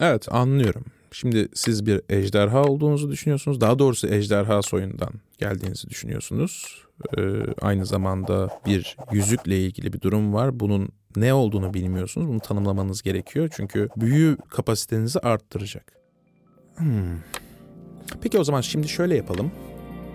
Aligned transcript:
Evet 0.00 0.32
anlıyorum. 0.32 0.84
Şimdi 1.12 1.48
siz 1.54 1.86
bir 1.86 2.00
ejderha 2.08 2.64
olduğunuzu 2.64 3.10
düşünüyorsunuz. 3.10 3.60
Daha 3.60 3.78
doğrusu 3.78 4.08
ejderha 4.08 4.62
soyundan 4.62 5.10
geldiğinizi 5.38 5.90
düşünüyorsunuz. 5.90 6.82
Ee, 7.18 7.22
aynı 7.60 7.86
zamanda 7.86 8.60
bir 8.66 8.96
yüzükle 9.12 9.60
ilgili 9.60 9.92
bir 9.92 10.00
durum 10.00 10.34
var. 10.34 10.60
Bunun 10.60 10.88
ne 11.16 11.34
olduğunu 11.34 11.74
bilmiyorsunuz. 11.74 12.28
Bunu 12.28 12.40
tanımlamanız 12.40 13.02
gerekiyor. 13.02 13.48
Çünkü 13.56 13.88
büyü 13.96 14.36
kapasitenizi 14.48 15.18
arttıracak. 15.18 15.92
Hmm. 16.76 17.18
Peki 18.20 18.38
o 18.38 18.44
zaman 18.44 18.60
şimdi 18.60 18.88
şöyle 18.88 19.16
yapalım. 19.16 19.52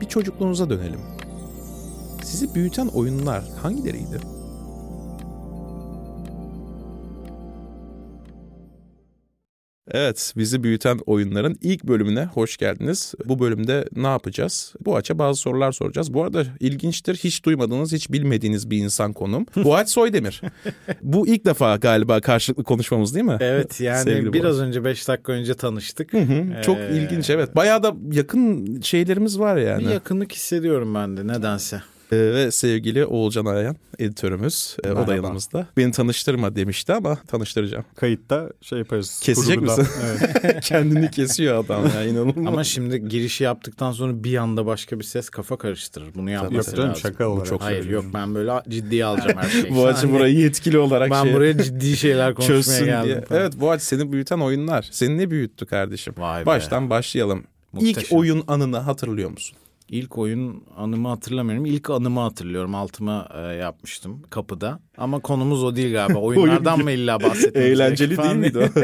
Bir 0.02 0.06
çocukluğunuza 0.06 0.70
dönelim. 0.70 1.00
Sizi 2.24 2.56
büyüten 2.56 2.88
oyunlar 2.88 3.44
hangileriydi? 3.62 4.35
Evet, 9.92 10.34
bizi 10.38 10.64
büyüten 10.64 11.00
oyunların 11.06 11.58
ilk 11.62 11.84
bölümüne 11.84 12.26
hoş 12.26 12.58
geldiniz. 12.58 13.14
Bu 13.26 13.40
bölümde 13.40 13.86
ne 13.96 14.08
yapacağız? 14.08 14.74
Bu 14.86 14.96
aç'a 14.96 15.20
bazı 15.20 15.40
sorular 15.42 15.72
soracağız. 15.72 16.14
Bu 16.14 16.24
arada 16.24 16.44
ilginçtir, 16.60 17.16
hiç 17.16 17.44
duymadığınız, 17.46 17.94
hiç 17.94 18.12
bilmediğiniz 18.12 18.70
bir 18.70 18.78
insan 18.78 19.14
konum. 19.14 19.46
Boğaç 19.56 19.90
Soydemir. 19.96 20.42
Bu 21.02 21.28
ilk 21.28 21.46
defa 21.46 21.76
galiba 21.76 22.22
karşılıklı 22.22 22.64
konuşmamız 22.64 23.16
değil 23.16 23.26
mi? 23.26 23.38
Evet 23.40 23.82
yani 23.82 24.04
Sevgili 24.04 24.34
biraz 24.34 24.58
Boğaç. 24.58 24.68
önce 24.68 24.84
5 24.84 25.08
dakika 25.08 25.32
önce 25.34 25.54
tanıştık. 25.54 26.14
Hı 26.14 26.18
hı, 26.18 26.62
Çok 26.62 26.78
Ee, 26.78 26.90
ilginç 26.94 27.30
evet. 27.30 27.56
Bayağı 27.56 27.84
da 27.84 27.96
yakın 28.12 28.66
şeylerimiz 28.82 29.40
var 29.40 29.58
yani. 29.58 29.84
Bir 29.86 29.90
yakınlık 29.90 30.32
hissediyorum 30.34 30.96
ben 30.96 31.18
de 31.18 31.28
nedense. 31.28 31.82
Ee, 32.12 32.16
ve 32.18 32.52
sevgili 32.52 33.06
Oğulcan 33.06 33.46
Ayayan 33.46 33.76
editörümüz 34.00 34.78
e, 34.84 34.92
o 34.92 35.08
da 35.08 35.16
yanımızda. 35.16 35.68
Beni 35.78 35.92
tanıştırma 35.92 36.56
demişti 36.56 36.94
ama 36.94 37.16
tanıştıracağım. 37.28 37.86
Kayıtta 37.96 38.50
şey 38.62 38.80
yaparız. 38.80 39.20
Kesecek 39.24 39.62
misin? 39.62 39.88
Evet. 40.06 40.60
Kendini 40.66 41.12
kesiyor 41.12 41.66
adam 41.66 41.86
ya 41.96 42.04
inanılmaz. 42.06 42.48
Ama 42.54 42.64
şimdi 42.64 43.08
girişi 43.10 43.44
yaptıktan 43.44 43.92
sonra 43.92 44.24
bir 44.24 44.38
anda 44.38 44.66
başka 44.66 45.00
bir 45.00 45.04
ses 45.04 45.30
kafa 45.30 45.58
karıştırır. 45.58 46.16
Bunu 46.16 46.32
Yok 46.32 46.44
yapması 46.44 46.76
canım 46.76 46.90
lazım. 46.90 47.02
şaka 47.02 47.28
olarak. 47.28 47.46
çok 47.48 47.62
Hayır 47.62 47.90
yok 47.90 48.06
ben 48.14 48.36
böyle 48.36 48.52
ciddiye 48.70 49.06
alacağım 49.06 49.38
her 49.38 49.50
şeyi. 49.50 49.76
Bu 49.76 49.86
açı 49.88 50.00
Hani 50.08 50.14
burayı 50.14 50.36
yetkili 50.40 50.78
olarak 50.78 51.12
Ben 51.12 51.24
şey 51.24 51.34
buraya 51.34 51.58
ciddi 51.64 51.98
şeyler 51.98 52.34
konuşmaya 52.34 52.86
geldim. 52.86 53.06
diye. 53.08 53.24
Evet 53.40 53.54
bu 53.60 53.72
aç 53.72 53.82
seni 53.82 54.12
büyüten 54.12 54.40
oyunlar. 54.40 54.88
Seni 54.92 55.18
ne 55.18 55.32
büyüttü 55.32 55.66
kardeşim? 55.66 56.14
Vay 56.18 56.42
be. 56.42 56.46
Baştan 56.46 56.90
başlayalım. 56.90 57.44
İlk 57.80 57.82
Muhteşem. 57.98 58.18
oyun 58.18 58.44
anını 58.48 58.78
hatırlıyor 58.78 59.30
musun? 59.30 59.58
İlk 59.90 60.18
oyun 60.18 60.64
anımı 60.78 61.08
hatırlamıyorum. 61.08 61.66
İlk 61.66 61.90
anımı 61.90 62.20
hatırlıyorum. 62.20 62.76
Altıma 62.76 63.30
e, 63.36 63.40
yapmıştım 63.40 64.22
kapıda. 64.30 64.80
Ama 64.98 65.20
konumuz 65.20 65.64
o 65.64 65.76
değil 65.76 65.94
galiba. 65.94 66.20
Oyunlardan 66.20 66.84
mı 66.84 66.92
illa 66.92 67.24
bahsetmemiz 67.24 67.70
Eğlenceli 67.80 68.18
değil 68.18 68.36
miydi 68.36 68.60
o? 68.60 68.80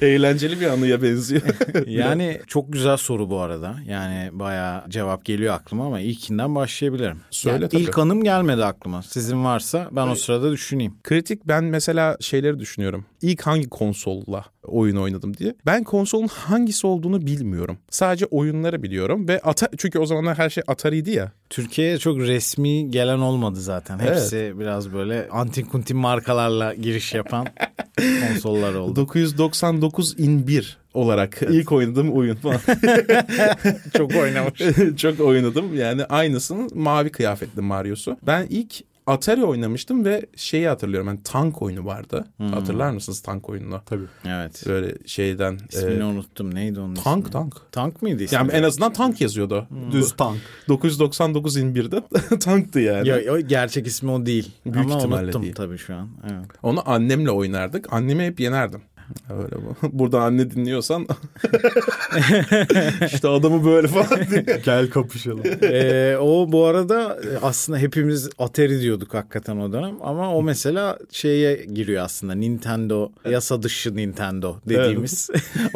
Eğlenceli 0.04 0.60
bir 0.60 0.66
anıya 0.66 1.02
benziyor. 1.02 1.42
Yani 1.86 2.40
çok 2.46 2.72
güzel 2.72 2.96
soru 2.96 3.30
bu 3.30 3.40
arada. 3.40 3.76
Yani 3.86 4.30
bayağı 4.32 4.90
cevap 4.90 5.24
geliyor 5.24 5.54
aklıma 5.54 5.86
ama 5.86 6.00
ilkinden 6.00 6.54
başlayabilirim. 6.54 7.20
Söyle 7.30 7.54
Yani 7.54 7.68
tabii. 7.68 7.82
İlk 7.82 7.98
anım 7.98 8.24
gelmedi 8.24 8.64
aklıma. 8.64 9.02
Sizin 9.02 9.44
varsa 9.44 9.88
ben 9.92 10.08
o 10.08 10.14
sırada 10.14 10.52
düşüneyim. 10.52 10.94
Kritik 11.02 11.48
ben 11.48 11.64
mesela 11.64 12.16
şeyleri 12.20 12.58
düşünüyorum. 12.58 13.04
İlk 13.22 13.42
hangi 13.42 13.68
konsolla 13.68 14.44
oyun 14.66 14.96
oynadım 14.96 15.36
diye. 15.36 15.54
Ben 15.66 15.84
konsolun 15.84 16.28
hangisi 16.28 16.86
olduğunu 16.86 17.26
bilmiyorum. 17.26 17.78
Sadece 17.90 18.26
oyunları 18.26 18.82
biliyorum 18.82 19.28
ve 19.28 19.40
ata 19.40 19.68
çünkü 19.78 19.98
o 19.98 20.06
zamanlar 20.06 20.38
her 20.38 20.50
şey 20.50 20.62
Atari'ydi 20.66 21.10
ya. 21.10 21.32
Türkiye'ye 21.50 21.98
çok 21.98 22.18
resmi 22.18 22.90
gelen 22.90 23.18
olmadı 23.18 23.60
zaten. 23.60 23.98
Hepsi 23.98 24.52
biraz 24.58 24.92
böyle 24.92 25.28
antin 25.30 25.64
kuntin 25.64 25.96
markalarla 25.96 26.74
giriş 26.74 27.14
yapan 27.14 27.46
konsollar 28.28 28.74
oldu. 28.74 28.96
999 28.96 30.14
in 30.18 30.46
1 30.46 30.78
olarak 30.94 31.42
ilk 31.42 31.72
oynadığım 31.72 32.12
oyun 32.12 32.34
falan. 32.34 32.60
çok 33.96 34.16
oynamış. 34.16 34.62
Çok 34.96 35.20
oynadım. 35.20 35.74
Yani 35.76 36.04
aynısının 36.04 36.70
mavi 36.74 37.10
kıyafetli 37.10 37.62
Mario'su. 37.62 38.16
Ben 38.26 38.46
ilk 38.50 38.74
Atari 39.06 39.44
oynamıştım 39.44 40.04
ve 40.04 40.26
şeyi 40.36 40.68
hatırlıyorum. 40.68 41.08
Yani 41.08 41.20
tank 41.24 41.62
oyunu 41.62 41.84
vardı. 41.84 42.24
Hatırlar 42.38 42.90
mısınız 42.90 43.20
tank 43.20 43.48
oyununu? 43.48 43.80
Tabii. 43.86 44.04
Evet. 44.28 44.64
Böyle 44.66 44.94
şeyden. 45.06 45.58
İsmini 45.72 46.00
e, 46.00 46.04
unuttum. 46.04 46.54
Neydi 46.54 46.80
onun 46.80 46.94
tank 46.94 47.18
ismi? 47.18 47.32
tank. 47.32 47.54
Tank 47.72 48.02
mıydı 48.02 48.22
ismi? 48.22 48.36
Yani 48.36 48.52
en 48.52 48.62
azından 48.62 48.92
tank 48.92 49.20
yazıyordu. 49.20 49.66
Düz 49.90 50.12
tank. 50.16 50.38
999 50.68 51.56
in 51.56 51.74
1'de 51.74 52.02
tanktı 52.38 52.80
yani. 52.80 53.08
Ya, 53.08 53.32
o 53.32 53.38
gerçek 53.40 53.86
ismi 53.86 54.10
o 54.10 54.26
değil. 54.26 54.52
Büyük 54.64 54.76
Ama 54.86 54.96
ihtimalle 54.96 55.24
unuttum 55.24 55.42
değil. 55.42 55.54
tabii 55.54 55.78
şu 55.78 55.94
an. 55.94 56.08
Evet. 56.24 56.46
Onu 56.62 56.90
annemle 56.90 57.30
oynardık. 57.30 57.92
Annemi 57.92 58.24
hep 58.24 58.40
yenerdim. 58.40 58.82
Öyle 59.30 59.56
bu. 59.56 59.76
Burada 59.98 60.20
anne 60.22 60.50
dinliyorsan 60.50 61.06
işte 63.06 63.28
adamı 63.28 63.64
böyle 63.64 63.88
falan 63.88 64.30
diye. 64.30 64.60
Gel 64.64 64.90
kapışalım. 64.90 65.42
Ee, 65.62 66.16
o 66.20 66.52
bu 66.52 66.64
arada 66.64 67.18
e, 67.24 67.38
aslında 67.42 67.78
hepimiz 67.78 68.30
Atari 68.38 68.80
diyorduk 68.80 69.14
hakikaten 69.14 69.56
o 69.56 69.72
dönem 69.72 69.94
ama 70.02 70.34
o 70.34 70.42
mesela 70.42 70.98
şeye 71.10 71.64
giriyor 71.64 72.04
aslında 72.04 72.34
Nintendo 72.34 73.10
yasa 73.30 73.62
dışı 73.62 73.96
Nintendo 73.96 74.56
dediğimiz. 74.68 75.30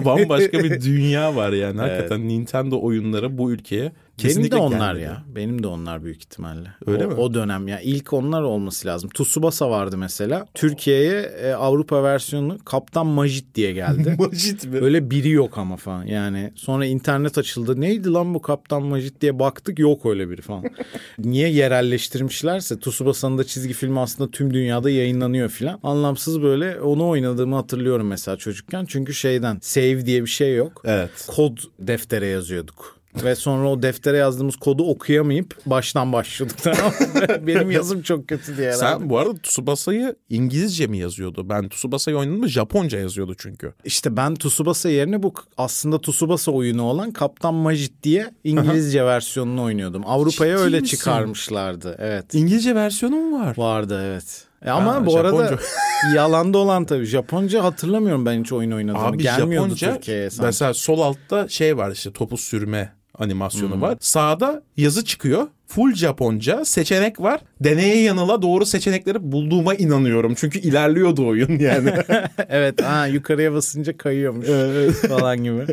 Bambaşka 0.04 0.58
bir 0.58 0.80
dünya 0.80 1.36
var 1.36 1.52
yani. 1.52 1.80
Hakikaten 1.80 2.28
Nintendo 2.28 2.80
oyunları 2.80 3.38
bu 3.38 3.52
ülkeye 3.52 3.92
Benim 4.18 4.28
de 4.28 4.34
kesinlikle 4.34 4.56
onlar 4.56 4.94
gelmedi. 4.94 5.04
ya. 5.04 5.22
Benim 5.34 5.62
de 5.62 5.66
onlar 5.66 6.04
büyük 6.04 6.16
ihtimalle. 6.16 6.68
Öyle 6.86 7.06
o, 7.06 7.08
mi? 7.08 7.14
O 7.14 7.34
dönem 7.34 7.68
ya 7.68 7.80
ilk 7.80 8.12
onlar 8.12 8.42
olması 8.42 8.88
lazım. 8.88 9.10
Tsubasa 9.10 9.70
vardı 9.70 9.98
mesela. 9.98 10.46
Türkiye'ye 10.54 11.20
e, 11.20 11.52
Avrupa 11.52 12.02
versiyonu 12.02 12.58
Kaptan 12.64 13.06
Majid 13.06 13.54
diye 13.54 13.72
geldi. 13.72 14.16
Majid 14.18 14.64
mi? 14.64 14.78
Öyle 14.80 15.10
biri 15.10 15.30
yok 15.30 15.58
ama 15.58 15.76
falan. 15.76 16.04
Yani 16.04 16.52
sonra 16.54 16.86
internet 16.86 17.38
açıldı. 17.38 17.80
Neydi 17.80 18.10
lan 18.10 18.34
bu 18.34 18.42
Kaptan 18.42 18.82
Majid 18.82 19.20
diye 19.20 19.38
baktık 19.38 19.78
yok 19.78 20.06
öyle 20.06 20.30
biri 20.30 20.42
falan. 20.42 20.64
Niye 21.18 21.48
yerelleştirmişlerse 21.48 22.80
Tsubasa'nın 22.80 23.38
da 23.38 23.44
çizgi 23.44 23.72
filmi 23.72 24.00
aslında 24.00 24.30
tüm 24.30 24.54
dünyada 24.54 24.90
yayınlanıyor 24.90 25.48
filan. 25.48 25.80
Anlamsız 25.82 26.42
böyle 26.42 26.80
onu 26.80 27.08
oynadığımı 27.08 27.56
hatırlıyorum 27.56 28.06
mesela 28.06 28.36
çocukken. 28.36 28.84
Çünkü 28.84 29.14
şeyden 29.14 29.58
save 29.62 30.06
diye 30.06 30.22
bir 30.22 30.30
şey 30.30 30.54
yok. 30.54 30.82
Evet. 30.84 31.10
Kod 31.26 31.58
deftere 31.78 32.26
yazıyorduk. 32.26 32.95
Ve 33.24 33.34
sonra 33.34 33.68
o 33.70 33.82
deftere 33.82 34.16
yazdığımız 34.16 34.56
kodu 34.56 34.84
okuyamayıp 34.90 35.56
baştan. 35.66 35.96
Tamam 36.62 36.92
mı? 37.14 37.46
Benim 37.46 37.70
yazım 37.70 38.02
çok 38.02 38.28
kötü 38.28 38.56
diye 38.56 38.66
herhalde. 38.72 38.80
Sen 39.00 39.10
bu 39.10 39.18
arada 39.18 39.34
Tsubasa'yı 39.42 40.16
İngilizce 40.30 40.86
mi 40.86 40.98
yazıyordu? 40.98 41.48
Ben 41.48 41.68
Tsubasa'yı 41.68 42.16
oynadım 42.16 42.38
mı 42.40 42.48
Japonca 42.48 42.98
yazıyordu 42.98 43.34
çünkü. 43.38 43.72
İşte 43.84 44.16
ben 44.16 44.34
Tsubasa 44.34 44.88
yerine 44.90 45.22
bu 45.22 45.34
aslında 45.56 46.00
Tsubasa 46.00 46.52
oyunu 46.52 46.82
olan 46.82 47.10
Kaptan 47.10 47.54
Majid 47.54 47.92
diye 48.02 48.30
İngilizce 48.44 49.04
versiyonunu 49.04 49.62
oynuyordum. 49.62 50.02
Avrupa'ya 50.06 50.56
Ciddi 50.56 50.64
öyle 50.64 50.80
misin? 50.80 50.96
çıkarmışlardı. 50.96 51.96
Evet. 51.98 52.34
İngilizce 52.34 52.74
versiyonu 52.74 53.16
mu 53.16 53.40
var? 53.40 53.54
Vardı 53.58 54.00
evet. 54.04 54.44
E 54.64 54.70
ama 54.70 54.94
Ha, 54.94 55.06
bu 55.06 55.18
arada 55.18 55.44
Japonca. 55.44 55.62
yalanda 56.14 56.58
olan 56.58 56.84
tabii. 56.84 57.04
Japonca 57.06 57.64
hatırlamıyorum 57.64 58.26
ben 58.26 58.40
hiç 58.40 58.52
oyun 58.52 58.70
oynadığımı. 58.70 59.04
Abi 59.04 59.18
Gelmiyordu 59.18 59.66
Japonca 59.68 59.94
Türkiye'ye 59.94 60.30
sanki. 60.30 60.46
mesela 60.46 60.74
sol 60.74 61.00
altta 61.00 61.48
şey 61.48 61.76
var 61.76 61.90
işte 61.92 62.12
topu 62.12 62.36
sürme 62.36 62.92
animasyonu 63.18 63.80
var. 63.80 63.96
Sağda 64.00 64.62
yazı 64.76 65.04
çıkıyor 65.04 65.46
full 65.66 65.94
Japonca 65.94 66.64
seçenek 66.64 67.20
var. 67.20 67.40
Deneye 67.60 68.02
yanıla 68.02 68.42
doğru 68.42 68.66
seçenekleri 68.66 69.32
bulduğuma 69.32 69.74
inanıyorum. 69.74 70.34
Çünkü 70.36 70.58
ilerliyordu 70.58 71.26
oyun 71.26 71.58
yani. 71.58 71.92
evet 72.48 72.82
ha 72.82 73.06
yukarıya 73.06 73.52
basınca 73.52 73.96
kayıyormuş 73.96 74.46
falan 75.08 75.44
gibi. 75.44 75.66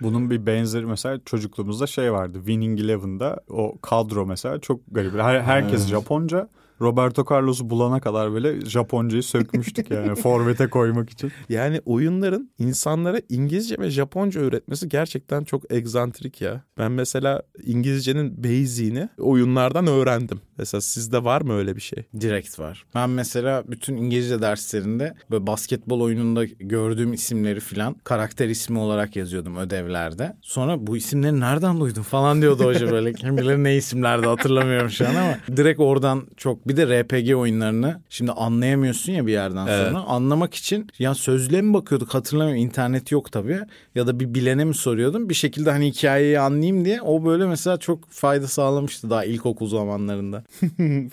Bunun 0.00 0.30
bir 0.30 0.46
benzeri 0.46 0.86
mesela 0.86 1.20
çocukluğumuzda 1.24 1.86
şey 1.86 2.12
vardı. 2.12 2.38
Winning 2.38 2.80
Eleven'da 2.80 3.40
o 3.48 3.78
kadro 3.78 4.26
mesela 4.26 4.60
çok 4.60 4.80
garip. 4.90 5.14
Her, 5.14 5.40
herkes 5.40 5.86
Japonca. 5.86 6.48
Roberto 6.80 7.24
Carlos'u 7.30 7.70
bulana 7.70 8.00
kadar 8.00 8.32
böyle 8.32 8.60
Japoncayı 8.60 9.22
sökmüştük 9.22 9.90
yani 9.90 10.14
forvete 10.22 10.70
koymak 10.70 11.10
için. 11.10 11.32
Yani 11.48 11.80
oyunların 11.84 12.50
insanlara 12.58 13.20
İngilizce 13.28 13.76
ve 13.78 13.90
Japonca 13.90 14.40
öğretmesi 14.40 14.88
gerçekten 14.88 15.44
çok 15.44 15.72
egzantrik 15.72 16.40
ya. 16.40 16.64
Ben 16.78 16.92
mesela 16.92 17.42
İngilizcenin 17.64 18.44
basic'ini 18.44 19.08
oyunlardan 19.18 19.86
öğrendim. 19.86 20.40
Mesela 20.58 20.80
sizde 20.80 21.24
var 21.24 21.40
mı 21.40 21.56
öyle 21.56 21.76
bir 21.76 21.80
şey? 21.80 22.04
Direkt 22.20 22.58
var. 22.58 22.84
Ben 22.94 23.10
mesela 23.10 23.64
bütün 23.68 23.96
İngilizce 23.96 24.42
derslerinde 24.42 25.14
böyle 25.30 25.46
basketbol 25.46 26.00
oyununda 26.00 26.44
gördüğüm 26.44 27.12
isimleri 27.12 27.60
filan 27.60 27.94
karakter 28.04 28.48
ismi 28.48 28.78
olarak 28.78 29.16
yazıyordum 29.16 29.56
ödevlerde. 29.56 30.36
Sonra 30.42 30.86
bu 30.86 30.96
isimleri 30.96 31.40
nereden 31.40 31.80
duydun 31.80 32.02
falan 32.02 32.42
diyordu 32.42 32.64
hoca 32.64 32.90
böyle. 32.90 33.12
Kim 33.24 33.36
bilir 33.38 33.56
ne 33.56 33.76
isimlerdi 33.76 34.26
hatırlamıyorum 34.26 34.90
şu 34.90 35.08
an 35.08 35.14
ama 35.14 35.38
direkt 35.56 35.80
oradan 35.80 36.26
çok 36.36 36.68
bir 36.68 36.76
de 36.76 37.02
RPG 37.02 37.34
oyunlarını 37.36 38.00
şimdi 38.08 38.32
anlayamıyorsun 38.32 39.12
ya 39.12 39.26
bir 39.26 39.32
yerden 39.32 39.66
sonra. 39.66 39.84
Evet. 39.84 39.96
Anlamak 40.06 40.54
için 40.54 40.88
ya 40.98 41.14
sözlüğe 41.14 41.62
mi 41.62 41.74
bakıyorduk 41.74 42.14
hatırlamıyorum. 42.14 42.62
İnternet 42.62 43.12
yok 43.12 43.32
tabii. 43.32 43.60
Ya 43.94 44.06
da 44.06 44.20
bir 44.20 44.34
bilene 44.34 44.64
mi 44.64 44.74
soruyordum. 44.74 45.28
Bir 45.28 45.34
şekilde 45.34 45.70
hani 45.70 45.86
hikayeyi 45.86 46.40
anlayayım 46.40 46.84
diye 46.84 47.02
o 47.02 47.24
böyle 47.24 47.46
mesela 47.46 47.76
çok 47.76 48.10
fayda 48.10 48.48
sağlamıştı 48.48 49.10
daha 49.10 49.24
ilkokul 49.24 49.68
zamanlarında. 49.68 50.43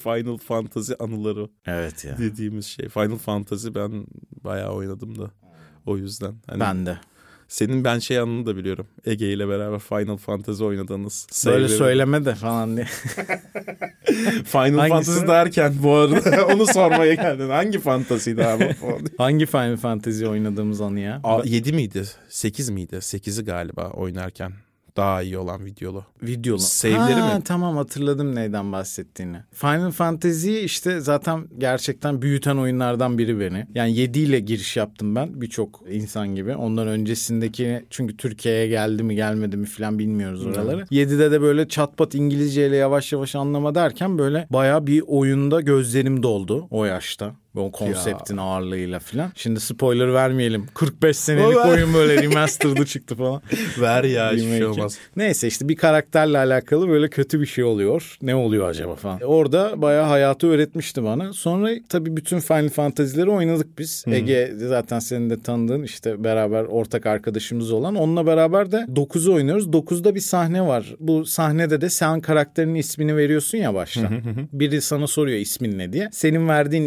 Final 0.04 0.38
Fantasy 0.38 0.94
anıları 1.00 1.50
Evet 1.66 2.06
ya. 2.06 2.18
dediğimiz 2.18 2.66
şey. 2.66 2.90
Final 2.90 3.18
Fantasy 3.18 3.68
ben 3.76 4.06
bayağı 4.44 4.72
oynadım 4.74 5.20
da. 5.20 5.32
O 5.86 5.98
yüzden. 5.98 6.34
Hani 6.48 6.60
Ben 6.60 6.86
de. 6.86 6.98
Senin 7.48 7.84
ben 7.84 8.00
şey 8.00 8.20
anını 8.20 8.46
da 8.46 8.56
biliyorum. 8.58 8.88
Ege 9.06 9.34
ile 9.34 9.48
beraber 9.48 9.80
Final 9.80 10.18
Fantasy 10.18 10.64
oynadığınız. 10.64 11.28
Böyle 11.46 11.68
söyleme 11.68 12.26
de 12.26 12.36
falan 12.36 12.76
diye. 12.78 12.86
Final 14.46 14.78
Hangisi? 14.78 14.90
Fantasy 15.12 15.28
derken 15.28 15.74
bu 15.84 15.96
arada 15.96 16.46
onu 16.56 16.66
sormaya 16.66 17.14
geldin. 17.14 17.50
Hangi 17.50 17.80
fantasiydi 17.80 18.46
abi? 18.46 18.76
Hangi 19.18 19.46
Final 19.46 19.78
Fantasy 19.78 20.26
oynadığımız 20.26 20.82
anı 20.82 21.00
ya? 21.00 21.22
Aa, 21.24 21.42
7 21.46 21.74
miydi? 21.74 22.04
8 22.30 22.70
miydi? 22.70 22.96
8'i 22.96 23.46
galiba 23.46 23.90
oynarken. 23.90 24.54
Daha 24.98 25.22
iyi 25.22 25.38
olan 25.38 25.66
videolu. 25.66 26.06
Videolu. 26.24 26.60
Save'leri 26.60 27.20
Ha, 27.20 27.36
mi? 27.36 27.44
Tamam 27.44 27.78
hatırladım 27.78 28.36
neyden 28.36 28.72
bahsettiğini. 28.72 29.38
Final 29.54 29.92
Fantasy 29.92 30.64
işte 30.66 31.00
zaten 31.00 31.48
gerçekten 31.58 32.22
büyüten 32.22 32.58
oyunlardan 32.58 33.18
biri 33.18 33.40
beni. 33.40 33.68
Yani 33.76 33.96
7 33.96 34.20
ile 34.20 34.40
giriş 34.40 34.78
yaptım 34.78 35.16
ben 35.16 35.42
birçok 35.42 35.84
insan 35.92 36.36
gibi. 36.36 36.56
Ondan 36.56 36.88
öncesindeki 36.88 37.86
çünkü 37.90 38.18
Türkiye'ye 38.18 38.68
geldi 38.68 39.04
mi 39.04 39.16
gelmedi 39.16 39.58
mi 39.58 39.66
falan 39.66 40.00
bilmiyoruz 40.00 40.46
oraları. 40.46 40.82
7'de 40.82 41.32
de 41.32 41.42
böyle 41.42 41.68
çatpat 41.68 42.16
İngilizceyle 42.16 42.76
yavaş 42.76 43.14
yavaş 43.14 43.36
anlama 43.36 43.76
derken 43.76 44.18
böyle 44.18 44.48
baya 44.50 44.88
bir 44.88 45.04
oyunda 45.08 45.62
gözlerim 45.62 46.24
doldu 46.24 46.68
o 46.70 46.86
yaşta. 46.86 47.36
O 47.56 47.72
konseptin 47.72 48.38
ağırlığıyla 48.38 49.00
falan. 49.00 49.32
Şimdi 49.36 49.60
spoiler 49.60 50.14
vermeyelim. 50.14 50.66
45 50.74 51.18
senelik 51.18 51.58
ver- 51.58 51.70
oyun 51.70 51.94
böyle 51.94 52.22
remastered'ı 52.24 52.86
çıktı 52.86 53.16
falan. 53.16 53.42
Ver 53.82 54.04
ya 54.04 54.32
hiçbir 54.32 54.50
şey 54.58 54.66
olmaz. 54.66 54.98
Neyse 55.16 55.48
işte 55.48 55.70
bir 55.70 55.76
karakterle 55.76 56.38
alakalı 56.38 56.90
böyle 56.90 57.10
kötü 57.10 57.42
bir 57.42 57.46
şey 57.46 57.64
oluyor. 57.64 58.18
Ne 58.22 58.36
oluyor 58.36 58.70
acaba 58.70 58.96
falan. 58.96 59.20
Orada 59.22 59.82
bayağı 59.82 60.06
hayatı 60.06 60.48
öğretmişti 60.48 61.04
bana. 61.04 61.34
Sonra 61.34 61.70
tabii 61.90 62.18
bütün 62.18 62.40
Final 62.40 62.70
Fantasy'leri 62.70 63.30
oynadık 63.30 63.80
biz. 63.80 64.04
Ege 64.08 64.52
zaten 64.58 65.00
senin 65.00 65.30
de 65.30 65.42
tanıdığın 65.42 65.84
işte 65.84 66.24
beraber 66.24 66.64
ortak 66.64 67.06
arkadaşımız 67.06 67.72
olan. 67.72 67.96
Onunla 67.96 68.26
beraber 68.26 68.72
de 68.72 68.78
9'u 68.78 69.34
oynuyoruz. 69.34 69.68
9'da 69.68 70.16
bir 70.16 70.20
sahne 70.20 70.62
var. 70.68 70.96
Bu 71.00 71.26
sahnede 71.26 71.82
de 71.82 71.90
sen 71.90 72.22
karakterinin 72.22 72.76
ismini 72.76 73.16
veriyorsun 73.18 73.58
ya 73.58 73.74
başta. 73.74 74.10
Biri 74.54 74.82
sana 74.82 75.08
soruyor 75.08 75.38
ismin 75.40 75.78
ne 75.78 75.94
diye. 75.94 76.10
Senin 76.12 76.48
verdiğin 76.48 76.86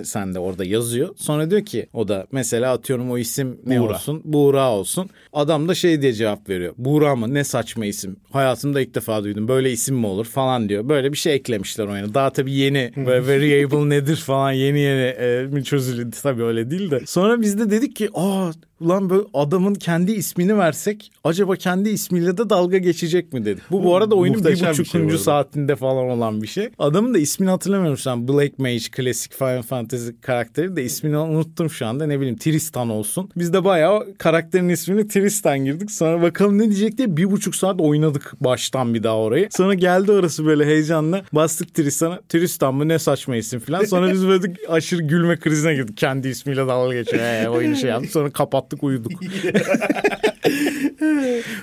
ismini 0.00 0.06
sen 0.26 0.34
de 0.34 0.38
orada 0.38 0.64
yazıyor. 0.64 1.08
Sonra 1.16 1.50
diyor 1.50 1.64
ki 1.64 1.86
o 1.92 2.08
da 2.08 2.26
mesela 2.32 2.72
atıyorum 2.72 3.10
o 3.10 3.18
isim 3.18 3.58
ne 3.66 3.80
Buğra. 3.80 3.94
olsun? 3.94 4.22
Buğra 4.24 4.70
olsun. 4.72 5.10
Adam 5.32 5.68
da 5.68 5.74
şey 5.74 6.02
diye 6.02 6.12
cevap 6.12 6.48
veriyor. 6.48 6.74
Buğra 6.78 7.16
mı? 7.16 7.34
Ne 7.34 7.44
saçma 7.44 7.86
isim. 7.86 8.16
Hayatımda 8.32 8.80
ilk 8.80 8.94
defa 8.94 9.24
duydum. 9.24 9.48
Böyle 9.48 9.72
isim 9.72 9.96
mi 9.96 10.06
olur 10.06 10.24
falan 10.24 10.68
diyor. 10.68 10.88
Böyle 10.88 11.12
bir 11.12 11.16
şey 11.18 11.34
eklemişler 11.34 11.86
oyuna. 11.86 12.14
Daha 12.14 12.30
tabii 12.30 12.52
yeni 12.52 12.92
böyle 12.96 13.26
variable 13.26 13.88
nedir 13.88 14.16
falan 14.16 14.52
yeni 14.52 14.80
yeni 14.80 15.00
e, 15.02 15.42
mi 15.52 15.64
çözüldü. 15.64 16.16
Tabii 16.22 16.42
öyle 16.44 16.70
değil 16.70 16.90
de. 16.90 17.00
Sonra 17.06 17.40
biz 17.40 17.58
de 17.58 17.70
dedik 17.70 17.96
ki 17.96 18.08
aa 18.14 18.50
Ulan 18.80 19.10
böyle 19.10 19.22
adamın 19.34 19.74
kendi 19.74 20.12
ismini 20.12 20.58
versek 20.58 21.12
acaba 21.24 21.56
kendi 21.56 21.88
ismiyle 21.88 22.38
de 22.38 22.50
dalga 22.50 22.78
geçecek 22.78 23.32
mi 23.32 23.44
dedik. 23.44 23.62
Bu 23.70 23.84
bu 23.84 23.96
arada 23.96 24.14
oyunun 24.14 24.44
bir 24.44 24.56
şey 24.56 24.68
buçukuncu 24.68 25.06
arada. 25.06 25.18
saatinde 25.18 25.76
falan 25.76 26.08
olan 26.10 26.42
bir 26.42 26.46
şey. 26.46 26.68
Adamın 26.78 27.14
da 27.14 27.18
ismini 27.18 27.50
hatırlamıyorum 27.50 27.98
şu 27.98 28.10
an. 28.10 28.28
Black 28.28 28.58
Mage 28.58 28.78
klasik 28.92 29.32
Final 29.32 29.62
Fantasy 29.62 30.08
karakteri 30.22 30.76
de 30.76 30.84
ismini 30.84 31.18
unuttum 31.18 31.70
şu 31.70 31.86
anda. 31.86 32.06
Ne 32.06 32.20
bileyim 32.20 32.38
Tristan 32.38 32.90
olsun. 32.90 33.30
Biz 33.36 33.52
de 33.52 33.64
bayağı 33.64 34.14
karakterin 34.18 34.68
ismini 34.68 35.08
Tristan 35.08 35.58
girdik. 35.58 35.90
Sonra 35.90 36.22
bakalım 36.22 36.58
ne 36.58 36.64
diyecek 36.70 36.98
diye 36.98 37.16
bir 37.16 37.30
buçuk 37.30 37.56
saat 37.56 37.80
oynadık 37.80 38.32
baştan 38.40 38.94
bir 38.94 39.02
daha 39.02 39.16
orayı. 39.16 39.48
Sonra 39.50 39.74
geldi 39.74 40.12
orası 40.12 40.46
böyle 40.46 40.66
heyecanla. 40.66 41.24
Bastık 41.32 41.74
Tristan'a. 41.74 42.20
Tristan 42.28 42.74
mı 42.74 42.88
ne 42.88 42.98
saçma 42.98 43.36
isim 43.36 43.60
falan. 43.60 43.84
Sonra 43.84 44.12
biz 44.12 44.26
böyle 44.26 44.54
aşırı 44.68 45.02
gülme 45.02 45.36
krizine 45.36 45.74
girdik. 45.74 45.96
Kendi 45.96 46.28
ismiyle 46.28 46.66
dalga 46.66 46.94
geçiyor. 46.94 47.22
Ee, 47.22 47.48
oyunu 47.48 47.76
şey 47.76 47.90
yaptık. 47.90 48.12
Sonra 48.12 48.30
kapattık 48.66 48.82
uyuduk. 48.82 49.12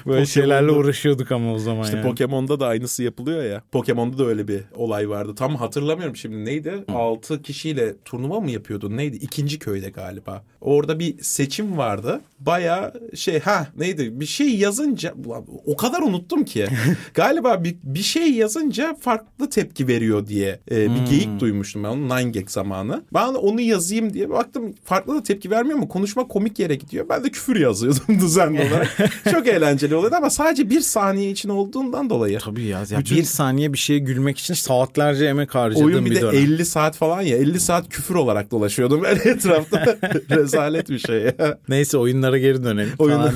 Böyle 0.06 0.26
şeylerle 0.26 0.72
uğraşıyorduk 0.72 1.32
ama 1.32 1.54
o 1.54 1.60
zaman 1.60 1.84
İşte 1.84 1.98
yani. 1.98 2.08
Pokemon'da 2.08 2.60
da 2.60 2.68
aynısı 2.68 3.04
yapılıyor 3.04 3.44
ya. 3.44 3.64
Pokemon'da 3.72 4.18
da 4.18 4.26
öyle 4.26 4.48
bir 4.48 4.64
olay 4.76 5.10
vardı. 5.10 5.36
Tam 5.36 5.56
hatırlamıyorum 5.56 6.16
şimdi 6.16 6.46
neydi? 6.46 6.84
6 6.88 7.42
kişiyle 7.42 7.96
turnuva 8.06 8.40
mı 8.40 8.52
yapıyordu? 8.52 8.98
Neydi? 8.98 9.18
İkinci 9.18 9.60
köyde 9.60 9.90
galiba. 9.90 10.44
Orada 10.62 11.00
bir 11.00 11.24
seçim 11.24 11.78
vardı. 11.78 12.22
Baya 12.40 12.94
şey 13.16 13.40
ha 13.40 13.68
neydi? 13.78 14.20
Bir 14.20 14.26
şey 14.26 14.56
yazınca 14.56 15.14
ulan 15.26 15.46
o 15.66 15.78
kadar 15.78 16.02
unuttum 16.02 16.46
ki. 16.46 16.68
galiba 17.14 17.64
bir, 17.64 17.76
bir 17.84 18.04
şey 18.04 18.34
yazınca 18.34 18.96
farklı 19.00 19.50
tepki 19.50 19.88
veriyor 19.88 20.28
diye 20.28 20.60
e, 20.72 20.96
bir 20.96 21.06
geyik 21.10 21.40
duymuştum 21.40 21.84
ben 21.84 21.90
onu 21.90 22.04
Nine 22.04 22.32
Gag 22.32 22.50
zamanı. 22.50 23.04
Ben 23.14 23.28
onu 23.28 23.62
yazayım 23.62 24.14
diye 24.14 24.30
baktım 24.30 24.74
farklı 24.84 25.16
da 25.16 25.24
tepki 25.24 25.52
vermiyor 25.52 25.80
mu? 25.80 25.88
Konuşma 25.88 26.28
komik 26.28 26.60
yere 26.60 26.76
gidiyor. 26.76 26.93
Ben 27.10 27.24
de 27.24 27.30
küfür 27.30 27.56
yazıyordum 27.56 28.04
düzenli 28.20 28.62
olarak. 28.62 28.98
Çok 29.32 29.48
eğlenceli 29.48 29.96
oluyordu 29.96 30.16
ama 30.16 30.30
sadece 30.30 30.70
bir 30.70 30.82
saniye 30.82 31.32
için 31.32 31.50
olduğundan 31.50 32.10
dolayı. 32.10 32.40
Tabii 32.40 32.64
ya. 32.64 32.84
ya 32.90 33.00
Bütün- 33.00 33.18
Bir 33.18 33.24
saniye 33.24 33.74
bir 33.74 33.78
şeye 33.78 34.00
gülmek 34.00 34.38
için 34.38 34.54
saatlerce 34.54 35.26
emek 35.26 35.56
harcadığım 35.56 35.86
Oyun 35.86 36.06
bir, 36.06 36.12
bir 36.12 36.16
de 36.16 36.22
dönem. 36.22 36.36
50 36.36 36.66
saat 36.66 36.96
falan 36.98 37.22
ya. 37.22 37.38
50 37.38 37.60
saat 37.60 37.90
küfür 37.90 38.16
olarak 38.16 38.52
dolaşıyordum 38.52 39.04
ben 39.04 39.16
etrafta. 39.32 39.98
Rezalet 40.30 40.90
bir 40.90 41.00
şey 41.00 41.20
ya. 41.40 41.58
Neyse 41.70 41.98
oyunlara 41.98 42.38
geri 42.38 42.64
dönelim. 42.64 42.94
Oyunlar-. 43.00 43.34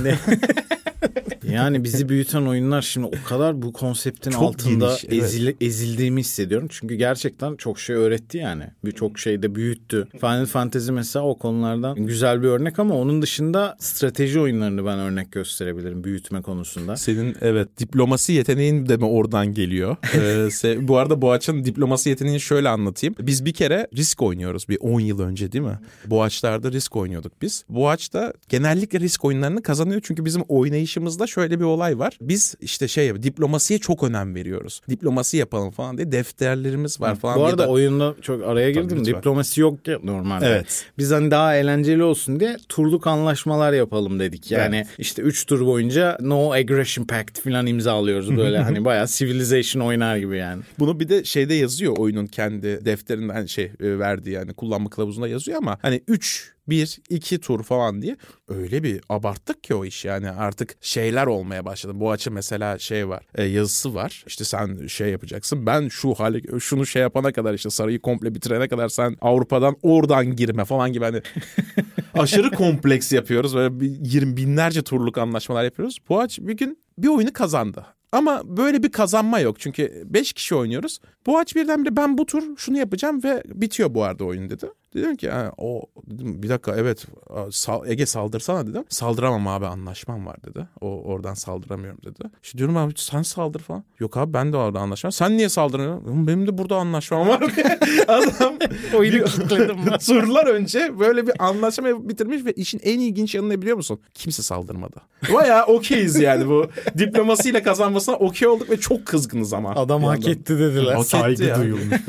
yani 1.52 1.84
bizi 1.84 2.10
büyüten 2.10 2.42
oyunlar 2.46 2.82
şimdi 2.82 3.08
o 3.08 3.28
kadar 3.28 3.62
bu 3.62 3.74
konseptin 3.74 4.32
Çok 4.32 4.44
altında 4.44 4.88
geniş, 4.88 5.06
evet. 5.06 5.24
ezil- 5.34 5.56
ezildiğimi 5.62 6.20
hissediyorum. 6.22 6.68
Çünkü 6.72 6.96
gerçekten 6.96 7.56
çok 7.56 7.80
şey 7.80 7.96
öğretti 7.96 8.38
yani. 8.38 8.64
Birçok 8.86 9.20
şey 9.20 9.42
de 9.44 9.56
büyüttü. 9.56 10.08
Final 10.20 10.46
Fantasy 10.46 10.92
mesela 10.92 11.26
o 11.26 11.38
konulardan 11.38 11.96
güzel 12.06 12.42
bir 12.42 12.48
örnek 12.48 12.80
ama 12.80 12.96
onun 12.96 13.22
dışında 13.22 13.76
strateji 13.80 14.40
oyunlarını 14.40 14.86
ben 14.86 15.00
örnek 15.00 15.32
gösterebilirim 15.32 16.04
büyütme 16.04 16.42
konusunda. 16.42 16.98
Senin 16.98 17.36
evet 17.42 17.80
diplomasi 17.80 18.34
yeteneğin 18.34 18.90
de 18.90 18.98
mi 18.98 19.06
oradan 19.06 19.54
geliyor? 19.54 19.98
Ee, 20.18 20.20
se- 20.50 20.88
bu 20.88 20.98
arada 20.98 21.22
Boğaç'ın 21.22 21.66
diplomasi 21.66 22.10
yeteneğini 22.10 22.40
şöyle 22.40 22.70
anlatayım. 22.70 23.16
Biz 23.20 23.46
bir 23.46 23.54
kere 23.54 23.88
risk 23.98 24.22
oynuyoruz 24.22 24.70
bir 24.70 24.78
10 24.82 25.00
yıl 25.00 25.20
önce 25.20 25.52
değil 25.52 25.64
mi? 25.66 25.80
Boğaç'larda 26.06 26.72
risk 26.72 26.96
oynuyorduk 26.96 27.42
biz. 27.42 27.64
Boğaç 27.70 28.14
da 28.14 28.34
genellikle 28.50 29.00
risk 29.00 29.26
oyunlarını 29.26 29.64
kazanıyor 29.64 30.02
çünkü 30.04 30.26
bizim 30.26 30.42
oynayışımızda 30.88 31.28
şöyle 31.28 31.60
bir 31.60 31.66
olay 31.66 32.00
var. 32.00 32.18
Biz 32.22 32.56
işte 32.62 32.88
şey 32.88 33.24
diplomasiye 33.24 33.80
çok 33.80 34.04
önem 34.04 34.36
veriyoruz. 34.36 34.82
Diplomasi 34.90 35.38
yapalım 35.38 35.72
falan 35.72 35.98
diye 35.98 36.12
defterlerimiz 36.12 37.02
var 37.02 37.16
falan. 37.16 37.40
Bu 37.40 37.46
arada 37.46 37.58
da- 37.64 37.70
oyunda 37.70 38.16
çok 38.22 38.44
araya 38.44 38.74
Tabii, 38.74 38.84
girdim. 38.84 39.00
lütfen. 39.00 39.16
Diplomasi 39.16 39.62
yok 39.62 39.88
ya 39.88 40.00
normalde. 40.04 40.46
Evet. 40.46 40.86
Biz 40.98 41.12
hani 41.12 41.32
daha 41.32 41.56
eğlenceli 41.56 42.04
olsun 42.04 42.40
diye 42.40 42.58
turluk 42.70 43.08
anlaşmalar 43.08 43.74
yapalım 43.74 44.20
dedik. 44.20 44.52
Yani 44.52 44.86
işte 44.98 45.22
3 45.22 45.46
tur 45.46 45.66
boyunca 45.66 46.18
no 46.22 46.52
aggression 46.52 47.06
pact 47.06 47.40
falan 47.40 47.68
imzalıyoruz 47.68 48.38
böyle 48.38 48.58
hani 48.68 48.86
bayağı 48.86 49.08
civilization 49.08 49.82
oynar 49.82 50.18
gibi 50.18 50.38
yani. 50.38 50.62
Bunu 50.80 51.00
bir 51.00 51.10
de 51.10 51.24
şeyde 51.24 51.54
yazıyor 51.54 51.98
oyunun 51.98 52.28
kendi 52.28 52.86
defterinden 52.86 53.46
şey 53.46 53.66
e, 53.66 54.00
verdiği 54.00 54.32
yani 54.32 54.54
kullanma 54.54 54.90
kılavuzunda 54.90 55.28
yazıyor 55.28 55.58
ama 55.58 55.78
hani 55.82 56.02
3 56.08 56.57
bir 56.70 57.00
iki 57.10 57.40
tur 57.40 57.64
falan 57.64 58.02
diye 58.02 58.18
öyle 58.48 58.84
bir 58.84 59.02
abarttık 59.10 59.64
ki 59.64 59.76
o 59.76 59.86
iş 59.86 60.06
yani 60.06 60.30
artık 60.30 60.76
şeyler 60.82 61.28
olmaya 61.28 61.66
başladı. 61.66 61.94
Bu 61.96 62.12
açı 62.12 62.32
mesela 62.32 62.80
şey 62.80 63.10
var 63.10 63.24
e, 63.36 63.44
yazısı 63.44 63.96
var 63.96 64.24
işte 64.28 64.46
sen 64.46 64.88
şey 64.88 65.10
yapacaksın 65.10 65.66
ben 65.66 65.88
şu 65.88 66.14
hale 66.14 66.60
şunu 66.60 66.86
şey 66.86 67.02
yapana 67.02 67.32
kadar 67.32 67.54
işte 67.54 67.70
sarayı 67.70 68.00
komple 68.00 68.36
bitirene 68.36 68.68
kadar 68.68 68.90
sen 68.90 69.18
Avrupa'dan 69.22 69.76
oradan 69.82 70.36
girme 70.36 70.66
falan 70.66 70.94
gibi 70.94 71.06
hani 71.06 71.22
aşırı 72.14 72.52
kompleks 72.52 73.12
yapıyoruz 73.12 73.56
böyle 73.56 73.80
bir 73.80 73.92
20 74.02 74.38
binlerce 74.38 74.82
turluk 74.82 75.18
anlaşmalar 75.18 75.64
yapıyoruz. 75.64 75.98
Bu 76.10 76.20
aç 76.20 76.40
bir 76.40 76.58
gün 76.58 76.80
bir 76.98 77.08
oyunu 77.08 77.34
kazandı. 77.34 77.86
Ama 78.12 78.58
böyle 78.58 78.84
bir 78.84 78.92
kazanma 78.92 79.40
yok. 79.40 79.60
Çünkü 79.60 80.04
5 80.06 80.34
kişi 80.34 80.56
oynuyoruz. 80.56 81.00
Bu 81.26 81.38
aç 81.38 81.56
birdenbire 81.56 81.96
ben 81.96 82.18
bu 82.18 82.26
tur 82.26 82.58
şunu 82.58 82.78
yapacağım 82.78 83.24
ve 83.24 83.44
bitiyor 83.46 83.94
bu 83.94 84.04
arada 84.04 84.26
oyun 84.26 84.50
dedi. 84.50 84.70
Dedim 84.94 85.16
ki 85.16 85.30
ha, 85.30 85.52
o 85.58 85.82
dedim, 86.08 86.44
bir 86.44 86.50
dakika 86.50 86.76
evet 86.76 87.06
sal, 87.52 87.88
Ege 87.88 88.06
saldırsana 88.06 88.68
dedim. 88.68 88.84
Saldıramam 88.90 89.48
abi 89.48 89.66
anlaşmam 89.68 90.26
var 90.26 90.38
dedi. 90.46 90.68
O 90.82 91.02
oradan 91.04 91.34
saldıramıyorum 91.34 92.00
dedi. 92.06 92.24
İşte 92.44 92.58
diyorum 92.58 92.78
abi 92.78 92.94
sen 92.96 93.22
saldır 93.22 93.60
falan. 93.60 93.84
Yok 94.00 94.18
abi 94.18 94.34
ben 94.34 94.54
de 94.54 94.58
orada 94.58 94.80
anlaşmam. 94.80 95.12
Sen 95.12 95.38
niye 95.38 95.50
saldırıyorsun? 95.50 96.28
Benim 96.28 96.48
de 96.48 96.58
burada 96.58 96.76
anlaşmam 96.76 97.28
var. 97.28 97.40
Adam 98.08 98.58
oyunu 98.98 99.26
kilitledim. 99.26 99.78
Turlar 100.08 100.48
önce 100.48 101.00
böyle 101.00 101.28
bir 101.28 101.34
anlaşma 101.40 102.10
bitirmiş 102.10 102.46
ve 102.46 102.52
işin 102.52 102.80
en 102.84 103.00
ilginç 103.00 103.36
yanı 103.36 103.50
ne 103.50 103.62
biliyor 103.62 103.78
musun? 103.78 104.00
Kimse 104.14 104.44
saldırmadı. 104.44 104.96
Bayağı 105.34 105.66
okeyiz 105.66 106.20
yani 106.20 106.48
bu. 106.48 106.68
Diplomasiyle 106.98 107.64
kazanmasına 107.64 108.16
okey 108.16 108.48
olduk 108.48 108.70
ve 108.70 108.80
çok 108.80 109.06
kızgınız 109.06 109.54
ama. 109.54 109.72
Adam 109.72 110.04
hak 110.04 110.28
etti 110.28 110.60
dediler. 110.60 110.94
Hak 110.94 111.06
Saygı 111.06 111.56
duyulmuş. 111.56 112.02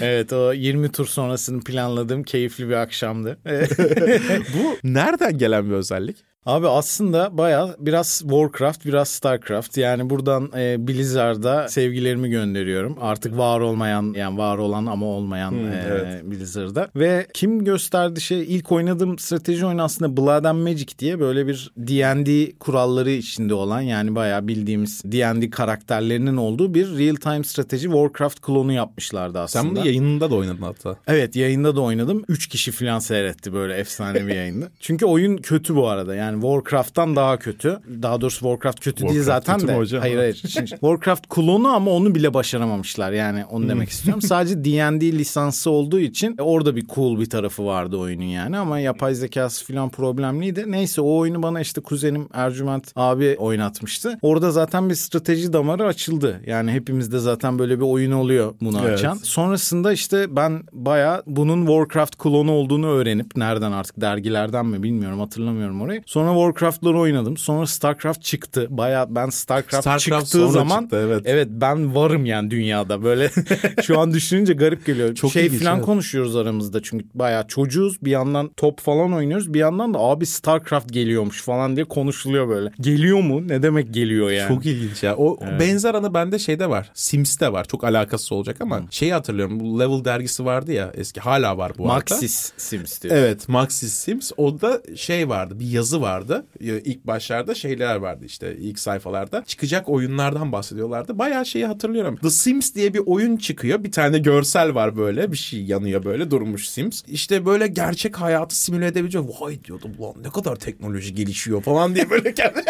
evet 0.00 0.32
o 0.32 0.52
20 0.52 0.88
tur 0.88 1.05
sonrasını 1.06 1.64
planladığım 1.64 2.22
keyifli 2.22 2.68
bir 2.68 2.74
akşamdı. 2.74 3.38
Bu 4.54 4.78
nereden 4.84 5.38
gelen 5.38 5.70
bir 5.70 5.74
özellik? 5.74 6.16
Abi 6.46 6.68
aslında 6.68 7.38
baya 7.38 7.76
biraz 7.78 8.18
Warcraft 8.18 8.86
biraz 8.86 9.08
Starcraft 9.08 9.76
yani 9.76 10.10
buradan 10.10 10.50
e, 10.56 10.88
Blizzard'a 10.88 11.68
sevgilerimi 11.68 12.30
gönderiyorum. 12.30 12.96
Artık 13.00 13.38
var 13.38 13.60
olmayan 13.60 14.14
yani 14.16 14.38
var 14.38 14.58
olan 14.58 14.86
ama 14.86 15.06
olmayan 15.06 15.54
e, 15.54 15.84
evet. 15.88 16.24
Blizzard'a. 16.24 16.88
Ve 16.96 17.26
kim 17.34 17.64
gösterdi 17.64 18.20
şey 18.20 18.56
ilk 18.56 18.72
oynadığım 18.72 19.18
strateji 19.18 19.66
oyunu 19.66 19.82
aslında 19.82 20.16
Blood 20.16 20.44
and 20.44 20.62
Magic 20.62 20.98
diye 20.98 21.20
böyle 21.20 21.46
bir 21.46 21.72
D&D 21.76 22.52
kuralları 22.58 23.10
içinde 23.10 23.54
olan 23.54 23.80
yani 23.80 24.14
baya 24.14 24.48
bildiğimiz 24.48 25.02
D&D 25.04 25.50
karakterlerinin 25.50 26.36
olduğu 26.36 26.74
bir 26.74 26.86
real 26.86 27.16
time 27.16 27.44
strateji 27.44 27.84
Warcraft 27.84 28.40
klonu 28.40 28.72
yapmışlardı 28.72 29.38
aslında. 29.38 29.62
Sen 29.62 29.76
bunu 29.76 29.86
yayınında 29.86 30.30
da 30.30 30.34
oynadın 30.34 30.62
hatta. 30.62 30.96
Evet 31.06 31.36
yayında 31.36 31.76
da 31.76 31.80
oynadım. 31.80 32.24
Üç 32.28 32.46
kişi 32.46 32.72
falan 32.72 32.98
seyretti 32.98 33.52
böyle 33.52 33.74
efsane 33.74 34.26
bir 34.26 34.34
yayında. 34.34 34.68
Çünkü 34.80 35.06
oyun 35.06 35.36
kötü 35.36 35.76
bu 35.76 35.88
arada. 35.88 36.14
Yani 36.14 36.35
Warcraft'tan 36.40 37.16
daha 37.16 37.38
kötü. 37.38 37.78
Daha 38.02 38.20
doğrusu 38.20 38.38
Warcraft 38.38 38.80
kötü 38.80 39.02
değil 39.02 39.14
Warcraft 39.14 39.46
zaten 39.46 39.60
kötü 39.60 39.72
de. 39.72 39.76
hocam? 39.76 40.00
Hayır 40.00 40.16
hayır. 40.18 40.34
Şimdi 40.48 40.70
Warcraft 40.70 41.28
klonu 41.28 41.68
ama 41.68 41.90
onu 41.90 42.14
bile 42.14 42.34
başaramamışlar. 42.34 43.12
Yani 43.12 43.44
onu 43.44 43.68
demek 43.68 43.88
istiyorum. 43.88 44.22
Sadece 44.26 44.64
D&D 44.64 45.12
lisansı 45.12 45.70
olduğu 45.70 46.00
için 46.00 46.36
orada 46.38 46.76
bir 46.76 46.86
cool 46.86 47.20
bir 47.20 47.30
tarafı 47.30 47.64
vardı 47.66 47.96
oyunun 47.96 48.24
yani. 48.24 48.58
Ama 48.58 48.78
yapay 48.78 49.14
zekası 49.14 49.66
falan 49.66 49.88
problemliydi. 49.90 50.64
Neyse 50.66 51.00
o 51.00 51.16
oyunu 51.16 51.42
bana 51.42 51.60
işte 51.60 51.80
kuzenim 51.80 52.28
Ercüment 52.32 52.92
abi 52.96 53.36
oynatmıştı. 53.38 54.18
Orada 54.22 54.50
zaten 54.50 54.90
bir 54.90 54.94
strateji 54.94 55.52
damarı 55.52 55.86
açıldı. 55.86 56.40
Yani 56.46 56.72
hepimizde 56.72 57.18
zaten 57.18 57.58
böyle 57.58 57.76
bir 57.78 57.84
oyun 57.84 58.12
oluyor 58.12 58.54
bunu 58.60 58.78
Evet. 58.84 58.92
açan. 58.98 59.14
Sonrasında 59.22 59.92
işte 59.92 60.36
ben 60.36 60.62
baya 60.72 61.22
bunun 61.26 61.66
Warcraft 61.66 62.16
klonu 62.16 62.52
olduğunu 62.52 62.86
öğrenip 62.86 63.36
nereden 63.36 63.72
artık 63.72 64.00
dergilerden 64.00 64.66
mi 64.66 64.82
bilmiyorum 64.82 65.20
hatırlamıyorum 65.20 65.80
orayı. 65.80 66.02
Sonra 66.06 66.25
Warcraft'ları 66.34 66.98
oynadım. 66.98 67.36
Sonra 67.36 67.66
Starcraft 67.66 68.22
çıktı. 68.22 68.66
Baya 68.70 69.06
ben 69.14 69.28
Starcraft, 69.30 69.82
Starcraft 69.84 70.26
çıktığı 70.26 70.38
sonra 70.38 70.50
zaman 70.50 70.80
çıktı, 70.80 71.22
evet. 71.24 71.48
ben 71.50 71.94
varım 71.94 72.24
yani 72.26 72.50
dünyada. 72.50 73.02
Böyle 73.02 73.30
şu 73.82 74.00
an 74.00 74.12
düşününce 74.12 74.52
garip 74.52 74.86
geliyor. 74.86 75.14
Çok 75.14 75.32
şey 75.32 75.46
ilginç, 75.46 75.62
falan 75.62 75.76
evet. 75.76 75.86
konuşuyoruz 75.86 76.36
aramızda 76.36 76.82
çünkü 76.82 77.06
baya 77.14 77.46
çocuğuz. 77.46 78.02
Bir 78.02 78.10
yandan 78.10 78.50
top 78.56 78.80
falan 78.80 79.12
oynuyoruz. 79.12 79.54
Bir 79.54 79.58
yandan 79.58 79.94
da 79.94 79.98
abi 79.98 80.26
Starcraft 80.26 80.92
geliyormuş 80.92 81.42
falan 81.42 81.76
diye 81.76 81.84
konuşuluyor 81.84 82.48
böyle. 82.48 82.72
Geliyor 82.80 83.20
mu? 83.20 83.48
Ne 83.48 83.62
demek 83.62 83.94
geliyor 83.94 84.30
yani? 84.30 84.48
Çok 84.48 84.66
ilginç 84.66 85.02
ya. 85.02 85.16
O 85.16 85.38
benzer 85.60 85.94
anı 85.94 86.14
bende 86.14 86.38
şeyde 86.38 86.70
var. 86.70 86.90
Sims'te 86.94 87.52
var. 87.52 87.64
Çok 87.64 87.84
alakasız 87.84 88.32
olacak 88.32 88.56
ama 88.60 88.82
şeyi 88.90 89.12
hatırlıyorum. 89.12 89.60
Bu 89.60 89.80
Level 89.80 90.04
dergisi 90.04 90.44
vardı 90.44 90.72
ya 90.72 90.92
eski. 90.94 91.20
Hala 91.20 91.58
var 91.58 91.72
bu 91.78 91.92
arada. 91.92 91.94
Maxis 91.94 92.52
Sims 92.56 93.02
diyor. 93.02 93.16
Evet 93.16 93.48
Maxis 93.48 93.92
Sims. 93.92 94.32
O 94.36 94.60
da 94.60 94.82
şey 94.96 95.28
vardı 95.28 95.60
bir 95.60 95.66
yazı 95.66 96.00
vardı. 96.06 96.46
İlk 96.60 97.06
başlarda 97.06 97.54
şeyler 97.54 97.96
vardı 97.96 98.24
işte 98.24 98.56
ilk 98.56 98.78
sayfalarda. 98.78 99.44
Çıkacak 99.46 99.88
oyunlardan 99.88 100.52
bahsediyorlardı. 100.52 101.18
Bayağı 101.18 101.46
şeyi 101.46 101.66
hatırlıyorum. 101.66 102.16
The 102.16 102.30
Sims 102.30 102.74
diye 102.74 102.94
bir 102.94 103.02
oyun 103.06 103.36
çıkıyor. 103.36 103.84
Bir 103.84 103.92
tane 103.92 104.18
görsel 104.18 104.74
var 104.74 104.96
böyle. 104.96 105.32
Bir 105.32 105.36
şey 105.36 105.64
yanıyor 105.64 106.04
böyle 106.04 106.30
durmuş 106.30 106.68
Sims. 106.68 107.02
İşte 107.08 107.46
böyle 107.46 107.66
gerçek 107.66 108.20
hayatı 108.20 108.58
simüle 108.58 108.86
edebiliyor. 108.86 109.24
Vay 109.40 109.64
diyordum 109.64 109.92
lan 110.00 110.14
ne 110.22 110.30
kadar 110.30 110.56
teknoloji 110.56 111.14
gelişiyor 111.14 111.62
falan 111.62 111.94
diye 111.94 112.10
böyle 112.10 112.34
kendi... 112.40 112.60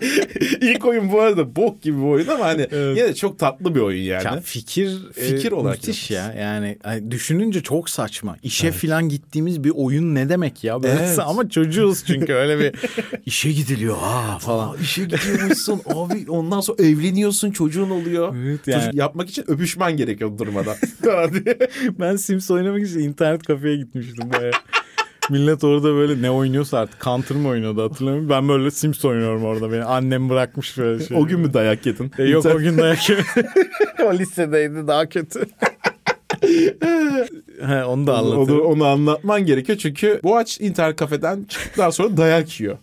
İlk 0.60 0.84
oyun 0.86 1.12
bu 1.12 1.20
arada 1.20 1.56
bok 1.56 1.82
gibi 1.82 1.98
bir 1.98 2.02
oyun 2.06 2.26
ama 2.26 2.44
hani 2.44 2.66
yine 2.72 3.04
de 3.08 3.14
çok 3.14 3.38
tatlı 3.38 3.74
bir 3.74 3.80
oyun 3.80 4.02
yani. 4.02 4.24
Ya 4.24 4.40
fikir 4.40 4.98
Fikir 5.12 5.52
e, 5.52 5.54
olarak 5.54 5.76
müthiş 5.76 6.10
yapmış. 6.10 6.36
ya. 6.36 6.42
Yani 6.42 6.78
düşününce 7.10 7.62
çok 7.62 7.90
saçma. 7.90 8.36
İşe 8.42 8.72
filan 8.72 9.08
gittiğimiz 9.08 9.64
bir 9.64 9.72
oyun 9.76 10.14
ne 10.14 10.28
demek 10.28 10.64
ya? 10.64 10.82
Böyle 10.82 10.94
Evet. 11.00 11.18
ama 11.24 11.48
çocuğuz 11.48 12.04
çünkü 12.06 12.32
öyle 12.32 12.58
bir 12.58 12.74
işe 13.26 13.52
gidiliyor 13.52 13.96
ha 13.96 14.38
falan. 14.38 14.76
işe 14.82 15.04
gidiyormuşsun 15.04 15.80
abi 15.86 16.24
ondan 16.30 16.60
sonra 16.60 16.82
evleniyorsun 16.82 17.50
çocuğun 17.50 17.90
oluyor. 17.90 18.36
Evet 18.36 18.60
yani. 18.66 18.80
Çocuk 18.80 18.94
yapmak 18.94 19.28
için 19.30 19.44
öpüşmen 19.50 19.96
gerekiyor 19.96 20.38
durmadan. 20.38 20.76
ben 22.00 22.16
Sims 22.16 22.50
oynamak 22.50 22.82
için 22.86 22.98
internet 22.98 23.42
kafeye 23.42 23.76
gitmiştim 23.76 24.30
baya. 24.32 24.50
Millet 25.30 25.64
orada 25.64 25.94
böyle 25.94 26.22
ne 26.22 26.30
oynuyorsa 26.30 26.78
artık 26.78 27.00
Counter 27.00 27.36
mı 27.36 27.48
oynuyordu 27.48 27.82
hatırlamıyorum. 27.82 28.28
Ben 28.28 28.48
böyle 28.48 28.70
Sims 28.70 29.04
oynuyorum 29.04 29.44
orada. 29.44 29.72
Beni 29.72 29.84
annem 29.84 30.28
bırakmış 30.28 30.78
böyle 30.78 31.06
şey. 31.06 31.16
o 31.16 31.26
gün 31.26 31.40
mü 31.40 31.54
dayak 31.54 31.86
yedin? 31.86 32.12
E, 32.18 32.24
yok 32.24 32.46
o 32.46 32.58
gün 32.58 32.78
dayak 32.78 33.10
yemedim. 33.10 33.46
o 34.04 34.14
lisedeydi 34.14 34.86
daha 34.86 35.08
kötü. 35.08 35.40
He, 37.66 37.84
onu 37.84 38.06
da 38.06 38.22
onu, 38.22 38.32
anlatıyorum. 38.32 38.66
onu 38.66 38.84
anlatman 38.86 39.46
gerekiyor 39.46 39.78
çünkü 39.78 40.20
bu 40.22 40.36
aç 40.36 40.60
internet 40.60 40.96
kafeden 40.96 41.44
çıktıktan 41.44 41.90
sonra 41.90 42.16
dayak 42.16 42.60
yiyor. 42.60 42.78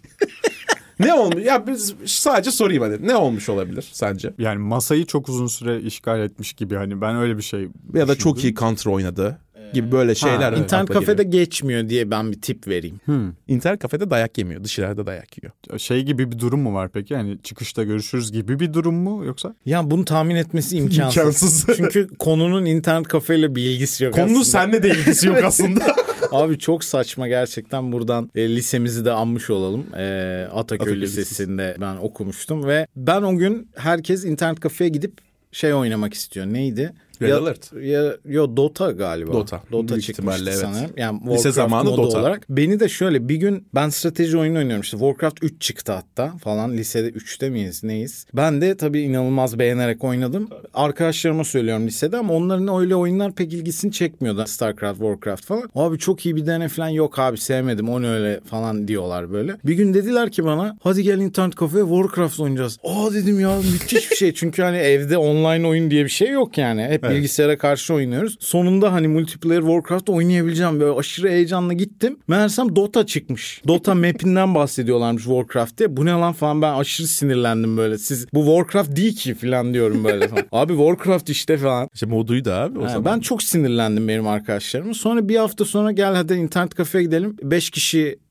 ne 0.99 1.13
olmuş? 1.13 1.45
Ya 1.45 1.67
biz 1.67 1.95
sadece 2.05 2.51
sorayım 2.51 2.83
hadi. 2.83 3.07
Ne 3.07 3.15
olmuş 3.15 3.49
olabilir 3.49 3.89
sence? 3.91 4.33
Yani 4.37 4.57
masayı 4.57 5.05
çok 5.05 5.29
uzun 5.29 5.47
süre 5.47 5.81
işgal 5.81 6.19
etmiş 6.19 6.53
gibi 6.53 6.75
hani 6.75 7.01
ben 7.01 7.17
öyle 7.17 7.37
bir 7.37 7.43
şey 7.43 7.67
Ya 7.93 8.07
da 8.07 8.15
çok 8.15 8.43
iyi 8.43 8.55
counter 8.55 8.91
oynadı 8.91 9.39
gibi 9.73 9.91
böyle 9.91 10.15
şeyler. 10.15 10.53
İnternet 10.53 10.73
akla 10.73 10.93
kafede 10.93 11.23
geliyor. 11.23 11.43
geçmiyor 11.43 11.89
diye 11.89 12.11
ben 12.11 12.31
bir 12.31 12.41
tip 12.41 12.67
vereyim. 12.67 12.99
İnternet 13.47 13.79
kafede 13.79 14.09
dayak 14.09 14.37
yemiyor. 14.37 14.63
Dışarıda 14.63 15.05
dayak 15.05 15.27
yiyor. 15.37 15.79
Şey 15.79 16.03
gibi 16.03 16.31
bir 16.31 16.39
durum 16.39 16.59
mu 16.61 16.73
var 16.73 16.89
peki? 16.89 17.13
Yani 17.13 17.37
çıkışta 17.43 17.83
görüşürüz 17.83 18.31
gibi 18.31 18.59
bir 18.59 18.73
durum 18.73 18.95
mu 18.95 19.25
yoksa? 19.25 19.55
Ya 19.65 19.91
bunu 19.91 20.05
tahmin 20.05 20.35
etmesi 20.35 20.77
imkansız. 20.77 21.17
İmkansız. 21.17 21.65
Çünkü 21.77 22.07
konunun 22.19 22.65
internet 22.65 23.07
kafeyle 23.07 23.55
bir 23.55 23.63
ilgisi 23.63 24.03
yok 24.03 24.13
Konunun 24.13 24.29
aslında. 24.29 24.45
seninle 24.45 24.83
de 24.83 24.89
ilgisi 24.89 25.27
yok 25.27 25.43
aslında. 25.43 25.95
Abi 26.31 26.59
çok 26.59 26.83
saçma 26.83 27.27
gerçekten 27.27 27.91
buradan 27.91 28.31
e, 28.35 28.55
lisemizi 28.55 29.05
de 29.05 29.11
anmış 29.11 29.49
olalım. 29.49 29.85
E, 29.97 30.03
Ataköy, 30.51 30.59
Ataköy 30.87 31.01
Lisesi'nde 31.01 31.77
ben 31.81 31.95
okumuştum 31.95 32.65
ve 32.65 32.87
ben 32.95 33.21
o 33.21 33.37
gün 33.37 33.69
herkes 33.75 34.25
internet 34.25 34.59
kafeye 34.59 34.89
gidip 34.89 35.13
şey 35.51 35.73
oynamak 35.73 36.13
istiyor. 36.13 36.45
Neydi? 36.45 36.93
Red 37.21 37.29
ya, 37.29 37.37
Alert. 37.37 37.73
Ya, 37.81 38.13
yo 38.25 38.57
Dota 38.57 38.91
galiba. 38.91 39.33
Dota. 39.33 39.61
Dota 39.71 39.93
Büyük 39.93 40.03
çıkmıştı 40.03 40.43
evet. 40.47 40.55
sanırım. 40.55 40.91
Yani 40.97 41.19
Lise 41.19 41.33
Warcraft 41.33 41.55
zamanı 41.55 41.89
modu 41.89 42.03
Dota. 42.03 42.19
olarak. 42.19 42.45
Beni 42.49 42.79
de 42.79 42.89
şöyle 42.89 43.29
bir 43.29 43.35
gün 43.35 43.67
ben 43.75 43.89
strateji 43.89 44.37
oyunu 44.37 44.57
oynuyorum 44.57 44.81
işte. 44.81 44.97
Warcraft 44.97 45.43
3 45.43 45.61
çıktı 45.61 45.91
hatta 45.91 46.37
falan. 46.37 46.73
Lisede 46.77 47.09
3'te 47.09 47.49
miyiz 47.49 47.83
neyiz? 47.83 48.25
Ben 48.33 48.61
de 48.61 48.77
tabii 48.77 49.01
inanılmaz 49.01 49.59
beğenerek 49.59 50.03
oynadım. 50.03 50.49
Arkadaşlarıma 50.73 51.43
söylüyorum 51.43 51.87
lisede 51.87 52.17
ama 52.17 52.33
onların 52.33 52.79
öyle 52.81 52.95
oyunlar 52.95 53.31
pek 53.31 53.53
ilgisini 53.53 53.91
çekmiyordu. 53.91 54.43
Starcraft, 54.47 54.99
Warcraft 54.99 55.45
falan. 55.45 55.69
Abi 55.75 55.97
çok 55.97 56.25
iyi 56.25 56.35
bir 56.35 56.45
dene 56.45 56.67
falan 56.67 56.89
yok 56.89 57.19
abi 57.19 57.37
sevmedim 57.37 57.89
onu 57.89 58.07
öyle 58.07 58.39
falan 58.39 58.87
diyorlar 58.87 59.31
böyle. 59.31 59.55
Bir 59.65 59.73
gün 59.73 59.93
dediler 59.93 60.31
ki 60.31 60.45
bana 60.45 60.77
hadi 60.83 61.03
gel 61.03 61.17
internet 61.17 61.55
kafeye 61.55 61.83
Warcraft 61.83 62.39
oynayacağız. 62.39 62.77
Aa 62.83 63.13
dedim 63.13 63.39
ya 63.39 63.57
müthiş 63.57 64.11
bir 64.11 64.15
şey. 64.15 64.33
Çünkü 64.37 64.61
hani 64.61 64.77
evde 64.77 65.17
online 65.17 65.67
oyun 65.67 65.91
diye 65.91 66.03
bir 66.03 66.09
şey 66.09 66.29
yok 66.29 66.57
yani. 66.57 66.83
Hep 66.83 67.03
Bilgisayara 67.15 67.57
karşı 67.57 67.93
oynuyoruz. 67.93 68.37
Sonunda 68.39 68.93
hani 68.93 69.07
multiplayer 69.07 69.61
Warcraft 69.61 70.09
oynayabileceğim. 70.09 70.79
Böyle 70.79 70.99
aşırı 70.99 71.29
heyecanla 71.29 71.73
gittim. 71.73 72.17
Meğersem 72.27 72.75
Dota 72.75 73.05
çıkmış. 73.05 73.61
Dota 73.67 73.95
map'inden 73.95 74.55
bahsediyorlarmış 74.55 75.23
Warcraft'te. 75.23 75.97
Bu 75.97 76.05
ne 76.05 76.11
lan 76.11 76.33
falan 76.33 76.61
ben 76.61 76.73
aşırı 76.73 77.07
sinirlendim 77.07 77.77
böyle. 77.77 77.97
Siz 77.97 78.27
bu 78.33 78.45
Warcraft 78.45 78.95
değil 78.95 79.15
ki 79.15 79.33
falan 79.35 79.73
diyorum 79.73 80.03
böyle 80.03 80.27
falan. 80.27 80.43
Abi 80.51 80.73
Warcraft 80.73 81.29
işte 81.29 81.57
falan. 81.57 81.89
İşte 81.93 82.05
moduydu 82.05 82.51
abi 82.51 82.79
o 82.79 82.83
Ha, 82.83 82.89
zaman. 82.89 83.05
ben 83.05 83.19
çok 83.19 83.43
sinirlendim 83.43 84.07
benim 84.07 84.27
arkadaşlarıma. 84.27 84.93
Sonra 84.93 85.29
bir 85.29 85.35
hafta 85.35 85.65
sonra 85.65 85.91
gel 85.91 86.15
hadi 86.15 86.33
internet 86.33 86.73
kafeye 86.75 87.03
gidelim. 87.03 87.35
Beş 87.43 87.69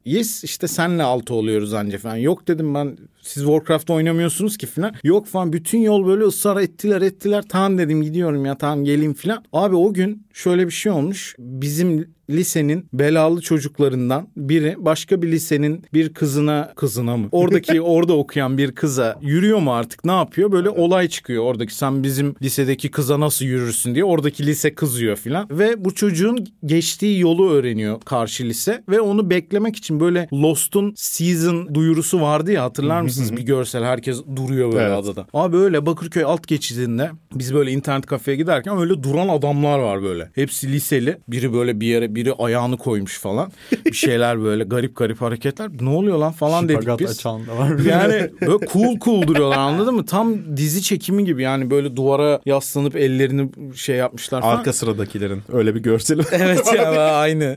kişiyiz 0.06 0.44
işte 0.44 0.68
senle 0.68 1.02
altı 1.02 1.34
oluyoruz 1.34 1.74
anca 1.74 1.98
falan. 1.98 2.16
Yok 2.16 2.48
dedim 2.48 2.74
ben 2.74 2.96
siz 3.22 3.42
Warcraft 3.42 3.90
oynamıyorsunuz 3.90 4.56
ki 4.56 4.66
falan. 4.66 4.92
Yok 5.04 5.26
falan 5.26 5.52
bütün 5.52 5.78
yol 5.78 6.06
böyle 6.06 6.24
ısrar 6.24 6.56
ettiler 6.62 7.02
ettiler. 7.02 7.44
Tamam 7.48 7.78
dedim 7.78 8.02
gidiyorum 8.02 8.44
ya 8.44 8.58
tamam 8.58 8.84
geleyim 8.84 9.14
falan. 9.14 9.44
Abi 9.52 9.76
o 9.76 9.92
gün 9.92 10.25
şöyle 10.36 10.66
bir 10.66 10.72
şey 10.72 10.92
olmuş. 10.92 11.34
Bizim 11.38 12.16
lisenin 12.30 12.88
belalı 12.92 13.40
çocuklarından 13.40 14.28
biri 14.36 14.74
başka 14.78 15.22
bir 15.22 15.32
lisenin 15.32 15.84
bir 15.94 16.14
kızına 16.14 16.72
kızına 16.76 17.16
mı? 17.16 17.28
Oradaki 17.32 17.80
orada 17.80 18.12
okuyan 18.16 18.58
bir 18.58 18.72
kıza 18.72 19.18
yürüyor 19.22 19.58
mu 19.58 19.72
artık 19.74 20.04
ne 20.04 20.12
yapıyor? 20.12 20.52
Böyle 20.52 20.70
olay 20.70 21.08
çıkıyor 21.08 21.44
oradaki 21.44 21.74
sen 21.74 22.02
bizim 22.02 22.34
lisedeki 22.42 22.90
kıza 22.90 23.20
nasıl 23.20 23.44
yürürsün 23.44 23.94
diye 23.94 24.04
oradaki 24.04 24.46
lise 24.46 24.74
kızıyor 24.74 25.16
filan 25.16 25.48
ve 25.50 25.84
bu 25.84 25.94
çocuğun 25.94 26.46
geçtiği 26.64 27.20
yolu 27.20 27.50
öğreniyor 27.50 28.00
karşı 28.00 28.44
lise 28.44 28.82
ve 28.88 29.00
onu 29.00 29.30
beklemek 29.30 29.76
için 29.76 30.00
böyle 30.00 30.28
Lost'un 30.32 30.92
season 30.96 31.74
duyurusu 31.74 32.20
vardı 32.20 32.52
ya 32.52 32.64
hatırlar 32.64 33.00
mısınız? 33.00 33.36
bir 33.36 33.42
görsel 33.42 33.84
herkes 33.84 34.22
duruyor 34.36 34.72
böyle 34.72 34.84
Evet. 34.86 35.04
adada. 35.04 35.26
Abi 35.34 35.56
böyle 35.56 35.86
Bakırköy 35.86 36.24
alt 36.24 36.46
geçidinde 36.46 37.10
biz 37.34 37.54
böyle 37.54 37.70
internet 37.70 38.06
kafeye 38.06 38.36
giderken 38.36 38.78
öyle 38.78 39.02
duran 39.02 39.28
adamlar 39.28 39.78
var 39.78 40.02
böyle. 40.02 40.25
Hepsi 40.34 40.72
liseli. 40.72 41.18
Biri 41.28 41.52
böyle 41.52 41.80
bir 41.80 41.86
yere 41.86 42.14
biri 42.14 42.32
ayağını 42.32 42.76
koymuş 42.76 43.18
falan. 43.18 43.52
Bir 43.86 43.92
şeyler 43.92 44.42
böyle 44.42 44.64
garip 44.64 44.96
garip 44.96 45.20
hareketler. 45.20 45.70
Ne 45.80 45.88
oluyor 45.88 46.18
lan 46.18 46.32
falan 46.32 46.68
dedik 46.68 46.80
Şipagat 46.80 47.00
biz. 47.00 47.10
açan 47.10 47.46
da 47.46 47.56
var. 47.58 47.78
Yani 47.78 48.30
böyle 48.40 48.66
cool 48.72 48.98
cool 49.00 49.26
duruyorlar 49.26 49.58
anladın 49.58 49.94
mı? 49.94 50.06
Tam 50.06 50.56
dizi 50.56 50.82
çekimi 50.82 51.24
gibi 51.24 51.42
yani 51.42 51.70
böyle 51.70 51.96
duvara 51.96 52.40
yaslanıp 52.46 52.96
ellerini 52.96 53.50
şey 53.74 53.96
yapmışlar 53.96 54.40
falan. 54.42 54.56
Arka 54.56 54.72
sıradakilerin 54.72 55.42
öyle 55.52 55.74
bir 55.74 55.80
görseli. 55.82 56.22
Evet 56.32 56.72
ya 56.76 56.90
aynı. 57.16 57.56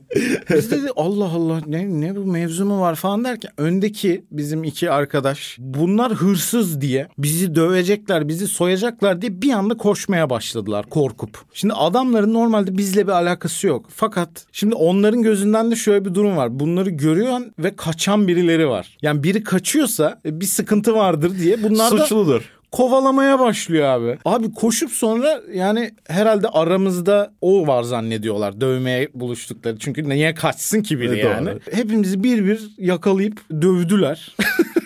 Biz 0.49 0.71
de 0.71 0.77
Allah 0.95 1.25
Allah 1.25 1.61
ne, 1.67 2.01
ne 2.01 2.15
bu 2.15 2.25
mevzu 2.25 2.65
mu 2.65 2.81
var 2.81 2.95
falan 2.95 3.23
derken 3.23 3.51
öndeki 3.57 4.25
bizim 4.31 4.63
iki 4.63 4.91
arkadaş 4.91 5.55
bunlar 5.59 6.11
hırsız 6.13 6.81
diye 6.81 7.07
bizi 7.17 7.55
dövecekler 7.55 8.27
bizi 8.27 8.47
soyacaklar 8.47 9.21
diye 9.21 9.41
bir 9.41 9.51
anda 9.51 9.77
koşmaya 9.77 10.29
başladılar 10.29 10.85
korkup. 10.89 11.37
Şimdi 11.53 11.73
adamların 11.73 12.33
normalde 12.59 12.77
bizle 12.77 13.07
bir 13.07 13.11
alakası 13.11 13.67
yok. 13.67 13.85
Fakat 13.95 14.29
şimdi 14.51 14.75
onların 14.75 15.21
gözünden 15.23 15.71
de 15.71 15.75
şöyle 15.75 16.05
bir 16.05 16.13
durum 16.13 16.37
var. 16.37 16.59
Bunları 16.59 16.89
görüyor 16.89 17.39
ve 17.59 17.75
kaçan 17.75 18.27
birileri 18.27 18.67
var. 18.69 18.97
Yani 19.01 19.23
biri 19.23 19.43
kaçıyorsa 19.43 20.21
e, 20.25 20.41
bir 20.41 20.45
sıkıntı 20.45 20.95
vardır 20.95 21.31
diye 21.39 21.63
bunlar 21.63 21.91
da 21.91 21.97
Suçludur. 21.97 22.41
kovalamaya 22.71 23.39
başlıyor 23.39 23.87
abi. 23.87 24.17
Abi 24.25 24.53
koşup 24.53 24.91
sonra 24.91 25.41
yani 25.53 25.91
herhalde 26.07 26.47
aramızda 26.47 27.33
o 27.41 27.67
var 27.67 27.83
zannediyorlar 27.83 28.61
dövmeye 28.61 29.09
buluştukları. 29.13 29.77
Çünkü 29.79 30.09
niye 30.09 30.33
kaçsın 30.33 30.81
ki 30.81 30.99
biri 30.99 31.19
E, 31.19 31.23
doğru. 31.23 31.31
yani. 31.31 31.49
Hepimizi 31.71 32.23
bir 32.23 32.45
bir 32.45 32.69
yakalayıp 32.77 33.39
dövdüler. 33.61 34.35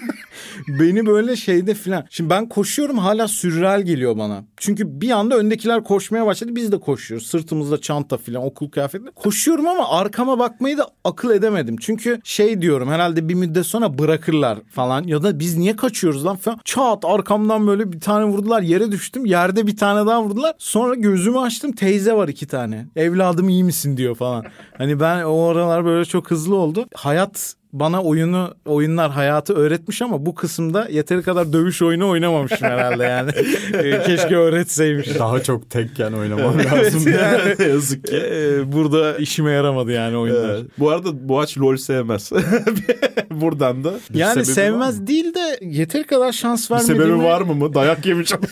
Beni 0.68 1.06
böyle 1.06 1.36
şeyde 1.36 1.74
filan. 1.74 2.06
Şimdi 2.10 2.30
ben 2.30 2.50
koşuyorum 2.50 2.98
hala 2.98 3.28
sürreal 3.28 3.82
geliyor 3.82 4.18
bana. 4.18 4.44
Çünkü 4.58 5.02
bir 5.02 5.12
anda 5.12 5.38
öndekiler 5.38 5.84
koşmaya 5.84 6.26
başladı. 6.26 6.56
Biz 6.56 6.72
de 6.72 6.80
koşuyoruz. 6.80 7.28
Sırtımızda 7.28 7.82
çanta 7.82 8.18
filan 8.18 8.44
okul 8.44 8.70
kıyafetleri. 8.70 9.12
Koşuyorum 9.12 9.68
ama 9.68 9.90
arkama 9.90 10.40
bakmayı 10.40 10.78
da 10.78 10.88
akıl 11.04 11.32
edemedim. 11.32 11.76
Çünkü 11.78 12.20
şey 12.24 12.62
diyorum 12.62 12.90
herhalde 12.90 13.30
bir 13.30 13.34
müddet 13.34 13.66
sonra 13.66 13.98
bırakırlar 13.98 14.60
falan. 14.72 15.04
Ya 15.04 15.24
da 15.24 15.40
biz 15.40 15.58
niye 15.58 15.76
kaçıyoruz 15.76 16.26
lan 16.26 16.36
falan. 16.36 16.60
Çat 16.66 17.06
arkamdan 17.06 17.68
böyle 17.68 17.92
bir 17.92 18.00
tane 18.00 18.26
vurdular. 18.26 18.62
Yere 18.62 18.92
düştüm. 18.92 19.26
Yerde 19.26 19.68
bir 19.68 19.78
tane 19.78 20.08
daha 20.08 20.24
vurdular. 20.24 20.54
Sonra 20.58 20.96
gözümü 20.96 21.40
açtım. 21.40 21.72
Teyze 21.72 22.14
var 22.14 22.28
iki 22.28 22.48
tane. 22.48 22.88
Evladım 22.96 23.50
iyi 23.50 23.64
misin 23.64 23.98
diyor 23.98 24.16
falan. 24.16 24.46
Hani 24.78 25.00
ben 25.00 25.24
o 25.24 25.44
aralar 25.44 25.86
böyle 25.86 26.06
çok 26.06 26.32
hızlı 26.32 26.56
oldu. 26.56 26.86
Hayat 26.94 27.56
bana 27.74 28.04
oyunu 28.04 28.54
oyunlar 28.66 29.12
hayatı 29.12 29.54
öğretmiş 29.54 30.02
ama 30.02 30.26
bu 30.26 30.36
kısımda 30.36 30.88
yeteri 30.90 31.22
kadar 31.22 31.54
dövüş 31.54 31.82
oyunu 31.82 32.10
oynamamışım 32.10 32.68
herhalde 32.68 33.04
yani. 33.04 33.32
Ee, 33.74 34.02
Keşke 34.04 34.36
öğretseymiş. 34.36 35.20
Daha 35.20 35.44
çok 35.44 35.70
tekken 35.70 36.14
oynamam 36.14 36.60
lazım. 36.60 37.14
yani, 37.14 37.70
Yazık 37.70 38.08
ki. 38.08 38.16
Ee, 38.16 38.72
burada 38.72 39.18
işime 39.18 39.52
yaramadı 39.52 39.92
yani 39.92 40.18
oyunlar. 40.18 40.50
Evet. 40.50 40.66
Bu 40.80 40.90
arada 40.90 41.30
Boğaç 41.30 41.58
LoL 41.58 41.78
sevmez. 41.78 42.32
Buradan 43.32 43.84
da. 43.84 43.94
bir 44.14 44.20
Yani 44.20 44.40
var 44.40 44.44
sevmez 44.44 45.08
değil 45.08 45.34
de 45.34 45.60
yeteri 45.62 46.04
kadar 46.04 46.32
şans 46.32 46.70
Bir 46.70 46.76
vermediğime... 46.76 47.04
sebebi 47.04 47.24
var 47.24 47.42
mı 47.42 47.56
mı? 47.56 47.74
Dayak 47.74 48.06
yemiş 48.06 48.34
ama. 48.34 48.44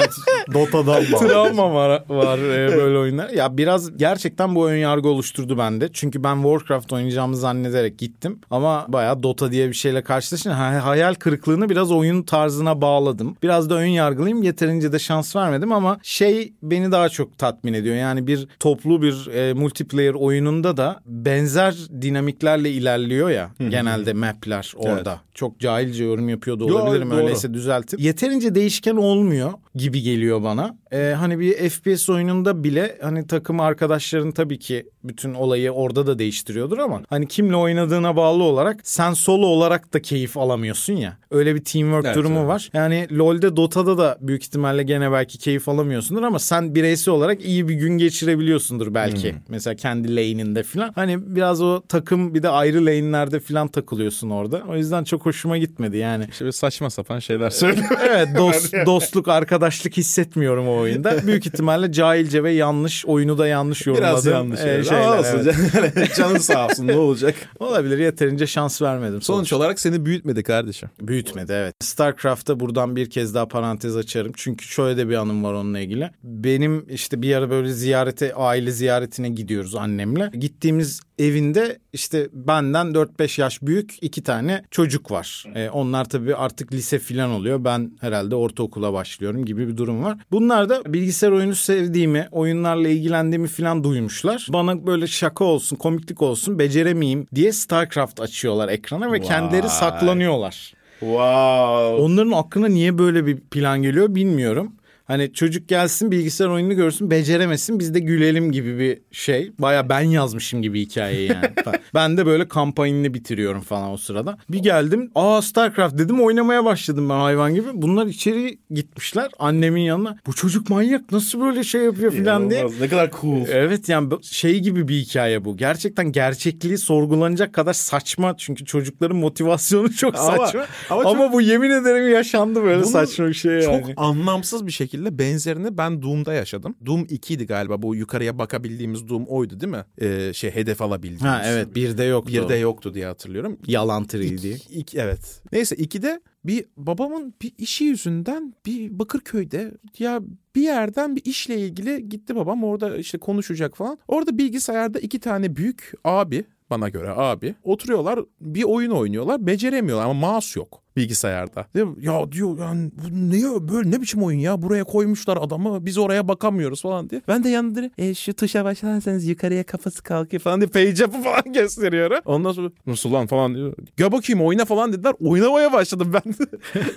Dota'dan 0.54 1.04
bağlı. 1.12 1.28
Travma 1.28 1.74
var, 1.74 2.04
var 2.08 2.38
e, 2.38 2.76
böyle 2.76 2.98
oyunlar. 2.98 3.28
Ya 3.28 3.56
biraz 3.56 3.96
gerçekten 3.96 4.54
bu 4.54 4.68
ön 4.68 4.76
yargı 4.76 5.08
oluşturdu 5.08 5.58
bende. 5.58 5.88
Çünkü 5.92 6.24
ben 6.24 6.42
Warcraft 6.42 6.92
oynayacağımı 6.92 7.36
zannederek 7.36 7.98
gittim. 7.98 8.40
Ama 8.56 8.84
bayağı 8.88 9.22
Dota 9.22 9.52
diye 9.52 9.68
bir 9.68 9.74
şeyle 9.74 10.02
karşılaşınca 10.02 10.58
ha- 10.58 10.84
hayal 10.86 11.14
kırıklığını 11.14 11.68
biraz 11.68 11.92
oyun 11.92 12.22
tarzına 12.22 12.80
bağladım. 12.80 13.36
Biraz 13.42 13.70
da 13.70 13.74
ön 13.74 13.86
yargılıyım. 13.86 14.42
Yeterince 14.42 14.92
de 14.92 14.98
şans 14.98 15.36
vermedim 15.36 15.72
ama 15.72 15.98
şey 16.02 16.52
beni 16.62 16.92
daha 16.92 17.08
çok 17.08 17.38
tatmin 17.38 17.72
ediyor. 17.72 17.96
Yani 17.96 18.26
bir 18.26 18.48
toplu 18.60 19.02
bir 19.02 19.26
e, 19.34 19.52
multiplayer 19.54 20.14
oyununda 20.14 20.76
da 20.76 21.00
benzer 21.06 21.74
dinamiklerle 22.02 22.70
ilerliyor 22.70 23.30
ya 23.30 23.50
genelde 23.68 24.12
mapler 24.12 24.72
orada. 24.76 25.20
Çok 25.34 25.60
cahilce 25.60 26.04
yorum 26.04 26.28
yapıyor 26.28 26.60
da 26.60 26.64
Yo, 26.64 26.78
olabilirim. 26.78 27.10
doğru. 27.10 27.18
Öyleyse 27.18 27.54
düzeltip. 27.54 28.00
Yeterince 28.00 28.54
değişken 28.54 28.96
olmuyor 28.96 29.52
gibi 29.74 30.02
geliyor 30.02 30.42
bana. 30.42 30.76
Ee, 30.92 31.14
hani 31.18 31.38
bir 31.40 31.68
FPS 31.70 32.10
oyununda 32.10 32.64
bile 32.64 32.98
hani 33.02 33.26
takım 33.26 33.60
arkadaşların 33.60 34.32
tabii 34.32 34.58
ki 34.58 34.86
bütün 35.04 35.34
olayı 35.34 35.70
orada 35.70 36.06
da 36.06 36.18
değiştiriyordur 36.18 36.78
ama 36.78 37.00
hani 37.08 37.28
kimle 37.28 37.56
oynadığına 37.56 38.16
bağlı 38.16 38.42
olarak 38.46 38.80
sen 38.82 39.12
solo 39.12 39.46
olarak 39.46 39.94
da 39.94 40.02
keyif 40.02 40.36
alamıyorsun 40.36 40.92
ya. 40.92 41.16
Öyle 41.30 41.54
bir 41.54 41.64
teamwork 41.64 42.04
Evet, 42.06 42.16
durumu 42.16 42.38
evet. 42.38 42.48
var. 42.48 42.70
Yani 42.74 43.06
LoL'de 43.18 43.56
Dota'da 43.56 43.98
da 43.98 44.18
büyük 44.20 44.42
ihtimalle 44.42 44.82
gene 44.82 45.12
belki 45.12 45.38
keyif 45.38 45.68
alamıyorsundur 45.68 46.22
ama 46.22 46.38
sen 46.38 46.74
bireysel 46.74 47.14
olarak 47.14 47.44
iyi 47.44 47.68
bir 47.68 47.74
gün 47.74 47.98
geçirebiliyorsundur 47.98 48.94
belki. 48.94 49.32
Hmm. 49.32 49.38
Mesela 49.48 49.76
kendi 49.76 50.16
lane'inde 50.16 50.62
falan. 50.62 50.92
Hani 50.94 51.36
biraz 51.36 51.62
o 51.62 51.82
takım 51.88 52.34
bir 52.34 52.42
de 52.42 52.48
ayrı 52.48 52.86
lane'lerde 52.86 53.40
falan 53.40 53.68
takılıyorsun 53.68 54.30
orada. 54.30 54.62
O 54.68 54.76
yüzden 54.76 55.04
çok 55.04 55.26
hoşuma 55.26 55.58
gitmedi 55.58 55.96
yani. 55.96 56.26
İşte 56.30 56.44
böyle 56.44 56.52
saçma 56.52 56.90
sapan 56.90 57.18
şeyler 57.18 57.50
söylüyor. 57.50 57.86
Evet 58.08 58.28
dost, 58.38 58.74
dostluk, 58.86 59.28
arkadaşlık 59.28 59.96
hissetmiyorum 59.96 60.68
o 60.68 60.76
oyunda. 60.76 61.14
Büyük 61.26 61.46
ihtimalle 61.46 61.92
cahilce 61.92 62.42
ve 62.44 62.52
yanlış, 62.52 63.06
oyunu 63.06 63.38
da 63.38 63.46
yanlış 63.46 63.86
yorumladım. 63.86 64.12
Biraz 64.14 64.26
yanlış. 64.26 64.60
Ee, 64.60 64.84
şeyler, 64.84 65.02
Ama 65.02 65.18
olsun. 65.18 65.52
evet. 65.78 66.14
Canın 66.16 66.38
sağ 66.38 66.66
olsun 66.66 66.86
ne 66.86 66.96
olacak? 66.96 67.34
Olabilir 67.58 67.98
yeterince 67.98 68.35
şans 68.44 68.82
vermedim. 68.82 69.22
Sonuç 69.22 69.52
olarak 69.52 69.80
seni 69.80 70.06
büyütmedi 70.06 70.42
kardeşim. 70.42 70.90
Büyütmedi 71.00 71.52
evet. 71.52 71.74
StarCraft'ta 71.80 72.60
buradan 72.60 72.96
bir 72.96 73.10
kez 73.10 73.34
daha 73.34 73.48
parantez 73.48 73.96
açarım. 73.96 74.32
Çünkü 74.36 74.64
şöyle 74.64 74.96
de 74.96 75.08
bir 75.08 75.14
anım 75.14 75.44
var 75.44 75.52
onunla 75.52 75.80
ilgili. 75.80 76.10
Benim 76.22 76.86
işte 76.88 77.22
bir 77.22 77.34
ara 77.34 77.50
böyle 77.50 77.72
ziyarete, 77.72 78.34
aile 78.34 78.70
ziyaretine 78.70 79.28
gidiyoruz 79.28 79.74
annemle. 79.74 80.30
Gittiğimiz 80.34 81.00
evinde 81.18 81.78
işte 81.92 82.28
benden 82.32 82.86
4-5 82.86 83.40
yaş 83.40 83.62
büyük 83.62 83.94
iki 84.00 84.22
tane 84.22 84.64
çocuk 84.70 85.10
var. 85.10 85.44
Ee, 85.54 85.70
onlar 85.70 86.04
tabii 86.08 86.36
artık 86.36 86.72
lise 86.72 86.98
filan 86.98 87.30
oluyor. 87.30 87.64
Ben 87.64 87.92
herhalde 88.00 88.34
ortaokula 88.34 88.92
başlıyorum 88.92 89.44
gibi 89.44 89.68
bir 89.68 89.76
durum 89.76 90.04
var. 90.04 90.18
Bunlar 90.30 90.68
da 90.68 90.82
bilgisayar 90.86 91.30
oyunu 91.30 91.54
sevdiğimi, 91.54 92.28
oyunlarla 92.32 92.88
ilgilendiğimi 92.88 93.48
filan 93.48 93.84
duymuşlar. 93.84 94.46
Bana 94.52 94.86
böyle 94.86 95.06
şaka 95.06 95.44
olsun, 95.44 95.76
komiklik 95.76 96.22
olsun, 96.22 96.58
beceremeyeyim 96.58 97.26
diye 97.34 97.52
StarCraft 97.52 98.15
açıyorlar 98.20 98.68
ekrana 98.68 99.12
ve 99.12 99.20
kendileri 99.20 99.62
Vay. 99.62 99.70
saklanıyorlar. 99.70 100.72
Wow. 101.00 102.02
Onların 102.02 102.32
aklına 102.32 102.68
niye 102.68 102.98
böyle 102.98 103.26
bir 103.26 103.40
plan 103.40 103.82
geliyor 103.82 104.14
bilmiyorum. 104.14 104.72
Hani 105.06 105.32
çocuk 105.32 105.68
gelsin 105.68 106.10
bilgisayar 106.10 106.46
oyununu 106.46 106.74
görsün 106.76 107.10
beceremesin 107.10 107.78
biz 107.78 107.94
de 107.94 108.00
gülelim 108.00 108.52
gibi 108.52 108.78
bir 108.78 108.98
şey. 109.12 109.52
Baya 109.58 109.88
ben 109.88 110.00
yazmışım 110.00 110.62
gibi 110.62 110.80
hikayeyi 110.80 111.28
yani. 111.28 111.50
ben 111.94 112.16
de 112.16 112.26
böyle 112.26 112.48
kampanyını 112.48 113.14
bitiriyorum 113.14 113.60
falan 113.60 113.90
o 113.90 113.96
sırada. 113.96 114.38
Bir 114.48 114.58
geldim 114.58 115.10
aa 115.14 115.42
Starcraft 115.42 115.98
dedim 115.98 116.20
oynamaya 116.20 116.64
başladım 116.64 117.08
ben 117.08 117.14
hayvan 117.14 117.54
gibi. 117.54 117.66
Bunlar 117.74 118.06
içeri 118.06 118.58
gitmişler 118.70 119.30
annemin 119.38 119.80
yanına. 119.80 120.16
Bu 120.26 120.32
çocuk 120.32 120.70
manyak 120.70 121.12
nasıl 121.12 121.40
böyle 121.40 121.64
şey 121.64 121.82
yapıyor 121.82 122.12
falan 122.12 122.50
diye. 122.50 122.66
Ne 122.80 122.88
kadar 122.88 123.10
cool. 123.20 123.46
Evet 123.48 123.88
yani 123.88 124.12
şey 124.22 124.60
gibi 124.60 124.88
bir 124.88 124.94
hikaye 124.96 125.44
bu. 125.44 125.56
Gerçekten 125.56 126.12
gerçekliği 126.12 126.78
sorgulanacak 126.78 127.52
kadar 127.52 127.72
saçma. 127.72 128.36
Çünkü 128.36 128.64
çocukların 128.64 129.16
motivasyonu 129.16 129.92
çok 129.92 130.18
Ama- 130.18 130.36
saçma. 130.36 130.66
ama 130.90 131.10
Ama, 131.10 131.24
çok- 131.24 131.32
bu 131.32 131.40
yemin 131.40 131.70
ederim 131.70 132.12
yaşandı 132.12 132.62
böyle 132.62 132.82
Bunu 132.82 132.90
saçma 132.90 133.26
bir 133.26 133.34
şey 133.34 133.52
yani. 133.52 133.64
Çok 133.64 133.90
anlamsız 133.96 134.66
bir 134.66 134.72
şekilde 134.72 134.95
şekilde 134.96 135.18
benzerini 135.18 135.78
ben 135.78 136.02
Doom'da 136.02 136.32
yaşadım. 136.34 136.74
Doom 136.86 137.02
2'ydi 137.02 137.46
galiba 137.46 137.82
bu 137.82 137.94
yukarıya 137.94 138.38
bakabildiğimiz 138.38 139.08
Doom 139.08 139.24
oydu 139.26 139.60
değil 139.60 139.72
mi? 139.72 139.84
Ee, 140.00 140.32
şey 140.32 140.50
hedef 140.50 140.82
alabildiğimiz. 140.82 141.22
Ha 141.22 141.42
evet 141.46 141.74
bir 141.74 141.98
de 141.98 142.04
yoktu. 142.04 142.32
Bir 142.32 142.48
de 142.48 142.54
yoktu 142.56 142.94
diye 142.94 143.06
hatırlıyorum. 143.06 143.58
Yalan 143.66 144.04
tri 144.06 144.42
diye. 144.42 144.54
İki, 144.54 144.74
iki- 144.74 144.98
evet. 144.98 145.42
Neyse 145.52 145.76
ikide 145.76 146.20
bir 146.44 146.64
babamın 146.76 147.34
bir 147.42 147.52
işi 147.58 147.84
yüzünden 147.84 148.54
bir 148.66 148.98
Bakırköy'de 148.98 149.72
ya 149.98 150.20
bir 150.54 150.62
yerden 150.62 151.16
bir 151.16 151.22
işle 151.24 151.58
ilgili 151.58 152.08
gitti 152.08 152.36
babam 152.36 152.64
orada 152.64 152.96
işte 152.96 153.18
konuşacak 153.18 153.76
falan. 153.76 153.98
Orada 154.08 154.38
bilgisayarda 154.38 154.98
iki 155.00 155.20
tane 155.20 155.56
büyük 155.56 155.92
abi 156.04 156.44
bana 156.70 156.88
göre 156.88 157.10
abi 157.10 157.54
oturuyorlar 157.62 158.20
bir 158.40 158.62
oyun 158.62 158.90
oynuyorlar 158.90 159.46
beceremiyorlar 159.46 160.04
ama 160.04 160.32
mouse 160.32 160.60
yok 160.60 160.82
bilgisayarda. 160.96 161.66
Ya 162.00 162.32
diyor 162.32 162.58
yani 162.58 162.90
bu 162.94 163.30
ne 163.30 163.68
böyle 163.72 163.90
ne 163.90 164.00
biçim 164.00 164.22
oyun 164.22 164.38
ya 164.38 164.62
buraya 164.62 164.84
koymuşlar 164.84 165.36
adamı 165.36 165.86
biz 165.86 165.98
oraya 165.98 166.28
bakamıyoruz 166.28 166.82
falan 166.82 167.10
diye. 167.10 167.22
Ben 167.28 167.44
de 167.44 167.48
yanında 167.48 167.90
e, 167.98 168.14
şu 168.14 168.34
tuşa 168.34 168.64
başlarsanız 168.64 169.24
yukarıya 169.26 169.64
kafası 169.64 170.02
kalkıyor 170.02 170.40
falan 170.42 170.60
diye 170.60 170.68
page 170.68 171.04
up'ı 171.04 171.22
falan 171.22 171.52
gösteriyorum. 171.54 172.18
Ondan 172.24 172.52
sonra 172.52 172.70
nasıl 172.86 173.12
lan 173.12 173.26
falan 173.26 173.54
diyor. 173.54 173.74
Gel 173.96 174.12
bakayım 174.12 174.42
oyna 174.46 174.64
falan 174.64 174.92
dediler. 174.92 175.14
Oynamaya 175.20 175.72
başladım 175.72 176.12
ben. 176.12 176.34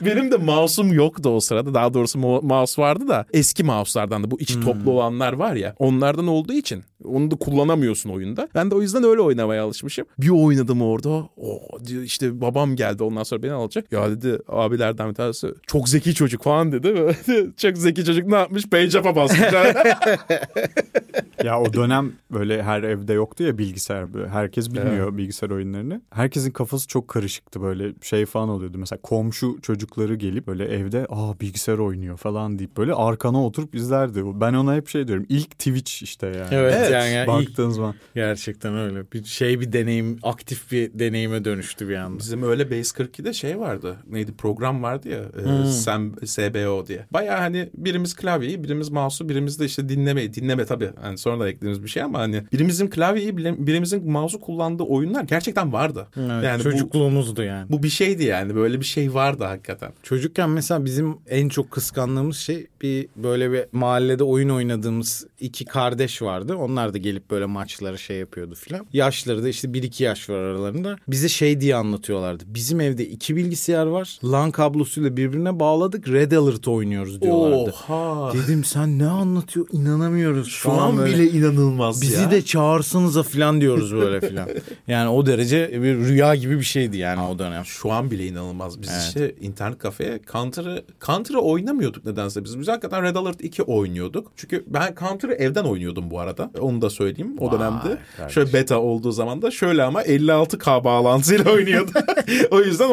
Benim 0.06 0.32
de 0.32 0.38
mouse'um 0.38 0.94
yoktu 0.94 1.30
o 1.30 1.40
sırada. 1.40 1.74
Daha 1.74 1.94
doğrusu 1.94 2.20
mo- 2.20 2.46
mouse 2.46 2.82
vardı 2.82 3.08
da 3.08 3.26
eski 3.34 3.64
mouse'lardan 3.64 4.24
da 4.24 4.32
bu 4.32 4.40
içi 4.40 4.62
toplu 4.62 4.92
olanlar 4.92 5.34
var 5.34 5.56
ya. 5.56 5.76
Onlardan 5.80 6.28
olduğu 6.28 6.54
için 6.54 6.84
onu 7.04 7.32
da 7.32 7.36
kullanamıyorsun 7.36 8.10
oyunda. 8.10 8.48
Ben 8.56 8.72
de 8.72 8.76
o 8.76 8.82
yüzden 8.82 9.04
öyle 9.04 9.22
oynamaya 9.22 9.64
alışmışım. 9.64 10.06
Bir 10.18 10.30
oynadım 10.30 10.82
orada. 10.82 11.10
O 11.38 11.62
diyor 11.86 12.04
işte 12.04 12.42
babam 12.42 12.76
geldi 12.76 13.04
ondan 13.04 13.24
sonra 13.24 13.44
beni 13.44 13.52
alacak. 13.52 13.89
Ya 13.92 14.10
dedi 14.12 14.40
abilerden 14.48 15.10
bir 15.10 15.14
tanesi 15.16 15.48
çok 15.68 15.90
zeki 15.90 16.14
çocuk 16.16 16.44
falan 16.44 16.72
dedi. 16.72 16.96
Böyle, 16.96 17.16
çok 17.58 17.78
zeki 17.78 18.06
çocuk 18.06 18.28
ne 18.28 18.36
yapmış? 18.36 18.66
Page 18.70 19.00
up'a 19.00 19.16
basmış. 19.16 19.40
Ya 21.44 21.60
o 21.62 21.74
dönem 21.74 22.12
böyle 22.32 22.64
her 22.64 22.84
evde 22.84 23.14
yoktu 23.14 23.44
ya 23.44 23.58
bilgisayar. 23.58 24.14
Böyle 24.14 24.28
herkes 24.30 24.70
bilmiyor 24.74 25.18
bilgisayar 25.18 25.50
oyunlarını. 25.50 26.02
Herkesin 26.12 26.52
kafası 26.52 26.88
çok 26.88 27.08
karışıktı 27.08 27.62
böyle 27.62 27.94
şey 28.02 28.26
falan 28.26 28.50
oluyordu. 28.50 28.78
Mesela 28.78 29.00
komşu 29.04 29.58
çocukları 29.62 30.16
gelip 30.16 30.48
böyle 30.48 30.66
evde 30.66 31.06
aa 31.10 31.40
bilgisayar 31.40 31.78
oynuyor 31.78 32.18
falan 32.18 32.60
deyip 32.60 32.78
böyle 32.78 32.94
arkana 32.94 33.46
oturup 33.46 33.76
izlerdi. 33.76 34.22
Ben 34.26 34.54
ona 34.54 34.76
hep 34.76 34.88
şey 34.88 35.08
diyorum. 35.08 35.26
İlk 35.30 35.52
Twitch 35.52 36.04
işte 36.04 36.28
yani. 36.28 36.48
Evet, 36.52 36.76
Evet, 36.78 36.92
yani, 36.92 37.12
yani 37.14 37.42
ilk- 37.42 37.50
Baktığın 37.50 37.70
zaman. 37.70 37.96
gerçekten 38.16 38.78
öyle. 38.78 39.12
Bir 39.14 39.24
şey 39.24 39.60
bir 39.60 39.74
deneyim, 39.74 40.20
aktif 40.24 40.72
bir 40.72 41.00
deneyime 41.00 41.46
dönüştü 41.46 41.90
bir 41.90 41.96
anda. 41.96 42.20
Bizim 42.20 42.44
öyle 42.44 42.66
Base 42.72 43.04
42'de 43.04 43.34
şey 43.34 43.60
vardı. 43.84 43.98
Neydi 44.10 44.32
program 44.32 44.84
vardı 44.84 45.10
ya. 45.10 45.20
E, 45.64 45.66
Sam, 45.66 46.12
SBO 46.26 46.88
diye. 46.88 47.06
Baya 47.12 47.40
hani 47.40 47.70
birimiz 47.74 48.16
klavyeyi, 48.16 48.64
birimiz 48.64 48.90
mouse'u, 48.90 49.30
birimiz 49.30 49.60
de 49.60 49.66
işte 49.66 49.90
dinlemeyi. 49.90 50.34
Dinleme 50.34 50.66
tabii. 50.66 50.90
Hani 51.02 51.18
sonra 51.18 51.40
da 51.40 51.50
eklediğimiz 51.50 51.84
bir 51.84 51.90
şey 51.90 52.04
ama 52.04 52.20
hani 52.20 52.44
birimizin 52.54 52.88
klavyeyi, 52.88 53.38
birimizin 53.38 54.12
mouse'u 54.12 54.42
kullandığı 54.42 54.84
oyunlar 54.84 55.24
gerçekten 55.24 55.74
vardı. 55.74 56.08
Evet, 56.18 56.44
yani 56.44 56.60
bu, 56.60 56.64
çocukluğumuzdu 56.64 57.44
yani. 57.44 57.72
bu 57.72 57.84
bir 57.84 57.90
şeydi 57.90 58.24
yani. 58.24 58.56
Böyle 58.56 58.80
bir 58.80 58.86
şey 58.86 59.14
vardı 59.14 59.44
hakikaten. 59.44 59.92
Çocukken 60.04 60.50
mesela 60.50 60.86
bizim 60.86 61.18
en 61.30 61.50
çok 61.50 61.72
kıskandığımız 61.72 62.38
şey 62.38 62.68
bir 62.82 63.08
böyle 63.16 63.52
bir 63.52 63.66
mahallede 63.72 64.24
oyun 64.24 64.50
oynadığımız 64.50 65.28
iki 65.40 65.66
kardeş 65.66 66.22
vardı. 66.22 66.56
Onlar 66.56 66.94
da 66.94 66.98
gelip 66.98 67.32
böyle 67.32 67.46
maçlara 67.46 67.98
şey 67.98 68.18
yapıyordu 68.18 68.56
filan. 68.56 68.88
Yaşları 68.94 69.44
da 69.44 69.50
işte 69.50 69.68
1-2 69.68 70.04
yaş 70.04 70.30
var 70.30 70.36
aralarında. 70.36 70.98
Bize 71.08 71.30
şey 71.30 71.62
diye 71.62 71.76
anlatıyorlardı. 71.76 72.44
Bizim 72.48 72.82
evde 72.82 73.08
iki 73.08 73.36
bilgisayar 73.36 73.69
var. 73.78 74.20
LAN 74.24 74.52
kablosuyla 74.52 75.18
birbirine 75.18 75.60
bağladık. 75.60 76.08
Red 76.08 76.32
Alert 76.32 76.68
oynuyoruz 76.68 77.22
diyorlardı. 77.22 77.74
Oha. 77.90 78.34
Dedim 78.34 78.64
sen 78.64 79.00
ne 79.00 79.08
anlatıyor 79.08 79.66
inanamıyoruz. 79.72 80.48
Şu 80.50 80.70
falan 80.70 80.90
an 80.92 80.98
böyle. 80.98 81.14
bile 81.14 81.30
inanılmaz 81.32 82.02
Bizi 82.02 82.22
ya. 82.22 82.32
de 82.32 82.42
çağırsanıza 82.42 83.24
filan 83.24 83.62
diyoruz 83.62 83.96
böyle 83.96 84.22
filan. 84.22 84.50
Yani 84.88 85.10
o 85.10 85.26
derece 85.26 85.72
bir 85.84 85.96
rüya 85.96 86.36
gibi 86.36 86.58
bir 86.60 86.64
şeydi 86.64 86.98
yani 86.98 87.22
o 87.22 87.40
dönem. 87.40 87.66
Şu 87.66 87.92
an 87.92 88.12
bile 88.12 88.28
inanılmaz. 88.28 88.82
Biz 88.82 88.90
Evet. 88.90 89.02
işte 89.08 89.36
internet 89.42 89.78
kafeye 89.80 90.20
Counter'ı 90.32 90.84
Counter'ı 91.06 91.40
oynamıyorduk 91.40 92.06
nedense 92.06 92.44
biz. 92.44 92.60
Biz 92.60 92.68
hakikaten 92.68 93.04
Red 93.04 93.16
Alert 93.16 93.42
2 93.44 93.64
oynuyorduk. 93.64 94.32
Çünkü 94.36 94.64
ben 94.68 94.96
Counter'ı 95.00 95.34
evden 95.34 95.64
oynuyordum 95.64 96.12
bu 96.12 96.20
arada. 96.20 96.52
Onu 96.60 96.82
da 96.82 96.90
söyleyeyim. 96.90 97.36
O 97.40 97.46
Vay 97.52 97.52
dönemde 97.60 97.98
kardeşim. 98.18 98.30
şöyle 98.30 98.54
beta 98.54 98.78
olduğu 98.80 99.12
zaman 99.12 99.42
da 99.42 99.52
şöyle 99.52 99.84
ama 99.84 100.02
56K 100.04 100.84
bağlantısıyla 100.84 101.52
oynuyordum. 101.52 101.94
o 102.52 102.60
yüzden 102.62 102.90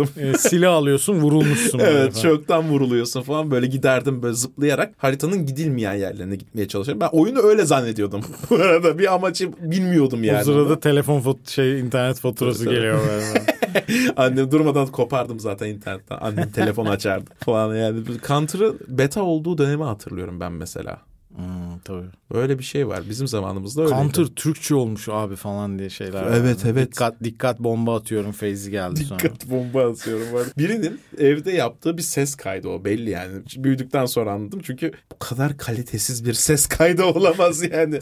oynayamıyordum. 0.00 0.34
E, 0.34 0.38
silah 0.38 0.74
alıyorsun 0.74 1.14
vurulmuşsun. 1.14 1.78
Evet 1.78 2.20
çoktan 2.22 2.68
vuruluyorsun 2.68 3.22
falan 3.22 3.50
böyle 3.50 3.66
giderdim 3.66 4.22
böyle 4.22 4.34
zıplayarak 4.34 4.94
haritanın 4.96 5.46
gidilmeyen 5.46 5.94
yerlerine 5.94 6.36
gitmeye 6.36 6.68
çalışıyorum. 6.68 7.00
Ben 7.00 7.18
oyunu 7.18 7.38
öyle 7.38 7.64
zannediyordum. 7.64 8.20
bu 8.50 8.54
arada 8.54 8.98
bir 8.98 9.14
amacı 9.14 9.52
bilmiyordum 9.60 10.24
yani. 10.24 10.40
O 10.40 10.44
sırada 10.44 10.80
telefon 10.80 11.20
fot 11.20 11.48
şey 11.48 11.80
internet 11.80 12.20
faturası 12.20 12.64
geliyor. 12.64 13.00
Annem 14.16 14.50
durmadan 14.50 14.86
kopardım 14.86 15.40
zaten 15.40 15.68
internetten. 15.68 16.18
Annem 16.20 16.50
telefon 16.50 16.86
açardı 16.86 17.30
falan 17.44 17.74
yani. 17.74 18.00
Counter'ı 18.26 18.74
beta 18.88 19.22
olduğu 19.22 19.58
dönemi 19.58 19.84
hatırlıyorum 19.84 20.40
ben 20.40 20.52
mesela. 20.52 21.07
Hmm, 21.36 21.78
tabii. 21.84 22.06
Öyle 22.34 22.58
bir 22.58 22.64
şey 22.64 22.88
var. 22.88 23.02
Bizim 23.10 23.28
zamanımızda 23.28 23.82
öyle. 23.82 23.90
Counter 23.90 24.24
Türkçe 24.24 24.74
olmuş 24.74 25.08
abi 25.08 25.36
falan 25.36 25.78
diye 25.78 25.90
şeyler. 25.90 26.22
Evet, 26.22 26.58
evet. 26.64 26.92
Dikkat 26.92 27.24
dikkat 27.24 27.60
bomba 27.60 27.96
atıyorum 27.96 28.32
Feyzi 28.32 28.70
geldi 28.70 29.04
sonra. 29.04 29.20
Dikkat 29.20 29.46
bomba 29.50 29.90
atıyorum. 29.90 30.32
var. 30.32 30.42
Birinin 30.58 31.00
evde 31.18 31.52
yaptığı 31.52 31.96
bir 31.98 32.02
ses 32.02 32.34
kaydı 32.34 32.68
o 32.68 32.84
belli 32.84 33.10
yani. 33.10 33.42
Büyüdükten 33.56 34.06
sonra 34.06 34.32
anladım. 34.32 34.60
Çünkü 34.62 34.92
bu 35.12 35.18
kadar 35.18 35.56
kalitesiz 35.56 36.24
bir 36.26 36.34
ses 36.34 36.66
kaydı 36.66 37.04
olamaz 37.04 37.62
yani. 37.62 37.98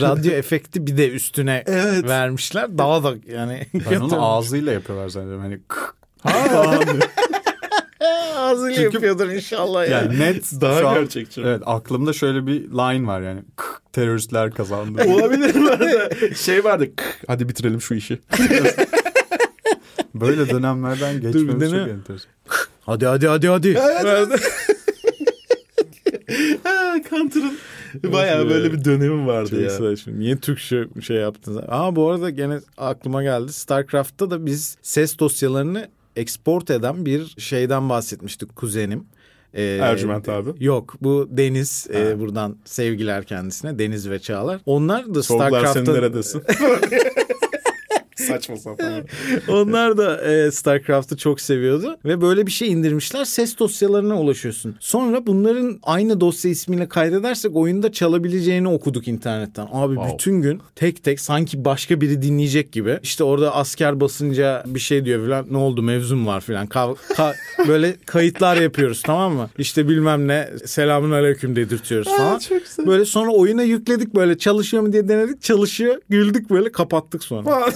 Radyo 0.00 0.32
efekti 0.32 0.86
bir 0.86 0.96
de 0.96 1.10
üstüne 1.10 1.62
Evet. 1.66 2.04
vermişler. 2.04 2.78
Daha 2.78 3.04
da 3.04 3.14
yani. 3.32 3.66
Ben 3.90 4.00
onu 4.00 4.26
ağzıyla 4.26 4.72
yapıyorlar 4.72 5.08
zannediyorum. 5.08 5.42
Hani 5.42 5.58
kık 5.68 5.96
ağzıyla 8.36 8.82
yapıyordur 8.82 9.28
inşallah 9.28 9.88
ya. 9.88 9.98
yani 9.98 10.18
net 10.18 10.52
Daha 10.60 10.80
şu 10.80 10.88
an- 10.88 10.94
gerçekçi. 10.94 11.40
Evet 11.40 11.62
aklımda 11.66 12.12
şöyle 12.12 12.46
bir 12.46 12.60
line 12.62 13.06
var 13.06 13.20
yani. 13.20 13.40
Kık, 13.56 13.82
teröristler 13.92 14.50
kazandı. 14.50 15.02
Olabilir 15.08 15.54
mi? 15.54 15.70
şey 16.36 16.64
vardı. 16.64 16.96
"Kık, 16.96 17.18
Hadi 17.26 17.48
bitirelim 17.48 17.80
şu 17.80 17.94
işi. 17.94 18.18
Böyle 20.14 20.50
dönemlerden 20.50 21.20
geçmemiz 21.20 21.60
dene. 21.60 21.80
çok 21.80 21.88
enteresan. 21.88 22.30
Hadi 22.80 23.06
hadi 23.06 23.28
hadi 23.28 23.48
hadi. 23.48 23.74
Ha, 26.64 26.94
Counter'ın 27.10 27.58
bayağı 28.12 28.48
böyle 28.50 28.72
bir 28.72 28.84
dönemi 28.84 29.26
vardı 29.26 29.50
Çok 29.76 29.80
ya. 29.90 29.96
şimdi. 29.96 30.18
Niye 30.18 30.36
Türkçe 30.36 30.84
şey 31.02 31.16
yaptınız? 31.16 31.58
Aa 31.68 31.96
bu 31.96 32.10
arada 32.10 32.30
gene 32.30 32.58
aklıma 32.78 33.22
geldi. 33.22 33.52
StarCraft'ta 33.52 34.30
da 34.30 34.46
biz 34.46 34.76
ses 34.82 35.18
dosyalarını 35.18 35.88
export 36.16 36.70
eden 36.70 37.06
bir 37.06 37.34
şeyden 37.38 37.88
bahsetmiştik 37.88 38.56
kuzenim. 38.56 39.04
Ee, 39.54 39.62
Ercüment 39.82 40.28
abi. 40.28 40.64
Yok 40.64 40.94
bu 41.00 41.28
Deniz 41.30 41.86
e, 41.94 42.20
buradan 42.20 42.56
sevgiler 42.64 43.24
kendisine 43.24 43.78
Deniz 43.78 44.10
ve 44.10 44.18
Çağlar. 44.18 44.60
Onlar 44.66 45.14
da 45.14 45.22
senin 45.22 45.38
StarCraft'ta 45.38 45.92
neredesin? 45.92 46.42
Saçma 48.34 48.56
sapan. 48.56 49.04
onlar 49.48 49.98
da 49.98 50.22
e, 50.32 50.50
StarCraft'ı 50.50 51.16
çok 51.16 51.40
seviyordu 51.40 51.96
ve 52.04 52.20
böyle 52.20 52.46
bir 52.46 52.50
şey 52.52 52.72
indirmişler. 52.72 53.24
Ses 53.24 53.58
dosyalarına 53.58 54.20
ulaşıyorsun. 54.20 54.76
Sonra 54.80 55.26
bunların 55.26 55.78
aynı 55.82 56.20
dosya 56.20 56.50
ismiyle 56.50 56.88
kaydedersek 56.88 57.56
oyunda 57.56 57.92
çalabileceğini 57.92 58.68
okuduk 58.68 59.08
internetten. 59.08 59.68
Abi 59.72 59.94
Wow. 59.94 60.14
bütün 60.14 60.42
gün 60.42 60.60
tek 60.74 61.04
tek 61.04 61.20
sanki 61.20 61.64
başka 61.64 62.00
biri 62.00 62.22
dinleyecek 62.22 62.72
gibi. 62.72 62.98
İşte 63.02 63.24
orada 63.24 63.54
asker 63.54 64.00
basınca 64.00 64.62
bir 64.66 64.80
şey 64.80 65.04
diyor 65.04 65.26
falan. 65.26 65.46
Ne 65.50 65.56
oldu 65.56 65.82
mevzum 65.82 66.26
var 66.26 66.40
falan. 66.40 66.66
Ka- 66.66 66.96
ka- 66.96 67.34
böyle 67.68 67.96
kayıtlar 68.06 68.56
yapıyoruz 68.56 69.02
tamam 69.02 69.32
mı? 69.34 69.50
İşte 69.58 69.88
bilmem 69.88 70.28
ne 70.28 70.48
selamün 70.66 71.10
aleyküm 71.10 71.56
dedirtiyoruz 71.56 72.08
falan. 72.16 72.40
Böyle 72.86 73.04
sonra 73.04 73.30
oyuna 73.30 73.62
yükledik 73.62 74.14
böyle 74.14 74.38
çalışıyor 74.38 74.82
mu 74.82 74.92
diye 74.92 75.08
denedik. 75.08 75.42
Çalışıyor. 75.42 75.96
Güldük 76.08 76.50
böyle 76.50 76.72
kapattık 76.72 77.24
sonra. 77.24 77.70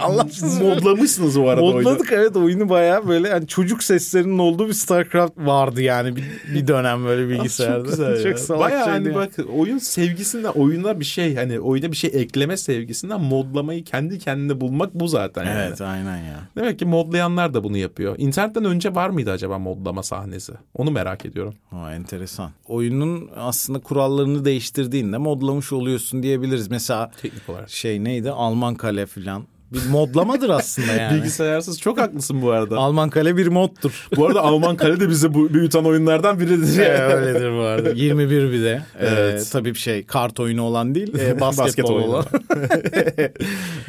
Allah 0.00 0.26
Modlamışsınız 0.62 1.40
bu 1.40 1.48
arada 1.48 1.62
oyunu. 1.64 1.76
Modladık 1.82 2.12
evet 2.12 2.36
oyunu 2.36 2.68
bayağı 2.68 3.08
böyle 3.08 3.28
yani 3.28 3.46
çocuk 3.46 3.82
seslerinin 3.82 4.38
olduğu 4.38 4.68
bir 4.68 4.72
StarCraft 4.72 5.38
vardı 5.38 5.82
yani 5.82 6.16
bir, 6.16 6.24
bir 6.54 6.66
dönem 6.66 7.04
böyle 7.04 7.28
bilgisayarda. 7.28 7.76
Çok 7.78 7.86
güzel 7.86 8.24
ya. 8.24 8.36
salak 8.38 8.60
Bayağı 8.60 8.84
şeydi 8.84 8.90
hani 8.92 9.06
yani. 9.06 9.14
bak 9.14 9.30
oyun 9.56 9.78
sevgisinden 9.78 10.48
oyuna 10.48 11.00
bir 11.00 11.04
şey 11.04 11.34
hani 11.36 11.60
oyuna 11.60 11.92
bir 11.92 11.96
şey 11.96 12.10
ekleme 12.14 12.56
sevgisinden 12.56 13.20
modlamayı 13.20 13.84
kendi 13.84 14.18
kendine 14.18 14.60
bulmak 14.60 14.94
bu 14.94 15.08
zaten 15.08 15.44
yani. 15.44 15.60
Evet 15.68 15.80
aynen 15.80 16.16
ya. 16.16 16.40
Demek 16.56 16.78
ki 16.78 16.84
modlayanlar 16.84 17.54
da 17.54 17.64
bunu 17.64 17.76
yapıyor. 17.76 18.14
İnternetten 18.18 18.64
önce 18.64 18.94
var 18.94 19.10
mıydı 19.10 19.30
acaba 19.30 19.58
modlama 19.58 20.02
sahnesi? 20.02 20.52
Onu 20.74 20.90
merak 20.90 21.26
ediyorum. 21.26 21.54
Ha, 21.70 21.94
enteresan. 21.94 22.50
Oyunun 22.66 23.30
aslında 23.36 23.78
kurallarını 23.78 24.44
değiştirdiğinde 24.44 25.18
modlamış 25.18 25.72
oluyorsun 25.72 26.22
diyebiliriz. 26.22 26.70
Mesela 26.70 27.10
Teknik 27.22 27.48
olarak. 27.48 27.70
şey 27.70 28.04
neydi 28.04 28.30
Alman 28.30 28.74
kale 28.74 29.06
falan 29.06 29.41
Bir 29.72 29.90
modlamadır 29.90 30.50
aslında 30.50 30.92
yani. 30.92 31.16
Bilgisayarsız 31.16 31.80
çok 31.80 32.00
haklısın 32.00 32.42
bu 32.42 32.50
arada. 32.50 32.76
Alman 32.76 33.10
kale 33.10 33.36
bir 33.36 33.46
moddur. 33.46 34.08
bu 34.16 34.26
arada 34.26 34.40
Alman 34.40 34.76
kale 34.76 35.00
de 35.00 35.08
bize 35.08 35.34
bu 35.34 35.54
büyüten 35.54 35.84
oyunlardan 35.84 36.40
biridir. 36.40 36.78
Ee, 36.78 37.02
öyledir 37.02 37.52
bu 37.52 37.60
arada. 37.60 37.90
21 37.94 38.52
bir 38.52 38.62
de. 38.62 38.82
Ee, 39.00 39.06
Evet. 39.06 39.48
tabii 39.52 39.74
bir 39.74 39.78
şey 39.78 40.04
kart 40.04 40.40
oyunu 40.40 40.62
olan 40.62 40.94
değil. 40.94 41.14
e, 41.18 41.40
basketbol, 41.40 41.64
Basket 41.64 41.84
oyunu. 41.90 42.06
olan. 42.06 42.24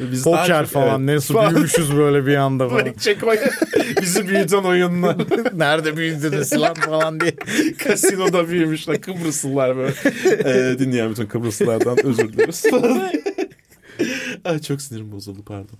Biz 0.12 0.24
Poker 0.24 0.66
falan. 0.66 1.08
evet. 1.08 1.14
Nasıl 1.14 1.34
büyümüşüz 1.50 1.96
böyle 1.96 2.26
bir 2.26 2.36
anda 2.36 2.68
falan. 2.68 2.86
Bizi 4.02 4.28
büyüten 4.28 4.62
oyunlar. 4.62 5.16
Nerede 5.54 5.96
büyüdünüz 5.96 6.52
lan 6.52 6.74
falan 6.74 7.20
diye. 7.20 7.34
Kasinoda 7.84 8.48
büyümüşler 8.48 9.00
Kıbrıslılar 9.00 9.76
böyle. 9.76 9.94
Ee, 10.44 10.78
dinleyen 10.78 11.10
bütün 11.10 11.26
Kıbrıslılardan 11.26 12.06
özür 12.06 12.32
dileriz. 12.32 12.64
Ay, 14.48 14.58
çok 14.58 14.82
sinirim 14.82 15.12
bozuldu 15.12 15.42
pardon. 15.46 15.78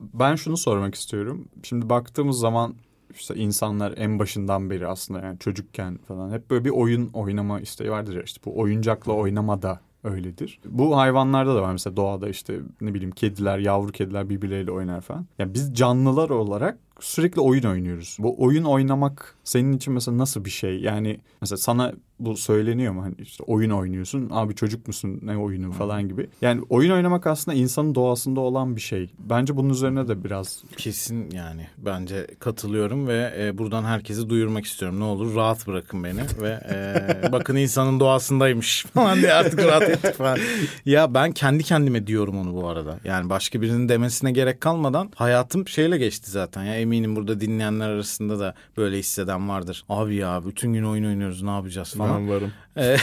Ben 0.00 0.34
şunu 0.36 0.56
sormak 0.56 0.94
istiyorum. 0.94 1.48
Şimdi 1.62 1.88
baktığımız 1.88 2.38
zaman 2.38 2.74
işte 3.14 3.34
insanlar 3.34 3.94
en 3.96 4.18
başından 4.18 4.70
beri 4.70 4.86
aslında 4.86 5.20
yani 5.20 5.38
çocukken 5.38 5.98
falan 6.08 6.30
hep 6.30 6.50
böyle 6.50 6.64
bir 6.64 6.70
oyun 6.70 7.10
oynama 7.12 7.60
isteği 7.60 7.90
vardır 7.90 8.16
ya 8.16 8.22
işte 8.22 8.40
bu 8.44 8.58
oyuncakla 8.58 9.12
oynama 9.12 9.62
da 9.62 9.80
öyledir. 10.04 10.60
Bu 10.64 10.96
hayvanlarda 10.96 11.54
da 11.54 11.62
var 11.62 11.72
mesela 11.72 11.96
doğada 11.96 12.28
işte 12.28 12.60
ne 12.80 12.94
bileyim 12.94 13.10
kediler, 13.10 13.58
yavru 13.58 13.92
kediler 13.92 14.28
birbirleriyle 14.28 14.70
oynar 14.70 15.00
falan. 15.00 15.26
Yani 15.38 15.54
biz 15.54 15.74
canlılar 15.74 16.30
olarak 16.30 16.78
sürekli 17.00 17.40
oyun 17.40 17.62
oynuyoruz. 17.62 18.16
Bu 18.20 18.42
oyun 18.42 18.64
oynamak 18.64 19.34
senin 19.44 19.72
için 19.72 19.92
mesela 19.92 20.18
nasıl 20.18 20.44
bir 20.44 20.50
şey? 20.50 20.80
Yani 20.80 21.20
mesela 21.40 21.56
sana 21.56 21.92
bu 22.20 22.36
söyleniyor 22.36 22.92
mu? 22.92 23.02
Hani 23.02 23.14
işte 23.18 23.44
oyun 23.46 23.70
oynuyorsun. 23.70 24.28
Abi 24.32 24.54
çocuk 24.54 24.86
musun? 24.86 25.20
Ne 25.22 25.36
oyunu 25.36 25.72
falan 25.72 26.08
gibi. 26.08 26.28
Yani 26.40 26.62
oyun 26.68 26.90
oynamak 26.90 27.26
aslında 27.26 27.56
insanın 27.56 27.94
doğasında 27.94 28.40
olan 28.40 28.76
bir 28.76 28.80
şey. 28.80 29.10
Bence 29.18 29.56
bunun 29.56 29.70
üzerine 29.70 30.08
de 30.08 30.24
biraz 30.24 30.62
Kesin 30.76 31.30
yani 31.30 31.66
bence 31.78 32.26
katılıyorum 32.38 33.08
ve 33.08 33.34
e, 33.38 33.58
buradan 33.58 33.84
herkesi 33.84 34.28
duyurmak 34.28 34.64
istiyorum. 34.64 35.00
Ne 35.00 35.04
olur 35.04 35.34
rahat 35.34 35.66
bırakın 35.66 36.04
beni 36.04 36.20
ve 36.40 36.60
e, 36.70 37.28
bakın 37.32 37.56
insanın 37.56 38.00
doğasındaymış 38.00 38.86
falan 38.94 39.18
diye 39.18 39.32
artık 39.32 39.64
rahat 39.64 39.82
ettik 39.82 40.14
falan. 40.14 40.38
Ya 40.84 41.14
ben 41.14 41.32
kendi 41.32 41.64
kendime 41.64 42.06
diyorum 42.06 42.38
onu 42.38 42.54
bu 42.54 42.68
arada. 42.68 42.98
Yani 43.04 43.30
başka 43.30 43.60
birinin 43.60 43.88
demesine 43.88 44.32
gerek 44.32 44.60
kalmadan 44.60 45.10
hayatım 45.14 45.68
şeyle 45.68 45.98
geçti 45.98 46.30
zaten. 46.30 46.64
Ya 46.64 46.85
eminim 46.86 47.16
burada 47.16 47.40
dinleyenler 47.40 47.88
arasında 47.88 48.38
da 48.38 48.54
böyle 48.76 48.98
hisseden 48.98 49.48
vardır. 49.48 49.84
Abi 49.88 50.14
ya 50.14 50.42
bütün 50.46 50.72
gün 50.72 50.82
oyun 50.84 51.04
oynuyoruz 51.04 51.42
ne 51.42 51.50
yapacağız 51.50 51.94
falan. 51.94 52.06
Falan 52.16 52.28
varım. 52.28 52.52
E, 52.76 52.96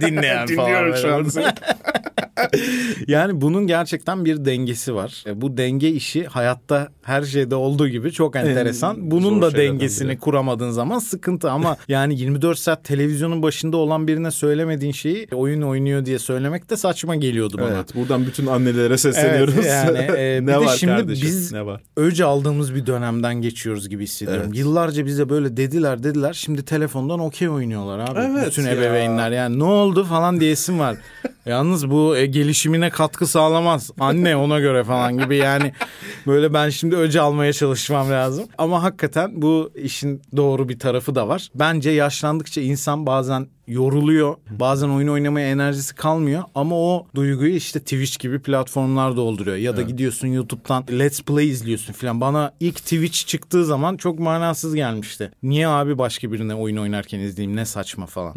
Dinleyen 0.00 0.48
Dinliyorum 0.48 0.92
falan. 0.94 1.24
şu 1.24 1.44
an. 1.44 1.52
Yani 3.06 3.40
bunun 3.40 3.66
gerçekten 3.66 4.24
bir 4.24 4.44
dengesi 4.44 4.94
var. 4.94 5.24
E, 5.26 5.40
Bu 5.40 5.56
denge 5.56 5.88
işi 5.88 6.24
hayatta 6.26 6.88
her 7.02 7.22
şeyde 7.22 7.54
olduğu 7.54 7.88
gibi 7.88 8.12
çok 8.12 8.36
enteresan. 8.36 9.10
Bunun 9.10 9.34
zor 9.34 9.42
da 9.42 9.54
dengesini 9.56 10.08
biri. 10.08 10.18
kuramadığın 10.18 10.70
zaman 10.70 10.98
sıkıntı 10.98 11.50
ama 11.50 11.76
yani 11.88 12.18
24 12.20 12.58
saat 12.58 12.84
televizyonun 12.84 13.42
başında 13.42 13.76
olan 13.76 14.08
birine 14.08 14.30
söylemediğin 14.30 14.92
şeyi 14.92 15.26
oyun 15.32 15.62
oynuyor 15.62 16.06
diye 16.06 16.18
söylemek 16.18 16.70
de 16.70 16.76
saçma 16.76 17.16
geliyordu 17.16 17.56
bana. 17.60 17.68
Evet 17.68 17.94
buradan 17.94 18.26
bütün 18.26 18.46
annelere 18.46 18.98
sesleniyoruz. 18.98 19.54
Evet, 19.56 19.66
yani, 19.68 19.98
e, 19.98 20.38
bir 20.40 20.46
ne 20.46 20.52
de 20.52 20.56
var 20.58 20.76
şimdi 20.78 20.92
kardeşim? 20.92 21.28
biz- 21.28 21.52
ne 21.52 21.66
var? 21.66 21.80
Öce 21.96 22.24
aldığımız 22.24 22.74
bir 22.74 22.86
dönemden 22.90 23.34
geçiyoruz 23.34 23.88
gibi 23.88 24.04
hissediyorum. 24.04 24.44
Evet. 24.46 24.58
Yıllarca 24.58 25.06
bize 25.06 25.28
böyle 25.28 25.56
dediler 25.56 26.02
dediler. 26.02 26.32
Şimdi 26.32 26.64
telefondan 26.64 27.20
okey 27.20 27.48
oynuyorlar 27.48 27.98
abi. 27.98 28.20
Evet 28.20 28.46
Bütün 28.46 28.62
ya. 28.62 28.70
ebeveynler 28.72 29.30
yani 29.30 29.58
ne 29.58 29.64
oldu 29.64 30.04
falan 30.04 30.40
diyesim 30.40 30.78
var. 30.78 30.96
Yalnız 31.46 31.90
bu 31.90 32.16
e, 32.16 32.26
gelişimine 32.26 32.90
katkı 32.90 33.26
sağlamaz. 33.26 33.90
Anne 34.00 34.36
ona 34.36 34.60
göre 34.60 34.84
falan 34.84 35.18
gibi 35.18 35.36
yani 35.36 35.72
böyle 36.26 36.54
ben 36.54 36.70
şimdi 36.70 36.96
öce 36.96 37.20
almaya 37.20 37.52
çalışmam 37.52 38.10
lazım. 38.10 38.44
Ama 38.58 38.82
hakikaten 38.82 39.42
bu 39.42 39.72
işin 39.74 40.22
doğru 40.36 40.68
bir 40.68 40.78
tarafı 40.78 41.14
da 41.14 41.28
var. 41.28 41.48
Bence 41.54 41.90
yaşlandıkça 41.90 42.60
insan 42.60 43.06
bazen 43.06 43.46
yoruluyor. 43.70 44.36
Bazen 44.50 44.88
oyun 44.88 45.08
oynamaya 45.08 45.50
enerjisi 45.50 45.94
kalmıyor 45.94 46.42
ama 46.54 46.76
o 46.76 47.06
duyguyu 47.14 47.54
işte 47.54 47.80
Twitch 47.80 48.18
gibi 48.18 48.38
platformlar 48.42 49.16
dolduruyor. 49.16 49.56
Ya 49.56 49.76
da 49.76 49.82
gidiyorsun 49.82 50.28
YouTube'dan 50.28 50.84
Let's 50.98 51.22
Play 51.22 51.48
izliyorsun 51.48 51.92
falan. 51.92 52.20
Bana 52.20 52.52
ilk 52.60 52.76
Twitch 52.76 53.26
çıktığı 53.26 53.64
zaman 53.64 53.96
çok 53.96 54.18
manasız 54.18 54.74
gelmişti. 54.74 55.32
Niye 55.42 55.68
abi 55.68 55.98
başka 55.98 56.32
birine 56.32 56.54
oyun 56.54 56.76
oynarken 56.76 57.20
izleyeyim 57.20 57.56
ne 57.56 57.64
saçma 57.64 58.06
falan. 58.06 58.34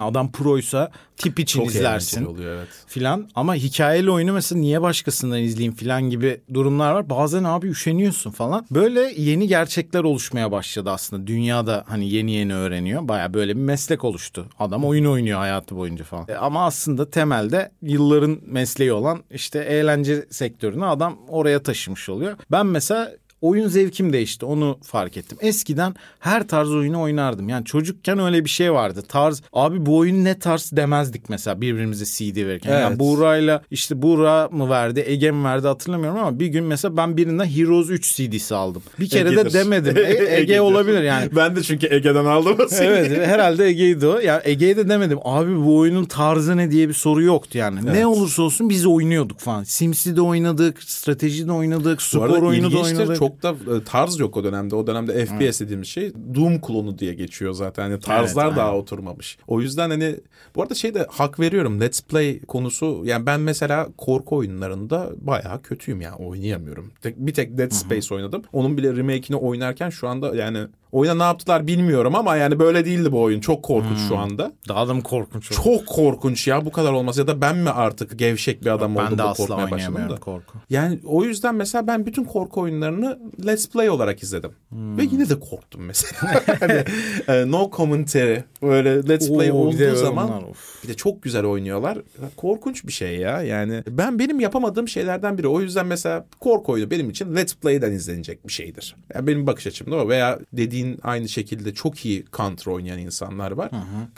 Adam 0.00 0.32
proysa 0.32 0.90
tip 1.16 1.40
için 1.40 1.60
Çok 1.60 1.68
izlersin 1.68 2.24
oluyor 2.24 2.56
evet. 2.56 2.68
filan 2.86 3.28
ama 3.34 3.54
hikayeli 3.54 4.10
oyunu 4.10 4.32
mesela 4.32 4.60
niye 4.60 4.82
başkasından 4.82 5.42
izleyeyim 5.42 5.74
filan 5.74 6.10
gibi 6.10 6.40
durumlar 6.54 6.92
var. 6.92 7.10
Bazen 7.10 7.44
abi 7.44 7.66
üşeniyorsun 7.66 8.30
falan. 8.30 8.66
Böyle 8.70 9.12
yeni 9.16 9.48
gerçekler 9.48 10.04
oluşmaya 10.04 10.52
başladı 10.52 10.90
aslında. 10.90 11.26
Dünyada 11.26 11.84
hani 11.88 12.10
yeni 12.10 12.32
yeni 12.32 12.54
öğreniyor. 12.54 13.08
Baya 13.08 13.34
böyle 13.34 13.56
bir 13.56 13.62
meslek 13.62 14.04
oluştu. 14.04 14.46
Adam 14.58 14.84
oyun 14.84 15.04
oynuyor 15.04 15.38
hayatı 15.38 15.76
boyunca 15.76 16.04
falan. 16.04 16.24
E, 16.28 16.34
ama 16.34 16.66
aslında 16.66 17.10
temelde 17.10 17.70
yılların 17.82 18.38
mesleği 18.46 18.92
olan 18.92 19.24
işte 19.30 19.58
eğlence 19.58 20.26
sektörünü 20.30 20.84
adam 20.84 21.18
oraya 21.28 21.62
taşımış 21.62 22.08
oluyor. 22.08 22.36
Ben 22.50 22.66
mesela 22.66 23.12
oyun 23.40 23.68
zevkim 23.68 24.12
değişti 24.12 24.44
onu 24.46 24.78
fark 24.82 25.16
ettim. 25.16 25.38
Eskiden 25.40 25.94
her 26.18 26.48
tarz 26.48 26.70
oyunu 26.70 27.00
oynardım. 27.00 27.48
Yani 27.48 27.64
çocukken 27.64 28.18
öyle 28.18 28.44
bir 28.44 28.50
şey 28.50 28.72
vardı. 28.72 29.02
Tarz 29.08 29.42
abi 29.52 29.86
bu 29.86 29.96
oyun 29.96 30.24
ne 30.24 30.38
tarz 30.38 30.72
demezdik 30.72 31.28
mesela 31.30 31.60
birbirimize 31.60 32.04
CD 32.04 32.36
verirken. 32.46 32.72
Yani 32.72 32.86
Evet. 32.88 32.98
Buğra'yla 32.98 33.62
işte 33.70 34.02
Buğra 34.02 34.48
mı 34.52 34.70
verdi 34.70 35.04
Ege 35.06 35.30
mi 35.30 35.44
verdi 35.44 35.66
hatırlamıyorum 35.66 36.18
ama 36.18 36.38
bir 36.40 36.46
gün 36.46 36.64
mesela 36.64 36.96
ben 36.96 37.16
birinden 37.16 37.44
Heroes 37.44 37.90
3 37.90 38.16
CD'si 38.16 38.54
aldım. 38.54 38.82
Bir 39.00 39.08
kere 39.08 39.24
de 39.30 39.40
Ege'dir. 39.40 39.52
demedim. 39.52 39.96
E- 39.96 40.00
Ege 40.10 40.34
Ege'dir. 40.36 40.58
olabilir 40.58 41.02
yani. 41.02 41.28
Ben 41.36 41.56
de 41.56 41.62
çünkü 41.62 41.86
Ege'den 41.94 42.24
aldım 42.24 42.56
o 42.64 42.68
seni. 42.68 42.86
Evet 42.88 43.26
herhalde 43.28 43.66
Ege'ydi 43.66 44.06
o. 44.06 44.18
Ya 44.18 44.42
Ege'ye 44.44 44.76
de 44.76 44.88
demedim. 44.88 45.18
Abi 45.24 45.56
bu 45.56 45.76
oyunun 45.78 46.04
tarzı 46.04 46.56
ne 46.56 46.70
diye 46.70 46.88
bir 46.88 46.94
soru 46.94 47.22
yoktu 47.22 47.58
yani. 47.58 47.86
Ne 47.86 48.06
olursa 48.06 48.42
olsun 48.42 48.68
biz 48.70 48.86
oynuyorduk 48.86 49.38
falan. 49.40 49.64
Sims'de 49.64 50.20
oynadık, 50.20 50.82
stratejide 50.82 51.52
oynadık, 51.52 51.98
Bu 51.98 52.02
spor 52.02 52.42
oyunu 52.42 52.72
da 52.72 52.78
oynadık. 52.78 53.16
Çok 53.18 53.27
da 53.42 53.50
e, 53.50 53.84
tarz 53.84 54.18
yok 54.20 54.36
o 54.36 54.44
dönemde. 54.44 54.74
O 54.76 54.86
dönemde 54.86 55.26
FPS 55.26 55.60
dediğimiz 55.60 55.88
şey 55.88 56.12
Doom 56.34 56.60
klonu 56.60 56.98
diye 56.98 57.14
geçiyor 57.14 57.52
zaten. 57.52 57.82
Hani 57.82 58.00
tarzlar 58.00 58.46
Evet, 58.46 58.56
daha 58.56 58.68
aynen. 58.68 58.78
oturmamış. 58.78 59.38
O 59.46 59.60
yüzden 59.60 59.90
hani 59.90 60.16
bu 60.56 60.62
arada 60.62 60.74
şey 60.74 60.94
de 60.94 61.06
hak 61.10 61.40
veriyorum. 61.40 61.80
Let's 61.80 62.00
Play 62.02 62.40
konusu 62.40 63.02
yani 63.04 63.26
ben 63.26 63.40
mesela 63.40 63.88
korku 63.96 64.36
oyunlarında 64.36 65.10
bayağı 65.16 65.62
kötüyüm 65.62 66.00
ya. 66.00 66.14
Oynayamıyorum. 66.14 66.92
Tek, 67.02 67.16
bir 67.18 67.34
tek 67.34 67.58
Dead 67.58 67.70
Space 67.70 68.14
oynadım. 68.14 68.42
Onun 68.52 68.76
bile 68.76 68.96
remake'ini 68.96 69.36
oynarken 69.36 69.90
şu 69.90 70.08
anda 70.08 70.36
yani 70.36 70.58
oyuna 70.92 71.14
ne 71.14 71.22
yaptılar 71.22 71.66
bilmiyorum 71.66 72.14
ama 72.14 72.36
yani 72.36 72.58
böyle 72.58 72.84
değildi 72.84 73.12
bu 73.12 73.20
oyun. 73.22 73.40
Çok 73.40 73.62
korkunç 73.62 73.98
şu 74.08 74.16
anda. 74.18 74.52
Daha 74.68 74.88
da 74.88 74.94
mı 74.94 75.02
korkunç 75.02 75.52
oldu? 75.52 75.60
Çok 75.64 75.86
korkunç 75.86 76.46
ya 76.48 76.64
bu 76.64 76.72
kadar 76.72 76.92
olmaz 76.92 77.18
ya 77.18 77.26
da 77.26 77.40
ben 77.40 77.56
mi 77.56 77.70
artık 77.70 78.18
gevşek 78.18 78.62
bir 78.62 78.70
adam 78.70 78.96
oldum 78.96 79.06
Ben 79.06 79.12
de 79.14 79.18
da 79.18 79.28
asla 79.28 79.56
oynayamıyorum 79.64 80.16
da. 80.16 80.20
korku. 80.20 80.58
Yani 80.70 80.98
o 81.04 81.24
yüzden 81.24 81.54
mesela 81.54 81.86
ben 81.86 82.06
bütün 82.06 82.24
korku 82.24 82.60
oyunlarını 82.60 83.18
Let's 83.46 83.68
Play 83.68 83.90
olarak 83.90 84.22
izledim. 84.22 84.50
Ve 84.72 85.02
yine 85.02 85.28
de 85.28 85.40
korktum 85.40 85.82
mesela. 85.84 86.42
E, 87.28 87.50
no 87.50 87.70
commentary 87.76 88.40
böyle 88.62 89.08
Let's 89.08 89.28
Play 89.28 89.52
Oo, 89.52 89.54
olduğu 89.54 89.96
zaman 89.96 90.44
of. 90.50 90.82
bir 90.84 90.88
de 90.88 90.94
çok 90.94 91.22
güzel 91.22 91.44
oynuyorlar. 91.44 91.98
Korkunç 92.36 92.84
bir 92.86 92.92
şey 92.92 93.16
ya. 93.16 93.42
Yani 93.42 93.82
ben 93.88 94.18
benim 94.18 94.40
yapamadığım 94.40 94.88
şeylerden 94.88 95.38
biri. 95.38 95.48
O 95.48 95.60
yüzden 95.60 95.86
mesela 95.86 96.26
korku 96.40 96.72
oyunu 96.72 96.90
benim 96.90 97.10
için 97.10 97.36
Let's 97.36 97.54
Play'den 97.54 97.92
izlenecek 97.92 98.46
bir 98.46 98.52
şeydir. 98.52 98.96
Yani 99.14 99.26
benim 99.26 99.46
bakış 99.46 99.66
açımda 99.66 99.96
o. 99.96 100.08
Veya 100.08 100.38
dediğin 100.78 100.98
aynı 101.02 101.28
şekilde 101.28 101.74
çok 101.74 102.06
iyi 102.06 102.24
Counter 102.32 102.72
oynayan 102.72 102.98
insanlar 102.98 103.50
var. 103.50 103.70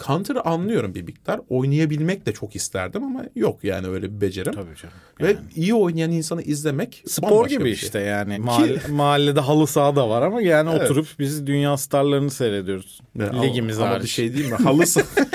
Counter'ı 0.07 0.45
anlıyorum 0.45 0.95
bir 0.95 1.03
miktar. 1.03 1.41
Oynayabilmek 1.49 2.27
de 2.27 2.33
çok 2.33 2.57
isterdim 2.57 3.05
ama 3.05 3.25
yok 3.37 3.65
yani 3.65 3.87
öyle 3.87 4.15
bir 4.15 4.21
becerim. 4.21 4.53
Tabii 4.53 4.77
canım. 4.77 4.95
Ve 5.21 5.37
iyi 5.57 5.75
oynayan 5.75 6.11
insanı 6.11 6.43
izlemek 6.43 7.03
Spor 7.07 7.47
gibi 7.49 7.63
şey. 7.63 7.73
işte 7.73 8.01
yani. 8.01 8.39
Mahalle, 8.39 8.81
mahallede 8.89 9.41
halı 9.41 9.67
saha 9.67 9.97
da 9.97 10.09
var 10.09 10.23
ama 10.23 10.43
yani 10.43 10.71
oturup 10.71 11.07
biz 11.19 11.47
dünya 11.47 11.77
starlarını 11.77 12.31
seyrediyoruz. 12.31 13.01
Ya, 13.19 13.31
ama- 13.31 13.43
Ligimiz 13.43 13.79
ama 13.79 13.91
hariç. 13.91 14.05
bir 14.05 14.09
şey 14.09 14.35
değil 14.35 14.51
mi? 14.51 14.57
Halı 14.57 14.87
saha. 14.87 15.07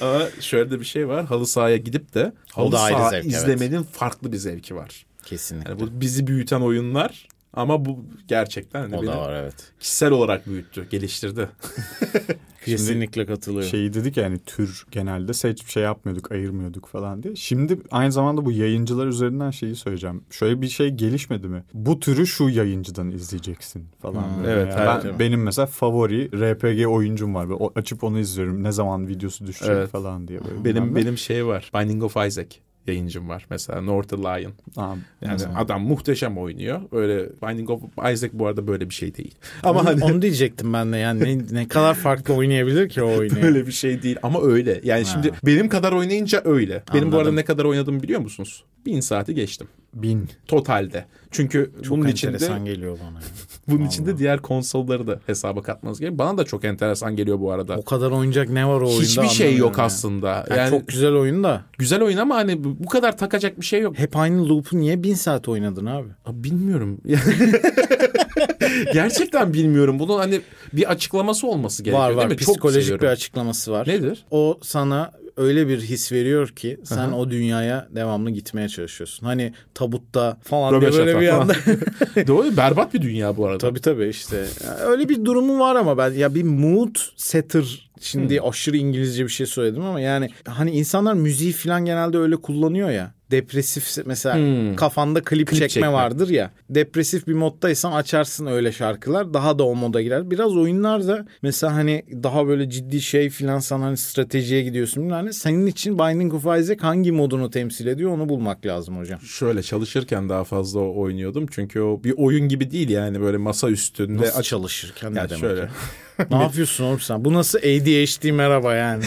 Ama 0.00 0.22
şöyle 0.40 0.70
de 0.70 0.80
bir 0.80 0.84
şey 0.84 1.08
var. 1.08 1.24
Halı 1.24 1.46
sahaya 1.46 1.76
gidip 1.76 2.14
de 2.14 2.32
halı 2.52 2.72
saha 2.72 3.10
zevk, 3.10 3.24
evet. 3.24 3.34
izlemenin 3.34 3.82
farklı 3.82 4.32
bir 4.32 4.36
zevki 4.36 4.76
var. 4.76 5.06
Kesinlikle. 5.24 5.70
Yani 5.70 5.80
bu 5.80 6.00
bizi 6.00 6.26
büyüten 6.26 6.60
oyunlar 6.60 7.28
Ama 7.52 7.84
bu 7.84 8.04
gerçekten 8.28 8.80
hani 8.80 8.96
O 8.96 9.02
beni 9.02 9.10
da 9.10 9.18
var 9.18 9.32
evet. 9.34 9.72
kişisel 9.80 10.10
olarak 10.10 10.46
büyüttü, 10.46 10.88
geliştirdi. 10.90 11.48
Kesinlikle 12.64 13.26
katılıyorum. 13.26 13.70
Şeyi 13.70 13.92
dedik 13.92 14.16
yani 14.16 14.38
tür 14.38 14.86
genelde 14.90 15.32
seç 15.32 15.66
şey 15.66 15.82
yapmıyorduk, 15.82 16.32
ayırmıyorduk 16.32 16.86
falan 16.86 17.22
diye. 17.22 17.36
Şimdi 17.36 17.78
aynı 17.90 18.12
zamanda 18.12 18.44
bu 18.44 18.52
yayıncılar 18.52 19.06
üzerinden 19.06 19.50
şeyi 19.50 19.76
söyleyeceğim. 19.76 20.22
Şöyle 20.30 20.62
bir 20.62 20.68
şey 20.68 20.90
gelişmedi 20.90 21.48
mi? 21.48 21.64
Bu 21.74 22.00
türü 22.00 22.26
şu 22.26 22.48
yayıncıdan 22.48 23.10
izleyeceksin 23.10 23.86
falan. 24.02 24.22
Hmm, 24.22 24.44
böyle. 24.44 24.52
evet, 24.52 24.74
Yani 24.78 25.04
ben, 25.04 25.18
benim 25.18 25.42
mesela 25.42 25.66
favori 25.66 26.30
RPG 26.30 26.86
oyuncum 26.86 27.34
var. 27.34 27.48
Böyle 27.48 27.64
açıp 27.74 28.04
onu 28.04 28.18
izliyorum. 28.18 28.62
Ne 28.62 28.72
zaman 28.72 29.08
videosu 29.08 29.46
düşecek 29.46 29.76
Evet. 29.76 29.90
falan 29.90 30.28
diye. 30.28 30.40
Böyle 30.44 30.64
benim 30.64 30.96
benim 30.96 31.18
şey 31.18 31.46
var. 31.46 31.70
Binding 31.74 32.02
of 32.02 32.16
Isaac 32.26 32.56
yayıncım 32.88 33.28
var 33.28 33.46
mesela 33.50 33.80
Northern 33.80 34.20
Lion. 34.20 34.52
Aa, 34.76 34.94
Yani 35.22 35.32
mesela. 35.32 35.52
adam 35.58 35.82
muhteşem 35.82 36.38
oynuyor. 36.38 36.80
Öyle 36.92 37.28
Binding 37.42 37.70
of 37.70 37.82
Isaac 38.12 38.30
bu 38.32 38.46
arada 38.46 38.66
böyle 38.66 38.90
bir 38.90 38.94
şey 38.94 39.14
değil. 39.14 39.34
Ama 39.62 39.80
Onu, 39.80 39.88
hani 39.88 40.04
onu 40.04 40.22
diyecektim 40.22 40.72
ben 40.72 40.92
de 40.92 40.96
yani 40.96 41.20
ne, 41.24 41.60
ne 41.60 41.68
kadar 41.68 41.94
farklı 41.94 42.34
oynayabilir 42.34 42.88
ki 42.88 43.02
o 43.02 43.06
oyunu. 43.18 43.42
böyle 43.42 43.66
bir 43.66 43.72
şey 43.72 44.02
değil 44.02 44.16
ama 44.22 44.42
öyle. 44.42 44.80
Yani 44.84 45.04
Ha. 45.04 45.10
şimdi 45.12 45.30
benim 45.46 45.68
kadar 45.68 45.92
oynayınca 45.92 46.42
öyle. 46.44 46.82
Benim 46.94 47.04
bu 47.12 47.16
arada 47.16 47.18
Anladım. 47.18 47.36
ne 47.36 47.44
kadar 47.44 47.64
oynadığımı 47.64 48.02
biliyor 48.02 48.20
musunuz? 48.20 48.64
Bin 48.86 49.00
saati 49.00 49.34
geçtim. 49.34 49.66
bin. 49.94 50.28
Totalde. 50.48 51.04
Çünkü 51.30 51.70
Çok 51.82 51.90
bunun 51.90 52.08
enteresan 52.08 52.56
içinde 52.56 52.70
geliyor 52.74 52.98
bana. 53.08 53.18
bunun 53.68 53.78
Vallahi. 53.78 53.88
içinde 53.88 54.18
diğer 54.18 54.42
konsolları 54.42 55.06
da 55.06 55.20
hesaba 55.26 55.62
katmanız 55.62 56.00
gerekiyor. 56.00 56.18
Bana 56.18 56.38
da 56.38 56.44
çok 56.44 56.64
enteresan 56.64 57.16
geliyor 57.16 57.40
bu 57.40 57.52
arada. 57.52 57.76
O 57.76 57.84
kadar 57.84 58.10
oyuncak 58.10 58.48
ne 58.48 58.66
var 58.68 58.80
o 58.80 58.88
oyunda 58.88 59.02
Hiçbir 59.02 59.28
şey 59.28 59.56
yok 59.56 59.78
anlamıyorum 59.78 59.78
ya. 59.78 59.84
aslında. 59.84 60.46
Yani 60.50 60.58
Yani 60.58 60.70
çok 60.70 60.88
güzel 60.88 61.12
oyun 61.12 61.44
da. 61.44 61.62
güzel 61.78 62.02
oyun 62.02 62.16
ama 62.18 62.34
hani 62.36 62.64
bu 62.64 62.86
kadar 62.86 63.18
takacak 63.18 63.60
bir 63.60 63.66
şey 63.66 63.80
yok. 63.80 63.98
Hep 63.98 64.16
aynı 64.16 64.48
loop'u 64.48 64.78
niye 64.78 65.02
bin 65.02 65.14
saat 65.14 65.48
oynadın 65.48 65.86
abi? 65.86 66.08
Abi 66.26 66.44
Bilmiyorum. 66.44 67.00
Gerçekten 68.92 69.52
bilmiyorum. 69.54 69.98
Bunun 69.98 70.18
hani 70.18 70.40
bir 70.72 70.90
açıklaması 70.90 71.46
olması 71.46 71.82
gerekiyor 71.82 72.02
var 72.04 72.08
değil 72.10 72.18
var 72.18 72.26
mi? 72.26 72.36
Çok 72.36 72.48
psikolojik 72.54 72.82
seviyorum. 72.82 73.02
bir 73.06 73.10
açıklaması 73.10 73.72
var. 73.72 73.88
Nedir? 73.88 74.24
O 74.30 74.58
sana 74.62 75.10
öyle 75.36 75.68
bir 75.68 75.80
his 75.80 76.12
veriyor 76.12 76.48
ki 76.48 76.80
sen 76.84 76.98
Aha. 76.98 77.16
o 77.16 77.30
dünyaya 77.30 77.88
devamlı 77.90 78.30
gitmeye 78.30 78.68
çalışıyorsun. 78.68 79.26
Hani 79.26 79.52
tabutta 79.74 80.38
falan 80.42 80.80
diye 80.80 80.92
böyle 80.92 81.20
bir 81.20 81.28
anda. 81.28 81.54
Doğru 82.26 82.56
berbat 82.56 82.94
bir 82.94 83.02
dünya 83.02 83.36
bu 83.36 83.46
arada. 83.46 83.58
tabii 83.58 83.80
tabii 83.80 84.08
işte. 84.08 84.46
Öyle 84.86 85.08
bir 85.08 85.24
durumu 85.24 85.58
var 85.60 85.76
ama 85.76 85.98
ben 85.98 86.10
ya 86.12 86.34
bir 86.34 86.42
mood 86.42 86.94
setter 87.16 87.90
şimdi 88.00 88.38
Hmm. 88.40 88.48
aşırı 88.48 88.76
İngilizce 88.76 89.24
bir 89.24 89.28
şey 89.28 89.46
söyledim 89.46 89.82
ama 89.84 90.00
yani 90.00 90.30
hani 90.48 90.70
insanlar 90.70 91.14
müziği 91.14 91.52
falan 91.52 91.84
genelde 91.84 92.18
öyle 92.18 92.36
kullanıyor 92.36 92.90
ya. 92.90 93.14
Depresif 93.30 93.96
mesela 94.06 94.36
Hmm. 94.36 94.76
kafanda 94.76 95.22
klip, 95.22 95.48
Klip 95.48 95.58
çekme, 95.58 95.68
çekme. 95.68 95.92
vardır 95.92 96.28
ya. 96.28 96.50
Depresif 96.70 97.26
bir 97.26 97.32
moddaysan 97.32 97.92
açarsın 97.92 98.46
öyle 98.46 98.72
şarkılar 98.72 99.34
daha 99.34 99.58
da 99.58 99.64
o 99.64 99.74
moda 99.74 100.02
girer. 100.02 100.30
Biraz 100.30 100.56
oyunlarda 100.56 101.26
mesela 101.42 101.74
hani 101.74 102.02
daha 102.22 102.46
böyle 102.46 102.70
ciddi 102.70 103.00
şey 103.00 103.30
filan 103.30 103.58
sana 103.58 103.84
hani 103.84 103.96
stratejiye 103.96 104.62
gidiyorsun. 104.62 105.08
Yani 105.08 105.32
senin 105.32 105.66
için 105.66 105.98
Binding 105.98 106.34
of 106.34 106.44
Isaac 106.60 106.82
hangi 106.82 107.12
modunu 107.12 107.50
temsil 107.50 107.86
ediyor 107.86 108.10
onu 108.10 108.28
bulmak 108.28 108.66
lazım 108.66 108.98
hocam. 108.98 109.20
Şöyle 109.20 109.62
çalışırken 109.62 110.28
daha 110.28 110.44
fazla 110.44 110.80
oynuyordum. 110.80 111.46
Çünkü 111.50 111.80
o 111.80 112.04
bir 112.04 112.14
oyun 112.16 112.48
gibi 112.48 112.70
değil 112.70 112.88
yani 112.88 113.20
böyle 113.20 113.36
masa 113.36 113.70
üstünde. 113.70 114.22
Nasıl 114.22 114.38
aç- 114.38 114.46
çalışırken 114.46 115.14
ne 115.14 115.18
Yani 115.18 115.28
demek? 115.30 115.40
şöyle. 115.40 115.68
ne 116.30 116.36
yapıyorsun 116.42 116.84
oğlum 116.84 117.00
sen? 117.00 117.24
Bu 117.24 117.32
nasıl 117.32 117.58
ADHD 117.58 118.30
merhaba 118.30 118.74
yani. 118.74 119.04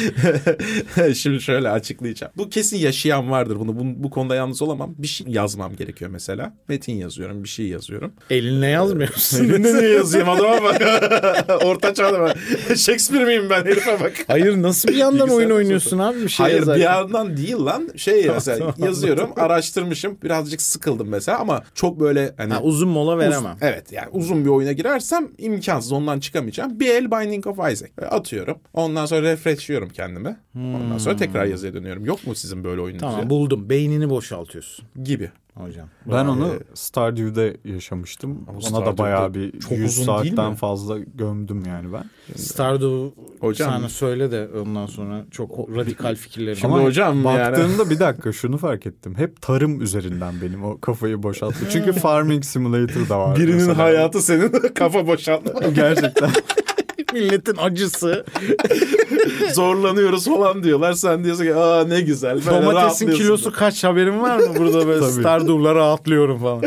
Şimdi 1.15 1.41
şöyle 1.41 1.69
açıklayacağım. 1.69 2.33
Bu 2.37 2.49
kesin 2.49 2.77
yaşayan 2.77 3.31
vardır 3.31 3.59
bunu. 3.59 3.79
Bu, 3.79 4.03
bu 4.03 4.09
konuda 4.09 4.35
yalnız 4.35 4.61
olamam. 4.61 4.95
Bir 4.97 5.07
şey 5.07 5.27
yazmam 5.29 5.75
gerekiyor 5.75 6.11
mesela. 6.11 6.53
Metin 6.67 6.93
yazıyorum, 6.93 7.43
bir 7.43 7.49
şey 7.49 7.67
yazıyorum. 7.67 8.13
Elinle 8.29 8.67
yazmıyorsun. 8.67 9.43
Elinde 9.45 9.73
niye 9.77 9.89
yazayım 9.93 10.29
adama 10.29 10.63
bak. 10.63 10.81
Orta 11.65 11.93
çağda 11.93 12.19
bak. 12.19 12.37
Shakespeare 12.67 13.25
miyim 13.25 13.47
ben 13.49 13.65
herife 13.65 13.99
bak. 13.99 14.13
Hayır 14.27 14.61
nasıl 14.61 14.89
bir 14.89 14.95
yandan 14.95 15.29
oyun 15.29 15.49
oynuyorsun 15.49 15.99
abi 15.99 16.21
bir 16.23 16.29
şey 16.29 16.43
Hayır 16.43 16.57
yazarken? 16.59 16.79
bir 16.79 16.85
yandan 16.85 17.37
değil 17.37 17.57
lan. 17.57 17.89
Şey 17.95 18.25
mesela 18.33 18.73
yazıyorum, 18.77 19.29
araştırmışım. 19.35 20.17
Birazcık 20.23 20.61
sıkıldım 20.61 21.07
mesela 21.07 21.39
ama 21.39 21.63
çok 21.75 21.99
böyle 21.99 22.33
hani 22.37 22.53
Ha, 22.53 22.61
uzun 22.61 22.89
mola 22.89 23.13
Uz- 23.13 23.19
veremem. 23.19 23.57
evet 23.61 23.91
yani 23.91 24.07
uzun 24.11 24.45
bir 24.45 24.49
oyuna 24.49 24.71
girersem 24.71 25.27
imkansız 25.37 25.91
ondan 25.91 26.19
çıkamayacağım. 26.19 26.79
Bir 26.79 26.98
el 26.99 27.11
Binding 27.11 27.47
of 27.47 27.57
Isaac 27.71 27.91
atıyorum. 28.09 28.57
Ondan 28.73 29.05
sonra 29.05 29.21
refreshliyorum 29.21 29.89
kendimi. 29.89 30.37
Ondan 30.55 30.97
sonra 30.97 31.15
tekrar 31.15 31.45
yazıya 31.45 31.73
dönüyorum. 31.73 32.05
Yok 32.05 32.27
mu 32.27 32.35
sizin 32.35 32.63
böyle 32.63 32.81
oyununuz? 32.81 33.01
Tamam 33.01 33.19
ya? 33.19 33.29
buldum. 33.29 33.69
Beynini 33.69 34.09
boşaltıyorsun 34.09 34.85
gibi. 35.03 35.31
hocam. 35.53 35.87
Ben 36.05 36.25
onu 36.25 36.47
Ee, 36.47 36.59
Stardew'de 36.73 37.57
yaşamıştım. 37.65 38.31
Ama 38.47 38.57
Ona 38.57 38.61
Stardew'de 38.61 38.91
da 38.91 38.97
bayağı 38.97 39.33
bir 39.33 39.59
çok 39.59 39.71
100 39.71 39.99
uzun 39.99 40.17
değil 40.23 40.35
saatten 40.35 40.55
fazla 40.55 40.97
gömdüm 40.99 41.63
yani 41.67 41.93
ben. 41.93 42.03
Stardew 42.35 43.21
Hocam- 43.39 43.69
sana 43.69 43.89
söyle 43.89 44.31
de 44.31 44.47
ondan 44.61 44.85
sonra 44.85 45.25
çok 45.31 45.69
radikal 45.75 46.15
fikirlerim. 46.15 46.55
Şimdi 46.57 46.73
var. 46.73 46.83
hocam 46.83 47.15
yani. 47.15 47.25
Baktığımda 47.25 47.89
bir 47.89 47.99
dakika 47.99 48.31
şunu 48.31 48.57
fark 48.57 48.85
ettim. 48.85 49.13
Hep 49.17 49.41
tarım 49.41 49.81
üzerinden 49.81 50.33
benim 50.41 50.63
o 50.63 50.79
kafayı 50.79 51.23
boşalttı. 51.23 51.59
Çünkü 51.71 51.91
Farming 51.99 52.43
Simulator 52.43 53.09
da 53.09 53.19
var. 53.19 53.35
Birinin 53.35 53.55
mesela. 53.55 53.77
hayatı 53.77 54.21
senin 54.21 54.49
kafa 54.75 55.07
boşaltma. 55.07 55.67
Gerçekten. 55.69 56.29
milletin 57.13 57.55
acısı. 57.57 58.25
Zorlanıyoruz 59.53 60.25
falan 60.25 60.63
diyorlar. 60.63 60.93
Sen 60.93 61.23
diyorsun 61.23 61.43
ki 61.43 61.55
aa 61.55 61.83
ne 61.83 62.01
güzel. 62.01 62.45
Domatesin 62.45 63.11
kilosu 63.11 63.51
kaç 63.51 63.83
haberin 63.83 64.21
var 64.21 64.37
mı? 64.37 64.55
Burada 64.57 64.87
böyle. 64.87 65.05
Stardew'la 65.11 65.75
rahatlıyorum 65.75 66.39
falan. 66.39 66.61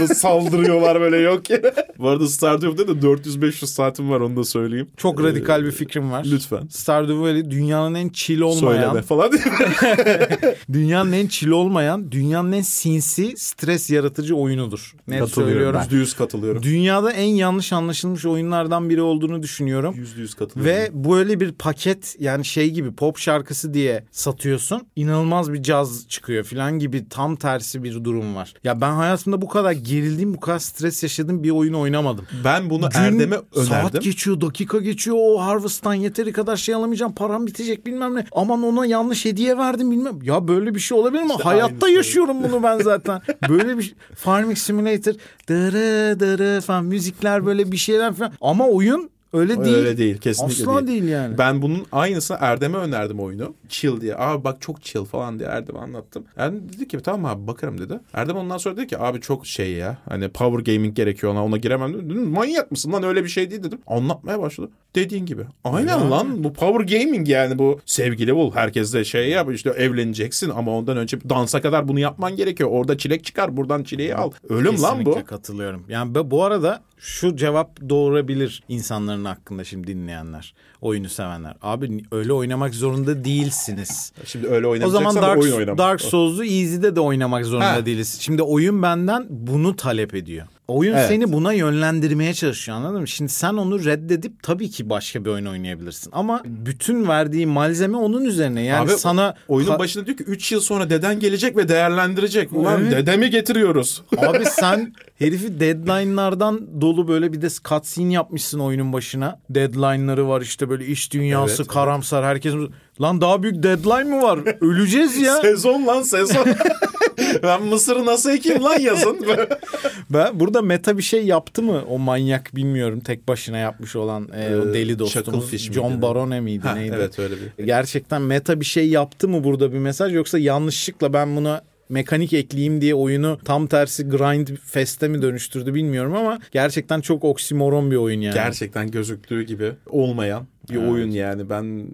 Da 0.00 0.14
saldırıyorlar 0.14 1.00
böyle 1.00 1.16
yok 1.16 1.50
ya. 1.50 1.58
Bu 1.98 2.08
arada 2.08 2.26
Stardew'da 2.28 2.88
da 2.88 2.92
400-500 2.92 3.66
saatim 3.66 4.10
var 4.10 4.20
onu 4.20 4.36
da 4.36 4.44
söyleyeyim. 4.44 4.88
Çok 4.96 5.22
radikal 5.22 5.64
bir 5.64 5.70
fikrim 5.70 6.12
var. 6.12 6.24
Lütfen. 6.30 6.66
Stardew 6.70 7.20
Valley 7.20 7.50
dünyanın 7.50 7.94
en 7.94 8.08
chill 8.08 8.40
olmayan, 8.40 8.82
Söyleme 8.82 9.02
falan 9.02 9.30
dünyanın 10.72 11.12
en 11.12 11.26
chill 11.26 11.50
olmayan, 11.50 12.12
dünyanın 12.12 12.52
en 12.52 12.62
sinsi, 12.62 13.34
stres 13.36 13.90
yaratıcı 13.90 14.36
oyunudur. 14.36 14.94
Ne 15.08 15.18
Katılıyorum 15.18 15.52
söylüyorum? 15.52 15.80
Yüzde 15.82 15.96
yüz 15.96 16.14
katılıyorum. 16.14 16.62
Dünyada 16.62 17.12
en 17.12 17.28
yanlış 17.28 17.72
anlaşılmış 17.72 18.26
oyunlardan 18.26 18.90
biri 18.90 19.02
olduğunu 19.02 19.42
düşünüyorum. 19.42 19.59
Yüzde 19.96 20.20
yüz 20.20 20.34
katılıyorum. 20.34 20.76
Ve 20.76 20.90
böyle 21.08 21.40
bir 21.40 21.52
paket 21.52 22.16
yani 22.18 22.44
şey 22.44 22.70
gibi 22.70 22.92
pop 22.92 23.18
şarkısı 23.18 23.74
diye 23.74 24.04
satıyorsun. 24.10 24.86
İnanılmaz 24.96 25.52
bir 25.52 25.62
caz 25.62 26.08
çıkıyor 26.08 26.44
falan 26.44 26.78
gibi 26.78 27.08
tam 27.08 27.36
tersi 27.36 27.84
bir 27.84 28.04
durum 28.04 28.34
var. 28.36 28.54
Ya 28.64 28.80
ben 28.80 28.92
hayatımda 28.92 29.42
bu 29.42 29.48
kadar 29.48 29.72
gerildiğim, 29.72 30.34
bu 30.34 30.40
kadar 30.40 30.58
stres 30.58 31.02
yaşadığım 31.02 31.42
bir 31.42 31.50
oyun 31.50 31.72
oynamadım. 31.74 32.26
ben 32.44 32.70
bunu 32.70 32.88
Gün, 32.90 32.98
Erdem'e 33.00 33.36
Saat 33.54 33.68
önerdim. 33.70 34.00
geçiyor, 34.00 34.40
dakika 34.40 34.78
geçiyor. 34.78 35.16
O 35.20 35.40
Harvest'tan 35.40 35.94
yeteri 35.94 36.32
kadar 36.32 36.56
şey 36.56 36.74
alamayacağım. 36.74 37.14
Param 37.14 37.46
bitecek 37.46 37.86
bilmem 37.86 38.14
ne. 38.14 38.26
Aman 38.32 38.62
ona 38.62 38.86
yanlış 38.86 39.24
hediye 39.24 39.58
verdim 39.58 39.90
bilmem. 39.90 40.18
Ya 40.22 40.48
böyle 40.48 40.74
bir 40.74 40.80
şey 40.80 40.98
olabilir 40.98 41.22
mi? 41.22 41.30
İşte 41.30 41.42
Hayatta 41.42 41.88
yaşıyorum 41.88 42.36
bunu 42.42 42.62
ben 42.62 42.78
zaten. 42.78 43.20
böyle 43.48 43.78
bir 43.78 43.82
şey- 43.82 43.94
Farming 44.14 44.58
Simulator 44.58 45.12
dırı 45.48 46.20
dırı 46.20 46.60
falan 46.60 46.84
müzikler 46.84 47.46
böyle 47.46 47.72
bir 47.72 47.76
şeyler 47.76 48.14
falan. 48.14 48.32
Ama 48.40 48.68
oyun 48.68 49.10
öyle 49.32 49.64
değil. 49.64 49.76
Öyle 49.76 49.98
değil 49.98 50.18
kesinlikle 50.18 50.62
Asla 50.70 50.86
değil. 50.86 51.02
değil 51.02 51.12
yani. 51.12 51.38
Ben 51.38 51.62
bunun 51.62 51.86
aynısını 51.92 52.36
Erdem'e 52.40 52.78
önerdim 52.78 53.20
oyunu. 53.20 53.54
Chill 53.68 54.00
diye. 54.00 54.16
Abi 54.16 54.44
bak 54.44 54.60
çok 54.60 54.82
chill 54.82 55.04
falan 55.04 55.38
diye 55.38 55.48
Erdem'e 55.48 55.78
anlattım. 55.78 56.24
Erdem 56.36 56.68
dedi 56.72 56.88
ki 56.88 56.98
tamam 57.00 57.24
abi 57.32 57.46
bakarım 57.46 57.78
dedi. 57.80 58.00
Erdem 58.14 58.36
ondan 58.36 58.58
sonra 58.58 58.76
dedi 58.76 58.86
ki 58.86 58.98
abi 58.98 59.20
çok 59.20 59.46
şey 59.46 59.72
ya. 59.72 59.98
Hani 60.08 60.28
power 60.28 60.74
gaming 60.74 60.96
gerekiyor 60.96 61.32
ona 61.32 61.44
ona 61.44 61.56
giremem 61.56 61.94
dedim. 61.94 62.10
Dedim, 62.10 62.30
Manyak 62.30 62.70
mısın 62.70 62.92
lan 62.92 63.02
öyle 63.02 63.24
bir 63.24 63.28
şey 63.28 63.50
değil 63.50 63.62
dedim. 63.62 63.78
Anlatmaya 63.86 64.40
başladı. 64.40 64.70
Dediğin 64.94 65.26
gibi. 65.26 65.42
Aynen 65.64 66.10
lan 66.10 66.44
bu 66.44 66.52
power 66.52 66.98
gaming 67.00 67.28
yani 67.28 67.58
bu 67.58 67.80
sevgili 67.86 68.34
bul. 68.36 68.52
Herkes 68.54 68.94
de 68.94 69.04
şey 69.04 69.28
yap 69.28 69.48
işte 69.54 69.70
evleneceksin 69.70 70.50
ama 70.50 70.76
ondan 70.76 70.96
önce 70.96 71.18
dansa 71.28 71.60
kadar 71.60 71.88
bunu 71.88 72.00
yapman 72.00 72.36
gerekiyor. 72.36 72.68
Orada 72.72 72.98
çilek 72.98 73.24
çıkar 73.24 73.56
buradan 73.56 73.82
çileği 73.82 74.14
al. 74.14 74.30
Ölüm 74.48 74.82
lan 74.82 74.98
bu. 74.98 75.04
Kesinlikle 75.04 75.24
katılıyorum. 75.24 75.84
Yani 75.88 76.14
bu- 76.14 76.30
bu 76.30 76.44
arada 76.44 76.82
şu 76.98 77.36
cevap 77.36 77.88
doğurabilir 77.88 78.62
insanların 78.68 79.19
hakkında 79.24 79.64
şimdi 79.64 79.86
dinleyenler, 79.86 80.54
oyunu 80.80 81.08
sevenler. 81.08 81.56
Abi 81.62 82.02
öyle 82.12 82.32
oynamak 82.32 82.74
zorunda 82.74 83.24
değilsiniz. 83.24 84.12
Şimdi 84.24 84.46
öyle 84.48 84.66
O 84.66 84.70
oynamayacaksan 84.70 85.10
zaman 85.10 85.28
Dark, 85.28 85.42
oyun 85.42 85.52
oynamak. 85.56 85.78
Dark 85.78 86.00
Souls'u 86.00 86.44
Easy'de 86.44 86.96
de 86.96 87.00
oynamak 87.00 87.44
zorunda 87.44 87.72
Ha. 87.72 87.86
değiliz. 87.86 88.18
Şimdi 88.20 88.42
oyun 88.42 88.82
benden 88.82 89.26
bunu 89.30 89.76
talep 89.76 90.14
ediyor. 90.14 90.46
Oyun 90.70 90.94
Evet. 90.94 91.08
seni 91.08 91.32
buna 91.32 91.52
yönlendirmeye 91.52 92.34
çalışıyor 92.34 92.78
anladın 92.78 93.00
mı? 93.00 93.08
Şimdi 93.08 93.32
sen 93.32 93.54
onu 93.54 93.84
reddedip 93.84 94.42
tabii 94.42 94.70
ki 94.70 94.90
başka 94.90 95.24
bir 95.24 95.30
oyun 95.30 95.46
oynayabilirsin. 95.46 96.10
Ama 96.12 96.42
bütün 96.44 97.08
verdiği 97.08 97.46
malzeme 97.46 97.96
onun 97.96 98.24
üzerine. 98.24 98.62
Yani 98.62 98.90
Abi, 98.90 98.98
sana 98.98 99.34
Oyunun 99.48 99.78
başında 99.78 100.06
diyor 100.06 100.16
ki 100.16 100.24
3 100.24 100.52
yıl 100.52 100.60
sonra 100.60 100.90
deden 100.90 101.20
gelecek 101.20 101.56
ve 101.56 101.68
değerlendirecek. 101.68 102.52
Ulan 102.52 102.80
Evet. 102.82 102.92
dedemi 102.92 103.30
getiriyoruz. 103.30 104.02
Abi 104.18 104.44
sen 104.44 104.94
herifi 105.18 105.60
deadline'lardan 105.60 106.80
dolu 106.80 107.08
böyle 107.08 107.32
bir 107.32 107.42
de 107.42 107.48
cutscene 107.68 108.12
yapmışsın 108.12 108.58
oyunun 108.58 108.92
başına. 108.92 109.40
Deadline'ları 109.50 110.28
var 110.28 110.40
işte 110.40 110.68
böyle 110.70 110.86
iş 110.86 111.12
dünyası 111.12 111.62
Evet, 111.62 111.72
karamsar 111.72 112.24
herkes. 112.24 112.54
Lan 113.00 113.20
daha 113.20 113.42
büyük 113.42 113.62
deadline 113.62 114.16
mı 114.16 114.22
var? 114.22 114.38
Öleceğiz 114.60 115.16
ya. 115.16 115.36
sezon 115.42 115.86
lan 115.86 116.02
sezon. 116.02 116.46
ben 117.42 117.62
mısırı 117.62 118.06
nasıl 118.06 118.30
ekeyim 118.30 118.64
lan 118.64 118.80
yazın? 118.80 119.26
Ben 120.10 120.40
burada 120.40 120.62
meta 120.62 120.98
bir 120.98 121.02
şey 121.02 121.26
yaptı 121.26 121.62
mı 121.62 121.82
o 121.88 121.98
manyak 121.98 122.56
bilmiyorum 122.56 123.00
tek 123.00 123.28
başına 123.28 123.58
yapmış 123.58 123.96
olan 123.96 124.28
e, 124.36 124.56
o 124.56 124.68
Ee, 124.70 124.74
deli 124.74 124.98
dostumuz 124.98 125.52
miydi? 125.52 125.72
John 125.72 126.02
Barone 126.02 126.40
miydi 126.40 126.66
Ha, 126.68 126.74
neydi? 126.74 126.94
evet 126.96 127.18
öyle 127.18 127.34
bir. 127.58 127.64
Gerçekten 127.66 128.22
meta 128.22 128.60
bir 128.60 128.64
şey 128.64 128.88
yaptı 128.88 129.28
mı 129.28 129.44
burada 129.44 129.72
bir 129.72 129.78
mesaj 129.78 130.14
yoksa 130.14 130.38
yanlışlıkla 130.38 131.12
ben 131.12 131.36
buna 131.36 131.62
mekanik 131.88 132.32
ekleyeyim 132.32 132.80
diye 132.80 132.94
oyunu 132.94 133.38
tam 133.44 133.66
tersi 133.66 134.08
grind 134.08 134.48
fest'e 134.64 135.08
mi 135.08 135.22
dönüştürdü 135.22 135.74
bilmiyorum 135.74 136.14
ama 136.16 136.38
gerçekten 136.52 137.00
çok 137.00 137.24
oksimoron 137.24 137.90
bir 137.90 137.96
oyun 137.96 138.20
yani. 138.20 138.34
Gerçekten 138.34 138.90
gözüktüğü 138.90 139.42
gibi 139.42 139.72
olmayan 139.86 140.46
bir 140.70 140.76
oyun 140.76 141.10
yani. 141.10 141.50
Ben 141.50 141.86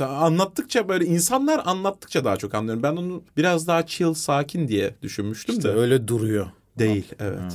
anlattıkça 0.00 0.88
böyle 0.88 1.04
insanlar 1.04 1.62
anlattıkça 1.64 2.24
daha 2.24 2.36
çok 2.36 2.54
anlıyorum. 2.54 2.82
Ben 2.82 2.92
onu 2.96 3.22
biraz 3.36 3.66
daha 3.66 3.86
chill, 3.86 4.14
sakin 4.14 4.68
diye 4.68 4.94
düşünmüştüm 5.02 5.56
İşte 5.56 5.68
de. 5.68 5.72
öyle 5.72 6.08
duruyor. 6.08 6.46
Değil 6.78 7.04
evet. 7.20 7.52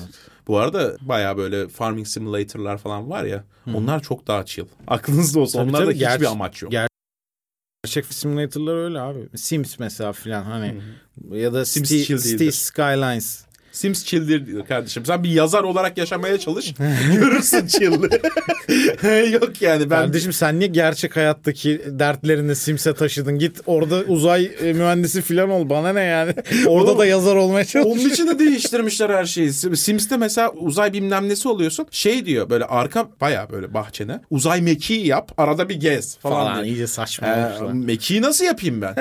Bu 0.47 0.57
arada 0.57 0.97
baya 1.01 1.38
böyle 1.38 1.67
farming 1.67 2.07
simulator'lar 2.07 2.78
falan 2.78 3.09
var 3.09 3.23
ya. 3.23 3.43
Onlar 3.73 4.01
çok 4.03 4.28
daha 4.28 4.45
chill. 4.45 4.65
Aklınızda 4.88 5.39
olsun. 5.39 5.59
Tabii 5.59 5.69
Onlarda 5.69 5.86
tabii, 5.86 6.05
hiçbir 6.05 6.26
amaç 6.26 6.61
yok. 6.61 6.71
ger- 6.73 6.88
Gerçek 7.86 8.05
simulator'lar 8.05 8.76
öyle 8.76 8.99
abi. 8.99 9.38
Sims 9.38 9.80
mesela 9.80 10.13
filan 10.13 10.43
hani 10.43 10.82
ya 11.32 11.53
da 11.53 11.65
Sims 11.65 11.89
City, 11.89 12.15
City. 12.15 12.49
Skylines. 12.49 13.45
Sims 13.76 14.05
chill'dir 14.05 14.45
diyor 14.45 14.67
kardeşim. 14.67 15.05
Sen 15.05 15.23
bir 15.23 15.30
yazar 15.30 15.63
olarak 15.63 15.97
yaşamaya 15.97 16.39
çalış. 16.39 16.73
görürsün 17.15 17.67
chill'i. 17.67 18.09
yok 19.34 19.61
yani 19.61 19.89
ben 19.89 20.05
Kardeşim 20.05 20.34
sen 20.34 20.59
niye 20.59 20.67
gerçek 20.67 21.15
hayattaki 21.15 21.82
dertlerini 21.88 22.55
Sims'e 22.55 22.93
taşıdın? 22.93 23.39
Git 23.39 23.61
orada 23.65 23.95
uzay 23.95 24.51
e, 24.61 24.73
mühendisi 24.73 25.21
falan 25.21 25.49
ol. 25.49 25.69
Bana 25.69 25.93
ne 25.93 26.01
yani? 26.01 26.34
Orada 26.67 26.89
Oğlum, 26.89 26.99
da 26.99 27.05
yazar 27.05 27.36
olmaya 27.36 27.65
çalış. 27.65 27.86
Onun 27.86 28.09
için 28.09 28.28
de 28.28 28.39
değiştirmişler 28.39 29.09
her 29.09 29.26
şeyi. 29.26 29.53
Sims'te 29.53 30.17
mesela 30.17 30.51
uzay 30.51 30.93
bilmem 30.93 31.30
nesi 31.30 31.47
oluyorsun. 31.47 31.86
Şey 31.91 32.26
diyor 32.26 32.49
böyle 32.49 32.65
arka 32.65 33.07
baya 33.21 33.47
böyle 33.51 33.73
bahçene. 33.73 34.19
Uzay 34.30 34.61
mekiği 34.61 35.07
yap 35.07 35.32
arada 35.38 35.69
bir 35.69 35.76
gez 35.80 36.17
falan, 36.17 36.45
falan 36.45 36.63
iyice 36.63 36.84
Ee, 36.84 36.88
saçmalamışlar. 36.88 37.73
mekiği 37.73 38.21
nasıl 38.21 38.45
yapayım 38.45 38.82
ben? 38.82 38.95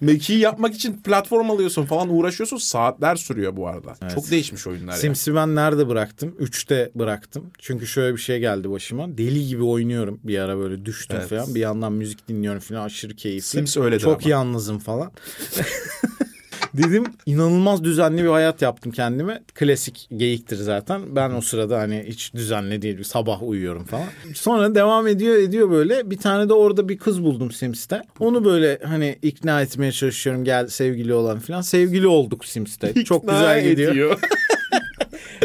mekiği 0.00 0.38
yapmak 0.38 0.74
için 0.74 0.92
platform 0.92 1.50
alıyorsun 1.50 1.84
falan 1.84 2.08
uğraşıyorsun. 2.08 2.56
Saatler 2.56 3.16
sürüyor 3.16 3.56
bu 3.56 3.68
arada. 3.68 3.94
Çok 4.14 4.30
değişmiş 4.30 4.66
oyunlar. 4.66 4.92
Sims'i 4.92 5.34
ben 5.34 5.54
nerede 5.54 5.88
bıraktım? 5.88 6.36
3'te 6.40 6.90
bıraktım. 6.94 7.50
Çünkü 7.58 7.86
şöyle 7.86 8.16
bir 8.16 8.20
şey 8.20 8.38
geldi 8.40 8.70
başıma. 8.70 9.18
Deli 9.18 9.46
gibi 9.48 9.62
oynuyorum 9.62 10.20
bir 10.24 10.38
ara 10.38 10.58
böyle 10.58 10.84
düştüm 10.84 11.16
Evet. 11.20 11.28
falan. 11.28 11.54
Bir 11.54 11.60
yandan 11.60 11.92
müzik 11.92 12.28
dinliyorum 12.28 12.60
falan 12.60 12.84
aşırı 12.84 13.14
keyifli. 13.16 13.48
Sims 13.48 13.76
öyledir 13.76 14.00
Çok 14.00 14.20
ama. 14.22 14.30
yalnızım 14.30 14.78
falan. 14.78 15.12
Dedim 16.74 17.04
inanılmaz 17.26 17.84
düzenli 17.84 18.24
bir 18.24 18.28
hayat 18.28 18.62
yaptım 18.62 18.92
kendime. 18.92 19.42
Klasik 19.54 20.08
geyiktir 20.16 20.56
zaten. 20.56 21.16
Ben 21.16 21.30
o 21.30 21.40
sırada 21.40 21.78
hani 21.78 22.04
hiç 22.08 22.34
düzenli 22.34 22.82
değil. 22.82 23.02
Sabah 23.04 23.42
uyuyorum 23.42 23.84
falan. 23.84 24.06
Sonra 24.34 24.74
devam 24.74 25.06
ediyor 25.06 25.36
ediyor 25.36 25.70
böyle. 25.70 26.10
Bir 26.10 26.18
tane 26.18 26.48
de 26.48 26.52
orada 26.52 26.88
bir 26.88 26.98
kız 26.98 27.22
buldum 27.22 27.52
Sims'te. 27.52 28.02
Onu 28.20 28.44
böyle 28.44 28.78
hani 28.84 29.18
ikna 29.22 29.62
etmeye 29.62 29.92
çalışıyorum. 29.92 30.44
Gel 30.44 30.66
sevgili 30.66 31.14
olan 31.14 31.38
falan. 31.38 31.60
Sevgili 31.60 32.06
olduk 32.06 32.44
Sims'te. 32.44 33.04
Çok 33.04 33.28
güzel 33.28 33.68
gidiyor. 33.68 34.20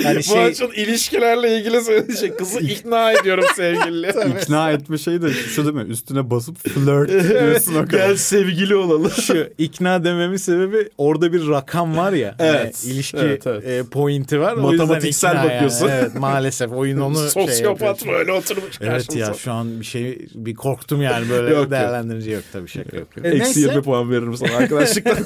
Hani 0.03 0.17
Bu 0.17 0.23
şey 0.23 0.43
açın 0.43 0.71
ilişkilerle 0.75 1.57
ilgili 1.57 1.81
söyleyecek. 1.81 2.37
Kızı 2.39 2.59
ikna 2.63 3.11
ediyorum 3.11 3.43
sevgili. 3.55 4.09
İkna 4.41 4.71
etme 4.71 4.97
şeyi 4.97 5.21
de 5.21 5.31
şu 5.33 5.63
değil 5.63 5.75
mi? 5.75 5.91
Üstüne 5.91 6.29
basıp 6.29 6.57
flirt 6.69 7.09
diyorsun 7.39 7.73
o 7.75 7.85
kadar. 7.85 7.87
Gel 8.07 8.15
sevgili 8.15 8.75
olalım. 8.75 9.11
şu 9.11 9.47
ikna 9.57 10.03
dememin 10.03 10.37
sebebi 10.37 10.89
orada 10.97 11.33
bir 11.33 11.47
rakam 11.47 11.97
var 11.97 12.13
ya. 12.13 12.35
Evet, 12.39 12.75
hani 12.83 12.93
ilişki 12.93 13.17
evet, 13.17 13.47
evet. 13.47 13.67
e, 13.67 13.83
pointi 13.91 14.39
var. 14.39 14.53
O 14.53 14.71
yüzden 14.71 14.87
Matematiksel 14.87 15.29
ikna 15.29 15.39
yani. 15.43 15.53
bakıyorsun. 15.53 15.87
Evet 15.87 16.15
maalesef 16.15 16.71
oyun 16.71 16.99
onu 16.99 17.17
şey 17.31 17.47
Sosyopat 17.47 17.81
yapıyor. 17.99 18.19
böyle 18.19 18.31
oturmuş 18.31 18.77
Evet 18.81 18.91
karşımıza. 18.91 19.19
ya 19.31 19.33
şu 19.33 19.51
an 19.51 19.79
bir 19.79 19.85
şey 19.85 20.27
bir 20.35 20.55
korktum 20.55 21.01
yani 21.01 21.29
böyle 21.29 21.49
Yok, 21.49 21.57
yok. 21.61 21.71
değerlendirici 21.71 22.31
yok 22.31 22.43
tabii 22.53 22.67
şaka 22.67 22.97
yok. 22.97 23.07
E, 23.23 23.27
Eksi 23.29 23.39
neyse, 23.39 23.59
20 23.59 23.81
puan 23.81 24.11
veririm 24.11 24.37
sana 24.37 24.55
arkadaşlıktan. 24.57 25.17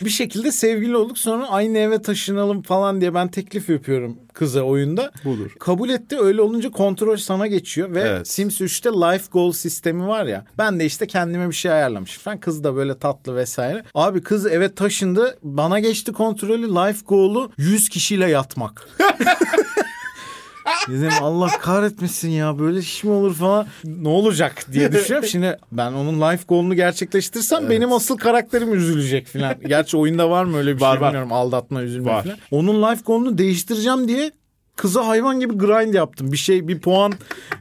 bir 0.00 0.10
şekilde 0.10 0.52
sevgili 0.52 0.96
olduk 0.96 1.18
sonra 1.18 1.48
aynı 1.48 1.78
eve 1.78 2.02
taşınalım 2.02 2.62
falan 2.62 3.00
diye 3.00 3.14
ben 3.14 3.28
teklif 3.28 3.68
yapıyorum 3.68 4.09
kıza 4.32 4.62
oyunda. 4.62 5.12
Budur. 5.24 5.50
Kabul 5.60 5.88
etti 5.90 6.18
öyle 6.20 6.42
olunca 6.42 6.70
kontrol 6.70 7.16
sana 7.16 7.46
geçiyor 7.46 7.94
ve 7.94 8.00
Evet. 8.00 8.28
Sims 8.28 8.60
3'te 8.60 8.90
life 8.90 9.24
goal 9.32 9.52
sistemi 9.52 10.06
var 10.06 10.24
ya. 10.26 10.44
Ben 10.58 10.80
de 10.80 10.84
işte 10.86 11.06
kendime 11.06 11.48
bir 11.48 11.54
şey 11.54 11.72
ayarlamışım 11.72 12.22
falan. 12.22 12.40
Kız 12.40 12.64
da 12.64 12.76
böyle 12.76 12.98
tatlı 12.98 13.36
vesaire. 13.36 13.84
Abi 13.94 14.22
kız 14.22 14.46
eve 14.46 14.74
taşındı. 14.74 15.38
Bana 15.42 15.78
geçti 15.80 16.12
kontrolü 16.12 16.68
life 16.68 17.00
goal'u 17.06 17.52
100 17.58 17.88
kişiyle 17.88 18.30
yatmak. 18.30 18.88
Dedim 20.88 21.10
Allah 21.20 21.48
kahretmesin 21.60 22.28
ya 22.30 22.58
böyle 22.58 22.78
iş 22.78 23.04
mi 23.04 23.10
olur 23.10 23.34
falan. 23.34 23.66
Ne 23.84 24.08
olacak 24.08 24.66
diye 24.72 24.92
düşünüyorum. 24.92 25.28
Şimdi 25.28 25.58
ben 25.72 25.92
onun 25.92 26.20
life 26.32 26.44
goal'unu 26.48 26.74
gerçekleştirsem 26.74 27.70
benim 27.70 27.92
asıl 27.92 28.16
karakterim 28.16 28.74
üzülecek 28.74 29.26
falan. 29.26 29.54
Gerçi 29.66 29.96
oyunda 29.96 30.30
var 30.30 30.44
mı 30.44 30.56
öyle 30.58 30.76
bir 30.76 30.80
Var, 30.80 30.92
şey 30.94 31.00
var. 31.00 31.08
bilmiyorum. 31.08 31.32
Aldatma, 31.32 31.82
üzülme 31.82 32.10
Var. 32.10 32.22
falan. 32.22 32.36
Onun 32.50 32.90
life 32.90 33.02
goal'unu 33.06 33.38
değiştireceğim 33.38 34.08
diye 34.08 34.30
kıza 34.80 35.06
hayvan 35.06 35.40
gibi 35.40 35.54
grind 35.54 35.94
yaptım. 35.94 36.32
Bir 36.32 36.36
şey 36.36 36.68
bir 36.68 36.80
puan 36.80 37.12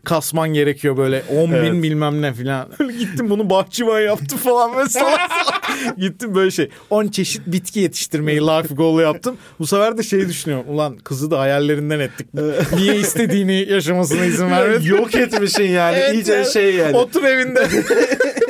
kasman 0.03 0.49
gerekiyor 0.49 0.97
böyle 0.97 1.24
10 1.38 1.51
bin 1.51 1.55
Evet. 1.55 1.84
bilmem 1.84 2.22
ne 2.22 2.34
filan. 2.34 2.67
Gittim 2.99 3.30
bunu 3.30 3.49
bahçıvan 3.49 3.99
yaptım 3.99 4.38
falan 4.38 4.78
ve 4.78 4.89
salak 4.89 5.32
salak. 5.32 5.97
Gittim 5.97 6.36
böyle 6.36 6.51
şey 6.51 6.70
10 6.89 7.07
çeşit 7.07 7.41
bitki 7.47 7.80
yetiştirmeyi 7.80 8.41
life 8.41 8.76
goal 8.76 8.99
yaptım. 8.99 9.38
Bu 9.59 9.67
sefer 9.67 9.97
de 9.97 10.03
şey 10.03 10.30
düşünüyorum. 10.30 10.65
Ulan 10.70 10.97
kızı 10.97 11.32
da 11.32 11.39
hayallerinden 11.39 11.99
ettik. 11.99 12.28
Niye 12.76 12.95
istediğini 12.95 13.72
yaşamasına 13.72 14.26
izin 14.26 14.51
vermedik? 14.51 14.88
Yok 14.88 15.15
etmişsin 15.15 15.63
yani. 15.63 15.97
Evet 15.97 16.13
İyice 16.13 16.34
ya. 16.34 16.45
şey 16.45 16.76
yani. 16.76 16.97
Otur 16.97 17.24
evinde. 17.24 17.67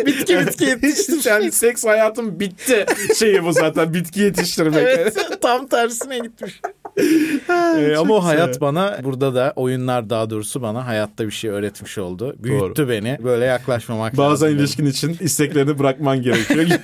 bitki 0.06 0.40
bitki 0.40 0.66
yetiştir. 0.66 1.26
yani 1.30 1.52
seks 1.52 1.86
hayatım 1.86 2.40
bitti 2.40 2.86
şeyi 3.20 3.44
bu 3.44 3.54
zaten 3.54 3.94
bitki 3.94 4.22
yetiştirmek. 4.22 4.84
Evet, 4.88 5.18
tam 5.42 5.68
tersine 5.68 6.20
gitmiş. 6.20 6.62
Ee, 7.78 7.96
ama 7.98 8.14
o 8.14 8.24
hayat 8.24 8.62
bana 8.62 8.98
burada 9.04 9.36
da 9.36 9.54
oyunlar 9.56 10.10
daha 10.10 10.30
doğrusu 10.30 10.62
bana 10.62 10.88
hayatta 10.88 11.26
bir 11.26 11.32
şey 11.32 11.50
öğretmiş 11.50 11.98
oldu. 11.98 12.36
Büyüttü 12.40 12.90
beni. 12.90 13.18
Böyle 13.24 13.46
yaklaşmamak 13.46 14.18
Bazen 14.18 14.48
lazım. 14.48 14.60
ilişkin 14.60 14.86
için 14.86 15.18
isteklerini 15.20 15.80
bırakman 15.80 16.22
gerekiyor. 16.22 16.66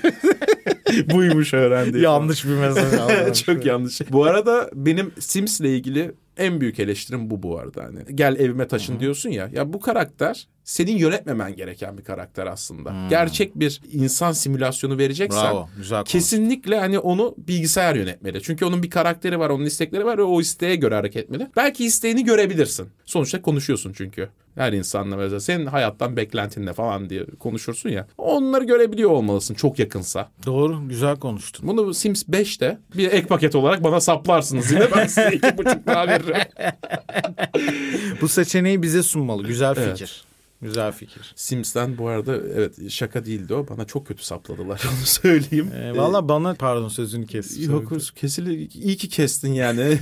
Buymuş 1.13 1.53
öğrendi. 1.53 1.99
Yanlış 1.99 2.45
bir 2.45 2.49
mesaj 2.49 2.93
aldım. 2.99 3.33
Çok 3.45 3.65
yanlış. 3.65 4.01
Bu 4.11 4.25
arada 4.25 4.69
benim 4.73 5.11
Sims'le 5.19 5.59
ilgili 5.61 6.11
en 6.37 6.61
büyük 6.61 6.79
eleştirim 6.79 7.29
bu 7.29 7.43
bu 7.43 7.59
arada. 7.59 7.83
Hani 7.83 8.15
gel 8.15 8.35
evime 8.39 8.67
taşın 8.67 8.99
diyorsun 8.99 9.29
ya. 9.29 9.49
Ya 9.53 9.73
bu 9.73 9.79
karakter 9.79 10.47
senin 10.63 10.97
yönetmemen 10.97 11.55
gereken 11.55 11.97
bir 11.97 12.03
karakter 12.03 12.47
aslında. 12.47 13.07
Gerçek 13.09 13.55
bir 13.55 13.81
insan 13.91 14.31
simülasyonu 14.31 14.97
vereceksen 14.97 15.43
Bravo. 15.43 15.69
Güzel 15.77 15.97
konu. 15.97 16.05
Kesinlikle 16.05 16.79
hani 16.79 16.99
onu 16.99 17.35
bilgisayar 17.37 17.95
yönetmeli. 17.95 18.41
Çünkü 18.41 18.65
onun 18.65 18.83
bir 18.83 18.89
karakteri 18.89 19.39
var, 19.39 19.49
onun 19.49 19.65
istekleri 19.65 20.05
var 20.05 20.17
ve 20.17 20.23
o 20.23 20.41
isteğe 20.41 20.75
göre 20.75 20.95
hareket 20.95 21.23
etmeli. 21.23 21.47
Belki 21.55 21.85
isteğini 21.85 22.23
görebilirsin. 22.23 22.87
Sonuçta 23.05 23.41
konuşuyorsun 23.41 23.93
çünkü. 23.97 24.29
Her 24.55 24.73
insanla 24.73 25.17
mesela 25.17 25.39
senin 25.39 25.65
hayattan 25.65 26.17
beklentin 26.17 26.65
ne 26.65 26.73
falan 26.73 27.09
diye 27.09 27.25
konuşursun 27.39 27.89
ya. 27.89 28.07
Onları 28.17 28.63
görebiliyor 28.63 29.09
olmalısın 29.09 29.53
çok 29.53 29.79
yakınsa. 29.79 30.29
Doğru. 30.45 30.87
Güzel 30.89 31.15
konuştun. 31.15 31.67
Bunu 31.67 31.93
Sims 31.93 32.23
5'te 32.23 32.79
bir 32.95 33.11
ek 33.11 33.27
paket 33.27 33.55
olarak 33.55 33.83
bana 33.83 33.99
saplarsınız 34.01 34.71
yine 34.71 34.87
ben 34.95 35.07
size 35.07 35.31
iki 35.33 35.57
buçuk 35.57 35.87
daha 35.87 36.07
veririm. 36.07 36.35
Bu 38.21 38.27
seçeneği 38.27 38.81
bize 38.81 39.03
sunmalı. 39.03 39.43
Güzel 39.43 39.75
Evet. 39.77 40.25
Güzel 40.61 40.91
fikir. 40.91 41.33
Sims'ten 41.35 41.97
bu 41.97 42.07
arada 42.07 42.35
evet 42.55 42.89
şaka 42.91 43.25
değildi 43.25 43.53
o. 43.53 43.67
Bana 43.69 43.85
çok 43.85 44.07
kötü 44.07 44.23
sapladılar 44.23 44.81
onu 44.89 45.05
söyleyeyim. 45.05 45.71
Ee, 45.75 45.97
Valla 45.97 46.29
bana 46.29 46.53
pardon 46.53 46.87
sözünü 46.87 47.27
kes. 47.27 47.67
Yok 47.67 47.91
kesili 48.15 48.67
iyi 48.67 48.97
ki 48.97 49.09
kestin 49.09 49.53
yani. 49.53 49.81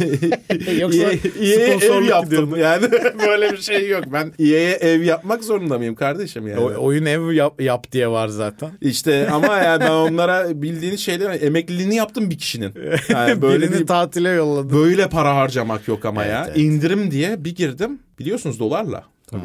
Yoksa 0.80 1.12
İyi'ye 1.40 1.68
ev 1.68 2.04
yaptım 2.04 2.56
yani 2.58 2.92
böyle 3.28 3.52
bir 3.52 3.58
şey 3.58 3.90
yok. 3.90 4.04
Ben 4.14 4.34
İyi'ye 4.38 4.72
ev 4.72 5.02
yapmak 5.02 5.44
zorunda 5.44 5.78
mıyım 5.78 5.96
kardeşim 5.96 6.48
yani? 6.48 6.60
O- 6.60 6.86
oyun 6.86 7.06
ev 7.06 7.32
yap, 7.32 7.62
yap 7.62 7.92
diye 7.92 8.08
var 8.08 8.28
zaten. 8.28 8.72
İşte 8.82 9.30
ama 9.30 9.58
yani 9.58 9.82
ben 9.82 9.90
onlara 9.92 10.62
bildiğiniz 10.62 11.00
şeyler 11.00 11.42
emekliliğini 11.42 11.96
yaptım 11.96 12.30
bir 12.30 12.38
kişinin. 12.38 12.74
Yani 13.10 13.42
böyle 13.42 13.68
Birini 13.68 13.80
bir, 13.82 13.88
tatile 13.88 14.30
yolladı. 14.30 14.74
böyle 14.74 15.10
para 15.10 15.36
harcamak 15.36 15.88
yok 15.88 16.06
ama 16.06 16.24
ya. 16.26 16.38
Evet, 16.46 16.48
evet. 16.56 16.58
İndirim 16.66 17.12
diye 17.12 17.44
bir 17.46 17.56
girdim 17.56 18.00
biliyorsunuz 18.20 18.60
dolarla. 18.60 19.04
Tabii. 19.28 19.42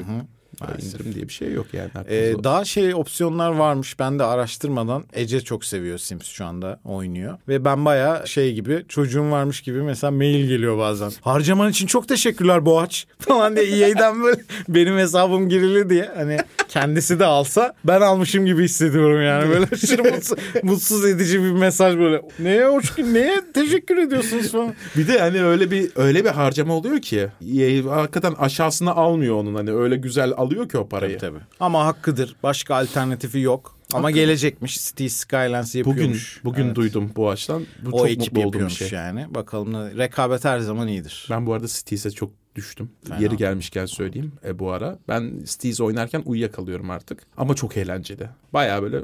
İndirim 0.66 1.14
diye 1.14 1.28
bir 1.28 1.32
şey 1.32 1.52
yok 1.52 1.66
yani. 1.72 1.90
Ee, 2.08 2.30
olsun. 2.30 2.44
daha 2.44 2.64
şey 2.64 2.94
opsiyonlar 2.94 3.50
varmış. 3.50 3.98
Ben 3.98 4.18
de 4.18 4.24
araştırmadan 4.24 5.04
Ece 5.12 5.40
çok 5.40 5.64
seviyor 5.64 5.98
Sims 5.98 6.26
şu 6.26 6.44
anda 6.44 6.80
oynuyor. 6.84 7.38
Ve 7.48 7.64
ben 7.64 7.84
baya 7.84 8.26
şey 8.26 8.54
gibi 8.54 8.84
çocuğum 8.88 9.30
varmış 9.30 9.60
gibi 9.60 9.82
mesela 9.82 10.10
mail 10.10 10.48
geliyor 10.48 10.78
bazen. 10.78 11.12
Harcaman 11.20 11.70
için 11.70 11.86
çok 11.86 12.08
teşekkürler 12.08 12.64
Boğaç 12.66 13.06
falan 13.18 13.56
diye 13.56 13.66
EA'den 13.66 14.22
böyle 14.22 14.40
benim 14.68 14.98
hesabım 14.98 15.48
girili 15.48 15.90
diye. 15.90 16.10
Hani 16.16 16.38
kendisi 16.68 17.18
de 17.18 17.24
alsa 17.24 17.74
ben 17.84 18.00
almışım 18.00 18.46
gibi 18.46 18.64
hissediyorum 18.64 19.22
yani. 19.22 19.48
Böyle 19.48 19.66
aşırı 19.72 20.04
mutsuz, 20.04 20.38
mutsuz 20.62 21.04
edici 21.06 21.42
bir 21.42 21.52
mesaj 21.52 21.96
böyle. 21.96 22.22
Neye 22.38 22.66
hoş 22.66 22.98
neye 22.98 23.40
teşekkür 23.54 23.96
ediyorsunuz 23.96 24.52
falan. 24.52 24.74
Bir 24.96 25.08
de 25.08 25.18
hani 25.18 25.44
öyle 25.44 25.70
bir 25.70 25.90
öyle 25.96 26.24
bir 26.24 26.30
harcama 26.30 26.74
oluyor 26.74 27.00
ki 27.02 27.28
EA 27.58 27.96
hakikaten 27.96 28.32
aşağısına 28.32 28.92
almıyor 28.92 29.34
onun 29.34 29.54
hani 29.54 29.72
öyle 29.72 29.96
güzel 29.96 30.32
alıyor 30.48 30.68
ki 30.68 30.78
o 30.78 30.88
parayı. 30.88 31.18
Tabii. 31.18 31.38
Ama 31.60 31.86
hakkıdır. 31.86 32.36
Başka 32.42 32.74
alternatifi 32.74 33.38
yok. 33.40 33.78
Ama 33.92 34.10
gelecekmiş. 34.10 34.84
City 34.86 35.06
Skylines 35.06 35.74
Bugün 35.74 35.88
yapıyormuş. 35.90 36.40
bugün 36.44 36.64
Evet. 36.64 36.76
duydum 36.76 37.10
bu 37.16 37.30
açıdan. 37.30 37.66
Bu 37.84 37.96
o 37.96 37.98
çok 37.98 38.08
ekip 38.10 38.20
mutlu 38.32 38.40
olduğum 38.40 38.42
bir 38.42 38.46
yapıyormuş 38.62 38.78
şey. 38.78 38.90
yani. 38.98 39.34
Bakalım 39.34 39.72
ne- 39.72 39.96
rekabet 39.96 40.44
her 40.44 40.58
zaman 40.58 40.88
iyidir. 40.88 41.26
Ben 41.30 41.46
bu 41.46 41.54
arada 41.54 41.68
Steez'e 41.68 42.10
çok 42.10 42.30
düştüm. 42.56 42.90
Fena. 43.08 43.18
Yeri 43.18 43.36
gelmişken 43.36 43.86
söyleyeyim 43.86 44.32
e, 44.44 44.58
bu 44.58 44.70
ara. 44.72 44.98
Ben 45.08 45.32
Steez 45.46 45.80
oynarken 45.80 46.22
uyuyakalıyorum 46.24 46.90
artık. 46.90 47.22
Ama 47.36 47.54
çok 47.54 47.76
eğlenceli. 47.76 48.28
Baya 48.52 48.82
böyle 48.82 49.00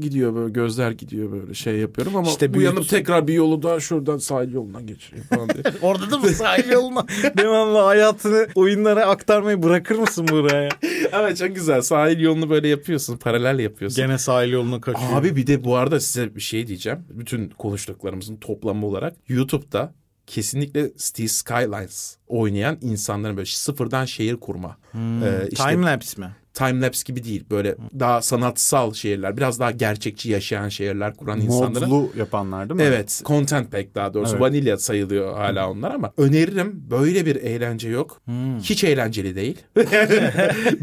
gidiyor 0.00 0.34
böyle 0.34 0.52
gözler 0.52 0.90
gidiyor 0.90 1.32
böyle 1.32 1.54
şey 1.54 1.76
yapıyorum 1.76 2.16
ama 2.16 2.28
İşte 2.28 2.50
uyanıp 2.56 2.88
tekrar 2.88 3.28
bir 3.28 3.34
yolu 3.34 3.62
daha 3.62 3.80
şuradan 3.80 4.18
sahil 4.18 4.52
yolundan 4.52 4.86
geçeyim 4.86 5.24
falan 5.24 5.48
diye. 5.48 5.62
Orada 5.82 6.10
da 6.10 6.18
mı 6.18 6.28
sahil 6.28 6.70
yoluna 6.70 7.06
devamlı 7.38 7.78
hayatını 7.78 8.48
oyunlara 8.54 9.06
aktarmayı 9.06 9.62
bırakır 9.62 9.98
mısın 9.98 10.28
buraya? 10.30 10.68
evet 11.12 11.36
çok 11.36 11.54
güzel 11.54 11.82
sahil 11.82 12.20
yolunu 12.20 12.50
böyle 12.50 12.68
yapıyorsun 12.68 13.16
paralel 13.16 13.58
yapıyorsun. 13.58 13.96
Gene 13.96 14.18
sahil 14.18 14.52
yoluna 14.52 14.80
kaçıyor. 14.80 15.12
Abi 15.12 15.36
bir 15.36 15.46
de 15.46 15.64
bu 15.64 15.76
arada 15.76 16.00
size 16.00 16.34
bir 16.36 16.40
şey 16.40 16.66
diyeceğim. 16.66 16.98
Bütün 17.10 17.48
konuştuklarımızın 17.48 18.36
toplamı 18.36 18.86
olarak 18.86 19.16
YouTube'da 19.28 19.94
kesinlikle 20.26 20.90
Steve 20.96 21.28
Skylines 21.28 22.16
oynayan 22.26 22.78
insanların 22.80 23.36
böyle 23.36 23.46
sıfırdan 23.46 24.04
şehir 24.04 24.36
kurma. 24.36 24.76
Ee, 24.94 25.48
işte 25.50 25.64
Time 25.70 25.86
lapse 25.86 26.20
mi? 26.20 26.30
Timelapse 26.54 27.02
gibi 27.06 27.24
değil. 27.24 27.44
Böyle 27.50 27.76
daha 28.00 28.22
sanatsal 28.22 28.92
şehirler, 28.92 29.36
biraz 29.36 29.60
daha 29.60 29.70
gerçekçi 29.70 30.30
yaşayan 30.30 30.68
şehirler 30.68 31.16
kuran 31.16 31.40
insanların. 31.40 31.88
Modlu 31.88 32.18
yapanlar 32.18 32.68
değil 32.68 32.80
mi? 32.80 32.86
Evet, 32.86 33.22
content 33.24 33.72
pack 33.72 33.94
daha 33.94 34.14
doğrusu. 34.14 34.32
Evet. 34.32 34.40
Vanilya 34.40 34.78
sayılıyor 34.78 35.36
hala 35.36 35.70
onlar 35.70 35.94
ama 35.94 36.12
öneririm. 36.16 36.86
Böyle 36.90 37.26
bir 37.26 37.36
eğlence 37.36 37.88
yok. 37.88 38.22
Hiç 38.62 38.84
eğlenceli 38.84 39.36
değil. 39.36 39.58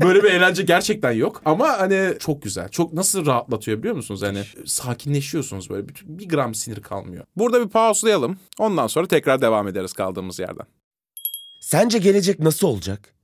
böyle 0.02 0.24
bir 0.24 0.32
eğlence 0.32 0.64
gerçekten 0.64 1.12
yok. 1.12 1.42
Ama 1.46 1.80
hani 1.80 2.14
çok 2.20 2.42
güzel. 2.42 2.70
Çok 2.70 2.94
nasıl 2.94 3.26
rahatlatıyor 3.26 3.80
biliyor 3.80 3.96
musunuz? 3.96 4.22
Hani 4.22 4.44
sakinleşiyorsunuz 4.66 5.70
böyle. 5.70 5.88
Bir, 5.90 5.96
bir 6.06 6.30
gram 6.30 6.56
sinir 6.56 6.82
kalmıyor. 6.82 7.26
Burada 7.36 7.66
bir 7.66 7.70
pauslayalım. 7.70 8.38
Ondan 8.60 8.88
sonra 8.88 9.08
tekrar 9.08 9.42
devam 9.42 9.68
ederiz 9.68 9.94
kaldığımız 9.94 10.40
yerden. 10.40 10.66
Sence 11.60 11.98
gelecek 11.98 12.40
nasıl 12.40 12.68
olacak? 12.68 13.14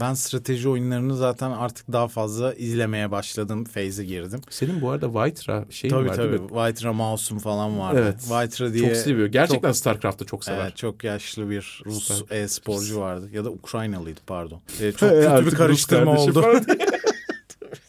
Ben 0.00 0.14
strateji 0.14 0.68
oyunlarını 0.68 1.16
zaten 1.16 1.50
artık 1.50 1.92
daha 1.92 2.08
fazla 2.08 2.54
izlemeye 2.54 3.10
başladım. 3.10 3.64
Feyze 3.64 4.04
girdim. 4.04 4.40
Senin 4.50 4.80
bu 4.80 4.90
arada 4.90 5.06
White'ra 5.12 5.64
şey 5.70 5.90
tabii 5.90 6.08
var 6.08 6.14
tabii. 6.16 6.30
değil 6.30 6.42
mi? 6.42 6.48
White'ra 6.48 6.92
Mouse'um 6.92 7.38
falan 7.38 7.78
vardı. 7.78 8.00
Evet. 8.02 8.20
White'ra 8.20 8.72
diye 8.74 8.88
Çok 8.88 8.96
seviyor. 8.96 9.26
Gerçekten 9.28 9.68
çok- 9.68 9.76
StarCraft'ı 9.76 10.24
çok 10.24 10.44
sever. 10.44 10.58
Evet, 10.64 10.76
çok 10.76 11.04
yaşlı 11.04 11.50
bir 11.50 11.82
Rus 11.86 12.22
e-sporcu 12.30 13.00
vardı. 13.00 13.28
Ya 13.32 13.44
da 13.44 13.50
Ukraynalıydı 13.50 14.20
pardon. 14.26 14.60
Ee, 14.80 14.92
çok 14.96 15.10
kötü 15.10 15.46
bir 15.46 15.50
karıştırma 15.50 16.16
oldu. 16.20 16.44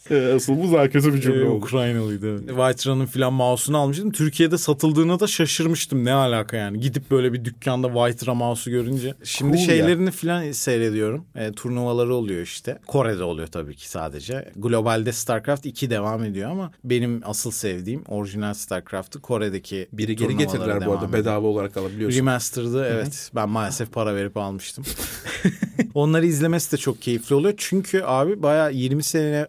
falan 0.08 0.36
Asıl 0.36 0.58
bu 0.64 0.74
daha 0.74 0.90
kötü 0.90 1.14
bir 1.14 1.22
cümle 1.22 1.42
Ee, 1.42 1.46
oldu. 1.46 1.56
Ukraynalıydı. 1.66 2.38
Whiterun'ın 2.48 3.06
filan 3.06 3.34
mouse'unu 3.34 3.78
almıştım. 3.78 4.12
Türkiye'de 4.12 4.58
satıldığına 4.58 5.20
da 5.20 5.28
şaşırmıştım. 5.28 6.06
Ne 6.06 6.14
alaka 6.14 6.58
yani. 6.58 6.80
Gidip 6.80 7.12
böyle 7.12 7.34
bir 7.34 7.46
dükkanda 7.46 7.88
Whitera 7.88 8.34
mouse'u 8.34 8.72
görünce. 8.74 9.14
Şimdi 9.24 9.58
Cool 9.58 9.62
ya. 9.62 9.66
şeylerini 9.76 10.12
filan 10.12 10.52
seyrediyorum. 10.52 11.26
E, 11.36 11.52
turnuvaları 11.52 12.14
oluyor 12.16 12.42
işte. 12.42 12.80
Kore'de 12.88 13.24
oluyor 13.24 13.48
tabii 13.48 13.76
ki 13.76 13.90
sadece. 13.90 14.52
Globalde 14.56 15.12
StarCraft 15.12 15.66
2 15.66 15.90
devam 15.90 16.24
ediyor 16.24 16.52
ama 16.52 16.72
benim 16.84 17.22
asıl 17.26 17.52
sevdiğim 17.52 18.04
orijinal 18.08 18.54
StarCraft'ı 18.54 19.22
Kore'deki 19.22 19.88
Biri 19.94 20.16
geri 20.16 20.38
getirdiler 20.38 20.86
bu 20.86 20.92
arada 20.92 21.06
ediyor. 21.06 21.14
bedava 21.14 21.48
olarak 21.48 21.78
alabiliyorsun. 21.78 22.18
Remastered'ı 22.18 22.88
evet 22.94 23.32
ben 23.36 23.50
maalesef 23.50 23.92
para 23.94 24.16
verip 24.16 24.38
almıştım. 24.38 24.84
Onları 25.94 26.26
izlemesi 26.26 26.72
de 26.72 26.78
çok 26.78 27.02
keyifli 27.02 27.36
oluyor. 27.36 27.54
Çünkü 27.58 28.02
abi 28.06 28.44
bayağı 28.44 28.74
20 28.74 29.04
sene 29.04 29.48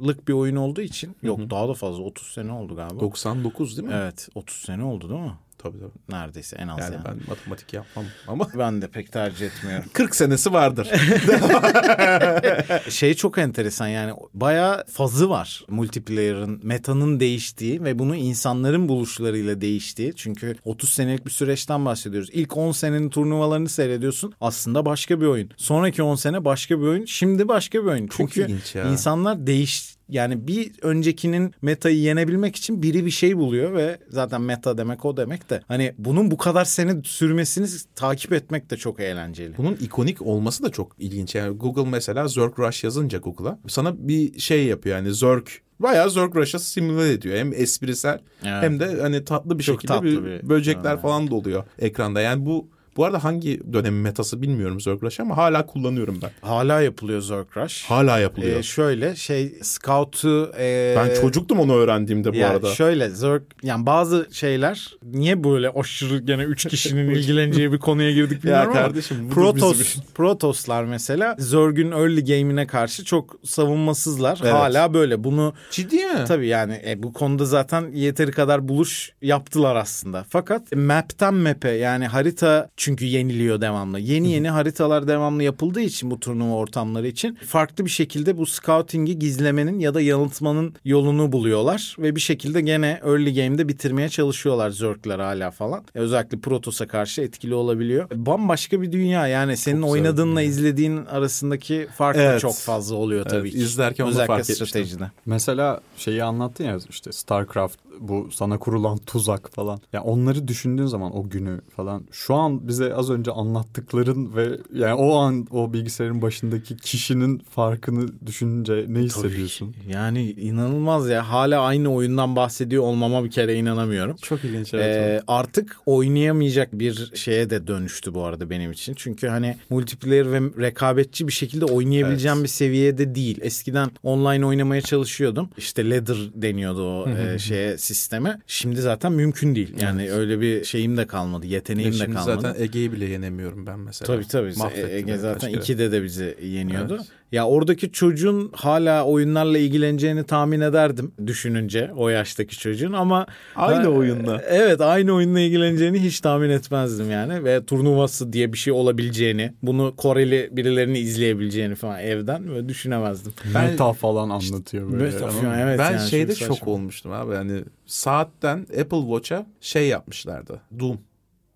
filanlık 0.00 0.28
bir 0.28 0.32
oyun 0.32 0.56
olduğu 0.56 0.80
için 0.80 1.16
yok 1.22 1.40
daha 1.50 1.68
da 1.68 1.74
fazla 1.74 2.02
30 2.02 2.26
sene 2.32 2.52
oldu 2.52 2.76
galiba. 2.76 3.00
99 3.00 3.76
değil 3.76 3.88
mi? 3.88 3.94
Evet 3.94 4.28
30 4.34 4.56
sene 4.56 4.84
oldu 4.84 5.08
değil 5.08 5.20
mi? 5.20 5.32
Tabii 5.62 5.78
tabii. 5.78 5.90
Neredeyse 6.08 6.56
en 6.56 6.68
az 6.68 6.78
Yani 6.78 6.94
yani. 6.94 7.04
ben 7.04 7.16
matematik 7.28 7.72
yapmam 7.72 8.04
ama 8.28 8.48
Ben 8.58 8.82
de 8.82 8.88
pek 8.88 9.12
tercih 9.12 9.46
etmiyorum. 9.46 9.84
40 9.92 10.16
senesi 10.16 10.52
vardır. 10.52 10.86
şey 12.90 13.14
çok 13.14 13.38
enteresan 13.38 13.88
yani 13.88 14.12
bayağı 14.34 14.84
fazı 14.86 15.30
var 15.30 15.64
multiplayer'ın 15.68 16.60
metanın 16.62 17.20
değiştiği 17.20 17.84
ve 17.84 17.98
bunu 17.98 18.16
insanların 18.16 18.88
buluşlarıyla 18.88 19.60
değiştiği. 19.60 20.12
Çünkü 20.16 20.54
30 20.64 20.90
senelik 20.90 21.26
bir 21.26 21.30
süreçten 21.30 21.84
bahsediyoruz. 21.84 22.28
İlk 22.32 22.56
10 22.56 22.72
senenin 22.72 23.10
turnuvalarını 23.10 23.68
seyrediyorsun 23.68 24.34
aslında 24.40 24.86
başka 24.86 25.20
bir 25.20 25.26
oyun. 25.26 25.50
Sonraki 25.56 26.02
10 26.02 26.14
sene 26.14 26.44
başka 26.44 26.80
bir 26.80 26.86
oyun. 26.86 27.04
Şimdi 27.04 27.48
başka 27.48 27.82
bir 27.82 27.88
oyun. 27.88 28.08
Çünkü 28.16 28.42
ilginç 28.42 28.74
ya. 28.74 28.84
insanlar 28.84 29.46
değiş 29.46 29.94
yani 30.10 30.46
bir 30.48 30.72
öncekinin 30.82 31.54
metayı 31.62 31.98
yenebilmek 31.98 32.56
için 32.56 32.82
biri 32.82 33.06
bir 33.06 33.10
şey 33.10 33.36
buluyor 33.36 33.72
ve 33.74 33.98
zaten 34.08 34.40
meta 34.42 34.78
demek 34.78 35.04
o 35.04 35.16
demek 35.16 35.50
de 35.50 35.62
hani 35.68 35.94
bunun 35.98 36.30
bu 36.30 36.36
kadar 36.36 36.64
sene 36.64 36.92
sürmesini 37.04 37.66
takip 37.96 38.32
etmek 38.32 38.70
de 38.70 38.76
çok 38.76 39.00
eğlenceli. 39.00 39.56
Bunun 39.58 39.74
ikonik 39.74 40.22
olması 40.22 40.62
da 40.62 40.70
çok 40.70 40.96
ilginç. 40.98 41.34
Yani 41.34 41.56
Google 41.56 41.90
mesela 41.90 42.28
Zerg 42.28 42.58
Rush 42.58 42.84
yazınca 42.84 43.18
Google'a 43.18 43.58
sana 43.68 44.08
bir 44.08 44.38
şey 44.40 44.64
yapıyor 44.66 44.96
yani 44.96 45.14
Zerg 45.14 45.46
Bayağı 45.80 46.10
Zerg 46.10 46.36
Rush'a 46.36 46.58
simüle 46.58 47.12
ediyor. 47.12 47.36
Hem 47.38 47.52
esprisel 47.52 48.18
Evet. 48.44 48.62
hem 48.62 48.80
de 48.80 49.00
hani 49.00 49.24
tatlı 49.24 49.58
bir 49.58 49.64
Çok 49.64 49.74
şekilde 49.74 49.92
tatlı 49.92 50.06
bir, 50.06 50.24
bir- 50.42 50.48
böcekler 50.48 50.92
Evet. 50.92 51.02
falan 51.02 51.30
da 51.30 51.34
oluyor 51.34 51.64
ekranda. 51.78 52.20
Yani 52.20 52.46
bu 52.46 52.68
bu 52.96 53.04
arada 53.04 53.24
hangi 53.24 53.72
dönemin 53.72 54.00
metası 54.00 54.42
bilmiyorum 54.42 54.80
Zerg 54.80 55.02
Rush 55.02 55.20
ama 55.20 55.36
hala 55.36 55.66
kullanıyorum 55.66 56.18
ben. 56.22 56.30
Hala 56.48 56.80
yapılıyor 56.80 57.20
Zerg 57.20 57.46
Rush. 57.56 57.84
Hala 57.84 58.18
yapılıyor. 58.18 58.58
Ee, 58.58 58.62
şöyle 58.62 59.16
şey 59.16 59.58
Scout'u 59.62 60.52
e, 60.58 60.94
ben 60.96 61.20
çocuktum 61.20 61.60
onu 61.60 61.74
öğrendiğimde 61.74 62.32
bu 62.32 62.36
yani 62.36 62.52
arada. 62.52 62.74
Şöyle 62.74 63.10
Zerg 63.10 63.42
yani 63.62 63.86
bazı 63.86 64.28
şeyler 64.32 64.94
niye 65.02 65.44
böyle 65.44 65.70
aşırı 65.70 66.18
gene 66.18 66.42
üç 66.42 66.68
kişinin 66.68 67.10
ilgileneceği 67.14 67.72
bir 67.72 67.78
konuya 67.78 68.12
girdik 68.12 68.44
bilmiyorum 68.44 68.70
ama 68.70 68.80
kardeşim, 68.80 69.26
budur 69.26 69.34
Protoss, 69.34 69.80
bizim 69.80 70.02
Protoslar 70.14 70.84
mesela 70.84 71.36
Zerg'ün 71.38 71.92
early 71.92 72.24
game'ine 72.24 72.66
karşı 72.66 73.04
çok 73.04 73.36
savunmasızlar. 73.44 74.38
Evet. 74.42 74.52
Hala 74.52 74.94
böyle 74.94 75.24
bunu 75.24 75.54
Ciddi 75.70 75.96
mi? 75.96 76.24
Tabii 76.28 76.48
yani 76.48 76.82
e, 76.86 77.02
bu 77.02 77.12
konuda 77.12 77.44
zaten 77.44 77.90
yeteri 77.92 78.30
kadar 78.32 78.68
buluş 78.68 79.12
yaptılar 79.22 79.76
aslında. 79.76 80.24
Fakat 80.28 80.72
map'ten 80.76 81.34
map'e 81.34 81.70
yani 81.70 82.06
harita 82.06 82.70
çünkü 82.80 83.04
yeniliyor 83.04 83.60
devamlı. 83.60 84.00
Yeni 84.00 84.32
yeni 84.32 84.50
haritalar 84.50 85.08
devamlı 85.08 85.42
yapıldığı 85.42 85.80
için 85.80 86.10
bu 86.10 86.20
turnuva 86.20 86.54
ortamları 86.54 87.06
için 87.08 87.34
farklı 87.46 87.84
bir 87.84 87.90
şekilde 87.90 88.36
bu 88.38 88.46
scouting'i 88.46 89.18
gizlemenin 89.18 89.78
ya 89.78 89.94
da 89.94 90.00
yanıltmanın 90.00 90.74
yolunu 90.84 91.32
buluyorlar 91.32 91.96
ve 91.98 92.16
bir 92.16 92.20
şekilde 92.20 92.60
gene 92.60 93.00
early 93.04 93.34
game'de 93.34 93.68
bitirmeye 93.68 94.08
çalışıyorlar 94.08 94.70
Zerg'ler 94.70 95.18
hala 95.18 95.50
falan. 95.50 95.84
E, 95.94 95.98
Özellikle 95.98 96.38
Protos'a 96.40 96.86
karşı 96.86 97.22
etkili 97.22 97.54
olabiliyor. 97.54 98.10
E, 98.10 98.26
Bambaşka 98.26 98.82
bir 98.82 98.92
dünya 98.92 99.26
yani 99.26 99.56
senin 99.56 99.80
Çok 99.82 99.90
oynadığınla 99.90 100.40
dünya. 100.40 100.48
izlediğin 100.50 101.06
arasındaki 101.06 101.88
fark 101.96 102.16
da 102.18 102.22
Evet. 102.22 102.40
çok 102.40 102.54
fazla 102.54 102.96
oluyor 102.96 103.24
tabii 103.24 103.36
Evet, 103.40 103.52
ki. 103.52 103.58
izlerken 103.58 104.04
onu 104.04 104.10
Özellikle 104.10 104.26
fark 104.26 104.40
etmiştim. 104.40 104.66
stratejide. 104.66 105.10
Mesela 105.26 105.80
şeyi 105.96 106.24
anlattın 106.24 106.64
ya 106.64 106.78
işte 106.90 107.12
StarCraft 107.12 107.78
bu 108.00 108.28
sana 108.32 108.58
kurulan 108.58 108.98
tuzak 108.98 109.54
falan. 109.54 109.80
Ya 109.92 110.02
onları 110.02 110.48
düşündüğün 110.48 110.86
zaman 110.86 111.16
o 111.16 111.28
günü 111.28 111.60
falan 111.76 112.02
şu 112.10 112.34
an 112.34 112.68
bize 112.68 112.94
az 112.94 113.10
önce 113.10 113.30
anlattıkların 113.30 114.36
ve 114.36 114.48
yani 114.74 114.94
o 114.94 115.16
an 115.16 115.46
o 115.50 115.72
bilgisayarın 115.72 116.22
başındaki 116.22 116.76
kişinin 116.76 117.38
farkını 117.38 118.26
düşününce 118.26 118.86
ne 118.88 118.98
hissediyorsun? 118.98 119.74
Yani 119.88 120.30
inanılmaz 120.30 121.08
ya. 121.08 121.28
Hala 121.30 121.60
aynı 121.60 121.94
oyundan 121.94 122.36
bahsediyor 122.36 122.82
olmama 122.82 123.24
bir 123.24 123.30
kere 123.30 123.54
inanamıyorum. 123.54 124.16
Çok 124.22 124.44
ilginç 124.44 124.74
Ee, 124.74 125.22
artık 125.26 125.76
oynayamayacak 125.86 126.72
bir 126.72 127.12
şeye 127.14 127.50
de 127.50 127.66
dönüştü 127.66 128.14
bu 128.14 128.24
arada 128.24 128.50
benim 128.50 128.72
için. 128.72 128.94
Çünkü 128.94 129.28
hani 129.28 129.56
multiplayer 129.70 130.32
ve 130.32 130.40
rekabetçi 130.40 131.26
bir 131.26 131.32
şekilde 131.32 131.64
oynayabileceğim 131.64 132.36
Evet. 132.36 132.44
bir 132.44 132.48
seviyede 132.48 133.14
değil. 133.14 133.38
Eskiden 133.42 133.90
online 134.02 134.46
oynamaya 134.46 134.82
çalışıyordum. 134.82 135.48
İşte 135.56 135.90
ladder 135.90 136.16
deniyordu 136.34 136.82
o 136.82 137.08
e, 137.08 137.38
şeye 137.38 137.78
sisteme. 137.94 138.38
Şimdi 138.46 138.80
zaten 138.80 139.12
mümkün 139.12 139.54
değil. 139.54 139.74
Yani 139.80 140.12
öyle 140.12 140.40
bir 140.40 140.64
şeyim 140.64 140.96
de 140.96 141.06
kalmadı. 141.06 141.46
Yeteneğim 141.46 141.92
de 141.92 141.96
Şimdi 141.96 142.14
kalmadı. 142.16 142.40
zaten 142.42 142.62
Ege'yi 142.62 142.92
bile 142.92 143.04
yenemiyorum 143.04 143.66
ben 143.66 143.78
mesela. 143.78 144.06
Tabii 144.06 144.28
tabii. 144.28 144.52
Mahvettim 144.56 144.96
Ege 144.96 145.16
zaten 145.18 145.52
kaç 145.52 145.66
kere. 145.66 145.76
2'de 145.76 145.92
de 145.92 146.02
bizi 146.02 146.36
yeniyordu. 146.42 146.94
Evet. 146.96 147.06
Ya 147.32 147.46
oradaki 147.46 147.92
çocuğun 147.92 148.50
hala 148.54 149.04
oyunlarla 149.04 149.58
ilgileneceğini 149.58 150.24
tahmin 150.24 150.60
ederdim 150.60 151.12
düşününce 151.26 151.90
o 151.96 152.08
yaştaki 152.08 152.58
çocuğun 152.58 152.92
ama 152.92 153.26
Aynı 153.56 153.82
Ha, 153.82 153.88
oyunla. 153.88 154.42
Evet 154.48 154.80
aynı 154.80 155.12
oyunla 155.12 155.40
ilgileneceğini 155.40 155.98
hiç 156.02 156.20
tahmin 156.20 156.50
etmezdim 156.50 157.10
yani 157.10 157.44
ve 157.44 157.64
turnuvası 157.64 158.32
diye 158.32 158.52
bir 158.52 158.58
şey 158.58 158.72
olabileceğini, 158.72 159.54
bunu 159.62 159.94
Koreli 159.96 160.48
birilerini 160.52 160.98
izleyebileceğini 160.98 161.74
falan 161.74 162.00
evden 162.00 162.48
böyle 162.48 162.68
düşünemezdim. 162.68 163.32
Ben- 163.54 163.70
Meta 163.70 163.92
falan 163.92 164.30
anlatıyor 164.30 164.92
böyle. 164.92 165.04
Meta 165.04 165.28
falan, 165.28 165.58
evet 165.58 165.78
ben 165.78 165.92
yani 165.92 166.08
şeyde 166.10 166.34
şok 166.34 166.48
saçma. 166.56 166.72
olmuştum 166.72 167.12
abi. 167.12 167.34
Yani 167.34 167.64
saatten 167.86 168.58
Apple 168.80 169.00
Watch'a 169.00 169.46
şey 169.60 169.88
yapmışlardı. 169.88 170.60
Doom. 170.80 170.98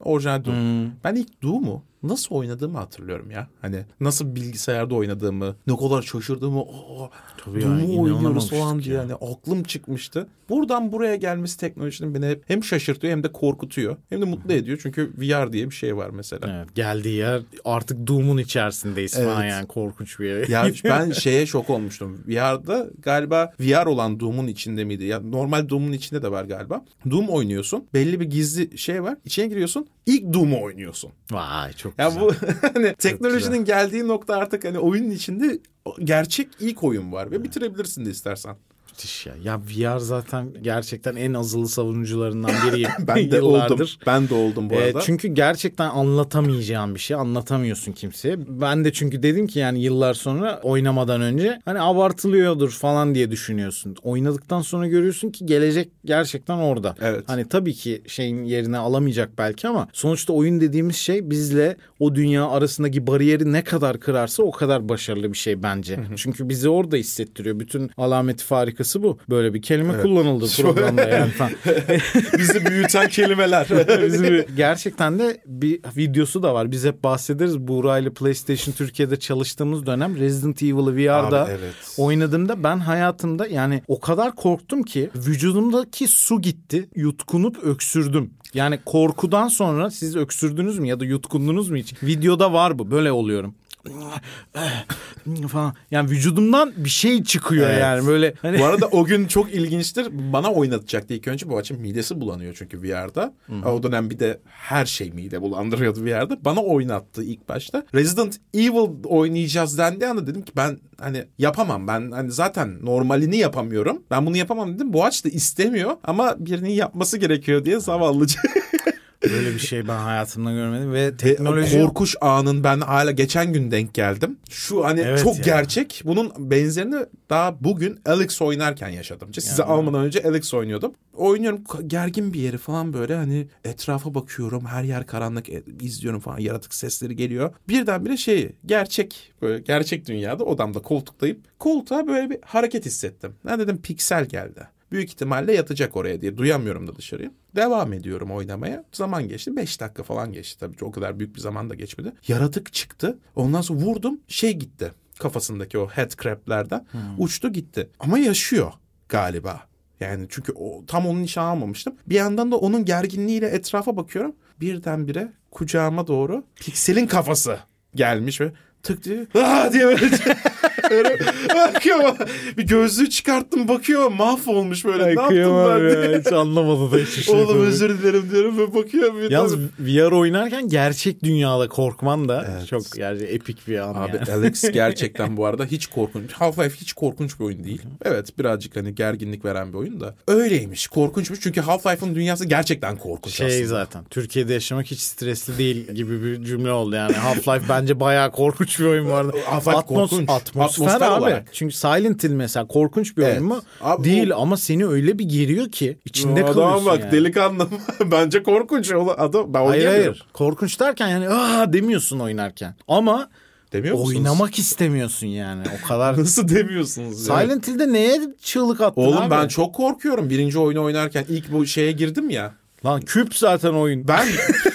Orijinal 0.01 0.45
Doom. 0.45 0.57
Hmm. 0.57 0.91
Ben 1.05 1.15
ilk 1.15 1.43
Doom'u 1.43 1.83
nasıl 2.09 2.35
oynadığımı 2.35 2.79
hatırlıyorum 2.79 3.31
ya. 3.31 3.49
Hani 3.61 3.77
nasıl 4.01 4.35
bilgisayarda 4.37 4.95
oynadığımı, 4.95 5.57
ne 5.67 5.77
kadar 5.77 6.03
şaşırdığımı, 6.03 6.61
"Aa, 6.61 7.09
Tabii 7.45 7.67
oynuyoruz 7.67 8.51
falan 8.51 8.83
diye 8.83 8.95
ya. 8.95 9.01
yani 9.01 9.15
aklım 9.15 9.63
çıkmıştı. 9.63 10.27
Buradan 10.49 10.93
buraya 10.93 11.17
gelmesi 11.17 11.59
teknolojinin 11.59 12.15
beni 12.15 12.27
hep 12.27 12.43
hem 12.47 12.65
şaşırtıyor 12.65 13.11
hem 13.13 13.23
de 13.23 13.33
korkutuyor. 13.33 13.97
Hem 14.09 14.21
de 14.21 14.25
mutlu 14.25 14.53
ediyor 14.53 14.79
çünkü 14.83 15.13
VR 15.19 15.53
diye 15.53 15.71
bir 15.71 15.75
şey 15.75 15.97
var 15.97 16.11
mesela. 16.11 16.57
Evet, 16.59 16.75
geldiği 16.75 17.15
yer 17.17 17.43
artık 17.65 18.07
Doom'un 18.07 18.39
içerisindeyiz 18.39 19.15
falan 19.15 19.43
Evet. 19.43 19.53
yani 19.53 19.67
korkunç 19.67 20.21
bir 20.21 20.27
yer. 20.27 20.49
Ya 20.49 20.67
ben 20.85 21.11
şeye 21.11 21.47
şok 21.47 21.71
olmuştum. 21.71 22.21
VR'da 22.29 22.91
galiba 22.99 23.53
VR 23.61 23.87
olan 23.87 24.21
Doom'un 24.21 24.47
içinde 24.47 24.85
miydi? 24.85 25.05
Ya 25.05 25.21
normal 25.21 25.69
Doom'un 25.69 25.93
içinde 25.93 26.23
de 26.23 26.31
var 26.31 26.45
galiba. 26.45 26.85
Doom 27.11 27.29
oynuyorsun. 27.29 27.85
Belli 27.95 28.21
bir 28.21 28.25
gizli 28.31 28.79
şey 28.79 29.03
var. 29.03 29.17
İçine 29.25 29.47
giriyorsun. 29.47 29.87
İlk 30.07 30.33
Doom'u 30.35 30.63
oynuyorsun. 30.63 31.11
Vay 31.31 31.73
çok 31.73 31.94
Ya 31.99 32.09
güzel. 32.09 32.23
bu 32.23 32.33
hani 32.75 32.95
teknolojinin 32.95 33.65
geldiği 33.65 34.09
nokta 34.09 34.37
artık 34.37 34.65
hani 34.65 34.79
oyunun 34.79 35.11
içinde 35.11 35.59
gerçek 35.99 36.49
ilk 36.61 36.85
oyun 36.85 37.13
var 37.13 37.31
ve 37.31 37.45
bitirebilirsin 37.45 38.05
de 38.05 38.11
istersen. 38.11 38.57
Müthiş 38.95 39.27
ya. 39.27 39.35
Ya 39.45 39.61
VR 39.61 39.99
zaten 39.99 40.49
gerçekten 40.63 41.17
en 41.17 41.35
azılı 41.35 41.69
savunucularından 41.69 42.51
biriyim. 42.67 42.91
Ben 43.09 43.31
de 43.31 43.37
Yıllardır. 43.37 43.75
oldum. 43.75 43.89
Ben 44.07 44.29
de 44.29 44.35
oldum 44.35 44.71
bu 44.71 44.75
Ee, 44.75 44.85
arada. 44.85 45.01
çünkü 45.01 45.29
gerçekten 45.29 45.89
anlatamayacağın 45.91 46.95
bir 46.95 47.01
şey 47.01 47.17
anlatamıyorsun 47.17 47.93
kimseye. 47.93 48.37
Ben 48.61 48.85
de 48.85 48.93
çünkü 48.93 49.23
dedim 49.23 49.47
ki 49.47 49.59
yani 49.59 49.83
yıllar 49.83 50.15
sonra 50.15 50.61
oynamadan 50.63 51.21
önce 51.21 51.61
hani 51.65 51.81
abartılıyordur 51.81 52.71
falan 52.71 53.15
diye 53.15 53.31
düşünüyorsun. 53.31 53.97
Oynadıktan 54.03 54.61
sonra 54.63 54.87
görüyorsun 54.87 55.31
ki 55.31 55.47
gelecek 55.47 55.89
gerçekten 56.05 56.57
orada. 56.59 56.95
Evet. 57.01 57.25
Hani 57.27 57.49
tabii 57.49 57.75
ki 57.75 58.03
şeyin 58.07 58.45
yerine 58.45 58.79
alamayacak 58.79 59.31
belki 59.39 59.69
ama 59.69 59.89
sonuçta 59.93 60.33
oyun 60.33 60.61
dediğimiz 60.61 60.97
şey 60.97 61.31
bizle 61.31 61.77
o 61.99 62.15
dünya 62.15 62.49
arasındaki 62.49 63.07
bariyeri 63.07 63.53
ne 63.53 63.65
kadar 63.65 64.01
kırarsa 64.01 64.43
o 64.43 64.51
kadar 64.51 64.89
başarılı 64.89 65.33
bir 65.33 65.39
şey 65.39 65.63
bence. 65.63 65.99
Çünkü 66.17 66.49
bizi 66.49 66.69
orada 66.69 66.97
hissettiriyor. 66.97 67.61
Bütün 67.61 67.91
alameti 67.97 68.45
farikası 68.45 68.84
bu. 69.03 69.19
Böyle 69.31 69.55
bir 69.55 69.63
kelime 69.63 70.03
kullanıldı 70.03 70.47
programda 70.63 71.09
yani 71.09 71.31
falan. 71.31 71.53
Bizi 72.39 72.67
büyüten 72.67 73.09
kelimeler. 73.09 73.67
Bizim 74.07 74.45
gerçekten 74.57 75.19
de 75.19 75.41
bir 75.47 75.81
videosu 75.97 76.43
da 76.43 76.55
var. 76.55 76.71
Biz 76.71 76.85
hep 76.85 77.05
bahsederiz. 77.05 77.59
Buğra 77.59 77.99
ile 77.99 78.11
PlayStation 78.11 78.75
Türkiye'de 78.75 79.19
çalıştığımız 79.19 79.87
dönem 79.87 80.17
Resident 80.17 80.63
Evil'ı 80.63 80.97
VR'da 80.97 81.45
Abi, 81.45 81.51
evet. 81.51 81.75
oynadığımda 81.97 82.63
ben 82.63 82.79
hayatımda 82.79 83.47
yani 83.47 83.83
o 83.89 84.01
kadar 84.01 84.35
korktum 84.35 84.83
ki 84.83 85.11
vücudumdaki 85.17 86.09
su 86.09 86.41
gitti. 86.41 86.89
Yutkunup 86.95 87.65
öksürdüm. 87.65 88.31
Yani 88.55 88.79
korkudan 88.87 89.49
sonra 89.49 89.91
siz 89.91 90.17
öksürdünüz 90.17 90.79
mü 90.79 90.89
ya 90.89 91.01
da 91.01 91.05
yutkundunuz 91.05 91.71
mu 91.71 91.77
hiç? 91.77 92.03
Videoda 92.03 92.53
var 92.53 92.79
bu. 92.79 92.91
Böyle 92.91 93.13
oluyorum. 93.13 93.55
falan. 95.49 95.75
Yani 95.91 96.11
vücudumdan 96.11 96.73
bir 96.77 96.91
şey 96.91 97.25
çıkıyor 97.25 97.71
Evet. 97.71 97.81
yani 97.81 98.07
böyle 98.07 98.35
hani 98.43 98.59
bu 98.59 98.65
arada 98.65 98.87
o 98.87 99.05
gün 99.05 99.27
çok 99.27 99.55
ilginçtir. 99.55 100.09
Bana 100.33 100.53
oynatacaktı 100.53 101.15
ilk 101.15 101.29
önce. 101.29 101.49
Bu 101.49 101.57
açım 101.59 101.81
midesi 101.81 102.21
bulanıyor 102.21 102.55
çünkü 102.59 102.83
VR'da. 102.83 103.35
O 103.67 103.83
dönem 103.83 104.11
bir 104.11 104.19
de 104.19 104.41
her 104.47 104.87
şey 104.87 105.11
mide 105.11 105.43
bulandırıyordu 105.43 106.05
VR'da. 106.05 106.45
Bana 106.45 106.61
oynattı 106.61 107.25
ilk 107.25 107.49
başta. 107.49 107.87
Resident 107.95 108.41
Evil 108.55 109.05
oynayacağız 109.05 109.79
dendiği 109.79 110.11
anda 110.11 110.27
dedim 110.27 110.43
ki 110.43 110.53
ben 110.57 110.79
hani 111.01 111.25
yapamam. 111.39 111.89
Ben 111.89 112.11
hani 112.11 112.33
zaten 112.33 112.85
normalini 112.85 113.37
yapamıyorum. 113.37 114.03
Ben 114.11 114.27
bunu 114.27 114.37
yapamam 114.37 114.75
dedim. 114.75 114.93
Boğaç 114.93 115.25
da 115.25 115.29
istemiyor 115.29 115.97
ama 116.05 116.37
birinin 116.39 116.71
yapması 116.71 117.19
gerekiyor 117.19 117.65
diye 117.65 117.81
zavallıca. 117.81 118.41
böyle 119.31 119.55
bir 119.55 119.59
şey 119.59 119.89
ben 119.89 119.99
hayatımda 119.99 120.53
görmedim 120.53 120.93
ve 120.93 121.17
Te- 121.17 121.37
teknoloji 121.37 121.81
korkuş 121.81 122.17
anın 122.21 122.65
ben 122.65 122.81
hala 122.81 123.11
geçen 123.11 123.53
gün 123.53 123.71
denk 123.71 123.95
geldim. 123.95 124.39
Şu 124.51 124.85
hani 124.85 125.01
Evet 125.01 125.23
çok 125.23 125.37
ya. 125.37 125.43
gerçek. 125.45 126.03
Bunun 126.05 126.33
benzerini 126.39 126.97
daha 127.31 127.65
bugün 127.65 128.01
Alex 128.07 128.43
oynarken 128.43 128.89
yaşadım. 128.89 129.29
İşte 129.31 129.41
Size 129.41 129.65
almadan 129.65 130.05
önce 130.05 130.23
Alex 130.23 130.55
oynuyordum. 130.55 130.93
Oynuyorum 131.15 131.61
gergin 131.87 132.33
bir 132.33 132.41
yeri 132.41 132.59
falan 132.59 132.93
böyle 132.93 133.15
hani 133.15 133.47
etrafa 133.65 134.15
bakıyorum. 134.15 134.67
Her 134.67 134.83
yer 134.85 135.07
karanlık 135.07 135.49
e, 135.49 135.63
izliyorum 135.81 136.21
falan 136.21 136.39
yaratık 136.39 136.75
sesleri 136.75 137.17
geliyor. 137.17 137.55
Birdenbire 137.69 138.17
şey 138.17 138.53
gerçek 138.67 139.33
böyle 139.43 139.59
gerçek 139.59 140.09
dünyada 140.09 140.45
odamda 140.45 140.83
koltuktayıp 140.83 141.59
koltuğa 141.59 142.07
böyle 142.07 142.31
bir 142.31 142.39
hareket 142.45 142.87
hissettim. 142.87 143.35
Ben 143.47 143.59
dedim 143.59 143.83
piksel 143.83 144.25
geldi. 144.25 144.69
Büyük 144.95 145.09
ihtimalle 145.09 145.53
yatacak 145.53 145.97
oraya 145.97 146.21
diye 146.21 146.37
duyamıyorum 146.37 146.87
da 146.87 146.97
dışarıya. 146.97 147.31
Devam 147.57 147.93
ediyorum 147.93 148.31
oynamaya. 148.31 148.85
Zaman 148.93 149.29
geçti. 149.29 149.57
5 149.57 149.81
dakika 149.81 150.03
falan 150.03 150.33
geçti. 150.33 150.61
Tabii 150.61 150.85
o 150.85 150.91
kadar 150.91 151.19
büyük 151.19 151.35
bir 151.37 151.41
zaman 151.41 151.71
da 151.71 151.75
geçmedi. 151.75 152.13
Yaratık 152.29 152.73
çıktı. 152.73 153.19
Ondan 153.37 153.61
sonra 153.61 153.81
vurdum. 153.81 154.21
Şey 154.29 154.53
gitti. 154.53 154.93
Kafasındaki 155.19 155.79
o 155.79 155.89
head 155.89 156.11
crab'lerden. 156.23 156.87
Uçtu 157.19 157.53
gitti. 157.53 157.91
Ama 158.01 158.19
yaşıyor 158.19 158.73
galiba. 159.09 159.61
Yani 160.01 160.27
çünkü 160.29 160.53
o, 160.53 160.87
tam 160.87 161.07
onun 161.07 161.23
nişan 161.23 161.45
almamıştım. 161.45 161.95
Bir 162.07 162.15
yandan 162.15 162.53
da 162.53 162.57
onun 162.57 162.85
gerginliğiyle 162.85 163.47
etrafa 163.47 163.97
bakıyorum. 163.97 164.37
Birdenbire 164.61 165.33
kucağıma 165.51 166.07
doğru 166.07 166.45
pikselin 166.57 167.07
kafası 167.07 167.59
gelmiş 167.95 168.41
ve 168.41 168.53
tık 168.83 169.05
diye 169.05 169.27
"Aa!" 169.35 169.73
diye 169.73 169.85
böyle, 169.87 170.01
böyle 170.91 171.19
bakıyor. 171.55 172.17
Bir 172.59 172.67
gözlüğü 172.67 173.11
çıkarttım 173.11 173.69
bakıyor 173.69 174.09
mahvolmuş 174.11 174.85
böyle. 174.85 175.05
ne 175.07 175.11
yaptım 175.11 175.37
ben 175.69 175.81
diye. 175.81 176.13
ya, 176.13 176.19
hiç 176.21 176.33
anlamadı 176.33 176.93
da 176.93 176.97
hiçbir 176.97 177.23
şey. 177.23 177.35
Oğlum 177.35 177.49
tabii. 177.49 177.59
özür 177.59 177.99
dilerim 177.99 178.31
diyorum 178.33 178.59
ve 178.59 178.75
bakıyor. 178.75 179.15
Bir 179.15 179.31
Yalnız. 179.31 179.57
VR 179.81 180.13
oynarken 180.13 180.69
gerçek 180.69 181.25
dünyada 181.25 181.69
korkman 181.69 182.29
da 182.29 182.47
Evet. 182.51 182.69
çok 182.69 182.93
gerçi 182.93 183.25
epik 183.25 183.69
bir 183.69 183.79
an 183.79 183.95
Abi 183.95 184.17
yani. 184.17 184.33
Alex 184.33 184.63
gerçekten 184.73 185.37
bu 185.37 185.47
arada 185.47 185.65
hiç 185.65 185.87
korkunç. 185.87 186.31
Half-Life 186.33 186.75
hiç 186.81 186.93
korkunç 186.93 187.41
bir 187.41 187.45
oyun 187.45 187.65
değil. 187.65 187.83
Evet 188.05 188.39
birazcık 188.39 188.77
hani 188.77 188.95
gerginlik 188.95 189.45
veren 189.45 189.73
bir 189.73 189.79
oyun 189.79 190.01
da. 190.01 190.15
Öyleymiş 190.29 190.87
korkunçmuş 190.87 191.41
çünkü 191.41 191.61
Half-Life'ın 191.61 192.15
dünyası 192.15 192.45
gerçekten 192.45 192.97
korkunç 192.97 193.35
Şey 193.35 193.47
aslında. 193.47 193.67
zaten 193.67 194.05
Türkiye'de 194.11 194.53
yaşamak 194.53 194.87
hiç 194.87 195.01
stresli 195.01 195.59
değil 195.59 195.89
gibi 195.93 196.23
bir 196.23 196.45
cümle 196.45 196.71
oldu 196.73 196.95
yani. 196.97 197.13
Half-Life 197.13 197.63
bence 197.69 198.01
bayağı 198.01 198.31
korkunç 198.31 198.81
bir 198.81 198.85
oyun 198.85 199.11
arada. 199.11 199.37
Half-Life 199.39 199.87
korkunç. 199.87 200.29
atmosferi 200.31 200.74
atmosfer 200.83 201.07
abi. 201.11 201.21
olarak. 201.21 201.49
Çünkü 201.53 201.75
Silent 201.75 202.25
Hill 202.25 202.31
mesela 202.31 202.67
korkunç 202.67 203.17
bir 203.17 203.23
Evet. 203.23 203.33
oyun 203.33 203.45
mu? 203.47 203.61
Abi 203.81 204.05
Değil 204.05 204.31
o- 204.31 204.41
ama 204.41 204.57
seni 204.57 204.87
öyle 204.87 205.19
bir 205.19 205.25
geriyor 205.25 205.71
ki 205.71 205.99
içinde 206.05 206.45
Adama 206.45 206.53
kalıyorsun 206.55 206.87
bak 206.87 207.01
yani. 207.01 207.13
delikanlı 207.13 207.69
bence 208.11 208.43
korkunç 208.43 208.93
o 208.93 209.11
adam 209.19 209.55
ben 209.55 209.67
Hayır 209.67 209.87
hayır. 209.87 210.27
Korkunç 210.33 210.81
derken 210.81 211.09
yani 211.09 211.29
aa 211.29 211.73
demiyorsun 211.73 212.19
oynarken. 212.21 212.75
Ama 212.89 213.29
Demiyor 213.73 213.95
musunuz? 213.99 214.17
oynamak 214.19 214.59
istemiyorsun 214.59 215.27
yani. 215.27 215.63
O 215.85 215.87
kadar. 215.89 216.19
Nasıl 216.21 216.49
demiyorsunuz? 216.49 217.29
ya? 217.29 217.41
Silent 217.41 217.69
Hill'de 217.69 217.93
neye 217.93 218.21
çığlık 218.43 218.81
attın 218.81 219.01
Oğlum 219.03 219.19
abi? 219.23 219.31
ben 219.31 219.49
çok 219.49 219.75
korkuyorum. 219.75 220.31
Birinci 220.31 220.59
oyunu 220.59 220.83
oynarken 220.85 221.25
ilk 221.29 221.53
bu 221.53 221.67
şeye 221.67 221.93
girdim 221.93 222.31
ya. 222.31 222.55
Lan 222.85 223.01
küp 223.01 223.35
zaten 223.37 223.73
oyun. 223.73 224.09
Ben 224.09 224.27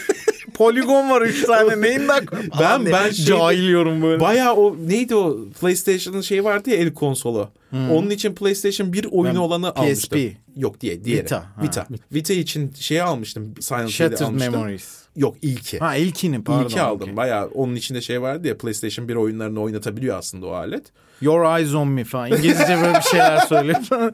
Poligon 0.59 1.09
var 1.09 1.21
3 1.21 1.45
tane. 1.45 1.81
Neyinden? 1.89 2.25
Ben- 2.59 2.85
ben 2.85 3.09
şey- 3.11 3.25
cahil 3.25 3.69
yorum 3.69 4.01
böyle. 4.01 4.19
bayağı 4.19 4.53
o 4.53 4.75
neydi 4.87 5.15
o 5.15 5.37
PlayStation'ın 5.61 6.21
şeyi 6.21 6.43
vardı 6.43 6.69
ya 6.69 6.75
el 6.75 6.93
konsolu. 6.93 7.49
Onun 7.73 8.09
için 8.09 8.35
PlayStation 8.35 8.93
1 8.93 9.05
oyunu 9.11 9.33
Ben 9.35 9.39
olanı 9.39 9.73
PSP. 9.73 9.79
almıştım. 9.79 10.19
Yok 10.55 10.81
diye 10.81 11.03
diğeri. 11.03 11.23
Vita, 11.23 11.37
ha. 11.55 11.63
Vita. 11.63 11.87
Vita 12.13 12.33
için 12.33 12.73
şeyi 12.79 13.03
almıştım. 13.03 13.53
Silent 13.59 13.89
Shattered 13.89 14.19
almıştım. 14.19 14.53
Memories. 14.53 14.98
Yok 15.15 15.35
ilki. 15.41 15.79
Ha 15.79 15.95
ilkini 15.95 16.43
pardon. 16.43 16.65
İlki 16.65 16.81
aldım. 16.81 17.01
okey. 17.01 17.17
Bayağı 17.17 17.47
onun 17.47 17.75
içinde 17.75 18.01
şey 18.01 18.21
vardı 18.21 18.47
ya 18.47 18.57
PlayStation 18.57 19.07
1 19.07 19.15
oyunlarını 19.15 19.61
oynatabiliyor 19.61 20.17
aslında 20.17 20.45
o 20.45 20.51
alet. 20.51 20.83
Your 21.21 21.57
eyes 21.57 21.73
on 21.75 21.87
me 21.87 22.03
falan. 22.03 22.31
İngilizce 22.31 22.77
böyle 22.81 22.97
bir 22.97 23.01
şeyler 23.01 23.37
söylüyor. 23.37 23.77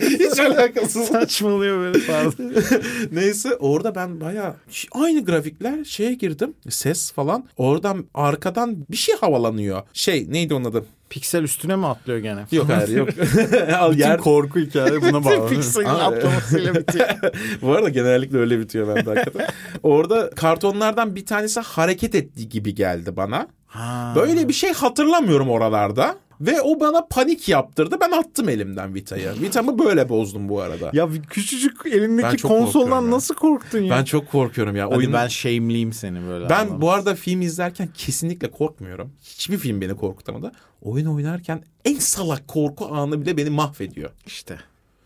Hiç 0.00 0.40
alakasız. 0.40 1.08
Saçmalıyor 1.08 1.78
böyle 1.78 2.06
pardon. 2.06 2.52
Neyse 3.12 3.56
orada 3.56 3.94
ben 3.94 4.20
bayağı 4.20 4.54
aynı 4.92 5.24
grafikler 5.24 5.84
şeye 5.84 6.14
girdim. 6.14 6.54
Ses 6.68 7.12
falan. 7.12 7.44
Oradan 7.56 8.04
arkadan 8.14 8.76
bir 8.90 8.96
şey 8.96 9.16
havalanıyor. 9.16 9.82
Şey 9.92 10.26
neydi 10.32 10.54
onun 10.54 10.64
adı? 10.64 10.84
Piksel 11.12 11.42
üstüne 11.42 11.76
mi 11.76 11.86
atlıyor 11.86 12.18
gene? 12.18 12.44
Yok 12.52 12.68
hayır 12.68 12.88
yok. 12.88 13.08
Al 13.78 13.92
Bütün 13.92 14.00
yer. 14.04 14.18
korku 14.18 14.58
hikaye 14.60 15.02
buna 15.02 15.24
bağlı. 15.24 15.48
Pikselin 15.48 15.84
atlamasıyla 15.84 16.74
bitiyor. 16.74 17.08
Bu 17.62 17.72
arada 17.72 17.88
genellikle 17.88 18.38
öyle 18.38 18.58
bitiyor 18.58 18.96
bende 18.96 19.10
hakikaten. 19.10 19.46
Orada 19.82 20.30
kartonlardan 20.30 21.16
bir 21.16 21.26
tanesi 21.26 21.60
hareket 21.60 22.14
ettiği 22.14 22.48
gibi 22.48 22.74
geldi 22.74 23.16
bana. 23.16 23.46
Ha. 23.66 24.12
Böyle 24.16 24.48
bir 24.48 24.52
şey 24.52 24.72
hatırlamıyorum 24.72 25.50
oralarda. 25.50 26.16
Ve 26.42 26.60
o 26.60 26.80
bana 26.80 27.06
panik 27.10 27.48
yaptırdı. 27.48 27.96
Ben 28.00 28.10
attım 28.10 28.48
elimden 28.48 28.94
Vita'yı. 28.94 29.32
Vita'mı 29.40 29.78
böyle 29.78 30.08
bozdum 30.08 30.48
bu 30.48 30.60
arada. 30.60 30.90
Ya 30.92 31.08
küçücük 31.30 31.86
elindeki 31.86 32.42
konsoldan 32.42 33.10
nasıl 33.10 33.34
korktun 33.34 33.78
ya? 33.78 33.96
Ben 33.96 34.04
çok 34.04 34.30
korkuyorum 34.30 34.76
ya. 34.76 34.86
Hadi 34.86 34.94
Oyun... 34.94 35.12
ben 35.12 35.28
shame'liyim 35.28 35.92
seni 35.92 36.26
böyle. 36.28 36.48
Ben 36.48 36.60
anlamda. 36.60 36.80
bu 36.80 36.90
arada 36.90 37.14
film 37.14 37.42
izlerken 37.42 37.88
kesinlikle 37.94 38.50
korkmuyorum. 38.50 39.12
Hiçbir 39.22 39.58
film 39.58 39.80
beni 39.80 39.96
korkutamadı. 39.96 40.52
Oyun 40.82 41.06
oynarken 41.06 41.64
en 41.84 41.98
salak 41.98 42.48
korku 42.48 42.86
anı 42.86 43.20
bile 43.20 43.36
beni 43.36 43.50
mahvediyor. 43.50 44.10
işte 44.26 44.58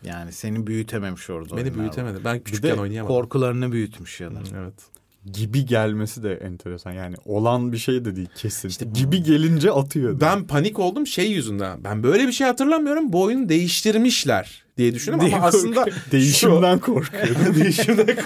yani 0.05 0.33
seni 0.33 0.67
büyütememiş 0.67 1.31
orada. 1.31 1.57
Beni 1.57 1.75
büyütemedi. 1.75 2.19
Ben 2.25 2.41
küçükken 2.41 2.77
oynayamadım. 2.77 3.17
Korkularını 3.17 3.73
büyütmüş 3.73 4.21
ya 4.21 4.35
da. 4.35 4.39
Evet. 4.57 4.96
Gibi 5.33 5.67
gelmesi 5.67 6.23
de 6.23 6.35
enteresan. 6.35 6.93
Yani 6.93 7.17
olan 7.25 7.73
bir 7.73 7.79
şey 7.79 8.05
de 8.05 8.17
değil 8.17 8.29
kesin. 8.37 8.93
gibi 8.95 9.23
gelince 9.23 9.71
atıyor. 9.71 10.21
Ben 10.21 10.47
panik 10.47 10.79
oldum 10.79 11.07
şey 11.07 11.31
yüzünden. 11.31 11.85
Ben 11.85 12.03
böyle 12.03 12.27
bir 12.27 12.33
şey 12.33 12.47
hatırlamıyorum. 12.47 13.13
Bu 13.13 13.23
oyunu 13.23 13.49
değiştirmişler 13.49 14.65
diye 14.79 14.95
düşündüm 14.95 15.21
ama 15.21 15.29
Diye 15.29 15.41
aslında 15.41 15.87
Değişimden 16.13 16.79
korkuyorum. 16.79 17.55
değişimden 17.61 18.17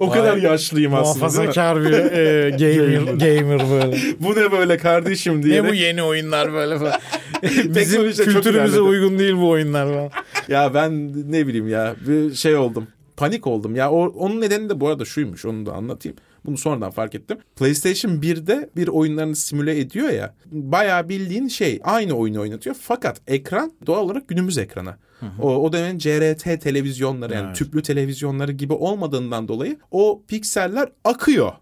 o 0.00 0.10
kadar 0.10 0.36
yaşlıyım 0.36 0.94
aslında. 0.94 1.26
Muhafazakar 1.26 1.84
bir 1.84 1.92
e, 1.92 2.50
gamer, 2.50 3.12
gamer 3.12 3.70
böyle. 3.70 3.96
Bu 4.20 4.36
ne 4.36 4.52
böyle 4.52 4.76
kardeşim 4.76 5.42
diye. 5.42 5.62
Ne 5.62 5.70
bu 5.70 5.74
yeni 5.74 6.02
oyunlar 6.02 6.52
böyle 6.52 6.78
falan. 6.78 6.94
Bizim 7.64 8.12
kültürümüze 8.12 8.80
uygun 8.80 9.18
değil 9.18 9.34
bu 9.36 9.48
oyunlar 9.48 9.88
falan. 9.88 10.10
Ya 10.48 10.74
ben 10.74 11.12
ne 11.32 11.46
bileyim 11.46 11.68
ya 11.68 11.94
bir 12.06 12.34
şey 12.34 12.56
oldum. 12.56 12.86
Panik 13.16 13.46
oldum. 13.46 13.76
Ya 13.76 13.90
o, 13.90 14.06
onun 14.06 14.40
nedeni 14.40 14.68
de 14.68 14.80
bu 14.80 14.88
arada 14.88 15.04
şuymuş 15.04 15.44
onu 15.44 15.66
da 15.66 15.72
anlatayım. 15.72 16.16
Bunu 16.46 16.56
sonradan 16.58 16.90
fark 16.90 17.14
ettim. 17.14 17.38
PlayStation 17.56 18.12
1'de 18.12 18.70
bir 18.76 18.88
oyunlarını 18.88 19.36
simüle 19.36 19.80
ediyor 19.80 20.08
ya. 20.08 20.34
Bayağı 20.46 21.08
bildiğin 21.08 21.48
şey 21.48 21.80
aynı 21.84 22.12
oyunu 22.14 22.40
oynatıyor. 22.40 22.76
Fakat 22.80 23.20
ekran 23.26 23.72
doğal 23.86 24.04
olarak 24.04 24.28
günümüz 24.28 24.58
ekranı. 24.58 24.94
O, 25.42 25.56
o 25.56 25.72
dönemin 25.72 25.98
CRT 25.98 26.60
televizyonları 26.62 27.34
yani 27.34 27.46
Evet. 27.46 27.56
tüplü 27.56 27.82
televizyonları 27.82 28.52
gibi 28.52 28.72
olmadığından 28.72 29.48
dolayı 29.48 29.76
o 29.90 30.22
pikseller 30.28 30.88
akıyor. 31.04 31.52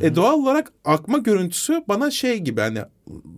E 0.00 0.16
doğal 0.16 0.34
olarak 0.38 0.72
akma 0.84 1.18
görüntüsü 1.18 1.84
bana 1.88 2.10
şey 2.10 2.38
gibi 2.38 2.60
hani 2.60 2.78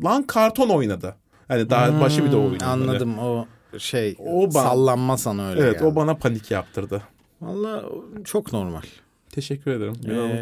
lan 0.05 0.23
karton 0.23 0.69
oynadı. 0.69 1.17
Hani 1.49 1.71
daha 1.71 2.01
başı 2.01 2.25
bir 2.25 2.33
de 2.33 2.37
oyun. 2.37 2.61
Anladım 2.61 3.19
o 3.19 3.47
şey 3.79 4.17
O 4.19 4.45
ba- 4.45 4.53
sallanma 4.53 5.17
sana 5.17 5.49
öyle 5.51 5.61
Evet 5.61 5.75
geldi. 5.75 5.85
o 5.85 5.97
bana 5.97 6.15
panik 6.15 6.51
yaptırdı. 6.51 7.03
Valla 7.41 7.85
çok 8.25 8.53
normal. 8.53 8.83
Teşekkür 9.33 9.71
ederim. 9.71 9.95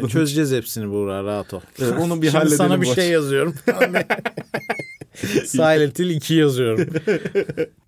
Ee, 0.03 0.07
çözeceğiz 0.09 0.51
hepsini 0.51 0.89
Buğra 0.91 1.23
rahat 1.23 1.53
ol. 1.53 1.61
Evet, 1.81 1.93
onu 1.99 2.21
bir 2.21 2.27
Şimdi 2.27 2.37
halledelim. 2.37 2.57
sana 2.57 2.81
bir 2.81 2.87
boş. 2.87 2.95
şey 2.95 3.09
yazıyorum. 3.09 3.53
Silent 5.45 5.99
Hill 5.99 6.09
2 6.09 6.33
yazıyorum. 6.33 6.89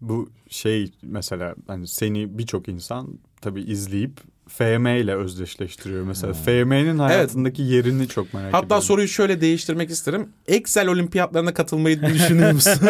Bu 0.02 0.30
şey 0.49 0.91
mesela 1.04 1.56
hani 1.68 1.88
seni 1.88 2.38
birçok 2.38 2.68
insan 2.68 3.20
tabii 3.41 3.62
izleyip 3.62 4.20
FM 4.58 4.86
ile 4.88 5.16
özdeşleştiriyor. 5.16 6.04
Mesela 6.04 6.34
FM'nin 6.34 6.99
hayatındaki 6.99 7.62
yerini 7.62 8.08
çok 8.08 8.34
merak 8.34 8.47
ediyorum. 8.49 8.70
Hatta 8.70 8.82
soruyu 8.82 9.08
şöyle 9.08 9.41
değiştirmek 9.41 9.89
isterim. 9.89 10.30
Excel 10.47 10.88
olimpiyatlarına 10.88 11.54
katılmayı 11.54 12.02
düşünür 12.02 12.52
müsün? 12.52 12.72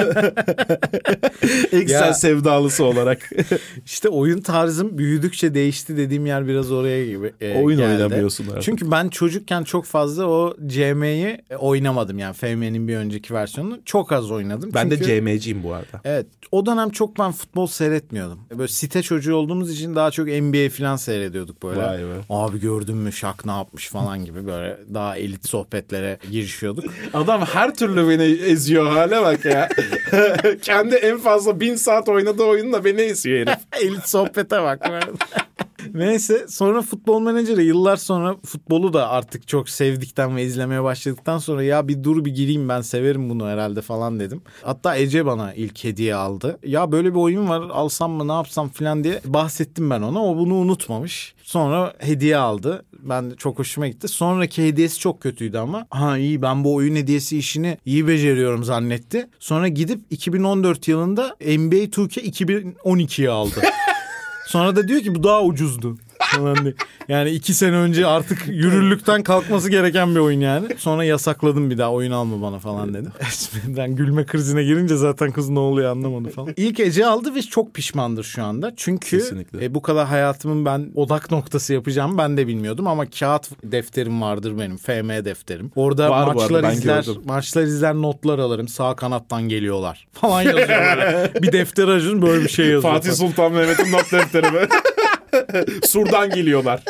Excel 1.71 1.89
Ya- 2.07 2.13
sevdalısı 2.13 2.83
olarak. 2.85 3.29
İşte 3.85 4.09
oyun 4.09 4.41
tarzım 4.41 4.97
büyüdükçe 4.97 5.53
değişti 5.53 5.97
dediğim 5.97 6.25
yer 6.25 6.47
biraz 6.47 6.71
oraya 6.71 7.05
gibi 7.05 7.33
e, 7.41 7.61
Oyun 7.61 7.79
geldi. 7.79 7.91
oynamıyorsun 8.03 8.47
artık. 8.47 8.61
Çünkü 8.63 8.91
ben 8.91 9.09
çocukken 9.09 9.63
çok 9.63 9.85
fazla 9.85 10.25
o 10.25 10.55
CM'yi 10.67 11.37
oynamadım 11.59 12.19
yani 12.19 12.33
FM'nin 12.33 12.87
bir 12.87 12.95
önceki 12.97 13.33
versiyonunu 13.33 13.79
çok 13.85 14.11
az 14.11 14.31
oynadım. 14.31 14.71
ben 14.73 14.89
Çünkü- 14.89 14.99
de 15.07 15.21
CM'ciyim 15.21 15.63
bu 15.63 15.73
arada. 15.73 16.01
Evet 16.03 16.25
o 16.51 16.65
dönem 16.65 16.89
çok 16.89 17.19
ben 17.19 17.31
futbol 17.31 17.67
seyretmiyordum. 17.67 18.39
Böyle 18.57 18.67
site 18.67 19.01
çocuğu 19.03 19.35
olduğumuz 19.35 19.71
için 19.71 19.95
daha 19.95 20.11
çok 20.11 20.27
NBA 20.27 20.69
falan 20.69 20.95
seyrediyorduk 21.51 21.63
böyle. 21.63 22.23
Abi 22.29 22.59
gördün 22.59 22.97
mü 22.97 23.13
Şak 23.13 23.45
ne 23.45 23.51
yapmış 23.51 23.89
falan 23.89 24.25
gibi 24.25 24.47
böyle 24.47 24.77
daha 24.93 25.17
elit 25.17 25.47
sohbetlere 25.49 26.17
girişiyorduk. 26.31 26.85
Adam 27.13 27.41
her 27.41 27.75
türlü 27.75 28.09
beni 28.09 28.23
eziyor 28.23 28.87
hale 28.87 29.21
bak 29.21 29.45
ya. 29.45 29.69
Kendi 30.61 30.95
en 30.95 31.17
fazla 31.17 31.59
bin 31.59 31.75
saat 31.75 32.09
oynadığı 32.09 32.43
oyunla 32.43 32.85
beni 32.85 33.01
eziyor 33.01 33.47
herif. 33.47 33.59
elit 33.81 34.09
sohbete 34.09 34.61
bak. 34.61 34.91
Neyse 35.93 36.45
sonra 36.49 36.81
futbol 36.81 37.21
menajeri 37.21 37.63
yıllar 37.63 37.97
sonra 37.97 38.35
futbolu 38.45 38.93
da 38.93 39.09
artık 39.09 39.47
çok 39.47 39.69
sevdikten 39.69 40.35
ve 40.35 40.43
izlemeye 40.43 40.83
başladıktan 40.83 41.37
sonra 41.37 41.63
ya 41.63 41.87
bir 41.87 42.03
dur 42.03 42.25
bir 42.25 42.31
gireyim 42.31 42.69
ben 42.69 42.81
severim 42.81 43.29
bunu 43.29 43.47
herhalde 43.47 43.81
falan 43.81 44.19
dedim. 44.19 44.41
Hatta 44.63 44.97
Ece 44.97 45.25
bana 45.25 45.53
ilk 45.53 45.83
hediye 45.83 46.15
aldı. 46.15 46.59
Ya 46.65 46.91
böyle 46.91 47.11
bir 47.11 47.19
oyun 47.19 47.49
var 47.49 47.61
alsam 47.61 48.11
mı 48.11 48.27
ne 48.27 48.31
yapsam 48.31 48.69
falan 48.69 49.03
diye 49.03 49.21
bahsettim 49.25 49.89
ben 49.89 50.01
ona. 50.01 50.25
O 50.25 50.37
bunu 50.37 50.55
unutmamış. 50.55 51.35
Sonra 51.43 51.93
hediye 51.99 52.37
aldı. 52.37 52.85
Ben 52.99 53.33
çok 53.37 53.59
hoşuma 53.59 53.87
gitti. 53.87 54.07
Sonraki 54.07 54.67
hediyesi 54.67 54.99
çok 54.99 55.21
kötüydü 55.21 55.57
ama. 55.57 55.87
Ha 55.89 56.17
iyi 56.17 56.41
ben 56.41 56.63
bu 56.63 56.75
oyun 56.75 56.95
hediyesi 56.95 57.37
işini 57.37 57.77
iyi 57.85 58.07
beceriyorum 58.07 58.63
zannetti. 58.63 59.29
Sonra 59.39 59.67
gidip 59.67 59.99
2014 60.09 60.87
yılında 60.87 61.35
NBA 61.41 61.75
2K 61.75 62.19
2012'yi 62.21 63.29
aldı. 63.29 63.61
Sonra 64.45 64.75
da 64.75 64.87
diyor 64.87 65.01
ki 65.01 65.15
bu 65.15 65.23
daha 65.23 65.43
ucuzdu. 65.43 65.97
Falan 66.35 66.55
diye. 66.63 66.73
Yani 67.07 67.29
iki 67.29 67.53
sene 67.53 67.75
önce 67.75 68.05
artık 68.07 68.47
yürürlükten 68.47 69.23
kalkması 69.23 69.69
gereken 69.69 70.15
bir 70.15 70.19
oyun 70.19 70.39
yani. 70.39 70.67
Sonra 70.77 71.03
yasakladım 71.03 71.69
bir 71.69 71.77
daha 71.77 71.91
oyun 71.91 72.11
alma 72.11 72.41
bana 72.41 72.59
falan 72.59 72.93
dedim. 72.93 73.11
ben 73.67 73.95
gülme 73.95 74.25
krizine 74.25 74.63
girince 74.63 74.95
zaten 74.97 75.31
kız 75.31 75.49
ne 75.49 75.59
oluyor 75.59 75.91
anlamadı 75.91 76.29
falan. 76.29 76.53
İlk 76.57 76.79
Ece 76.79 77.05
aldı 77.05 77.35
ve 77.35 77.41
çok 77.41 77.73
pişmandır 77.73 78.23
şu 78.23 78.43
anda. 78.43 78.73
Çünkü 78.77 79.17
Kesinlikle. 79.19 79.65
e, 79.65 79.75
bu 79.75 79.81
kadar 79.81 80.07
hayatımın 80.07 80.65
ben 80.65 80.91
odak 80.95 81.31
noktası 81.31 81.73
yapacağımı 81.73 82.17
ben 82.17 82.37
de 82.37 82.47
bilmiyordum. 82.47 82.87
Ama 82.87 83.05
kağıt 83.09 83.49
defterim 83.63 84.21
vardır 84.21 84.57
benim. 84.59 84.77
FM 84.77 85.09
defterim. 85.25 85.71
Orada 85.75 86.09
Var 86.09 86.25
bu 86.25 86.41
arada, 86.41 86.43
maçlar 86.43 86.63
ben 86.63 86.71
izler, 86.71 87.03
gördüm. 87.05 87.21
maçlar 87.25 87.63
izler 87.63 87.95
notlar 87.95 88.39
alırım. 88.39 88.67
Sağ 88.67 88.95
kanattan 88.95 89.41
geliyorlar 89.43 90.07
falan 90.13 90.41
yazıyor 90.41 90.67
böyle. 90.69 91.31
bir 91.41 91.51
defter 91.51 91.87
açın 91.87 92.21
böyle 92.21 92.43
bir 92.43 92.49
şey 92.49 92.65
yazıyor. 92.69 92.93
Fatih 92.93 93.11
Sultan 93.11 93.51
Mehmet'in 93.53 93.91
not 93.91 94.11
defteri 94.11 94.53
be. 94.53 94.67
Sur'dan 95.83 96.29
geliyorlar. 96.29 96.81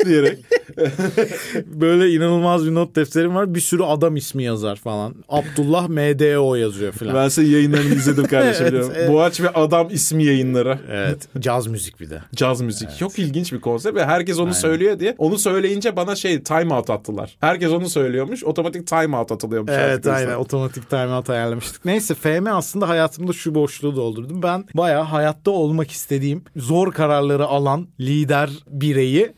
diyerek. 0.06 0.38
Böyle 1.66 2.10
inanılmaz 2.10 2.66
bir 2.66 2.74
not 2.74 2.96
defterim 2.96 3.34
var. 3.34 3.54
Bir 3.54 3.60
sürü 3.60 3.82
adam 3.82 4.16
ismi 4.16 4.42
yazar 4.42 4.76
falan. 4.76 5.14
Abdullah 5.28 5.88
MDO 5.88 6.54
yazıyor 6.54 6.92
falan. 6.92 7.14
Ben 7.14 7.28
senin 7.28 7.50
yayınlarını 7.50 7.94
izledim 7.94 8.26
kardeşim. 8.26 8.48
Evet, 8.58 8.72
biliyorum. 8.72 8.92
evet. 8.96 9.10
Boğaç 9.10 9.40
ve 9.40 9.48
Adam 9.48 9.88
ismi 9.90 10.24
yayınları. 10.24 10.78
Evet. 10.92 11.28
Caz 11.38 11.66
müzik 11.66 12.00
bir 12.00 12.10
de. 12.10 12.22
Caz 12.34 12.60
müzik. 12.60 12.88
Çok 12.98 13.18
ilginç 13.18 13.52
bir 13.52 13.60
konsept 13.60 13.96
ve 13.96 14.04
herkes 14.04 14.38
onu 14.38 14.54
söylüyor 14.54 15.00
diye. 15.00 15.14
Onu 15.18 15.38
söyleyince 15.38 15.96
bana 15.96 16.16
şey 16.16 16.42
time 16.42 16.74
out 16.74 16.90
attılar. 16.90 17.36
Herkes 17.40 17.70
onu 17.70 17.88
söylüyormuş. 17.88 18.44
Otomatik 18.44 18.86
time 18.86 19.16
out 19.16 19.32
atılıyormuş. 19.32 19.72
Evet 19.74 20.06
aynen 20.06 20.26
insan. 20.26 20.40
otomatik 20.40 20.90
timeout 20.90 21.30
ayarlamıştık. 21.30 21.84
Neyse 21.84 22.14
FM 22.14 22.46
aslında 22.46 22.88
hayatımda 22.88 23.32
şu 23.32 23.54
boşluğu 23.54 23.96
doldurdum. 23.96 24.42
Ben 24.42 24.64
bayağı 24.74 25.02
hayatta 25.02 25.50
olmak 25.50 25.90
istediğim 25.90 26.42
zor 26.56 26.92
kararları 26.92 27.46
alan 27.46 27.88
lider 28.00 28.50
bireyi 28.70 29.32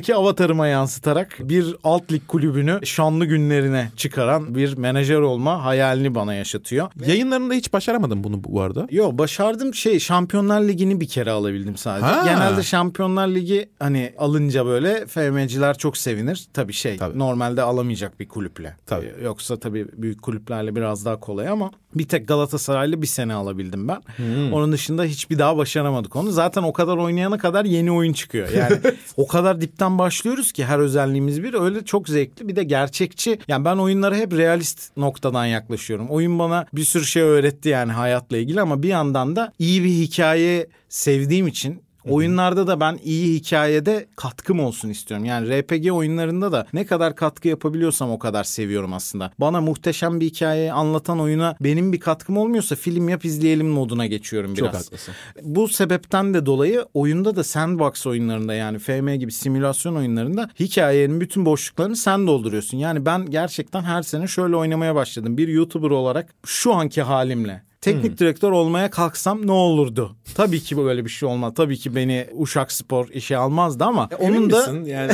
oyundaki 0.00 0.14
avatarıma 0.14 0.66
yansıtarak 0.66 1.36
bir 1.40 1.76
alt 1.84 2.12
lig 2.12 2.22
kulübünü 2.28 2.86
şanlı 2.86 3.26
günlerine 3.26 3.90
çıkaran 3.96 4.54
bir 4.54 4.76
menajer 4.76 5.20
olma 5.20 5.64
hayalini 5.64 6.14
bana 6.14 6.34
yaşatıyor. 6.34 6.88
Yayınlarında 7.06 7.54
hiç 7.54 7.72
başaramadım 7.72 8.24
bunu 8.24 8.44
bu 8.44 8.60
arada. 8.60 8.86
Yo 8.90 9.10
başardım 9.18 9.74
şey 9.74 10.00
Şampiyonlar 10.00 10.60
Ligi'ni 10.60 11.00
bir 11.00 11.08
kere 11.08 11.30
alabildim 11.30 11.76
sadece. 11.76 12.06
Ha. 12.06 12.24
Genelde 12.24 12.62
Şampiyonlar 12.62 13.28
Ligi 13.28 13.68
hani 13.78 14.14
alınca 14.18 14.66
böyle 14.66 15.06
FM'ciler 15.06 15.78
çok 15.78 15.96
sevinir. 15.96 16.46
Tabii 16.52 16.72
şey 16.72 16.96
Tabii. 16.96 17.18
normalde 17.18 17.62
alamayacak 17.62 18.20
bir 18.20 18.28
kulüple. 18.28 18.76
Tabii. 18.86 19.12
Yoksa 19.24 19.56
tabii 19.56 19.86
büyük 19.92 20.22
kulüplerle 20.22 20.76
biraz 20.76 21.04
daha 21.04 21.20
kolay 21.20 21.48
ama 21.48 21.70
bir 21.94 22.08
tek 22.08 22.28
Galatasaray'la 22.28 23.02
bir 23.02 23.06
sene 23.06 23.34
alabildim 23.34 23.88
ben. 23.88 24.02
Hmm. 24.16 24.52
Onun 24.52 24.72
dışında 24.72 25.04
hiçbir 25.04 25.38
daha 25.38 25.56
başaramadık 25.56 26.16
onu. 26.16 26.30
Zaten 26.30 26.62
o 26.62 26.72
kadar 26.72 26.96
oynayana 26.96 27.38
kadar 27.38 27.64
yeni 27.64 27.92
oyun 27.92 28.12
çıkıyor. 28.12 28.48
Yani 28.48 28.78
o 29.16 29.26
kadar 29.26 29.60
dipten 29.60 29.98
başlıyoruz 29.98 30.52
ki 30.52 30.64
her 30.64 30.78
özelliğimiz 30.78 31.42
bir 31.42 31.54
öyle 31.54 31.84
çok 31.84 32.08
zevkli 32.08 32.48
bir 32.48 32.56
de 32.56 32.64
gerçekçi. 32.64 33.38
Yani 33.48 33.64
ben 33.64 33.76
oyunlara 33.76 34.16
hep 34.16 34.32
realist 34.32 34.96
noktadan 34.96 35.46
yaklaşıyorum. 35.46 36.08
Oyun 36.08 36.38
bana 36.38 36.66
bir 36.72 36.84
sürü 36.84 37.04
şey 37.04 37.22
öğretti 37.22 37.68
yani 37.68 37.92
hayatla 37.92 38.36
ilgili 38.36 38.60
ama 38.60 38.82
bir 38.82 38.88
yandan 38.88 39.36
da 39.36 39.52
iyi 39.58 39.84
bir 39.84 39.90
hikaye 39.90 40.66
sevdiğim 40.88 41.46
için 41.46 41.82
Oyunlarda 42.08 42.66
da 42.66 42.80
ben 42.80 42.98
iyi 43.04 43.34
hikayede 43.34 44.06
katkım 44.16 44.60
olsun 44.60 44.88
istiyorum. 44.88 45.24
Yani 45.24 45.50
RPG 45.50 45.92
oyunlarında 45.92 46.52
da 46.52 46.66
ne 46.72 46.86
kadar 46.86 47.16
katkı 47.16 47.48
yapabiliyorsam 47.48 48.10
o 48.10 48.18
kadar 48.18 48.44
seviyorum 48.44 48.92
aslında. 48.92 49.32
Bana 49.38 49.60
muhteşem 49.60 50.20
bir 50.20 50.26
hikayeyi 50.26 50.72
anlatan 50.72 51.20
oyuna 51.20 51.56
benim 51.60 51.92
bir 51.92 52.00
katkım 52.00 52.36
olmuyorsa 52.36 52.76
film 52.76 53.08
yap 53.08 53.24
izleyelim 53.24 53.68
moduna 53.68 54.06
geçiyorum 54.06 54.56
biraz. 54.56 54.72
Çok 54.72 54.74
haklısın. 54.74 55.14
Bu 55.42 55.68
sebepten 55.68 56.34
de 56.34 56.46
dolayı 56.46 56.86
oyunda 56.94 57.36
da 57.36 57.44
sandbox 57.44 58.06
oyunlarında 58.06 58.54
yani 58.54 58.78
FM 58.78 59.14
gibi 59.14 59.32
simülasyon 59.32 59.96
oyunlarında 59.96 60.50
hikayenin 60.60 61.20
bütün 61.20 61.46
boşluklarını 61.46 61.96
sen 61.96 62.26
dolduruyorsun. 62.26 62.78
Yani 62.78 63.06
ben 63.06 63.30
gerçekten 63.30 63.82
her 63.82 64.02
sene 64.02 64.26
şöyle 64.26 64.56
oynamaya 64.56 64.94
başladım. 64.94 65.36
Bir 65.36 65.48
YouTuber 65.48 65.90
olarak 65.90 66.34
şu 66.46 66.74
anki 66.74 67.02
halimle 67.02 67.69
Teknik 67.80 68.18
direktör 68.18 68.50
olmaya 68.50 68.90
kalksam 68.90 69.46
ne 69.46 69.52
olurdu? 69.52 70.16
Tabii 70.34 70.60
ki 70.60 70.76
böyle 70.76 71.04
bir 71.04 71.10
şey 71.10 71.28
olmaz. 71.28 71.52
Tabii 71.56 71.76
ki 71.76 71.94
beni 71.94 72.26
Uşak 72.32 72.72
Spor 72.72 73.08
işe 73.08 73.36
almazdı 73.36 73.84
ama 73.84 74.08
Emin 74.18 74.36
onun 74.36 74.50
da 74.50 74.72
yani 74.86 75.12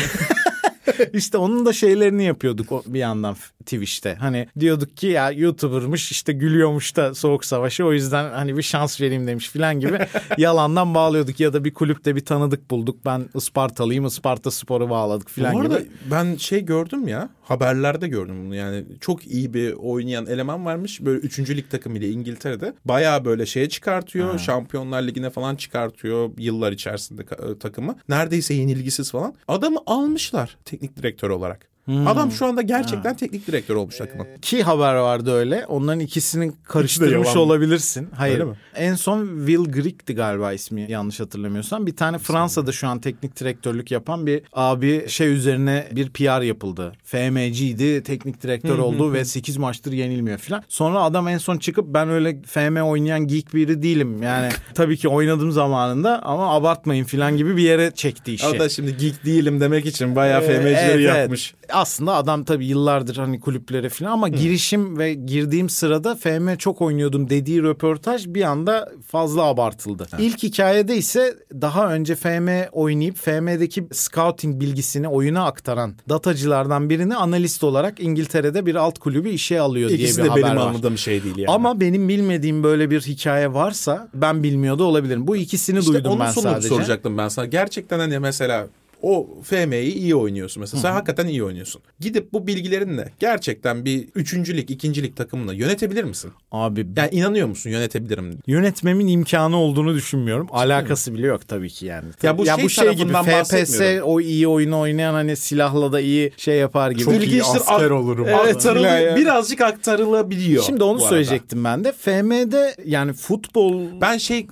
işte 1.12 1.39
onun 1.39 1.67
da 1.67 1.73
şeylerini 1.73 2.25
yapıyorduk 2.25 2.87
bir 2.87 2.99
yandan 2.99 3.37
Twitch'te. 3.67 4.14
Hani 4.14 4.49
diyorduk 4.61 4.97
ki 4.97 5.07
ya 5.07 5.31
YouTuber'mış 5.31 6.11
işte 6.11 6.33
gülüyormuş 6.33 6.97
da 6.97 7.14
soğuk 7.14 7.45
savaşı 7.45 7.85
o 7.85 7.93
yüzden 7.93 8.31
hani 8.31 8.57
bir 8.57 8.62
şans 8.62 9.01
vereyim 9.01 9.27
demiş 9.27 9.49
filan 9.49 9.81
gibi 9.81 9.99
yalandan 10.39 10.95
bağlıyorduk 10.95 11.41
ya 11.41 11.53
da 11.53 11.64
bir 11.64 11.75
kulüpte 11.75 12.17
bir 12.17 12.25
tanıdık 12.25 12.71
bulduk. 12.71 13.05
Ben 13.05 13.29
Ispartalıyım 13.35 14.07
Isparta 14.07 14.51
Spor'u 14.51 14.91
bağladık 14.91 15.31
filan 15.31 15.55
Bu 15.55 15.61
arada 15.61 15.79
gibi. 15.79 15.89
ben 16.11 16.37
şey 16.37 16.64
gördüm 16.64 17.09
ya 17.09 17.29
haberlerde 17.43 18.09
gördüm 18.09 18.45
bunu 18.45 18.55
yani 18.55 18.85
çok 19.01 19.27
iyi 19.27 19.55
bir 19.55 19.73
oynayan 19.73 20.27
eleman 20.27 20.64
varmış 20.64 21.01
böyle 21.01 21.19
3. 21.19 21.39
lig 21.51 21.71
takımıyla 21.71 22.09
İngiltere'de 22.09 22.75
bayağı 22.85 23.25
böyle 23.25 23.47
şeye 23.47 23.69
çıkartıyor 23.69 24.39
Şampiyonlar 24.39 25.03
Ligi'ne 25.03 25.31
falan 25.31 25.57
çıkartıyor 25.57 26.31
yıllar 26.39 26.73
içerisinde 26.73 27.23
e, 27.23 27.59
takımı 27.59 27.97
neredeyse 28.09 28.55
yenilgisiz 28.55 29.11
falan 29.11 29.35
adamı 29.49 29.79
almışlar 29.87 30.57
teknik 30.64 30.97
direktör 30.97 31.31
olarak. 31.31 31.76
Adam 32.07 32.32
şu 32.32 32.47
anda 32.47 32.62
gerçekten 32.62 33.16
teknik 33.16 33.47
direktör 33.47 33.74
olmuş 33.76 33.97
takımın. 33.97 34.26
İki 34.37 34.62
haber 34.62 34.95
vardı 34.95 35.32
öyle. 35.32 35.66
Onların 35.66 36.01
ikisini 36.01 36.53
karıştırmış 36.64 37.28
yalan. 37.28 37.39
olabilirsin. 37.41 38.09
Hayır. 38.16 38.34
Öyle 38.34 38.45
mi? 38.45 38.55
En 38.74 38.95
son 38.95 39.37
Will 39.47 39.72
Grieg'ti 39.72 40.14
galiba 40.14 40.53
ismi 40.53 40.87
yanlış 40.91 41.20
hatırlamıyorsam. 41.20 41.87
Bir 41.87 41.97
tane 41.97 42.18
Fransa'da 42.18 42.72
şu 42.72 42.89
an 42.89 43.01
teknik 43.01 43.41
direktörlük 43.41 43.91
yapan 43.91 44.26
bir 44.26 44.43
abi 44.53 45.09
şey 45.09 45.32
üzerine 45.32 45.87
bir 45.93 46.11
PR 46.11 46.43
yapıldı. 46.43 46.93
FM'ciydi, 47.05 48.03
teknik 48.03 48.43
direktör 48.43 48.78
oldu 48.78 49.12
ve 49.12 49.24
8 49.24 49.57
maçtır 49.57 49.93
yenilmiyor 49.93 50.39
falan. 50.39 50.62
Sonra 50.68 51.03
adam 51.03 51.28
en 51.28 51.39
son 51.39 51.59
çıkıp 51.59 51.84
ben 51.89 52.09
öyle 52.09 52.43
FM 52.47 52.76
oynayan 52.76 53.26
geek 53.26 53.55
biri 53.55 53.82
değilim. 53.82 54.22
Yani 54.22 54.49
tabii 54.74 54.97
ki 54.97 55.09
oynadım 55.09 55.53
zamanında 55.53 56.22
ama 56.22 56.55
abartmayın 56.55 57.05
falan 57.05 57.37
gibi 57.37 57.57
bir 57.57 57.62
yere 57.62 57.91
çekti 57.95 58.32
işi. 58.34 58.47
O 58.47 58.59
da 58.59 58.68
şimdi 58.68 58.97
geek 58.97 59.24
değilim 59.24 59.61
demek 59.61 59.87
için 59.87 60.16
bayağı 60.16 60.43
Ee, 60.43 60.47
FMC'leri 60.47 61.03
evet, 61.03 61.16
evet. 61.16 61.55
Aslında 61.77 62.14
adam 62.14 62.45
tabii 62.45 62.66
yıllardır 62.66 63.16
hani 63.16 63.41
kulüplere 63.41 63.89
falan 63.89 64.11
ama 64.11 64.29
girişim 64.29 64.99
ve 64.99 65.14
girdiğim 65.14 65.68
sırada 65.68 66.14
FM 66.14 66.55
çok 66.59 66.83
oynuyordum 66.83 67.31
dediği 67.31 67.62
röportaj 67.62 68.27
bir 68.27 68.43
anda 68.43 68.93
fazla 69.09 69.43
abartıldı. 69.43 70.07
İlk 70.18 70.43
hikayede 70.43 70.97
ise 70.97 71.35
daha 71.61 71.93
önce 71.95 72.14
FM 72.14 72.49
oynayıp 72.72 73.16
FM'deki 73.16 73.87
scouting 73.93 74.61
bilgisini 74.61 75.09
oyuna 75.09 75.45
aktaran 75.47 75.95
datacılardan 76.09 76.91
birini 76.91 77.16
analist 77.16 77.64
olarak 77.64 78.01
İngiltere'de 78.01 78.66
bir 78.66 78.74
alt 78.74 78.99
kulübü 78.99 79.29
işe 79.29 79.61
alıyor 79.61 79.89
diye 79.89 79.99
İkisi 79.99 80.18
bir 80.18 80.24
de 80.24 80.29
haber 80.29 80.43
benim 80.45 80.57
var. 80.57 80.66
anladığım 80.66 80.99
şey 80.99 81.24
değil 81.24 81.37
yani. 81.39 81.51
Ama 81.55 81.81
benim 81.81 82.09
bilmediğim 82.09 82.62
böyle 82.62 82.91
bir 82.91 83.01
hikaye 83.01 83.55
varsa 83.55 84.09
ben 84.14 84.43
bilmiyor 84.43 84.79
da 84.79 84.85
olabilirim. 84.85 85.27
Bu 85.27 85.37
ikisini 85.37 85.79
İşte 85.79 85.93
duydum 85.93 86.11
onun 86.11 86.20
ben 86.20 86.31
sadece. 86.31 86.68
soracaktım 86.68 87.18
ben 87.18 87.29
sana. 87.29 87.47
Gerçekten 87.47 87.99
hani 87.99 88.18
mesela 88.18 88.66
o 89.07 89.43
FM'yi 89.43 89.93
iyi 89.95 90.15
oynuyorsun 90.15 90.61
mesela. 90.61 90.81
Sen 90.81 90.93
hakikaten 90.93 91.27
iyi 91.27 91.45
oynuyorsun. 91.45 91.83
Gidip 92.01 92.33
bu 92.33 92.47
bilgilerinle 92.47 93.13
gerçekten 93.19 93.85
bir 93.85 94.09
üçüncülük, 94.15 94.71
ikincilik 94.71 95.17
takımını 95.17 95.55
yönetebilir 95.55 96.05
misin? 96.05 96.33
Abi 96.53 96.87
Yani 96.97 97.11
inanıyor 97.13 97.49
musun 97.49 97.71
yönetebilirim? 97.71 98.39
yönetmemin 98.47 99.07
imkanı 99.07 99.57
olduğunu 99.57 99.95
düşünmüyorum. 99.95 100.47
Alakası 100.51 101.15
bile 101.15 101.27
yok 101.27 101.49
tabii 101.49 101.69
ki 101.69 101.87
yani. 101.87 102.05
Ya 102.23 102.39
bu 102.39 102.47
şey 102.47 102.65
bu 102.65 102.69
şey 102.69 102.93
gibi 102.93 103.13
FPS 103.13 103.81
o 104.05 104.21
iyi 104.21 104.49
oyunu 104.49 104.79
oynayan 104.79 105.15
hani 105.15 105.37
silahla 105.37 105.93
da 105.93 106.01
iyi 106.01 106.33
şey 106.37 106.57
yapar 106.59 106.91
gibi. 106.91 107.05
Çok 107.05 107.27
iyi 107.27 107.43
asker 107.43 107.91
olurum. 107.91 108.27
Aktarılı, 108.35 108.87
Yani. 108.87 109.21
birazcık 109.21 109.61
aktarılabiliyor. 109.61 110.63
Şimdi 110.63 110.85
onu 110.85 111.01
söyleyecektim 111.01 111.65
ben 111.65 111.85
de. 111.85 111.93
FM'de 111.93 112.75
yani 112.85 113.13
futbol 113.13 114.01
Ben 114.01 114.17
şey 114.19 114.47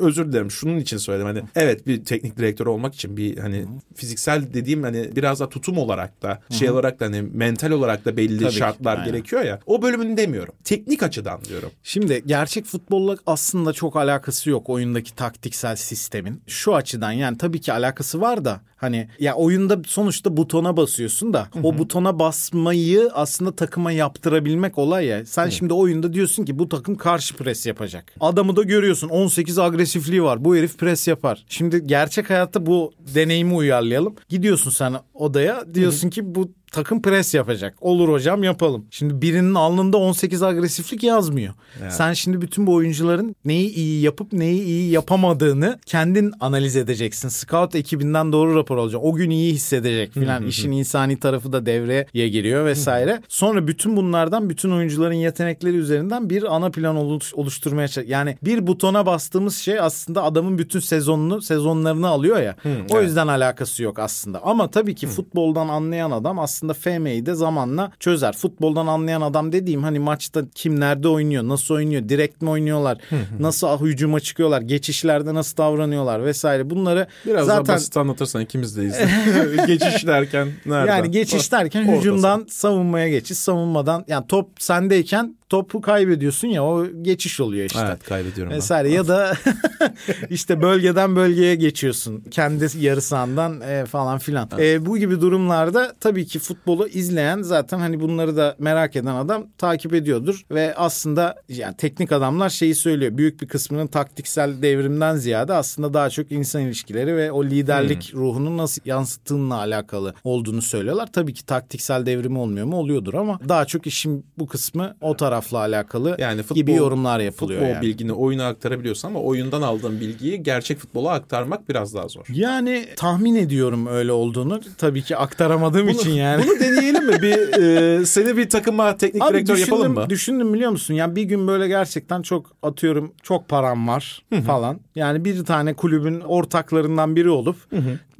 özür 0.00 0.32
dilerim 0.32 0.50
şunun 0.50 0.78
için 0.78 0.96
söyledim 0.96 1.26
hani 1.26 1.42
evet 1.56 1.86
bir 1.86 2.04
teknik 2.04 2.36
direktör 2.38 2.66
olmak 2.66 2.94
için 2.94 3.16
bir 3.16 3.38
hani 3.38 3.64
fiziksel 3.96 4.54
dediğim 4.54 4.82
hani 4.82 5.16
biraz 5.16 5.40
da 5.40 5.48
tutum 5.48 5.78
olarak 5.78 6.22
da 6.22 6.40
şey 6.50 6.70
olarak 6.70 7.00
da 7.00 7.04
hani 7.04 7.22
mental 7.22 7.70
olarak 7.70 8.04
da 8.04 8.16
belli 8.16 8.38
Tabii 8.38 8.50
ki, 8.50 8.56
şartlar 8.56 8.98
aynen. 8.98 9.12
gerekiyor 9.12 9.42
ya. 9.42 9.60
O 9.66 9.82
bölümünü 9.82 10.16
demiyorum. 10.16 10.54
Teknik 10.64 11.02
açıdan 11.02 11.44
diyorum. 11.44 11.70
Şimdi 11.82 12.22
gerçek 12.26 12.64
futbolla 12.64 13.16
aslında 13.26 13.72
çok 13.72 13.96
alakası 13.96 14.50
yok 14.50 14.70
oyundaki 14.70 15.14
taktiksel 15.14 15.76
sistemin. 15.76 16.42
Şu 16.46 16.74
açıdan 16.74 17.12
yani 17.12 17.38
tabii 17.38 17.60
ki 17.60 17.72
alakası 17.72 18.20
var 18.20 18.44
da 18.44 18.60
hani 18.84 19.08
ya 19.18 19.34
oyunda 19.34 19.78
sonuçta 19.86 20.36
butona 20.36 20.76
basıyorsun 20.76 21.32
da 21.32 21.48
o 21.62 21.78
butona 21.78 22.18
basmayı 22.18 23.10
aslında 23.14 23.56
takıma 23.56 23.92
yaptırabilmek 23.92 24.78
olay 24.78 25.06
ya. 25.06 25.26
Sen 25.26 25.48
şimdi 25.48 25.72
oyunda 25.74 26.12
diyorsun 26.12 26.44
ki 26.44 26.58
bu 26.58 26.68
takım 26.68 26.94
karşı 26.96 27.36
pres 27.36 27.66
yapacak. 27.66 28.12
Adamı 28.20 28.56
da 28.56 28.62
görüyorsun 28.62 29.08
18 29.08 29.58
agresifliği 29.58 30.22
var. 30.22 30.44
Bu 30.44 30.56
herif 30.56 30.78
pres 30.78 31.08
yapar. 31.08 31.44
Şimdi 31.48 31.86
gerçek 31.86 32.30
hayatta 32.30 32.66
bu 32.66 32.92
deneyimi 33.14 33.54
uyarlayalım. 33.54 34.14
Gidiyorsun 34.28 34.70
sen 34.70 34.94
odaya 35.14 35.74
diyorsun 35.74 36.10
ki 36.10 36.34
bu 36.34 36.50
takım 36.74 37.02
pres 37.02 37.34
yapacak. 37.34 37.74
Olur 37.80 38.08
hocam 38.08 38.42
yapalım. 38.44 38.86
Şimdi 38.90 39.22
birinin 39.22 39.54
alnında 39.54 39.96
18 39.98 40.42
agresiflik 40.42 41.02
yazmıyor. 41.02 41.54
Sen 41.90 42.12
şimdi 42.12 42.40
bütün 42.40 42.66
bu 42.66 42.74
oyuncuların 42.74 43.36
neyi 43.44 43.74
iyi 43.74 44.02
yapıp 44.02 44.32
neyi 44.32 44.62
iyi 44.62 44.90
yapamadığını 44.90 45.78
kendin 45.86 46.32
analiz 46.40 46.76
edeceksin. 46.76 47.28
Scout 47.28 47.74
ekibinden 47.74 48.32
doğru 48.32 48.54
rapor 48.54 48.78
alacak. 48.78 49.00
O 49.04 49.14
gün 49.14 49.30
iyi 49.30 49.52
hissedecek 49.54 50.12
filan. 50.12 50.46
İşin 50.46 50.72
insani 50.72 51.20
tarafı 51.20 51.52
da 51.52 51.66
devreye 51.66 52.28
giriyor 52.28 52.66
vesaire. 52.66 53.20
Sonra 53.28 53.66
bütün 53.68 53.96
bunlardan 53.96 54.50
bütün 54.50 54.70
oyuncuların 54.70 55.14
yetenekleri 55.14 55.76
üzerinden 55.76 56.30
bir 56.30 56.54
ana 56.56 56.70
plan 56.70 56.96
oluş- 56.96 57.34
oluşturmaya 57.34 57.88
çalışıyor. 57.88 58.12
Yani 58.18 58.36
bir 58.42 58.66
butona 58.66 59.06
bastığımız 59.06 59.56
şey 59.56 59.80
aslında 59.80 60.22
adamın 60.22 60.58
bütün 60.58 60.80
sezonunu 60.80 61.42
sezonlarını 61.42 62.08
alıyor 62.08 62.40
ya. 62.42 62.56
o 62.90 63.02
yüzden 63.02 63.26
alakası 63.28 63.82
yok 63.82 63.98
aslında. 63.98 64.42
Ama 64.42 64.70
tabii 64.70 64.94
ki 64.94 65.06
futboldan 65.06 65.68
anlayan 65.68 66.10
adam 66.10 66.38
aslında 66.38 66.63
aslında 66.64 66.74
FM'yi 66.74 67.26
de 67.26 67.34
zamanla 67.34 67.92
çözer. 68.00 68.36
Futboldan 68.36 68.86
anlayan 68.86 69.20
adam 69.20 69.52
dediğim 69.52 69.82
hani 69.82 69.98
maçta 69.98 70.42
kim 70.54 70.80
nerede 70.80 71.08
oynuyor, 71.08 71.42
nasıl 71.48 71.74
oynuyor, 71.74 72.08
direkt 72.08 72.42
mi 72.42 72.50
oynuyorlar, 72.50 72.98
nasıl 73.40 73.80
hücuma 73.80 74.20
çıkıyorlar, 74.20 74.60
geçişlerde 74.60 75.34
nasıl 75.34 75.56
davranıyorlar 75.56 76.24
vesaire 76.24 76.70
bunları 76.70 77.06
Biraz 77.26 77.46
zaten 77.46 77.66
daha 77.66 77.76
basit 77.76 77.96
anlatırsan 77.96 78.42
ikimiz 78.42 78.76
de. 78.76 78.82
Geçiş 79.66 80.06
derken 80.06 80.48
nereden? 80.66 80.96
yani 80.96 81.10
geçiş 81.10 81.52
derken 81.52 81.96
hücumdan 81.96 82.46
savunmaya 82.48 83.08
geçiş, 83.08 83.38
savunmadan 83.38 84.04
yani 84.08 84.26
top 84.26 84.48
sendeyken 84.58 85.36
topu 85.48 85.80
kaybediyorsun 85.80 86.48
ya 86.48 86.64
o 86.64 86.86
geçiş 87.02 87.40
oluyor 87.40 87.64
işte. 87.66 87.80
Evet 87.88 88.02
kaybediyorum 88.04 88.50
ben. 88.50 88.56
Vesaire 88.56 88.90
ya 88.90 89.08
da 89.08 89.34
işte 90.30 90.62
bölgeden 90.62 91.16
bölgeye 91.16 91.54
geçiyorsun. 91.54 92.24
Kendi 92.30 92.68
yarı 92.78 93.02
sahandan 93.02 93.60
e, 93.60 93.84
falan 93.84 94.18
filan. 94.18 94.48
E, 94.58 94.86
bu 94.86 94.98
gibi 94.98 95.20
durumlarda 95.20 95.94
tabii 96.00 96.26
ki 96.26 96.38
futbolu 96.38 96.88
izleyen 96.88 97.42
zaten 97.42 97.78
hani 97.78 98.00
bunları 98.00 98.36
da 98.36 98.56
merak 98.58 98.96
eden 98.96 99.14
adam 99.14 99.46
takip 99.58 99.94
ediyordur. 99.94 100.44
Ve 100.50 100.74
aslında 100.76 101.42
yani 101.48 101.76
teknik 101.76 102.12
adamlar 102.12 102.48
şeyi 102.48 102.74
söylüyor. 102.74 103.16
Büyük 103.16 103.42
bir 103.42 103.48
kısmının 103.48 103.86
taktiksel 103.86 104.62
devrimden 104.62 105.16
ziyade 105.16 105.52
aslında 105.52 105.94
daha 105.94 106.10
çok 106.10 106.32
insan 106.32 106.62
ilişkileri 106.62 107.16
ve 107.16 107.32
o 107.32 107.44
liderlik 107.44 108.14
ruhunu 108.14 108.56
nasıl 108.56 108.82
yansıttığınla 108.84 109.54
alakalı 109.54 110.14
olduğunu 110.24 110.62
söylüyorlar. 110.62 111.12
Tabii 111.12 111.34
ki 111.34 111.46
taktiksel 111.46 112.06
devrimi 112.06 112.38
olmuyor 112.38 112.66
mu? 112.66 112.76
Oluyordur 112.76 113.14
ama 113.14 113.40
daha 113.48 113.64
çok 113.64 113.86
işin 113.86 114.26
bu 114.38 114.46
kısmı 114.46 114.96
o 115.00 115.16
tarafla 115.34 115.58
alakalı 115.58 116.16
Yani 116.18 116.42
futbol, 116.42 116.54
gibi 116.56 116.72
yorumlar 116.72 117.20
yapılıyor 117.20 117.60
Futbol 117.60 117.74
yani. 117.74 117.82
bilgini 117.82 118.12
oyuna 118.12 118.46
aktarabiliyorsun 118.46 119.08
ama 119.08 119.20
oyundan 119.20 119.62
aldığın 119.62 120.00
bilgiyi 120.00 120.42
gerçek 120.42 120.78
futbola 120.78 121.10
aktarmak 121.10 121.68
biraz 121.68 121.94
daha 121.94 122.08
zor. 122.08 122.24
Yani 122.32 122.86
tahmin 122.96 123.34
ediyorum 123.34 123.86
öyle 123.86 124.12
olduğunu. 124.12 124.60
Tabii 124.78 125.02
ki 125.02 125.16
aktaramadığım 125.16 125.88
için 125.88 126.10
yani. 126.10 126.44
Bunu 126.46 126.60
deneyelim 126.60 127.06
mi? 127.06 127.22
Bir 127.22 127.62
e, 127.62 128.06
seni 128.06 128.36
bir 128.36 128.48
takıma 128.48 128.96
teknik 128.96 129.22
Abi 129.22 129.34
direktör 129.34 129.54
düşündüm, 129.56 129.74
yapalım 129.74 129.94
mı? 129.94 130.10
düşündüm 130.10 130.54
biliyor 130.54 130.70
musun? 130.70 130.94
Yani 130.94 131.16
bir 131.16 131.22
gün 131.22 131.46
böyle 131.46 131.68
gerçekten 131.68 132.22
çok 132.22 132.46
atıyorum 132.62 133.12
çok 133.22 133.48
param 133.48 133.88
var 133.88 134.22
falan. 134.46 134.80
Yani 134.94 135.24
bir 135.24 135.44
tane 135.44 135.74
kulübün 135.74 136.20
ortaklarından 136.20 137.16
biri 137.16 137.30
olup 137.30 137.56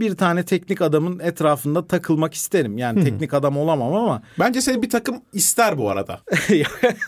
bir 0.00 0.16
tane 0.16 0.42
teknik 0.44 0.82
adamın 0.82 1.18
etrafında 1.18 1.86
takılmak 1.86 2.34
isterim. 2.34 2.78
Yani 2.78 3.04
teknik 3.04 3.34
adam 3.34 3.56
olamam 3.56 3.94
ama 3.94 4.22
Bence 4.40 4.60
seni 4.60 4.82
bir 4.82 4.90
takım 4.90 5.16
ister 5.32 5.78
bu 5.78 5.90
arada. 5.90 6.20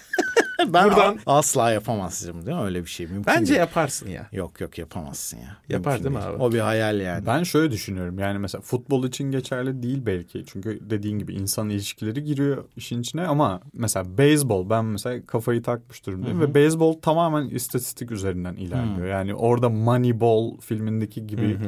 ben 0.72 0.84
Buradan- 0.84 1.18
a- 1.26 1.38
asla 1.38 1.70
yapamazsın 1.70 2.46
değil 2.46 2.56
mi? 2.56 2.62
Öyle 2.62 2.82
bir 2.84 2.88
şey 2.90 3.06
mümkün 3.06 3.26
Bence 3.26 3.48
değil. 3.48 3.60
yaparsın 3.60 4.08
ya. 4.08 4.26
Yok 4.32 4.60
yok 4.60 4.78
yapamazsın 4.78 5.36
ya. 5.38 5.56
Yapar 5.68 5.92
Mümkün 5.92 6.04
değil 6.14 6.16
mi 6.26 6.32
abi? 6.32 6.42
O 6.42 6.52
bir 6.52 6.58
hayal 6.60 7.00
yani. 7.00 7.26
Ben 7.26 7.42
şöyle 7.42 7.70
düşünüyorum 7.70 8.18
yani 8.18 8.38
mesela 8.38 8.62
futbol 8.62 9.04
için 9.04 9.30
geçerli 9.30 9.82
değil 9.82 10.02
belki. 10.06 10.44
Çünkü 10.46 10.78
dediğin 10.90 11.18
gibi 11.18 11.34
insan 11.34 11.68
ilişkileri 11.70 12.24
giriyor 12.24 12.64
işin 12.76 13.00
içine 13.00 13.26
ama 13.26 13.60
mesela 13.72 14.18
beyzbol 14.18 14.70
ben 14.70 14.84
mesela 14.84 15.26
kafayı 15.26 15.62
takmış 15.62 16.06
durumdayım 16.06 16.40
ve 16.40 16.54
beyzbol 16.54 16.92
tamamen 17.00 17.48
istatistik 17.48 18.10
üzerinden 18.10 18.54
ilerliyor. 18.54 19.06
Yani 19.06 19.34
orada 19.34 19.68
Moneyball 19.68 20.60
filmindeki 20.60 21.26
gibi 21.26 21.58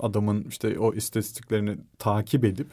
adamın 0.00 0.44
işte 0.48 0.78
o 0.78 0.94
istatistiklerini 0.94 1.76
takip 1.98 2.44
edip 2.44 2.66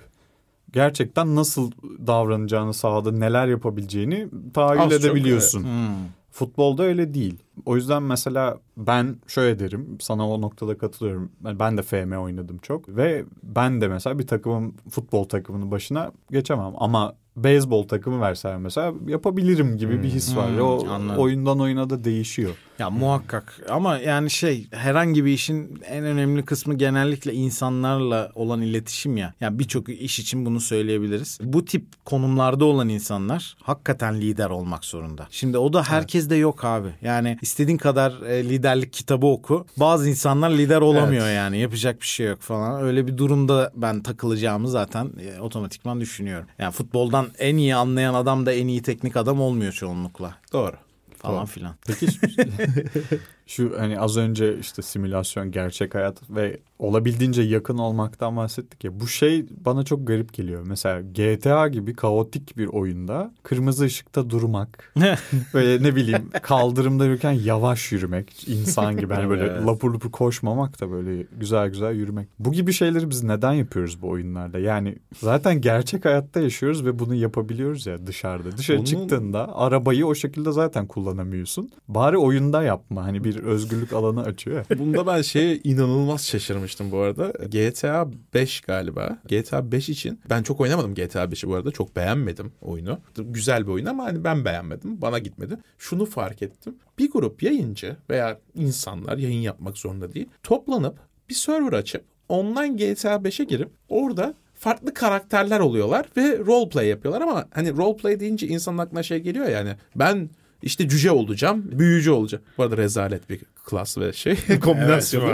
gerçekten 0.73 1.35
nasıl 1.35 1.71
davranacağını 2.07 2.73
sahada 2.73 3.11
neler 3.11 3.47
yapabileceğini 3.47 4.27
tahayyül 4.53 4.83
Az 4.83 4.91
çok, 4.91 4.99
edebiliyorsun. 5.01 5.63
Hmm. 5.63 5.95
Futbolda 6.31 6.83
öyle 6.83 7.13
değil. 7.13 7.37
O 7.65 7.75
yüzden 7.75 8.03
mesela 8.03 8.57
ben 8.77 9.15
şöyle 9.27 9.59
derim 9.59 9.97
sana 9.99 10.29
o 10.29 10.41
noktada 10.41 10.77
katılıyorum. 10.77 11.31
Ben- 11.59 11.77
de 11.77 11.81
FM 11.81 12.17
oynadım 12.17 12.57
çok 12.57 12.89
ve 12.89 13.25
ben 13.43 13.81
de 13.81 13.87
mesela 13.87 14.19
bir 14.19 14.27
takımın 14.27 14.73
futbol 14.89 15.23
takımının 15.23 15.71
başına 15.71 16.11
geçemem 16.31 16.73
ama 16.77 17.13
beyzbol 17.37 17.83
takımı 17.87 18.21
verseler 18.21 18.57
mesela 18.57 18.93
yapabilirim 19.07 19.77
gibi 19.77 20.03
bir 20.03 20.09
his 20.09 20.35
var. 20.35 20.49
Hmm, 20.51 20.61
o 20.61 20.87
anladım. 20.89 21.21
oyundan 21.21 21.59
oyuna 21.59 21.89
da 21.89 22.03
değişiyor. 22.03 22.55
Ya 22.79 22.89
muhakkak 22.89 23.61
ama 23.69 23.97
yani 23.97 24.29
şey 24.29 24.67
herhangi 24.71 25.25
bir 25.25 25.31
işin 25.31 25.81
en 25.85 26.03
önemli 26.03 26.45
kısmı 26.45 26.73
genellikle 26.73 27.33
insanlarla 27.33 28.31
olan 28.35 28.61
iletişim 28.61 29.17
ya. 29.17 29.33
Yani 29.41 29.59
birçok 29.59 29.89
iş 29.89 30.19
için 30.19 30.45
bunu 30.45 30.59
söyleyebiliriz. 30.59 31.39
Bu 31.43 31.65
tip 31.65 31.85
konumlarda 32.05 32.65
olan 32.65 32.89
insanlar 32.89 33.55
hakikaten 33.63 34.21
lider 34.21 34.49
olmak 34.49 34.85
zorunda. 34.85 35.27
Şimdi 35.31 35.57
o 35.57 35.73
da 35.73 35.83
herkes 35.83 36.29
de 36.29 36.35
yok 36.35 36.65
abi. 36.65 36.89
Yani 37.01 37.37
istediğin 37.41 37.77
kadar 37.77 38.21
e, 38.21 38.43
liderlik 38.43 38.93
kitabı 38.93 39.27
oku. 39.27 39.65
Bazı 39.77 40.09
insanlar 40.09 40.49
lider 40.49 40.81
olamıyor 40.81 41.25
Evet. 41.25 41.35
yani. 41.35 41.59
Yapacak 41.59 42.01
bir 42.01 42.07
şey 42.07 42.27
yok 42.27 42.41
falan. 42.41 42.81
Öyle 42.83 43.07
bir 43.07 43.17
durumda 43.17 43.71
ben 43.75 44.03
takılacağımı 44.03 44.67
zaten 44.67 45.11
e, 45.21 45.39
otomatikman 45.39 46.01
düşünüyorum. 46.01 46.47
Yani 46.59 46.71
futboldan 46.71 47.27
en 47.39 47.57
iyi 47.57 47.75
anlayan 47.75 48.13
adam 48.13 48.45
da 48.45 48.53
en 48.53 48.67
iyi 48.67 48.81
teknik 48.81 49.17
adam 49.17 49.41
olmuyor 49.41 49.73
çoğunlukla 49.73 50.35
Doğru. 50.53 50.75
Falan 51.19 51.45
filan. 51.45 51.75
Peki 51.87 52.07
şu 53.49 53.73
hani 53.79 53.99
az 53.99 54.17
önce 54.17 54.59
işte 54.59 54.81
simülasyon, 54.81 55.51
gerçek 55.51 55.95
hayat 55.95 56.29
ve 56.29 56.59
olabildiğince 56.79 57.41
yakın 57.41 57.77
olmaktan 57.77 58.37
bahsettik 58.37 58.83
ya. 58.83 58.99
Bu 58.99 59.07
şey 59.07 59.45
bana 59.65 59.83
çok 59.83 60.07
garip 60.07 60.33
geliyor. 60.33 60.63
Mesela 60.67 61.01
GTA 61.01 61.67
gibi 61.67 61.93
kaotik 61.93 62.57
bir 62.57 62.67
oyunda 62.67 63.31
kırmızı 63.43 63.85
ışıkta 63.85 64.29
durmak, 64.29 64.93
böyle 65.53 65.83
ne 65.83 65.95
bileyim 65.95 66.29
kaldırımda 66.41 67.05
yürürken 67.05 67.31
yavaş 67.31 67.91
yürümek, 67.91 68.47
insan 68.49 68.97
gibi 68.97 69.13
hani 69.13 69.29
böyle 69.29 69.43
Evet. 69.43 69.67
lapur 69.67 69.93
lapur 69.93 70.11
koşmamak 70.11 70.81
da 70.81 70.91
böyle 70.91 71.25
güzel 71.39 71.69
güzel 71.69 71.95
yürümek. 71.95 72.27
Bu 72.39 72.51
gibi 72.51 72.73
şeyleri 72.73 73.09
biz 73.09 73.23
neden 73.23 73.53
yapıyoruz 73.53 74.01
bu 74.01 74.09
oyunlarda? 74.09 74.59
Yani 74.59 74.95
zaten 75.19 75.61
gerçek 75.61 76.05
hayatta 76.05 76.39
yaşıyoruz 76.39 76.85
ve 76.85 76.99
bunu 76.99 77.15
yapabiliyoruz 77.15 77.87
ya 77.87 78.07
dışarıda. 78.07 78.57
Dışarı 78.57 78.77
Onun- 78.77 78.85
çıktığında 78.85 79.55
arabayı 79.57 80.05
o 80.05 80.15
şekilde 80.15 80.51
zaten 80.51 80.87
kullanamıyorsun. 80.87 81.71
Bari 81.87 82.17
oyunda 82.17 82.63
yapma. 82.63 83.03
Hani 83.03 83.23
bir 83.23 83.38
özgürlük 83.39 83.93
alanı 83.93 84.23
açıyor. 84.23 84.65
Bunda 84.79 85.07
ben 85.07 85.21
şeye 85.21 85.59
inanılmaz 85.63 86.27
şaşırmıştım 86.27 86.91
bu 86.91 86.97
arada. 86.97 87.27
GTA 87.47 88.07
5 88.33 88.61
galiba. 88.61 89.17
GTA 89.29 89.71
5 89.71 89.89
için 89.89 90.19
ben 90.29 90.43
çok 90.43 90.61
oynamadım 90.61 90.93
GTA 90.93 91.23
5'i 91.23 91.49
bu 91.49 91.55
arada. 91.55 91.71
Çok 91.71 91.95
beğenmedim 91.95 92.51
oyunu. 92.61 92.99
Güzel 93.17 93.67
bir 93.67 93.71
oyun 93.71 93.85
ama 93.85 94.03
hani 94.03 94.23
ben 94.23 94.45
beğenmedim. 94.45 95.01
Bana 95.01 95.19
gitmedi. 95.19 95.57
Şunu 95.77 96.05
fark 96.05 96.41
ettim. 96.41 96.75
Bir 96.99 97.11
grup 97.11 97.43
yayıncı 97.43 97.97
veya 98.09 98.39
insanlar 98.55 99.17
yayın 99.17 99.41
yapmak 99.41 99.77
zorunda 99.77 100.13
değil. 100.13 100.29
Toplanıp 100.43 100.99
bir 101.29 101.33
server 101.33 101.73
açıp 101.73 102.03
online 102.29 102.75
GTA 102.75 103.15
5'e 103.15 103.45
girip 103.45 103.69
orada 103.89 104.33
farklı 104.59 104.93
karakterler 104.93 105.59
oluyorlar 105.59 106.05
ve 106.17 106.39
roleplay 106.39 106.87
yapıyorlar 106.87 107.21
ama 107.21 107.45
hani 107.51 107.77
roleplay 107.77 108.19
deyince 108.19 108.47
insanın 108.47 108.77
aklına 108.77 109.03
şey 109.03 109.19
geliyor 109.19 109.49
yani 109.49 109.75
ben 109.95 110.29
işte 110.63 110.89
cüce 110.89 111.11
olacağım, 111.11 111.79
büyücü 111.79 112.11
olacağım. 112.11 112.43
Bu 112.57 112.63
arada 112.63 112.77
rezalet 112.77 113.29
bir 113.29 113.39
klas 113.69 113.97
ve 113.97 114.13
şey 114.13 114.35
kombinasyonu. 114.63 115.25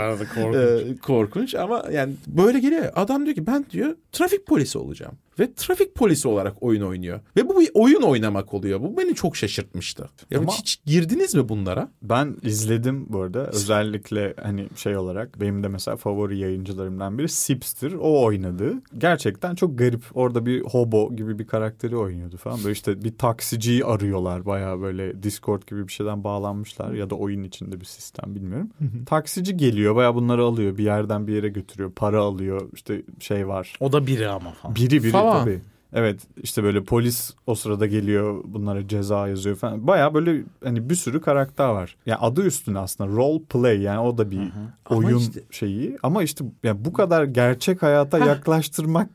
Ee, 0.56 0.96
korkunç 0.96 1.54
ama 1.54 1.84
yani 1.92 2.14
böyle 2.26 2.60
geliyor. 2.60 2.92
Adam 2.96 3.24
diyor 3.24 3.36
ki 3.36 3.46
ben 3.46 3.66
diyor 3.70 3.96
trafik 4.12 4.46
polisi 4.46 4.78
olacağım. 4.78 5.14
Ve 5.38 5.54
trafik 5.54 5.94
polisi 5.94 6.28
olarak 6.28 6.62
oyun 6.62 6.82
oynuyor. 6.82 7.20
Ve 7.36 7.48
bu 7.48 7.60
bir 7.60 7.70
oyun 7.74 8.02
oynamak 8.02 8.54
oluyor. 8.54 8.80
Bu 8.80 8.96
beni 8.96 9.14
çok 9.14 9.36
şaşırtmıştı. 9.36 10.08
Ya 10.30 10.38
Ama- 10.38 10.52
hiç 10.52 10.78
girdiniz 10.86 11.34
mi 11.34 11.48
bunlara? 11.48 11.88
Ben 12.02 12.36
izledim 12.42 13.06
bu 13.08 13.20
arada. 13.20 13.46
Özellikle 13.46 14.34
hani 14.42 14.68
şey 14.76 14.96
olarak 14.96 15.40
benim 15.40 15.62
de 15.62 15.68
mesela 15.68 15.96
favori 15.96 16.38
yayıncılarımdan 16.38 17.18
biri 17.18 17.28
Sipster. 17.28 17.92
O 17.92 18.24
oynadı. 18.24 18.72
Gerçekten 18.98 19.54
çok 19.54 19.78
garip. 19.78 20.02
Orada 20.14 20.46
bir 20.46 20.60
hobo 20.60 21.16
gibi 21.16 21.38
bir 21.38 21.46
karakteri 21.46 21.96
oynuyordu 21.96 22.36
falan. 22.36 22.58
Böyle 22.58 22.72
işte 22.72 23.04
bir 23.04 23.18
taksiciyi 23.18 23.84
arıyorlar. 23.84 24.46
Bayağı 24.46 24.80
böyle 24.80 25.22
Discord 25.22 25.62
gibi 25.62 25.88
bir 25.88 25.92
şeyden 25.92 26.24
bağlanmışlar. 26.24 26.92
Ya 26.92 27.10
da 27.10 27.14
oyun 27.14 27.42
içinde 27.42 27.80
bir 27.80 27.84
sistem 27.84 28.25
bilmiyorum. 28.34 28.70
Taksici 29.06 29.56
geliyor. 29.56 29.96
Bayağı 29.96 30.14
bunları 30.14 30.44
alıyor. 30.44 30.78
Bir 30.78 30.84
yerden 30.84 31.26
bir 31.26 31.32
yere 31.34 31.48
götürüyor. 31.48 31.92
Para 31.96 32.20
alıyor. 32.20 32.68
İşte 32.72 33.02
şey 33.20 33.48
var. 33.48 33.72
O 33.80 33.92
da 33.92 34.06
biri 34.06 34.28
ama 34.28 34.50
falan. 34.52 34.74
Biri 34.76 35.02
biri 35.02 35.10
Falan. 35.10 35.40
tabii. 35.44 35.60
Evet 35.92 36.20
işte 36.42 36.62
böyle 36.62 36.84
polis 36.84 37.34
o 37.46 37.54
sırada 37.54 37.86
geliyor 37.86 38.44
bunlara 38.46 38.88
ceza 38.88 39.28
yazıyor 39.28 39.56
falan. 39.56 39.86
Baya 39.86 40.14
böyle 40.14 40.42
hani 40.64 40.90
bir 40.90 40.94
sürü 40.94 41.20
karakter 41.20 41.68
var. 41.68 41.96
Yani 42.06 42.18
adı 42.18 42.46
üstüne 42.46 42.78
aslında 42.78 43.10
role 43.16 43.42
play 43.44 43.80
yani 43.80 43.98
o 44.00 44.18
da 44.18 44.30
bir 44.30 44.38
Ama 44.86 44.98
oyun 45.06 45.18
işte- 45.18 45.42
şeyi. 45.50 45.96
Ama 46.02 46.22
işte 46.22 46.44
yani 46.62 46.84
bu 46.84 46.92
kadar 46.92 47.24
gerçek 47.24 47.82
hayata 47.82 48.18
yaklaştırmak 48.18 49.08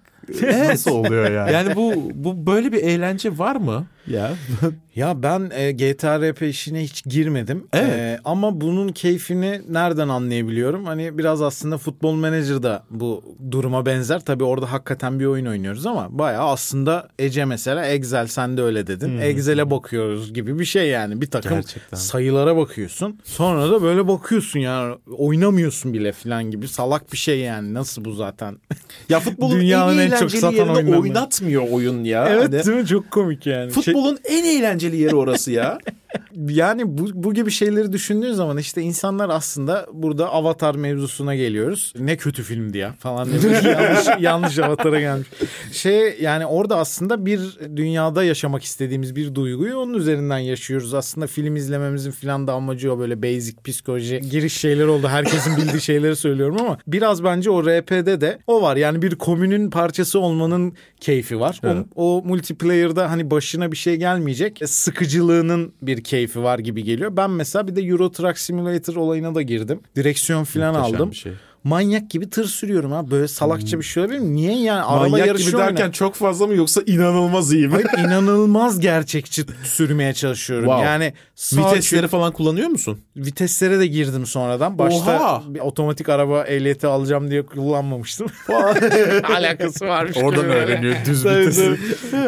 nasıl 0.68 0.92
oluyor 0.92 1.32
yani? 1.32 1.52
Yani 1.52 1.76
bu 1.76 1.94
bu 2.14 2.46
böyle 2.48 2.72
bir 2.72 2.84
eğlence 2.84 3.38
var 3.38 3.56
mı? 3.56 3.86
Ya 4.08 4.32
Ya 4.96 5.24
ben 5.24 5.52
e, 5.54 5.72
GTA 5.72 6.20
RP 6.20 6.42
işine 6.42 6.84
hiç 6.84 7.04
girmedim. 7.04 7.68
Evet. 7.74 7.90
E, 7.90 8.20
ama 8.26 8.62
bunun 8.62 8.90
keyfini 8.92 9.62
nereden 9.70 10.10
anlayabiliyorum? 10.10 10.86
Hani 10.86 11.18
biraz 11.18 11.42
aslında 11.42 11.78
Futbol 11.78 12.14
Manager 12.14 12.64
da 12.64 12.84
bu 12.90 13.24
duruma 13.52 13.86
benzer. 13.86 14.20
Tabii 14.26 14.44
orada 14.44 14.72
hakikaten 14.72 15.20
bir 15.20 15.26
oyun 15.26 15.46
oynuyoruz 15.46 15.86
ama 15.86 16.08
bayağı 16.20 16.50
aslında 16.50 17.08
Ece 17.20 17.46
mesela 17.46 17.86
Excel 17.86 18.28
sen 18.28 18.58
de 18.58 18.62
öyle 18.62 18.88
dedin. 18.88 19.18
Excel'e 19.18 19.72
bakıyoruz 19.72 20.34
gibi 20.34 20.60
bir 20.60 20.66
şey 20.66 20.88
yani. 20.90 21.22
Bir 21.22 21.32
takım 21.32 21.52
Gerçekten. 21.52 21.98
sayılara 21.98 22.58
bakıyorsun. 22.58 23.20
Sonra 23.24 23.72
da 23.72 23.82
böyle 23.82 24.08
bakıyorsun 24.08 24.60
ya 24.60 24.98
oynamıyorsun 25.18 25.94
bile 25.94 26.12
falan 26.12 26.52
gibi 26.52 26.68
salak 26.68 27.14
bir 27.14 27.18
şey 27.18 27.40
yani. 27.40 27.74
Nasıl 27.74 28.06
bu 28.06 28.12
zaten? 28.12 28.58
ya 29.10 29.20
futbolun 29.20 29.60
Dünyanın 29.60 29.98
en 29.98 30.11
eğlenceli 30.18 30.88
biri. 30.88 30.98
oynatmıyor 30.98 31.64
oyun 31.72 32.04
ya. 32.04 32.28
Evet 32.30 32.44
Hani 32.44 32.52
değil 32.66 32.78
mi? 32.78 32.86
Çok 32.86 33.12
komik 33.12 33.48
yani. 33.48 33.74
Şey- 33.74 33.84
futbolun 33.84 34.20
en 34.26 34.44
eğlenceli 34.44 34.98
yeri 34.98 35.16
orası 35.16 35.52
ya. 35.52 35.78
yani 36.36 36.98
bu, 36.98 37.10
bu 37.14 37.34
gibi 37.34 37.52
şeyleri 37.52 37.94
düşündüğün 37.94 38.34
zaman 38.34 38.58
işte 38.58 38.82
insanlar 38.82 39.30
aslında 39.30 39.88
burada 39.94 40.30
Avatar 40.30 40.76
mevzusuna 40.76 41.36
geliyoruz. 41.36 41.94
Ne 42.00 42.18
kötü 42.18 42.44
filmdi 42.44 42.78
ya 42.78 42.94
falan 43.00 43.30
yanlış, 43.64 44.08
yanlış 44.20 44.60
Avatar'a 44.60 45.00
gelmiş. 45.00 45.28
Şey 45.72 46.18
yani 46.22 46.46
orada 46.46 46.78
aslında 46.78 47.26
bir 47.26 47.60
dünyada 47.76 48.24
yaşamak 48.24 48.64
istediğimiz 48.64 49.16
bir 49.16 49.36
duyguyu 49.36 49.78
onun 49.78 49.94
üzerinden 49.94 50.38
yaşıyoruz. 50.38 50.94
Aslında 50.94 51.28
film 51.28 51.56
izlememizin 51.56 52.12
filan 52.12 52.48
da 52.48 52.54
amacı 52.54 52.94
o 52.94 53.00
böyle 53.00 53.24
basic 53.24 53.58
psikoloji 53.64 54.22
giriş 54.32 54.54
şeyler 54.54 54.86
oldu. 54.86 55.08
Herkesin 55.08 55.58
bildiği 55.58 55.82
şeyleri 55.82 56.16
söylüyorum 56.16 56.58
ama 56.60 56.78
biraz 56.88 57.24
bence 57.24 57.50
o 57.50 57.64
RP'de 57.64 58.22
de 58.22 58.40
o 58.48 58.62
var. 58.62 58.76
Yani 58.76 59.02
bir 59.02 59.16
komünün 59.16 59.70
parçası 59.70 60.20
olmanın 60.20 60.74
keyfi 61.00 61.40
var. 61.40 61.60
Evet. 61.64 61.86
O, 61.96 62.12
o 62.12 62.24
multiplayer'da 62.26 63.12
hani 63.12 63.32
başına 63.32 63.72
bir 63.72 63.78
şey 63.78 63.96
gelmeyecek. 63.96 64.62
Sıkıcılığının 64.66 65.74
bir 65.82 66.01
keyfi 66.04 66.44
var 66.44 66.60
gibi 66.60 66.84
geliyor. 66.84 67.18
Ben 67.18 67.30
mesela 67.32 67.68
bir 67.68 67.76
de 67.76 67.82
Euro 67.82 68.12
Truck 68.12 68.40
Simulator 68.40 68.96
olayına 68.96 69.36
da 69.36 69.42
girdim. 69.42 69.80
Direksiyon 69.96 70.44
falan 70.44 70.74
Muhteşem 70.74 70.96
aldım. 70.96 71.12
bir 71.12 71.16
şey. 71.16 71.32
Manyak 71.64 72.10
gibi 72.10 72.30
tır 72.30 72.46
sürüyorum 72.46 72.92
ha. 72.92 73.12
Böyle 73.12 73.28
salakça 73.28 73.78
bir 73.80 73.84
şey 73.84 74.04
olabilir 74.04 74.20
mi? 74.20 74.36
Niye 74.36 74.62
yani? 74.62 74.82
Araba 74.82 75.10
Manyak 75.10 75.28
yarışı 75.28 75.50
gibi 75.50 75.58
derken 75.58 75.82
oynar. 75.84 75.94
çok 75.94 76.16
fazla 76.16 76.48
mı 76.48 76.56
yoksa 76.56 76.82
inanılmaz 76.86 77.54
iyi 77.54 77.68
mi? 77.68 77.74
Hayır, 77.74 78.08
inanılmaz 78.08 78.80
gerçekçi 78.80 79.46
sürmeye 79.64 80.14
çalışıyorum. 80.14 80.66
Wow. 80.66 80.86
Yani 80.86 81.14
Vitesleri 81.54 82.08
falan 82.08 82.34
kullanıyor 82.34 82.68
musun? 82.68 83.00
viteslere 83.18 83.80
de 83.80 83.88
girdim 83.88 84.26
sonradan. 84.26 84.78
Başta 84.78 85.16
Oha! 85.20 85.44
bir 85.48 85.60
otomatik 85.60 86.10
araba 86.10 86.44
ehliyeti 86.44 86.88
alacağım 86.88 87.32
diye 87.32 87.46
kullanmamıştım. 87.46 88.28
Alakası 89.36 89.86
varmış. 89.88 90.18
Oradan 90.18 90.44
böyle. 90.44 90.54
öğreniyor 90.54 90.96
düz 91.06 91.26
vitesi. 91.26 91.78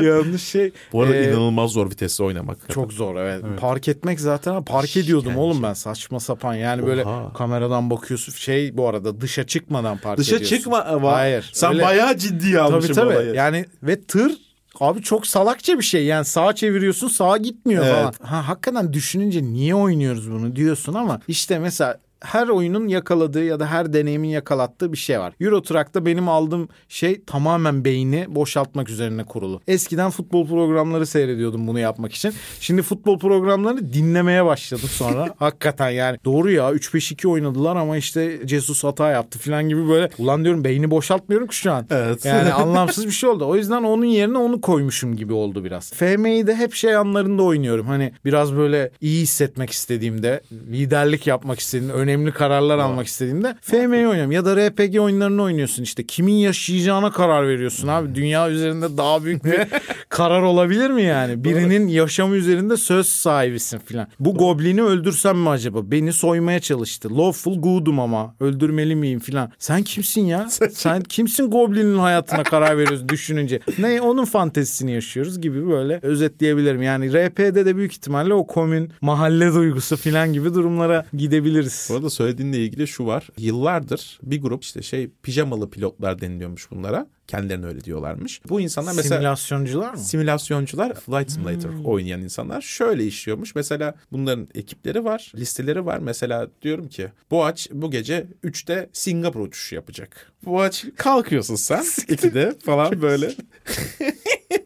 Yanlış 0.01 0.43
şey. 0.43 0.71
Bu 0.93 1.01
arada 1.01 1.15
Ee, 1.15 1.29
inanılmaz 1.29 1.71
zor 1.71 1.89
vitesle 1.91 2.23
oynamak. 2.23 2.57
Çok 2.69 2.93
zor 2.93 3.15
evet. 3.15 3.43
Park 3.59 3.87
etmek 3.87 4.19
zaten 4.19 4.63
park 4.63 4.97
ediyordum 4.97 5.29
İşkence. 5.29 5.41
oğlum 5.41 5.63
ben 5.63 5.73
saçma 5.73 6.19
sapan. 6.19 6.53
Yani 6.55 6.85
böyle 6.85 7.03
Oha. 7.03 7.33
kameradan 7.33 7.89
bakıyorsun 7.89 8.31
şey 8.33 8.77
bu 8.77 8.87
arada 8.87 9.21
dışa 9.23 9.43
çıkmadan 9.47 9.97
park 9.97 10.17
Dışa 10.19 10.35
ediyorsun. 10.35 10.57
çıkma 10.57 10.81
ama 10.83 11.11
Hayır. 11.11 11.49
sen 11.53 11.71
öyle- 11.73 11.83
bayağı 11.83 12.17
ciddiye 12.17 12.59
almışsın 12.59 12.93
Tabii 12.93 13.05
tabii. 13.09 13.15
olayı. 13.17 13.33
Yani 13.33 13.65
ve 13.83 14.01
tır 14.01 14.31
abi 14.79 15.01
çok 15.01 15.27
salakça 15.27 15.77
bir 15.77 15.83
şey. 15.83 16.05
Yani 16.05 16.25
sağa 16.25 16.53
çeviriyorsun 16.55 17.07
sağa 17.07 17.37
gitmiyor 17.37 17.85
Evet. 17.85 17.95
falan. 17.95 18.13
Ha 18.21 18.47
hakikaten 18.47 18.93
düşününce 18.93 19.43
niye 19.43 19.75
oynuyoruz 19.75 20.31
bunu 20.31 20.55
diyorsun 20.55 20.93
ama 20.93 21.19
işte 21.27 21.59
mesela 21.59 21.97
her 22.23 22.47
oyunun 22.47 22.87
yakaladığı 22.87 23.43
ya 23.43 23.59
da 23.59 23.67
her 23.67 23.93
deneyimin 23.93 24.27
yakalattığı 24.29 24.91
bir 24.91 24.97
şey 24.97 25.19
var. 25.19 25.33
Euro 25.39 25.61
Truck'ta 25.61 26.05
benim 26.05 26.29
aldığım 26.29 26.69
şey 26.89 27.23
tamamen 27.23 27.85
beyni 27.85 28.25
boşaltmak 28.27 28.89
üzerine 28.89 29.23
kurulu. 29.23 29.61
Eskiden 29.67 30.09
futbol 30.09 30.47
programları 30.47 31.05
seyrediyordum 31.05 31.67
bunu 31.67 31.79
yapmak 31.79 32.13
için. 32.13 32.33
Şimdi 32.59 32.81
futbol 32.81 33.19
programlarını 33.19 33.93
dinlemeye 33.93 34.45
başladım 34.45 34.89
sonra. 34.91 35.29
Hakikaten 35.39 35.89
yani 35.89 36.17
doğru 36.25 36.51
ya 36.51 36.71
3-5-2 36.71 37.27
oynadılar 37.27 37.75
ama 37.75 37.97
işte 37.97 38.47
Jesus 38.47 38.83
hata 38.83 39.11
yaptı 39.11 39.39
falan 39.39 39.69
gibi 39.69 39.89
böyle. 39.89 40.09
Ulan 40.17 40.43
diyorum 40.43 40.63
beyni 40.63 40.91
boşaltmıyorum 40.91 41.47
ki 41.47 41.55
şu 41.55 41.71
an. 41.71 41.87
Evet. 41.91 42.25
Yani 42.25 42.53
anlamsız 42.53 43.05
bir 43.05 43.11
şey 43.11 43.29
oldu. 43.29 43.45
O 43.45 43.55
yüzden 43.55 43.83
onun 43.83 44.05
yerine 44.05 44.37
onu 44.37 44.61
koymuşum 44.61 45.15
gibi 45.15 45.33
oldu 45.33 45.63
biraz. 45.63 45.93
FM'yi 45.93 46.47
de 46.47 46.55
hep 46.55 46.73
şey 46.73 46.95
anlarında 46.95 47.43
oynuyorum. 47.43 47.87
Hani 47.87 48.13
biraz 48.25 48.55
böyle 48.55 48.91
iyi 49.01 49.21
hissetmek 49.21 49.69
istediğimde, 49.69 50.41
liderlik 50.71 51.27
yapmak 51.27 51.59
istediğimde, 51.59 51.93
önemli 52.13 52.31
kararlar 52.31 52.77
almak 52.77 53.07
istediğimde 53.07 53.55
FM'yi 53.61 54.07
oynuyorum. 54.07 54.31
Ya 54.31 54.45
da 54.45 54.55
RPG 54.55 54.99
oyunlarını 54.99 55.43
oynuyorsun 55.43 55.83
işte. 55.83 56.05
Kimin 56.07 56.33
yaşayacağına 56.33 57.11
karar 57.11 57.47
veriyorsun 57.47 57.87
abi. 57.87 58.15
Dünya 58.15 58.49
üzerinde 58.49 58.97
daha 58.97 59.23
büyük 59.23 59.45
bir 59.45 59.59
karar 60.09 60.41
olabilir 60.41 60.89
mi 60.89 61.03
yani? 61.03 61.43
Birinin 61.43 61.87
yaşamı 61.87 62.35
üzerinde 62.35 62.77
söz 62.77 63.07
sahibisin 63.07 63.77
filan. 63.77 64.07
Bu 64.19 64.33
goblini 64.35 64.83
öldürsem 64.83 65.37
mi 65.37 65.49
acaba? 65.49 65.91
Beni 65.91 66.13
soymaya 66.13 66.59
çalıştı. 66.59 67.17
Lawful 67.17 67.61
good'um 67.61 67.99
ama. 67.99 68.35
Öldürmeli 68.39 68.95
miyim 68.95 69.19
filan. 69.19 69.51
Sen 69.59 69.83
kimsin 69.83 70.25
ya? 70.25 70.49
Sen 70.73 71.01
kimsin 71.01 71.51
goblinin 71.51 71.97
hayatına 71.97 72.43
karar 72.43 72.77
veriyoruz 72.77 73.09
düşününce. 73.09 73.59
Ne 73.79 74.01
onun 74.01 74.25
fantezisini 74.25 74.91
yaşıyoruz 74.91 75.41
gibi 75.41 75.69
böyle 75.69 75.99
özetleyebilirim. 76.01 76.81
Yani 76.81 77.13
RP'de 77.13 77.65
de 77.65 77.75
büyük 77.75 77.91
ihtimalle 77.91 78.33
o 78.33 78.47
komün 78.47 78.91
mahalle 79.01 79.53
duygusu 79.53 79.97
filan 79.97 80.33
gibi 80.33 80.53
durumlara 80.53 81.05
gidebiliriz. 81.13 81.89
Arada 82.03 82.09
söylediğinle 82.09 82.57
ilgili 82.65 82.87
şu 82.87 83.05
var. 83.05 83.29
Yıllardır 83.37 84.19
bir 84.23 84.41
grup 84.41 84.63
işte 84.63 84.81
şey 84.81 85.09
pijamalı 85.23 85.69
pilotlar 85.69 86.21
deniliyormuş 86.21 86.71
bunlara. 86.71 87.07
Kendilerine 87.33 87.65
öyle 87.65 87.83
diyorlarmış. 87.83 88.41
Bu 88.49 88.61
insanlar 88.61 88.93
mesela 88.95 89.15
Simülasyoncular 89.15 89.91
mı? 89.91 89.97
simülasyoncular, 89.97 90.93
flight 90.93 91.31
simulator 91.31 91.69
oynayan 91.85 92.21
insanlar 92.21 92.61
şöyle 92.61 93.05
işliyormuş. 93.05 93.55
Mesela 93.55 93.95
bunların 94.11 94.47
ekipleri 94.55 95.05
var, 95.05 95.31
listeleri 95.35 95.85
var. 95.85 95.99
Mesela 95.99 96.47
diyorum 96.61 96.87
ki 96.87 97.07
Boğaç 97.31 97.69
bu 97.71 97.91
gece 97.91 98.27
3'te 98.43 98.89
Singapur 98.93 99.39
uçuşu 99.39 99.75
yapacak. 99.75 100.31
Boğaç 100.45 100.85
kalkıyorsun 100.95 101.55
sen 101.55 101.81
2'de 101.83 102.55
falan 102.65 103.01
böyle. 103.01 103.31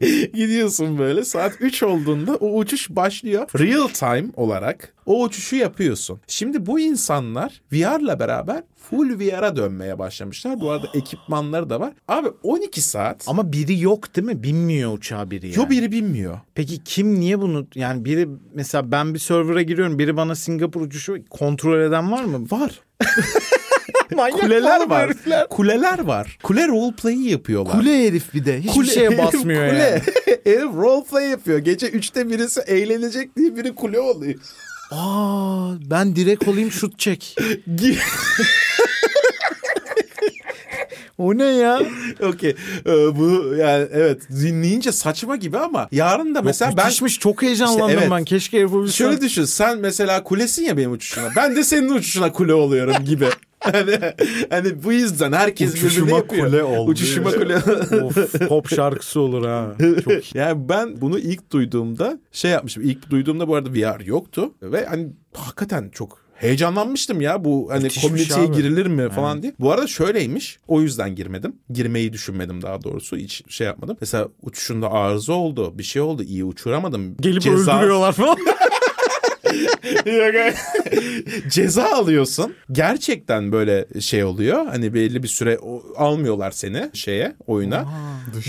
Gidiyorsun 0.34 0.98
böyle 0.98 1.26
saat 1.26 1.54
3 1.60 1.84
olduğunda 1.84 2.36
o 2.36 2.58
uçuş 2.58 2.90
başlıyor. 2.90 3.50
Real 3.60 3.88
time 3.88 4.30
olarak 4.36 4.94
o 5.06 5.24
uçuşu 5.24 5.56
yapıyorsun. 5.56 6.20
Şimdi 6.28 6.66
bu 6.66 6.80
insanlar 6.80 7.62
VR'la 7.72 8.20
beraber 8.20 8.64
full 8.90 9.20
VR'a 9.20 9.56
dönmeye 9.56 10.00
başlamışlar. 10.00 10.60
Bu 10.62 10.72
arada 10.72 10.88
ekipmanları 10.94 11.70
da 11.70 11.80
var. 11.80 11.94
Abi 12.08 12.28
12 12.44 12.82
saat. 12.82 13.24
Ama 13.28 13.52
biri 13.52 13.80
yok 13.82 14.16
değil 14.16 14.28
mi? 14.28 14.44
Binmiyor 14.44 14.94
uçağa 14.94 15.32
biri 15.32 15.46
yani. 15.48 15.58
Yo 15.58 15.70
biri 15.70 15.92
bilmiyor. 15.92 16.40
Peki 16.56 16.84
kim 16.84 17.20
niye 17.20 17.40
bunu 17.42 17.68
yani 17.76 18.06
biri 18.06 18.28
mesela 18.54 18.92
ben 18.92 19.14
bir 19.14 19.20
server'a 19.20 19.62
giriyorum 19.62 20.00
biri 20.00 20.18
bana 20.18 20.36
Singapur 20.36 20.82
uçuşu 20.82 21.18
kontrol 21.30 21.80
eden 21.82 22.12
var 22.12 22.24
mı? 22.24 22.46
Var. 22.52 22.82
Manyak 24.16 24.40
Kuleler 24.42 24.90
var. 24.90 25.02
herifler. 25.06 25.48
Kuleler 25.50 26.00
var. 26.00 26.38
Kule 26.44 26.68
roleplay'i 26.68 27.30
yapıyorlar. 27.32 27.72
Kule 27.80 28.08
herif 28.08 28.34
bir 28.34 28.46
de. 28.46 28.58
Hiçbir 28.60 28.72
Kule- 28.74 28.92
şeye 28.94 29.18
basmıyor 29.18 29.70
kule. 29.70 29.80
yani. 29.80 30.02
Herif 30.44 30.74
roleplay 30.76 31.30
yapıyor. 31.30 31.60
Gece 31.60 31.88
3'te 31.90 32.30
birisi 32.30 32.60
eğlenecek 32.62 33.38
diye 33.38 33.56
biri 33.56 33.76
kule 33.76 34.00
oluyor. 34.00 34.36
Aa, 34.92 35.72
ben 35.90 36.16
direkt 36.16 36.48
olayım 36.48 36.72
şut 36.72 37.00
çek. 37.00 37.36
o 41.18 41.38
ne 41.38 41.46
ya? 41.46 41.82
Okey. 42.24 42.56
Ee, 42.86 42.92
bu 42.92 43.56
yani 43.56 43.88
evet 43.92 44.30
dinleyince 44.30 44.92
saçma 44.92 45.36
gibi 45.36 45.58
ama 45.58 45.88
yarın 45.92 46.36
da 46.36 46.42
mesela 46.42 46.74
ben 46.78 46.86
Müthişmiş 46.86 47.20
çok 47.20 47.42
heyecanlandım 47.42 47.88
İşte 47.88 48.00
evet. 48.02 48.12
ben. 48.12 48.24
Keşke 48.24 48.58
yapabilsem. 48.58 49.08
şöyle 49.08 49.22
düşün. 49.22 49.46
Sen 49.46 49.78
mesela 49.80 50.24
kulesin 50.24 50.64
ya 50.64 50.78
benim 50.78 50.92
uçuşuna. 50.92 51.30
Ben 51.36 51.56
de 51.56 51.64
senin 51.64 51.90
uçuşuna 51.90 52.32
kule 52.32 52.54
oluyorum 52.54 53.06
gibi. 53.06 53.26
Hani, 53.60 54.00
hani 54.50 54.84
bu 54.84 54.94
yüzden 54.94 55.32
herkes 55.32 55.74
Uçuşuma 55.74 56.18
yapıyor. 56.18 56.46
kule 56.46 56.64
oldu. 56.64 56.92
Uçuşuma 56.92 57.32
kule. 57.32 57.56
of, 58.04 58.48
pop 58.48 58.70
şarkısı 58.70 59.20
olur 59.20 59.46
ha. 59.46 59.76
Çok 60.04 60.36
yani 60.36 60.70
ben 60.70 61.02
bunu 61.02 61.20
ilk 61.20 61.52
duyduğumda 61.52 62.20
şey 62.32 62.52
yapmışım. 62.52 62.84
İlk 62.84 63.10
duyduğumda 63.10 63.48
bu 63.48 63.56
arada 63.56 63.70
VR 63.74 64.00
yoktu 64.00 64.54
ve 64.62 64.86
hani 64.86 65.08
hakikaten 65.34 65.90
çok 65.90 66.27
heyecanlanmıştım 66.40 67.22
ya 67.22 67.46
bu 67.46 67.68
hani 67.72 67.84
Müthişmiş 67.84 68.08
komüniteye 68.12 68.48
abi. 68.48 68.56
girilir 68.56 68.86
mi 68.86 69.10
falan 69.10 69.44
diye. 69.44 69.54
Bu 69.60 69.72
arada 69.72 69.88
şöyleymiş. 69.88 70.60
O 70.68 70.82
yüzden 70.82 71.16
girmedim. 71.16 71.56
Girmeyi 71.70 72.14
düşünmedim 72.14 72.62
daha 72.62 72.84
doğrusu. 72.84 73.18
Hiç 73.18 73.44
şey 73.50 73.68
yapmadım. 73.68 73.98
Mesela 74.02 74.28
uçuşunda 74.42 74.92
arıza 74.92 75.34
oldu. 75.34 75.78
Bir 75.78 75.84
şey 75.84 76.02
oldu. 76.02 76.24
iyi 76.24 76.44
uçuramadım. 76.44 77.18
gelip 77.18 77.44
Ceza- 77.44 77.78
öldürüyorlar 77.80 78.14
falan. 78.14 78.38
Ceza 81.50 81.84
alıyorsun. 81.84 82.54
Gerçekten 82.72 83.52
böyle 83.52 83.86
şey 84.02 84.24
oluyor. 84.24 84.66
Hani 84.66 84.94
belli 84.94 85.24
bir 85.24 85.28
süre 85.28 85.60
almıyorlar 85.98 86.52
seni 86.52 86.90
şeye, 86.94 87.36
oyuna. 87.48 87.86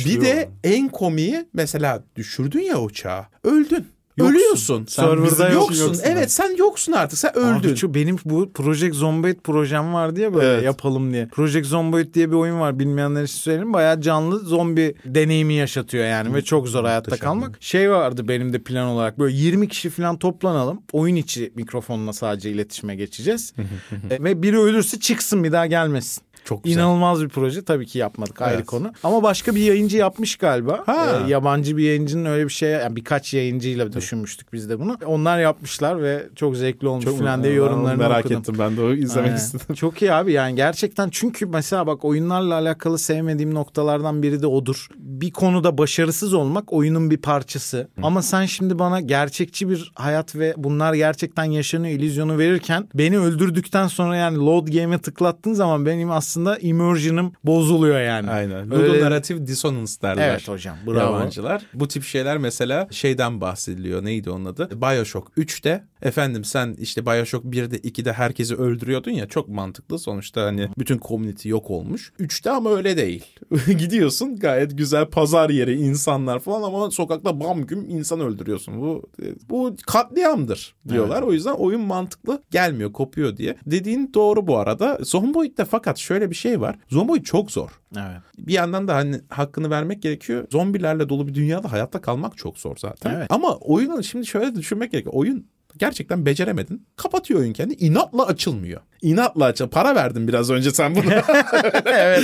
Bir 0.07 0.21
de 0.21 0.49
en 0.65 0.89
komiği 0.89 1.47
mesela 1.53 2.03
düşürdün 2.17 2.61
ya 2.61 2.81
uçağı. 2.81 3.25
Öldün. 3.45 3.87
Yoksun. 4.19 4.35
Ölüyorsun. 4.35 4.85
Sen 4.89 5.03
Serverda 5.05 5.49
yoksun, 5.49 5.85
yoksun. 5.87 6.03
Evet 6.05 6.33
sen 6.33 6.57
yoksun 6.57 6.93
artık. 6.93 7.19
Sen 7.19 7.37
öldün. 7.39 7.69
Abi 7.71 7.77
şu 7.77 7.95
benim 7.95 8.17
bu 8.25 8.53
Project 8.53 8.95
Zomboid 8.95 9.37
projem 9.45 9.95
var 9.95 10.17
diye 10.17 10.35
böyle 10.35 10.47
Evet. 10.49 10.65
yapalım 10.65 11.13
diye. 11.13 11.29
Project 11.29 11.67
Zomboid 11.67 12.15
diye 12.15 12.31
bir 12.31 12.37
oyun 12.37 12.61
var 12.61 12.79
bilmeyenler 12.79 13.23
için 13.23 13.39
söyleyeyim. 13.39 13.73
Bayağı 13.73 14.01
canlı 14.01 14.39
zombi 14.39 14.95
deneyimi 15.05 15.55
yaşatıyor 15.55 16.05
yani 16.05 16.35
ve 16.35 16.43
çok 16.43 16.69
zor 16.69 16.85
hayatta 16.85 17.11
Muhteşem. 17.11 17.25
kalmak. 17.29 17.57
Şey 17.63 17.91
vardı 17.91 18.29
benim 18.29 18.53
de 18.53 18.59
plan 18.59 18.87
olarak 18.87 19.19
böyle 19.19 19.37
20 19.37 19.69
kişi 19.69 19.91
falan 19.91 20.19
toplanalım. 20.19 20.83
Oyun 20.93 21.17
içi 21.17 21.53
mikrofonla 21.55 22.13
sadece 22.13 22.51
iletişime 22.51 22.97
geçeceğiz. 22.97 23.53
E, 24.11 24.25
ve 24.25 24.43
biri 24.43 24.59
ölürse 24.59 25.01
çıksın 25.01 25.45
bir 25.45 25.53
daha 25.53 25.67
gelmesin. 25.67 26.23
Çok 26.49 26.65
güzel. 26.65 26.79
İnanılmaz 26.79 27.23
bir 27.23 27.29
proje. 27.29 27.65
Tabii 27.65 27.87
ki 27.87 27.99
yapmadık 27.99 28.43
ayrı 28.43 28.57
Evet. 28.57 28.67
konu. 28.67 28.93
Ama 29.05 29.23
başka 29.23 29.55
bir 29.55 29.61
yayıncı 29.61 29.97
yapmış 29.97 30.37
galiba. 30.37 30.83
Ha. 30.87 31.23
Ee, 31.27 31.31
yabancı 31.31 31.77
bir 31.77 31.83
yayıncının 31.85 32.25
öyle 32.25 32.45
bir 32.45 32.53
şey 32.53 32.71
yani 32.71 32.97
birkaç 32.97 33.35
yayıncıyla 33.35 33.93
düşünmüştük 33.93 34.53
biz 34.53 34.69
de 34.71 34.81
bunu. 34.81 34.97
Onlar 35.07 35.39
yapmışlar 35.39 36.03
ve 36.03 36.27
çok 36.37 36.57
zevkli 36.57 36.89
olmuş 36.89 37.05
falan 37.05 37.43
diye 37.43 37.53
yorumlarını 37.53 37.99
merak 37.99 38.25
okudum. 38.25 38.41
ettim 38.41 38.55
ben 38.59 38.77
de 38.77 38.83
o 38.83 38.93
izlemek 38.93 39.27
Aynen. 39.31 39.37
istedim. 39.37 39.75
Çok 39.75 40.03
iyi 40.03 40.13
abi 40.13 40.33
yani 40.33 40.57
gerçekten 40.57 41.09
çünkü 41.11 41.47
mesela 41.47 41.87
bak 41.87 42.05
oyunlarla 42.05 42.55
alakalı 42.55 42.99
sevmediğim 42.99 43.55
noktalardan 43.55 44.23
biri 44.23 44.43
de 44.43 44.47
odur. 44.47 44.89
Bir 44.97 45.31
konuda 45.31 45.79
başarısız 45.79 46.35
olmak 46.35 46.73
oyunun 46.73 47.11
bir 47.11 47.17
parçası. 47.17 47.89
Ama 48.03 48.23
sen 48.23 48.47
şimdi 48.47 48.79
bana 48.79 49.01
gerçekçi 49.01 49.69
bir 49.71 49.93
hayat 49.95 50.37
ve 50.37 50.55
bunlar 50.57 50.95
gerçekten 50.95 51.45
yaşanıyor 51.45 51.99
illüzyonu 51.99 52.39
verirken 52.39 52.89
beni 52.95 53.19
öldürdükten 53.19 53.87
sonra 53.87 54.17
yani 54.17 54.39
load 54.39 54.69
game'e 54.69 54.99
tıklattığın 54.99 55.53
zaman 55.53 55.87
benim 55.87 56.11
aslında 56.11 56.38
immersion'ım 56.61 57.33
bozuluyor 57.45 58.01
yani. 58.01 58.31
Aynen. 58.31 58.73
Öyle- 58.75 58.89
Ludonarrative 58.89 59.47
dissonance 59.47 59.93
derler. 60.03 60.29
Evet 60.31 60.49
hocam 60.49 60.77
bravo. 60.87 60.99
Yabancılar. 60.99 61.63
Bu 61.75 61.89
tip 61.89 62.05
şeyler 62.05 62.39
mesela 62.39 62.89
şeyden 62.91 63.41
bahsediliyor. 63.41 64.05
Neydi 64.05 64.31
onun 64.31 64.45
adı? 64.45 64.69
Bioshock 64.81 65.29
3'te 65.39 65.85
efendim 66.03 66.45
sen 66.45 66.77
işte 66.81 67.07
Bioshock 67.07 67.45
1'de 67.45 67.77
2'de 67.77 68.13
herkesi 68.13 68.55
öldürüyordun 68.57 69.11
ya 69.11 69.27
çok 69.27 69.49
mantıklı. 69.49 69.99
Sonuçta 69.99 70.43
hani 70.43 70.69
bütün 70.79 70.99
community 70.99 71.49
yok 71.49 71.71
olmuş. 71.71 72.13
3'te 72.21 72.51
ama 72.51 72.71
öyle 72.77 72.97
değil. 72.97 73.25
Gidiyorsun 73.79 74.37
gayet 74.37 74.79
güzel 74.79 75.07
pazar 75.07 75.51
yeri 75.51 75.75
insanlar 75.81 76.39
falan 76.39 76.63
ama 76.63 76.91
sokakta 76.91 77.41
bam 77.41 77.67
güm 77.67 77.85
insan 77.89 78.21
öldürüyorsun. 78.21 78.81
Bu 78.81 79.11
bu 79.51 79.77
katliamdır 79.87 80.75
diyorlar. 80.89 81.23
O 81.23 81.33
yüzden 81.33 81.53
oyun 81.53 81.81
mantıklı 81.81 82.43
gelmiyor, 82.51 82.93
kopuyor 82.93 83.37
diye. 83.37 83.57
Dediğin 83.67 84.11
doğru 84.15 84.47
bu 84.47 84.59
arada. 84.59 84.99
Zomboid'de 85.03 85.65
fakat 85.65 85.99
şöyle 85.99 86.28
bir 86.31 86.35
şey 86.37 86.61
var. 86.61 86.77
Zomboid 86.91 87.25
çok 87.25 87.51
zor. 87.51 87.71
Evet. 87.97 88.21
Bir 88.39 88.53
yandan 88.53 88.89
da 88.89 88.95
hani 88.95 89.21
hakkını 89.29 89.71
vermek 89.71 90.03
gerekiyor. 90.03 90.47
Zombilerle 90.53 91.09
dolu 91.09 91.29
bir 91.29 91.35
dünyada 91.35 91.73
hayatta 91.73 92.01
kalmak 92.01 92.37
çok 92.37 92.59
zor 92.59 92.77
zaten. 92.77 93.15
Evet. 93.15 93.27
Ama 93.31 93.57
oyunun 93.57 94.01
şimdi 94.01 94.27
şöyle 94.27 94.55
düşünmek 94.55 94.93
gerekiyor. 94.93 95.15
Oyun 95.15 95.47
gerçekten 95.77 96.27
beceremedin. 96.27 96.87
Kapatıyor 96.97 97.41
oyun 97.41 97.53
kendi. 97.53 97.75
İnatla 97.75 98.27
açılmıyor. 98.27 98.81
İnatla 99.03 99.45
açıl. 99.45 99.69
Para 99.69 99.95
verdin 99.95 100.29
biraz 100.29 100.51
önce 100.51 100.71
sen 100.71 100.95
bunu. 100.95 101.05
evet 101.87 102.23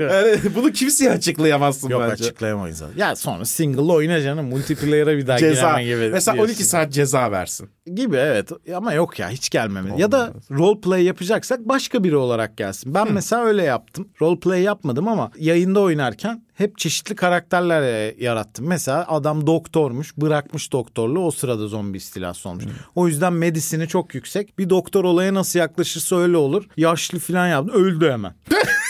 yani 0.00 0.38
bunu 0.56 0.72
kimseye 0.72 1.10
açıklayamazsın 1.10 1.88
Yok 1.88 2.02
bence. 2.02 2.12
açıklayamayız. 2.24 2.78
zaten. 2.78 2.98
Ya 2.98 3.16
sonra 3.16 3.44
single 3.44 3.80
oyna 3.92 4.22
canım 4.22 4.46
multiplayer'a 4.46 5.16
bir 5.16 5.26
daha 5.26 5.38
Ceza. 5.38 5.82
gibi. 5.82 6.10
Mesela 6.12 6.34
diyorsun. 6.34 6.52
12 6.52 6.64
saat 6.64 6.92
ceza 6.92 7.30
versin. 7.30 7.68
Gibi 7.94 8.16
evet 8.16 8.50
ama 8.76 8.92
yok 8.92 9.18
ya 9.18 9.30
hiç 9.30 9.50
gelmemeli. 9.50 10.00
Ya 10.00 10.12
da 10.12 10.32
role 10.50 10.80
play 10.80 11.04
yapacaksak 11.04 11.60
başka 11.68 12.04
biri 12.04 12.16
olarak 12.16 12.56
gelsin. 12.56 12.94
Ben 12.94 13.12
mesela 13.12 13.44
öyle 13.44 13.62
yaptım. 13.62 14.08
Role 14.20 14.40
play 14.40 14.62
yapmadım 14.62 15.08
ama 15.08 15.30
yayında 15.38 15.80
oynarken 15.80 16.42
hep 16.54 16.78
çeşitli 16.78 17.14
karakterler 17.14 17.82
e, 17.82 18.14
yarattım. 18.18 18.66
Mesela 18.66 19.06
adam 19.08 19.46
doktormuş 19.46 20.16
bırakmış 20.16 20.72
doktorluğu 20.72 21.26
o 21.26 21.30
sırada 21.30 21.68
zombi 21.68 21.96
istilası 21.98 22.48
olmuş. 22.48 22.64
O 22.94 23.08
yüzden 23.08 23.32
medisini 23.32 23.88
çok 23.88 24.14
yüksek. 24.14 24.58
Bir 24.58 24.70
doktor 24.70 25.04
olaya 25.04 25.34
nasıl 25.34 25.58
yaklaşırsa 25.58 26.16
öyle 26.16 26.36
olur. 26.36 26.64
Yaşlı 26.76 27.18
falan 27.18 27.48
yaptı 27.48 27.72
öldü 27.72 28.10
hemen. 28.10 28.34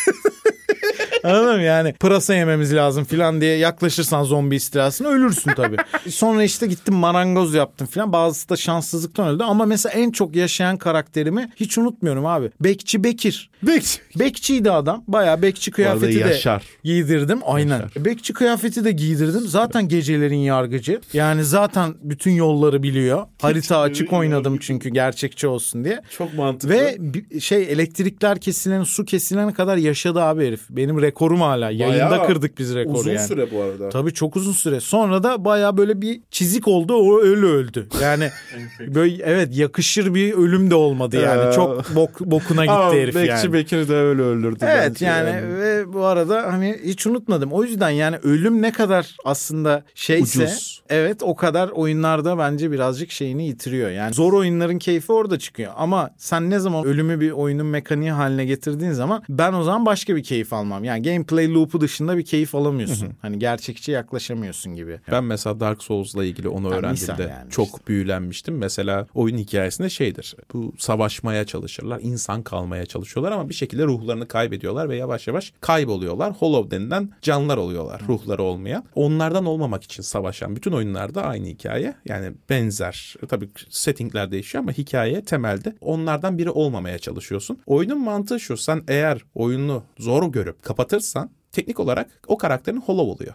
Anladın 1.25 1.57
mı? 1.57 1.63
Yani 1.63 1.93
pırasa 1.93 2.35
yememiz 2.35 2.75
lazım 2.75 3.05
falan 3.05 3.41
diye 3.41 3.57
yaklaşırsan 3.57 4.23
zombi 4.25 4.57
istilasına 4.57 5.09
ölürsün 5.09 5.51
tabii. 5.57 5.77
Sonra 6.11 6.45
işte 6.45 6.67
gittim 6.67 6.95
marangoz 6.95 7.55
yaptım 7.55 7.87
falan. 7.87 8.13
Bazısı 8.13 8.49
da 8.49 8.57
şanssızlıktan 8.57 9.29
öldü. 9.29 9.43
Ama 9.43 9.67
mesela 9.67 9.93
en 9.93 10.11
çok 10.11 10.37
yaşayan 10.37 10.77
karakterimi 10.77 11.51
hiç 11.57 11.79
unutmuyorum 11.79 12.27
abi. 12.27 12.51
Bekçi 12.61 13.05
Bekir. 13.05 13.51
Bekçi. 13.63 13.99
Bekçiydi 14.19 14.71
adam. 14.71 15.05
Bayağı 15.09 15.43
bekçi 15.43 15.71
kıyafeti 15.71 16.15
de 16.15 16.19
yaşar. 16.19 16.63
giydirdim. 16.85 17.41
Aynen. 17.45 17.83
Bekçi 17.97 18.33
kıyafeti 18.33 18.85
de 18.85 18.93
giydirdim. 18.93 19.41
Zaten 19.47 19.89
gecelerin 19.89 20.37
yargıcı. 20.37 21.01
Yani 21.13 21.45
zaten 21.45 21.95
bütün 22.03 22.31
yolları 22.31 22.83
biliyor. 22.83 23.27
Harita 23.43 23.81
açık 23.81 24.13
oynadım 24.13 24.59
çünkü 24.59 24.89
gerçekçi 24.89 25.47
olsun 25.47 25.85
diye. 25.85 26.01
Çok 26.19 26.35
mantıklı. 26.35 26.75
Ve 26.75 26.99
şey 27.41 27.63
elektrikler 27.63 28.39
kesilen, 28.41 28.83
su 28.83 29.05
kesilene 29.05 29.53
kadar 29.53 29.77
yaşadı 29.77 30.23
abi 30.23 30.47
herif. 30.47 30.61
Benim 30.71 31.03
rekorum 31.03 31.14
hala. 31.23 31.71
Yayında 31.71 32.11
Bayağı 32.11 32.27
kırdık 32.27 32.59
biz 32.59 32.75
rekoru 32.75 32.99
uzun 32.99 33.11
yani. 33.11 33.27
süre 33.27 33.51
bu 33.51 33.63
arada. 33.63 33.89
Tabii 33.89 34.15
çok 34.15 34.37
uzun 34.37 34.53
süre. 34.53 34.81
Sonra 34.81 35.23
da 35.23 35.45
baya 35.45 35.77
böyle 35.77 36.01
bir 36.01 36.21
çizik 36.31 36.69
oldu. 36.69 36.95
O 36.95 37.21
öyle 37.23 37.47
öldü. 37.47 37.89
Yani 38.03 38.31
böyle 38.95 39.23
evet 39.25 39.57
yakışır 39.57 40.15
bir 40.15 40.33
ölüm 40.33 40.71
de 40.71 40.75
olmadı 40.75 41.21
yani. 41.21 41.49
Ee, 41.51 41.53
çok 41.53 41.95
bok, 41.95 42.21
bokuna 42.21 42.63
gitti 42.65 42.75
Ama 42.75 42.95
herif 42.95 43.15
Bekçi 43.15 43.31
yani. 43.31 43.53
Bekir 43.53 43.89
de 43.89 43.95
öyle 43.95 44.23
öldürdü. 44.23 44.65
Evet 44.69 44.91
bence 44.91 45.07
yani, 45.07 45.59
ve 45.59 45.93
bu 45.93 46.05
arada 46.05 46.53
hani 46.53 46.79
hiç 46.85 47.07
unutmadım. 47.07 47.53
O 47.53 47.65
yüzden 47.65 47.91
yani 47.91 48.17
ölüm 48.17 48.63
ne 48.63 48.73
kadar 48.73 49.17
aslında 49.25 49.85
şeyse 49.95 50.45
Ucuz. 50.45 50.83
evet 50.89 51.23
o 51.23 51.37
kadar 51.37 51.69
oyunlarda 51.69 52.39
bence 52.39 52.71
birazcık 52.71 53.11
şeyini 53.11 53.47
yitiriyor. 53.47 53.91
Yani 53.91 54.15
zor 54.15 54.33
oyunların 54.33 54.79
keyfi 54.79 55.13
orada 55.13 55.39
çıkıyor. 55.39 55.73
Ama 55.77 56.11
sen 56.19 56.51
ne 56.51 56.59
zaman 56.59 56.85
ölümü 56.85 57.21
bir 57.21 57.31
oyunun 57.31 57.67
mekaniği 57.67 58.11
haline 58.11 58.45
getirdiğin 58.45 58.93
zaman 58.93 59.23
ben 59.29 59.53
o 59.53 59.63
zaman 59.63 59.87
başka 59.87 60.17
bir 60.17 60.23
keyif 60.23 60.53
almam. 60.53 60.85
Yani 60.85 61.03
gameplay 61.05 61.55
loop'u 61.55 61.81
dışında 61.81 62.19
bir 62.19 62.25
keyif 62.25 62.55
alamıyorsun. 62.55 63.09
Hani 63.23 63.39
gerçekçi 63.39 63.93
yaklaşamıyorsun 63.93 64.75
gibi. 64.75 65.01
Ben 65.11 65.25
mesela 65.25 65.61
Dark 65.61 65.83
Souls'la 65.83 66.25
ilgili 66.25 66.49
onu 66.49 66.71
Ha, 66.71 66.75
öğrendiğimde 66.75 67.23
yani 67.23 67.51
çok 67.51 67.67
işte. 67.67 67.79
büyülenmiştim. 67.89 68.59
Mesela 68.59 69.07
oyun 69.15 69.39
hikayesinde 69.39 69.91
şeydir. 69.91 70.37
Bu 70.53 70.73
savaşmaya 70.79 71.45
çalışırlar, 71.45 72.01
insan 72.03 72.43
kalmaya 72.43 72.87
çalışıyorlar 72.87 73.33
ama 73.33 73.49
bir 73.49 73.55
şekilde 73.55 73.85
ruhlarını 73.85 74.29
kaybediyorlar 74.29 74.89
ve 74.89 74.97
yavaş 74.97 75.27
yavaş 75.27 75.53
kayboluyorlar. 75.61 76.33
Hollow 76.33 76.71
denilen 76.71 77.11
canlılar 77.23 77.57
oluyorlar, 77.57 78.03
ruhları 78.09 78.43
olmayan. 78.43 78.85
Onlardan 78.95 79.45
olmamak 79.47 79.85
için 79.85 80.03
savaşan 80.03 80.57
bütün 80.57 80.73
oyunlarda 80.73 81.23
aynı 81.23 81.47
hikaye. 81.47 81.95
Yani 82.05 82.33
benzer. 82.51 83.15
Tabii 83.29 83.49
settingler 83.71 84.31
değişiyor 84.31 84.65
ama 84.65 84.73
hikaye 84.73 85.25
temelde 85.25 85.77
onlardan 85.81 86.39
biri 86.39 86.51
olmamaya 86.51 86.99
çalışıyorsun. 86.99 87.59
Oyunun 87.67 88.01
mantığı 88.01 88.41
şu. 88.41 88.57
Sen 88.57 88.83
eğer 88.89 89.21
oyunu 89.35 89.83
zor 89.99 90.33
görüp 90.33 90.63
kapatırsan 90.95 91.31
teknik 91.53 91.81
olarak 91.81 92.21
o 92.27 92.39
karakterin 92.39 92.81
hollow 92.81 93.13
oluyor. 93.13 93.35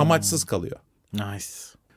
Amaçsız 0.00 0.44
kalıyor. 0.44 0.76
Nice. 1.12 1.46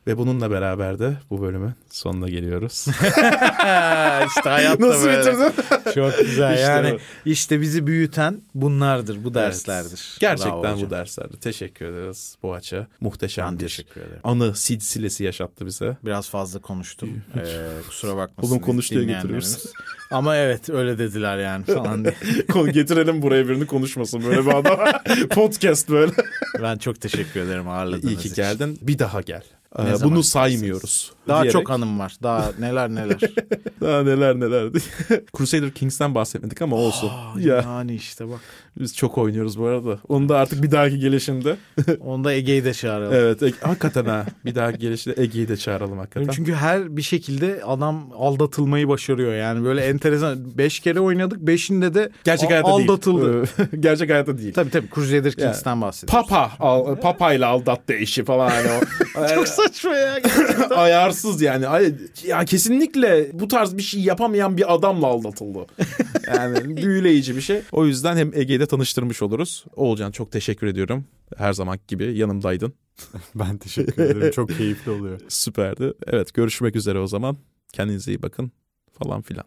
Ve 0.08 0.18
bununla 0.18 0.52
beraber 0.52 1.00
de 1.00 1.18
bu 1.30 1.42
bölümün 1.42 1.72
sonuna 1.90 2.30
geliyoruz. 2.30 2.86
işte 4.28 4.50
hayatta 4.50 4.88
Nasıl 4.88 5.06
böyle. 5.06 5.20
bitirdin? 5.20 5.52
Çok 5.96 6.18
güzel. 6.20 6.54
İşte 6.54 6.62
yani 6.66 6.94
bu. 6.94 7.30
işte 7.30 7.62
bizi 7.62 7.88
büyüten 7.88 8.42
bunlardır, 8.56 9.24
bu 9.24 9.34
derslerdir. 9.34 10.18
Gerçekten 10.20 10.54
Bravo 10.64 10.72
bu 10.74 10.76
hocam. 10.78 10.90
derslerdi. 10.92 11.40
Teşekkür 11.40 11.86
ederiz 11.86 12.36
Boğaç'a. 12.44 12.88
Muhteşem 13.02 13.46
Ben 13.46 13.54
bir 13.54 13.60
teşekkür 13.60 14.02
ederim. 14.02 14.20
anı 14.24 14.56
silsilesi 14.56 15.24
yaşattı 15.24 15.66
bize. 15.66 15.98
Biraz 16.06 16.30
fazla 16.30 16.60
konuştum. 16.60 17.10
Ee, 17.38 17.68
kusura 17.88 18.18
bakmasın. 18.18 18.52
Oğlum 18.52 18.60
konuş 18.62 18.92
diye 18.92 19.04
getiriyoruz. 19.04 19.66
Ama 20.12 20.36
evet 20.36 20.70
öyle 20.70 20.98
dediler 21.00 21.38
yani 21.38 21.66
falan 21.66 22.06
diye. 22.06 22.16
Getirelim 22.72 23.22
buraya 23.22 23.48
birini 23.50 23.68
konuşmasın 23.68 24.24
böyle 24.24 24.46
bir 24.46 24.54
adam. 24.56 24.80
Podcast 25.30 25.90
böyle. 25.90 26.12
Ben 26.64 26.78
çok 26.78 27.02
teşekkür 27.02 27.40
ederim 27.40 27.70
ağırladığınız 27.70 28.04
İyi 28.14 28.18
ki 28.18 28.28
için. 28.28 28.36
geldin. 28.36 28.80
Bir 28.82 29.00
daha 29.00 29.22
gel. 29.22 29.44
Ee, 29.78 29.86
Ne 29.86 29.96
zaman 29.96 30.12
Bunu 30.16 30.24
saymıyoruz. 30.24 31.12
Daha 31.30 31.44
diyerek- 31.44 31.52
çok 31.52 31.70
anım 31.70 32.00
var. 32.00 32.16
Daha 32.24 32.52
neler 32.60 32.90
neler. 32.90 33.18
Daha 33.82 34.04
neler 34.04 34.36
neler. 34.36 34.70
Crusader 35.38 35.72
Kings'ten 35.72 36.16
bahsetmedik 36.16 36.62
ama 36.62 36.76
olsun. 36.76 37.10
ya 37.40 37.56
yani 37.56 37.96
işte 37.96 38.30
bak. 38.30 38.40
biz 38.80 38.96
çok 38.96 39.18
oynuyoruz 39.18 39.60
bu 39.60 39.66
arada. 39.66 40.00
Onu 40.08 40.30
da 40.30 40.38
artık 40.38 40.64
bir 40.64 40.72
dahaki 40.72 41.00
gelişimde. 41.00 41.56
Onda 42.06 42.34
Ege'yi 42.34 42.66
de 42.66 42.74
çağıralım. 42.74 43.14
evet. 43.14 43.42
Ege- 43.42 43.62
hakikaten 43.62 44.06
ha. 44.06 44.26
Bir 44.46 44.56
dahaki 44.56 44.80
gelişte 44.80 45.14
Ege'yi 45.18 45.48
de 45.48 45.58
çağıralım 45.58 45.98
hakikaten. 45.98 46.30
Çünkü 46.32 46.54
her 46.54 46.98
bir 46.98 47.02
şekilde 47.02 47.62
adam 47.66 48.10
aldatılmayı 48.18 48.88
başarıyor. 48.88 49.34
Yani 49.34 49.64
böyle 49.66 49.82
enteresan. 49.86 50.58
Beş 50.58 50.80
kere 50.80 51.00
oynadık. 51.00 51.40
Beşinde 51.40 51.94
de 51.94 52.10
Gerçek 52.24 52.50
hayatta 52.50 52.68
aldatıldı. 52.70 53.34
değil. 53.34 53.68
Gerçek 53.80 54.10
hayatta 54.10 54.38
değil. 54.38 54.54
Tabii 54.54 54.70
tabii 54.70 54.88
Crusader 54.96 55.34
Kings'ten 55.34 55.82
bahsediyoruz. 55.82 56.30
Papa, 56.30 56.52
al, 56.60 56.96
papayla 56.96 57.48
aldattı 57.48 57.94
eşi 57.94 58.24
falan 58.26 58.50
hani 58.50 58.68
o. 58.72 58.80
Çok 59.36 59.48
saçma 59.48 59.96
ya. 59.96 60.20
Ayarsız 60.76 61.19
yani. 61.42 61.68
Ay- 61.68 61.94
Ya 62.28 62.46
kesinlikle 62.46 63.30
bu 63.34 63.48
tarz 63.48 63.78
bir 63.78 63.82
şey 63.82 64.02
yapamayan 64.02 64.58
bir 64.58 64.74
adamla 64.74 65.08
aldatıldı. 65.08 65.66
Yani 66.28 66.78
büyüleyici 66.78 67.36
bir 67.36 67.42
şey. 67.42 67.62
O 67.72 67.86
yüzden 67.86 68.18
hem 68.18 68.34
Ege'yi 68.34 68.60
de 68.60 68.66
tanıştırmış 68.66 69.22
oluruz. 69.22 69.66
Oğulcan 69.76 70.12
çok 70.12 70.32
teşekkür 70.32 70.68
ediyorum. 70.68 71.06
Her 71.38 71.54
zaman 71.54 71.80
gibi 71.88 72.18
yanımdaydın. 72.18 72.74
Ben 73.36 73.58
teşekkür 73.58 74.04
ederim. 74.04 74.32
Çok 74.32 74.50
keyifli 74.50 74.92
oluyor. 74.92 75.20
Süperdi. 75.28 75.94
Evet 76.08 76.34
görüşmek 76.34 76.76
üzere 76.76 77.00
o 77.00 77.08
zaman. 77.08 77.38
Kendinize 77.74 78.12
iyi 78.12 78.22
bakın 78.22 78.52
falan 79.00 79.22
filan. 79.22 79.46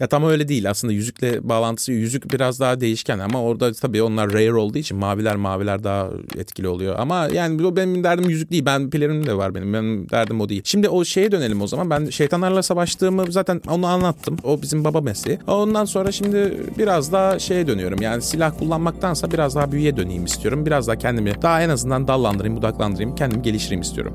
Ya 0.00 0.08
tam 0.08 0.24
öyle 0.24 0.48
değil 0.48 0.70
aslında 0.70 0.92
yüzükle 0.92 1.48
bağlantısı 1.48 1.92
yüzük 1.92 2.32
biraz 2.32 2.60
daha 2.60 2.80
değişken 2.80 3.18
ama 3.18 3.42
orada 3.42 3.72
tabii 3.72 4.02
onlar 4.02 4.32
rare 4.32 4.54
olduğu 4.54 4.78
için 4.78 4.96
maviler 4.96 5.36
maviler 5.36 5.84
daha 5.84 6.08
etkili 6.38 6.68
oluyor. 6.68 6.94
Ama 6.98 7.28
yani 7.32 7.64
bu 7.64 7.76
benim 7.76 8.04
derdim 8.04 8.28
yüzük 8.30 8.50
değil 8.50 8.66
ben 8.66 8.90
pelerin 8.90 9.26
de 9.26 9.36
var 9.36 9.54
benim 9.54 9.72
benim 9.72 10.10
derdim 10.10 10.40
o 10.40 10.48
değil. 10.48 10.62
Şimdi 10.64 10.88
o 10.88 11.04
şeye 11.04 11.32
dönelim 11.32 11.62
o 11.62 11.66
zaman 11.66 11.90
ben 11.90 12.06
şeytanlarla 12.10 12.62
savaştığımı 12.62 13.32
zaten 13.32 13.60
onu 13.68 13.86
anlattım 13.86 14.36
o 14.44 14.62
bizim 14.62 14.84
baba 14.84 15.00
mesleği. 15.00 15.38
Ondan 15.46 15.84
sonra 15.84 16.12
şimdi 16.12 16.56
biraz 16.78 17.12
daha 17.12 17.38
şeye 17.38 17.66
dönüyorum 17.66 18.02
yani 18.02 18.22
silah 18.22 18.58
kullanmaktansa 18.58 19.32
biraz 19.32 19.54
daha 19.54 19.72
büyüye 19.72 19.96
döneyim 19.96 20.24
istiyorum. 20.24 20.66
Biraz 20.66 20.88
daha 20.88 20.96
kendimi 20.96 21.42
daha 21.42 21.62
en 21.62 21.68
azından 21.68 22.08
dallandırayım 22.08 22.56
budaklandırayım 22.56 23.14
kendimi 23.14 23.42
geliştireyim 23.42 23.82
istiyorum. 23.82 24.14